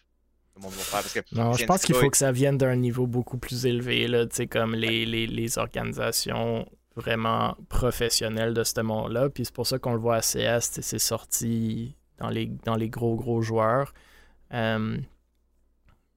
Le 0.57 0.63
monde 0.63 0.73
va 0.73 0.83
faire 0.83 1.01
parce 1.01 1.13
que 1.13 1.21
non, 1.33 1.53
je 1.55 1.65
pense 1.65 1.83
qu'il 1.85 1.95
faut 1.95 2.11
que 2.11 2.17
ça 2.17 2.33
vienne 2.33 2.59
d'un 2.59 2.77
niveau 2.77 3.07
beaucoup 3.07 3.39
plus 3.39 3.67
élevé, 3.67 4.09
là, 4.09 4.27
comme 4.51 4.75
les, 4.75 5.07
les, 5.07 5.27
les, 5.27 5.59
organisations 5.59 6.67
vraiment 6.97 7.57
professionnelles 7.69 8.55
de 8.55 8.65
ce 8.65 8.81
monde-là. 8.81 9.31
Puis 9.31 9.47
c'est 9.47 9.55
pour 9.55 9.67
ça 9.67 9.79
qu'on 9.79 9.93
le 9.93 10.01
voit 10.01 10.17
à 10.17 10.21
CS, 10.21 10.81
c'est 10.83 10.99
sorti 10.99 11.97
dans 12.19 12.29
les, 12.29 12.47
dans 12.65 12.77
les 12.77 12.89
gros, 12.89 13.17
gros 13.17 13.43
joueurs. 13.43 13.95
Euh, 14.53 14.99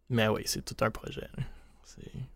mais 0.10 0.27
oui, 0.27 0.43
c'est 0.45 0.64
tout 0.64 0.77
un 0.84 0.91
projet. 0.91 1.27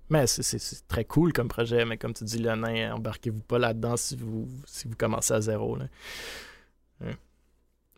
Mais 0.10 0.26
c'est 0.28 0.88
très 0.88 1.04
cool 1.04 1.34
comme 1.34 1.48
projet, 1.48 1.84
mais 1.84 1.98
comme 1.98 2.14
tu 2.14 2.24
dis, 2.24 2.40
le 2.40 2.56
nain, 2.56 2.94
embarquez-vous 2.94 3.42
pas 3.42 3.60
là-dedans 3.60 3.98
si 3.98 4.16
vous, 4.16 4.48
si 4.66 4.88
vous 4.88 4.96
commencez 4.96 5.34
à 5.34 5.42
zéro. 5.42 5.78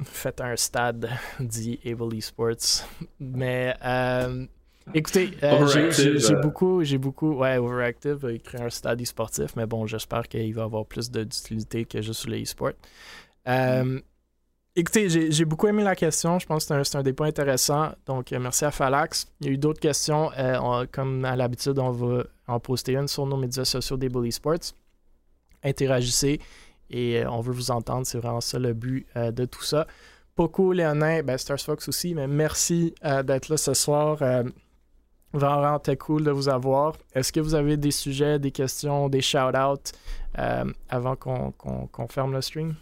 Faites 0.03 0.41
un 0.41 0.55
stade 0.55 1.09
dit 1.39 1.80
Able 1.85 2.15
Esports. 2.15 2.85
Mais 3.19 3.76
euh, 3.84 4.45
écoutez, 4.93 5.31
euh, 5.43 5.67
j'ai 5.67 6.35
euh. 6.35 6.41
beaucoup, 6.41 6.84
j'ai 6.84 6.97
beaucoup, 6.97 7.34
ouais, 7.34 7.57
Overactive 7.57 8.26
a 8.26 8.31
écrit 8.31 8.61
un 8.61 8.69
stade 8.69 9.01
e-sportif, 9.01 9.55
mais 9.55 9.65
bon, 9.65 9.85
j'espère 9.85 10.27
qu'il 10.27 10.53
va 10.53 10.63
avoir 10.63 10.85
plus 10.85 11.11
d'utilité 11.11 11.85
que 11.85 12.01
juste 12.01 12.27
le 12.27 12.41
e-sport. 12.41 12.71
Écoutez, 14.76 15.31
j'ai 15.31 15.45
beaucoup 15.45 15.67
aimé 15.67 15.84
la 15.84 15.95
question. 15.95 16.39
Je 16.39 16.45
pense 16.45 16.65
que 16.65 16.84
c'est 16.84 16.97
un, 16.97 17.03
des 17.03 17.11
points 17.11 17.27
intéressants. 17.27 17.91
Donc, 18.05 18.31
merci 18.31 18.63
à 18.63 18.71
Falax. 18.71 19.27
Il 19.41 19.47
y 19.47 19.49
a 19.49 19.53
eu 19.53 19.57
d'autres 19.57 19.81
questions. 19.81 20.31
Euh, 20.38 20.85
comme 20.89 21.26
à 21.26 21.35
l'habitude, 21.35 21.77
on 21.80 21.91
va 21.91 22.23
en 22.47 22.61
poster 22.61 22.95
une 22.95 23.09
sur 23.09 23.26
nos 23.26 23.35
médias 23.35 23.65
sociaux 23.65 23.97
des 23.97 24.07
Bully 24.07 24.31
Sports. 24.31 24.73
Interagissez 25.63 26.39
et 26.90 27.24
euh, 27.24 27.30
on 27.30 27.41
veut 27.41 27.53
vous 27.53 27.72
entendre. 27.72 28.06
C'est 28.06 28.18
vraiment 28.18 28.41
ça 28.41 28.60
le 28.60 28.74
but 28.74 29.07
de 29.16 29.45
tout 29.45 29.64
ça. 29.64 29.88
Poco, 30.36 30.72
Léonin, 30.72 31.24
ben, 31.24 31.38
Stars 31.38 31.60
Fox 31.60 31.88
aussi, 31.88 32.14
mais 32.14 32.28
merci 32.28 32.94
d'être 33.24 33.49
là 33.49 33.57
ce 33.57 33.74
soir. 33.74 34.20
Vraiment, 35.34 35.78
très 35.80 35.98
cool 35.98 36.24
de 36.24 36.32
vous 36.32 36.49
avoir. 36.49 36.95
Est-ce 37.14 37.32
que 37.32 37.40
vous 37.40 37.53
avez 37.53 37.78
des 37.78 37.91
sujets, 37.91 38.40
des 38.40 38.52
questions, 38.52 39.10
des 39.10 39.22
shout-outs 39.22 39.91
avant 40.34 41.16
qu'on 41.16 42.07
ferme 42.10 42.34
le 42.34 42.41
stream? 42.41 42.76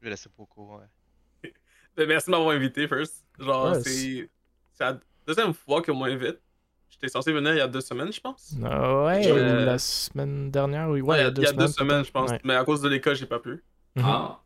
Je 0.00 0.04
vais 0.04 0.10
laisser 0.10 0.30
beaucoup, 0.36 0.76
ouais. 0.76 1.52
Ben, 1.96 2.06
merci 2.06 2.26
de 2.26 2.30
m'avoir 2.30 2.54
invité, 2.54 2.86
first. 2.86 3.24
Genre, 3.38 3.74
c'est 3.76 4.30
la 4.78 5.00
deuxième 5.26 5.52
fois 5.52 5.82
qu'on 5.82 5.96
m'invite. 5.96 6.38
J'étais 6.96 7.12
censé 7.12 7.32
venir 7.32 7.52
il 7.52 7.58
y 7.58 7.60
a 7.60 7.68
deux 7.68 7.80
semaines, 7.80 8.12
je 8.12 8.20
pense? 8.20 8.54
Ah 8.64 9.04
ouais, 9.04 9.30
euh, 9.30 9.64
la 9.64 9.78
semaine 9.78 10.50
dernière, 10.50 10.88
oui. 10.88 11.00
Ouais, 11.02 11.18
il 11.18 11.22
y 11.22 11.26
a, 11.26 11.30
deux, 11.30 11.66
semaines, 11.66 12.04
je 12.04 12.10
pense. 12.10 12.30
Mais 12.42 12.54
à 12.54 12.64
cause 12.64 12.80
de 12.80 12.88
l'école, 12.88 13.14
j'ai 13.16 13.26
pas 13.26 13.38
pu. 13.38 13.62
Mhm. 13.96 14.04
Ah, 14.04 14.40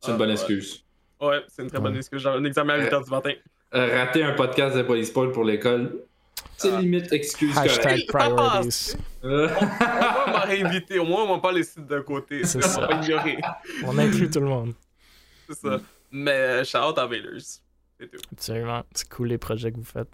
c'est 0.00 0.10
une 0.10 0.18
bonne 0.18 0.30
excuse. 0.30 0.84
Ouais, 1.20 1.42
c'est 1.48 1.62
une 1.62 1.70
très 1.70 1.80
bonne 1.80 1.96
excuse. 1.96 2.20
J'ai 2.20 2.28
un 2.28 2.44
examen 2.44 2.74
à 2.74 2.78
8h 2.78 2.94
euh, 2.94 3.04
du 3.04 3.10
matin. 3.10 3.32
Euh, 3.74 4.04
rater 4.04 4.24
un 4.24 4.32
podcast 4.32 4.76
de 4.76 4.82
Polyspoil 4.82 5.32
pour 5.32 5.44
l'école, 5.44 6.00
c'est 6.58 6.72
ah. 6.72 6.80
limite 6.80 7.10
excuse 7.12 7.56
Hashtag 7.56 8.06
priorities. 8.06 8.96
on, 9.22 9.46
va 9.46 10.26
m'a 10.26 10.40
réinvité. 10.40 10.98
Au 10.98 11.04
moins, 11.04 11.22
on 11.22 11.36
m'a 11.36 11.40
pas 11.40 11.52
laissé 11.52 11.80
de 11.80 12.00
côté. 12.00 12.44
C'est 12.44 12.62
ça. 12.62 12.88
On 13.84 13.98
inclut 13.98 14.28
tout 14.28 14.40
le 14.40 14.46
monde 14.46 14.74
c'est 15.54 15.68
ça. 15.68 15.80
Mais 16.10 16.64
shout 16.64 16.78
out 16.78 16.98
à 16.98 17.06
Vaders. 17.06 17.60
C'est 17.98 18.10
tout. 18.10 18.20
Absolument. 18.32 18.82
C'est 18.94 19.08
cool 19.08 19.28
les 19.28 19.38
projets 19.38 19.72
que 19.72 19.76
vous 19.76 19.84
faites. 19.84 20.10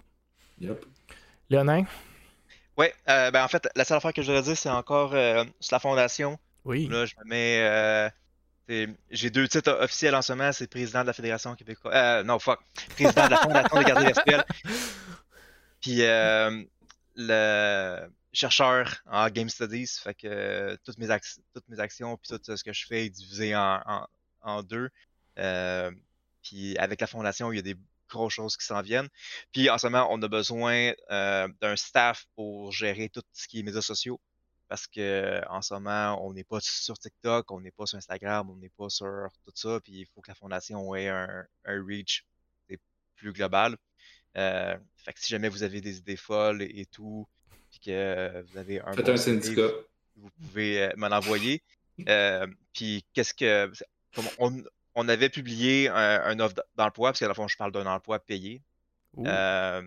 Yep. 0.59 0.85
Léonin? 1.49 1.85
Ouais, 2.77 2.93
euh, 3.09 3.31
ben 3.31 3.43
en 3.43 3.47
fait, 3.47 3.67
la 3.75 3.83
seule 3.83 3.97
affaire 3.97 4.13
que 4.13 4.21
je 4.21 4.27
voudrais 4.27 4.43
dire, 4.43 4.57
c'est 4.57 4.69
encore 4.69 5.13
euh, 5.13 5.43
sur 5.59 5.75
la 5.75 5.79
fondation. 5.79 6.39
Oui. 6.63 6.87
Là, 6.87 7.05
je 7.05 7.13
me 7.17 7.29
mets. 7.29 7.61
Euh, 7.61 8.09
j'ai 9.09 9.29
deux 9.31 9.47
titres 9.47 9.71
officiels 9.81 10.15
en 10.15 10.21
ce 10.21 10.31
moment, 10.31 10.51
c'est 10.51 10.67
président 10.67 11.01
de 11.01 11.07
la 11.07 11.13
Fédération 11.13 11.55
québécoise. 11.55 11.93
Euh, 11.95 12.23
non, 12.23 12.37
fuck. 12.39 12.59
Président 12.91 13.25
de 13.25 13.31
la 13.31 13.37
Fondation 13.37 13.79
des 13.79 13.83
gardiens 13.83 14.11
virtuels. 14.11 14.45
Puis 15.81 16.01
le 17.15 18.07
chercheur 18.31 19.01
en 19.07 19.27
Game 19.29 19.49
Studies. 19.49 19.99
Fait 20.01 20.13
que 20.13 20.77
toutes, 20.85 20.99
mes 20.99 21.07
toutes 21.53 21.67
mes 21.67 21.79
actions 21.79 22.15
puis 22.15 22.37
tout 22.37 22.55
ce 22.55 22.63
que 22.63 22.73
je 22.73 22.85
fais 22.85 23.05
est 23.07 23.09
divisé 23.09 23.55
en, 23.55 23.81
en, 23.85 24.07
en 24.41 24.63
deux. 24.63 24.89
Puis 26.43 26.77
avec 26.77 27.01
la 27.01 27.07
fondation, 27.07 27.51
il 27.51 27.55
y 27.55 27.59
a 27.59 27.63
des 27.63 27.75
grosses 28.09 28.33
choses 28.33 28.57
qui 28.57 28.65
s'en 28.65 28.81
viennent. 28.81 29.09
Puis 29.51 29.69
en 29.69 29.77
ce 29.77 29.87
moment, 29.87 30.07
on 30.11 30.21
a 30.21 30.27
besoin 30.27 30.91
euh, 31.11 31.47
d'un 31.61 31.75
staff 31.75 32.25
pour 32.35 32.71
gérer 32.71 33.09
tout 33.09 33.23
ce 33.33 33.47
qui 33.47 33.59
est 33.59 33.63
médias 33.63 33.81
sociaux. 33.81 34.19
Parce 34.67 34.85
que 34.85 35.41
en 35.49 35.61
ce 35.61 35.73
moment, 35.73 36.23
on 36.23 36.33
n'est 36.33 36.43
pas 36.43 36.59
sur 36.61 36.97
TikTok, 36.97 37.49
on 37.51 37.59
n'est 37.59 37.71
pas 37.71 37.87
sur 37.87 37.97
Instagram, 37.97 38.49
on 38.51 38.55
n'est 38.57 38.69
pas 38.69 38.89
sur 38.89 39.27
tout 39.43 39.51
ça. 39.55 39.79
Puis 39.83 39.93
il 39.93 40.05
faut 40.13 40.21
que 40.21 40.29
la 40.29 40.35
fondation 40.35 40.93
ait 40.93 41.07
un, 41.07 41.47
reach 41.65 42.25
plus 43.15 43.33
global. 43.33 43.75
Euh, 44.37 44.77
fait 44.95 45.13
que 45.13 45.19
si 45.19 45.29
jamais 45.29 45.49
vous 45.49 45.63
avez 45.63 45.81
des 45.81 45.97
idées 45.97 46.15
folles 46.15 46.61
et, 46.61 46.85
tout, 46.85 47.27
puis 47.69 47.79
que 47.79 48.43
vous 48.43 48.57
avez 48.57 48.79
un, 48.79 48.91
bon 48.91 49.17
syndicat, 49.17 49.69
vous 50.15 50.29
pouvez 50.29 50.91
m'en 50.95 51.07
envoyer. 51.07 51.63
puis 52.73 53.03
qu'est-ce 53.13 53.33
que 53.33 53.71
comme 54.13 54.27
on, 54.37 54.63
on 54.95 55.07
avait 55.07 55.29
publié 55.29 55.89
un, 55.89 56.39
offre 56.39 56.55
d'emploi, 56.75 57.09
parce 57.09 57.19
qu'à 57.19 57.27
la 57.27 57.33
fois, 57.33 57.47
je 57.47 57.57
parle 57.57 57.71
d'un 57.71 57.85
emploi 57.85 58.19
payé. 58.19 58.61
Euh, 59.17 59.81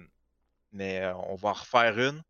mais 0.72 1.00
euh, 1.00 1.14
on 1.28 1.34
va 1.36 1.50
en 1.50 1.54
refaire 1.54 1.98
une. 1.98 2.22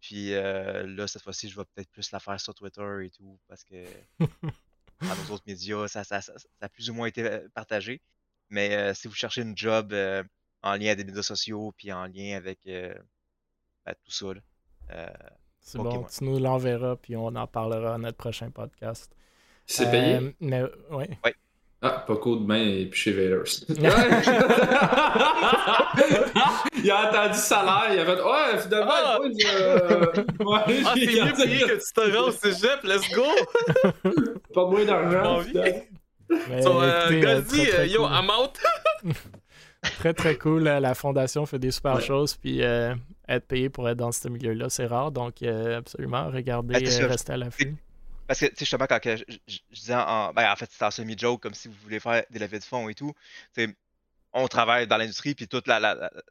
Puis 0.00 0.34
euh, 0.34 0.86
là, 0.86 1.06
cette 1.06 1.22
fois-ci, 1.22 1.48
je 1.48 1.56
vais 1.56 1.64
peut-être 1.64 1.90
plus 1.90 2.12
la 2.12 2.20
faire 2.20 2.40
sur 2.40 2.54
Twitter 2.54 3.04
et 3.04 3.10
tout, 3.10 3.38
parce 3.48 3.64
que 3.64 3.84
dans 4.20 5.16
nos 5.16 5.34
autres 5.34 5.44
médias, 5.46 5.88
ça, 5.88 6.04
ça, 6.04 6.20
a 6.60 6.68
plus 6.68 6.90
ou 6.90 6.94
moins 6.94 7.06
été 7.08 7.40
partagé. 7.54 8.00
Mais 8.50 8.94
si 8.94 9.08
vous 9.08 9.14
cherchez 9.14 9.42
une 9.42 9.56
job 9.56 9.92
en 10.62 10.72
lien 10.74 10.86
avec 10.86 10.98
des 10.98 11.04
médias 11.04 11.22
sociaux, 11.22 11.72
puis 11.76 11.92
en 11.92 12.06
lien 12.06 12.36
avec 12.36 12.60
ben, 12.64 13.94
tout 14.04 14.12
ça, 14.12 14.26
c'est 15.60 15.78
bon, 15.78 16.04
tu 16.04 16.22
nous 16.22 16.38
l'enverras, 16.38 16.94
puis 16.94 17.16
on 17.16 17.26
en 17.26 17.46
parlera 17.48 17.94
à 17.94 17.98
notre 17.98 18.16
prochain 18.16 18.50
podcast. 18.52 19.12
C'est 19.66 19.90
payé? 19.90 20.36
Mais, 20.38 20.62
ouais. 20.90 21.18
ouais. 21.24 21.34
Ah, 21.82 22.02
Poco 22.06 22.36
demain 22.36 22.64
et 22.64 22.86
puis 22.86 22.98
chez 22.98 23.12
Vaders. 23.12 23.44
il 26.82 26.90
a 26.90 27.08
entendu 27.08 27.38
salaire, 27.38 27.92
il 27.92 28.00
a 28.00 28.04
fait 28.04 28.22
Ouais, 28.22 28.58
finalement, 28.62 28.92
ah! 28.94 29.18
euh... 29.20 29.26
ouais, 30.40 30.82
ah, 30.86 30.94
c'est 30.94 31.06
mieux 31.24 31.34
payé 31.34 31.60
que 31.60 31.74
tu 31.74 31.92
te 31.94 32.00
rends 32.16 32.28
au 32.28 32.32
cégep, 32.32 32.82
let's 32.84 33.10
go! 33.12 33.26
Pas 34.54 34.66
moins 34.66 34.84
d'argent. 34.84 35.42
So, 36.62 36.82
euh, 36.82 37.20
Gazi, 37.20 37.68
euh, 37.70 37.86
yo, 37.86 38.06
I'm 38.06 38.30
out! 38.30 38.58
très 39.98 40.14
très 40.14 40.36
cool. 40.36 40.64
La 40.64 40.94
fondation 40.94 41.46
fait 41.46 41.58
des 41.58 41.70
super 41.70 42.00
choses. 42.00 42.36
Puis 42.36 42.62
euh, 42.62 42.94
être 43.28 43.46
payé 43.46 43.68
pour 43.68 43.88
être 43.88 43.98
dans 43.98 44.12
ce 44.12 44.28
milieu-là, 44.28 44.68
c'est 44.68 44.86
rare. 44.86 45.12
Donc, 45.12 45.42
euh, 45.42 45.78
absolument, 45.78 46.30
regardez, 46.30 46.80
ben, 46.80 47.06
restez 47.06 47.32
à 47.32 47.36
l'affût. 47.36 47.76
Parce 48.26 48.40
que, 48.40 48.46
tu 48.46 48.52
sais, 48.52 48.64
justement, 48.64 48.86
quand 48.86 48.98
je, 49.04 49.58
disais 49.70 49.94
en, 49.94 50.32
ben, 50.32 50.50
en 50.50 50.56
fait, 50.56 50.70
c'était 50.70 50.84
en 50.84 50.90
semi-joke, 50.90 51.42
comme 51.42 51.54
si 51.54 51.68
vous 51.68 51.74
voulez 51.82 52.00
faire 52.00 52.24
des 52.30 52.38
levées 52.38 52.58
de 52.58 52.64
fonds 52.64 52.88
et 52.88 52.94
tout, 52.94 53.12
on 54.32 54.48
travaille 54.48 54.86
dans 54.86 54.96
l'industrie, 54.96 55.34
puis 55.34 55.48
tout 55.48 55.62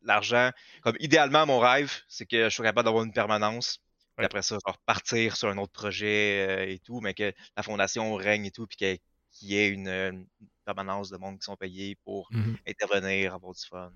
l'argent. 0.04 0.52
comme 0.82 0.96
idéalement, 1.00 1.46
mon 1.46 1.60
rêve, 1.60 1.92
c'est 2.08 2.26
que 2.26 2.50
je 2.50 2.56
sois 2.56 2.66
capable 2.66 2.86
d'avoir 2.86 3.04
une 3.04 3.14
permanence. 3.14 3.80
Puis 4.16 4.26
après 4.26 4.44
ça, 4.44 4.58
genre, 4.66 4.78
partir 4.86 5.36
sur 5.36 5.50
un 5.50 5.58
autre 5.58 5.74
projet 5.74 6.48
euh, 6.48 6.72
et 6.72 6.80
tout, 6.80 7.02
mais 7.02 7.14
que 7.14 7.34
la 7.58 7.64
fondation 7.64 8.16
règne 8.16 8.46
et 8.46 8.52
tout, 8.52 8.66
puis 8.66 8.78
qu'il 8.78 9.50
y 9.50 9.58
ait 9.58 9.68
une, 9.68 10.26
permanence 10.64 11.10
de 11.10 11.18
monde 11.18 11.38
qui 11.38 11.46
sont 11.46 11.56
payés 11.56 11.96
pour 12.04 12.28
Mhm. 12.32 12.58
intervenir, 12.68 13.34
avoir 13.36 13.54
du 13.54 13.66
fun. 13.68 13.92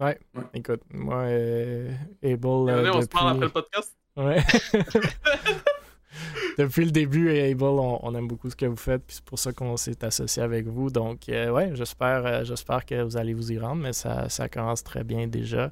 Ouais. 0.00 0.18
Ouais. 0.34 0.44
Écoute, 0.54 0.82
moi, 0.90 1.22
euh, 1.24 1.92
Able. 2.22 2.70
Euh, 2.70 2.92
on 2.94 3.02
se 3.02 3.06
parle 3.06 3.30
après 3.30 3.46
le 3.46 3.52
podcast? 3.52 3.94
Ouais. 4.16 4.42
Depuis 6.58 6.84
le 6.84 6.90
début, 6.90 7.30
Able, 7.30 7.64
on, 7.64 7.98
on 8.02 8.14
aime 8.14 8.28
beaucoup 8.28 8.50
ce 8.50 8.56
que 8.56 8.66
vous 8.66 8.76
faites, 8.76 9.02
puis 9.06 9.16
c'est 9.16 9.24
pour 9.24 9.38
ça 9.38 9.52
qu'on 9.52 9.76
s'est 9.76 10.04
associé 10.04 10.42
avec 10.42 10.66
vous. 10.66 10.90
Donc, 10.90 11.28
euh, 11.28 11.50
ouais, 11.50 11.70
j'espère, 11.74 12.26
euh, 12.26 12.44
j'espère 12.44 12.84
que 12.84 13.02
vous 13.02 13.16
allez 13.16 13.34
vous 13.34 13.52
y 13.52 13.58
rendre, 13.58 13.82
mais 13.82 13.92
ça, 13.92 14.28
commence 14.48 14.82
très 14.84 15.04
bien 15.04 15.26
déjà. 15.26 15.70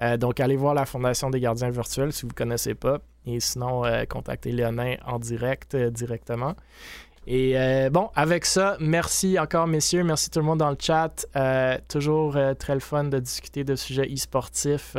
Euh, 0.00 0.16
donc, 0.16 0.40
allez 0.40 0.56
voir 0.56 0.74
la 0.74 0.86
Fondation 0.86 1.30
des 1.30 1.40
gardiens 1.40 1.70
virtuels 1.70 2.12
si 2.12 2.22
vous 2.22 2.28
ne 2.28 2.34
connaissez 2.34 2.74
pas. 2.74 3.00
Et 3.26 3.40
sinon, 3.40 3.82
contactez 4.08 4.52
Léonin 4.52 4.94
en 5.04 5.18
direct, 5.18 5.76
directement. 5.76 6.54
Et 7.30 7.58
euh, 7.58 7.90
bon, 7.90 8.08
avec 8.14 8.46
ça, 8.46 8.78
merci 8.80 9.38
encore, 9.38 9.66
messieurs. 9.66 10.02
Merci 10.02 10.30
tout 10.30 10.38
le 10.38 10.46
monde 10.46 10.60
dans 10.60 10.70
le 10.70 10.78
chat. 10.80 11.26
Euh, 11.36 11.76
toujours 11.86 12.38
euh, 12.38 12.54
très 12.54 12.72
le 12.72 12.80
fun 12.80 13.04
de 13.04 13.18
discuter 13.18 13.64
de 13.64 13.76
sujets 13.76 14.08
e-sportifs. 14.10 14.96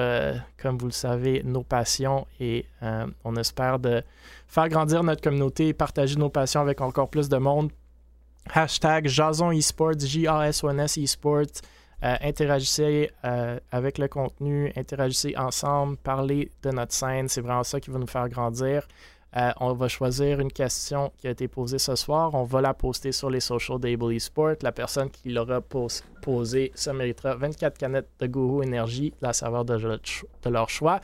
Comme 0.62 0.78
vous 0.78 0.86
le 0.86 0.92
savez, 0.92 1.42
nos 1.44 1.64
passions. 1.64 2.28
Et 2.40 2.68
on 3.24 3.36
espère 3.36 3.80
de 3.80 4.04
faire 4.48 4.70
grandir 4.70 5.04
notre 5.04 5.24
communauté 5.24 5.74
partager 5.74 6.18
nos 6.18 6.30
passions 6.30 6.62
avec 6.62 6.82
encore 6.82 7.10
plus 7.10 7.30
de 7.30 7.38
monde. 7.38 7.72
Hashtag 8.54 9.08
Jason 9.08 9.52
eSports, 9.52 10.00
J-A-S-O-N-S 10.00 10.98
eSports. 10.98 11.64
Interagissez 12.04 13.10
avec 13.72 13.98
le 13.98 14.08
contenu, 14.08 14.72
interagissez 14.76 15.36
ensemble, 15.36 15.98
parlez 15.98 16.52
de 16.62 16.70
notre 16.70 16.94
scène. 16.94 17.28
C'est 17.28 17.42
vraiment 17.42 17.64
ça 17.64 17.80
qui 17.80 17.90
va 17.90 17.98
nous 17.98 18.06
faire 18.06 18.30
grandir. 18.30 18.88
Euh, 19.38 19.52
on 19.60 19.74
va 19.74 19.88
choisir 19.88 20.40
une 20.40 20.52
question 20.52 21.12
qui 21.18 21.28
a 21.28 21.32
été 21.32 21.48
posée 21.48 21.78
ce 21.78 21.96
soir. 21.96 22.34
On 22.34 22.46
va 22.46 22.62
la 22.62 22.74
poster 22.74 23.12
sur 23.12 23.30
les 23.30 23.40
socials 23.40 23.78
d'Able 23.80 24.12
eSport. 24.14 24.56
La 24.64 24.72
personne 24.72 25.10
qui 25.12 25.30
l'aura 25.30 25.62
pos- 25.62 26.02
posée 26.24 26.72
se 26.74 26.90
méritera 26.90 27.36
24 27.36 27.78
canettes 27.78 28.10
de 28.20 28.26
Guru 28.26 28.66
Energy, 28.66 29.14
la 29.22 29.32
saveur 29.34 29.66
de, 29.66 29.76
leur 29.76 30.00
ch- 30.04 30.26
de 30.44 30.50
leur 30.50 30.68
choix. 30.70 31.00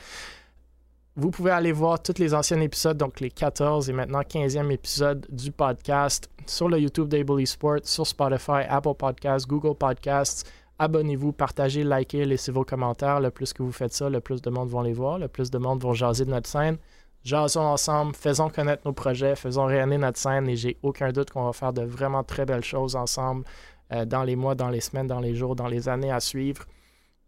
Vous 1.18 1.30
pouvez 1.32 1.52
aller 1.52 1.72
voir 1.72 2.02
tous 2.02 2.18
les 2.20 2.34
anciens 2.34 2.60
épisodes, 2.60 2.98
donc 2.98 3.20
les 3.22 3.30
14 3.30 3.90
et 3.90 3.94
maintenant 3.94 4.22
15e 4.22 4.70
épisode 4.72 5.26
du 5.30 5.52
podcast 5.52 6.30
sur 6.46 6.68
le 6.68 6.80
YouTube 6.80 7.08
d'Able 7.08 7.40
eSport, 7.42 7.80
sur 7.84 8.06
Spotify, 8.06 8.64
Apple 8.68 8.96
Podcasts, 8.98 9.48
Google 9.48 9.76
Podcasts. 9.78 10.50
Abonnez-vous, 10.78 11.32
partagez, 11.32 11.86
likez, 11.86 12.26
laissez 12.26 12.52
vos 12.52 12.66
commentaires. 12.66 13.22
Le 13.22 13.32
plus 13.32 13.54
que 13.54 13.64
vous 13.64 13.72
faites 13.72 13.94
ça, 13.94 14.10
le 14.10 14.20
plus 14.20 14.42
de 14.42 14.50
monde 14.50 14.68
vont 14.68 14.82
les 14.82 14.92
voir, 14.92 15.18
le 15.20 15.30
plus 15.30 15.50
de 15.50 15.58
monde 15.58 15.82
vont 15.82 15.94
jaser 15.94 16.26
de 16.26 16.32
notre 16.32 16.50
scène. 16.50 16.78
Jasons 17.26 17.62
ensemble, 17.62 18.14
faisons 18.14 18.50
connaître 18.50 18.84
nos 18.86 18.94
projets, 18.94 19.36
faisons 19.36 19.66
rayonner 19.66 19.98
notre 19.98 20.20
scène 20.20 20.48
et 20.48 20.56
j'ai 20.56 20.78
aucun 20.84 21.12
doute 21.12 21.32
qu'on 21.32 21.46
va 21.46 21.54
faire 21.54 21.74
de 21.74 21.82
vraiment 21.82 22.24
très 22.24 22.46
belles 22.46 22.64
choses 22.64 22.96
ensemble 22.96 23.46
euh, 23.92 24.06
dans 24.06 24.22
les 24.22 24.36
mois, 24.36 24.54
dans 24.54 24.70
les 24.70 24.80
semaines, 24.80 25.08
dans 25.08 25.20
les 25.20 25.34
jours, 25.34 25.56
dans 25.56 25.66
les 25.66 25.90
années 25.90 26.12
à 26.12 26.20
suivre. 26.20 26.66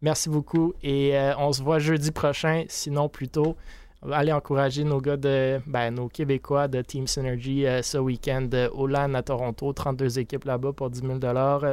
Merci 0.03 0.29
beaucoup 0.29 0.75
et 0.83 1.17
euh, 1.17 1.35
on 1.39 1.51
se 1.51 1.63
voit 1.63 1.79
jeudi 1.79 2.11
prochain, 2.11 2.65
sinon 2.67 3.09
plus 3.09 3.27
tôt. 3.27 3.57
Allez 4.11 4.31
encourager 4.31 4.83
nos 4.83 5.01
gars 5.01 5.17
de, 5.17 5.59
ben, 5.65 5.89
nos 5.89 6.09
Québécois 6.09 6.67
de 6.67 6.83
Team 6.83 7.07
Synergy 7.07 7.65
euh, 7.65 7.81
ce 7.81 7.97
week-end 7.97 8.47
au 8.73 8.85
LAN 8.85 9.15
à 9.15 9.23
Toronto. 9.23 9.73
32 9.73 10.19
équipes 10.19 10.45
là-bas 10.45 10.73
pour 10.73 10.91
10 10.91 11.01
000 11.01 11.19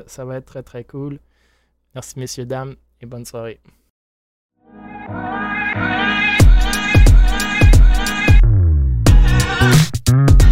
Ça 0.06 0.24
va 0.24 0.36
être 0.36 0.46
très 0.46 0.62
très 0.62 0.84
cool. 0.84 1.18
Merci 1.94 2.18
messieurs, 2.18 2.46
dames 2.46 2.76
et 3.02 3.06
bonne 3.06 3.26
soirée. 3.26 3.60
Mm-hmm. 10.06 10.43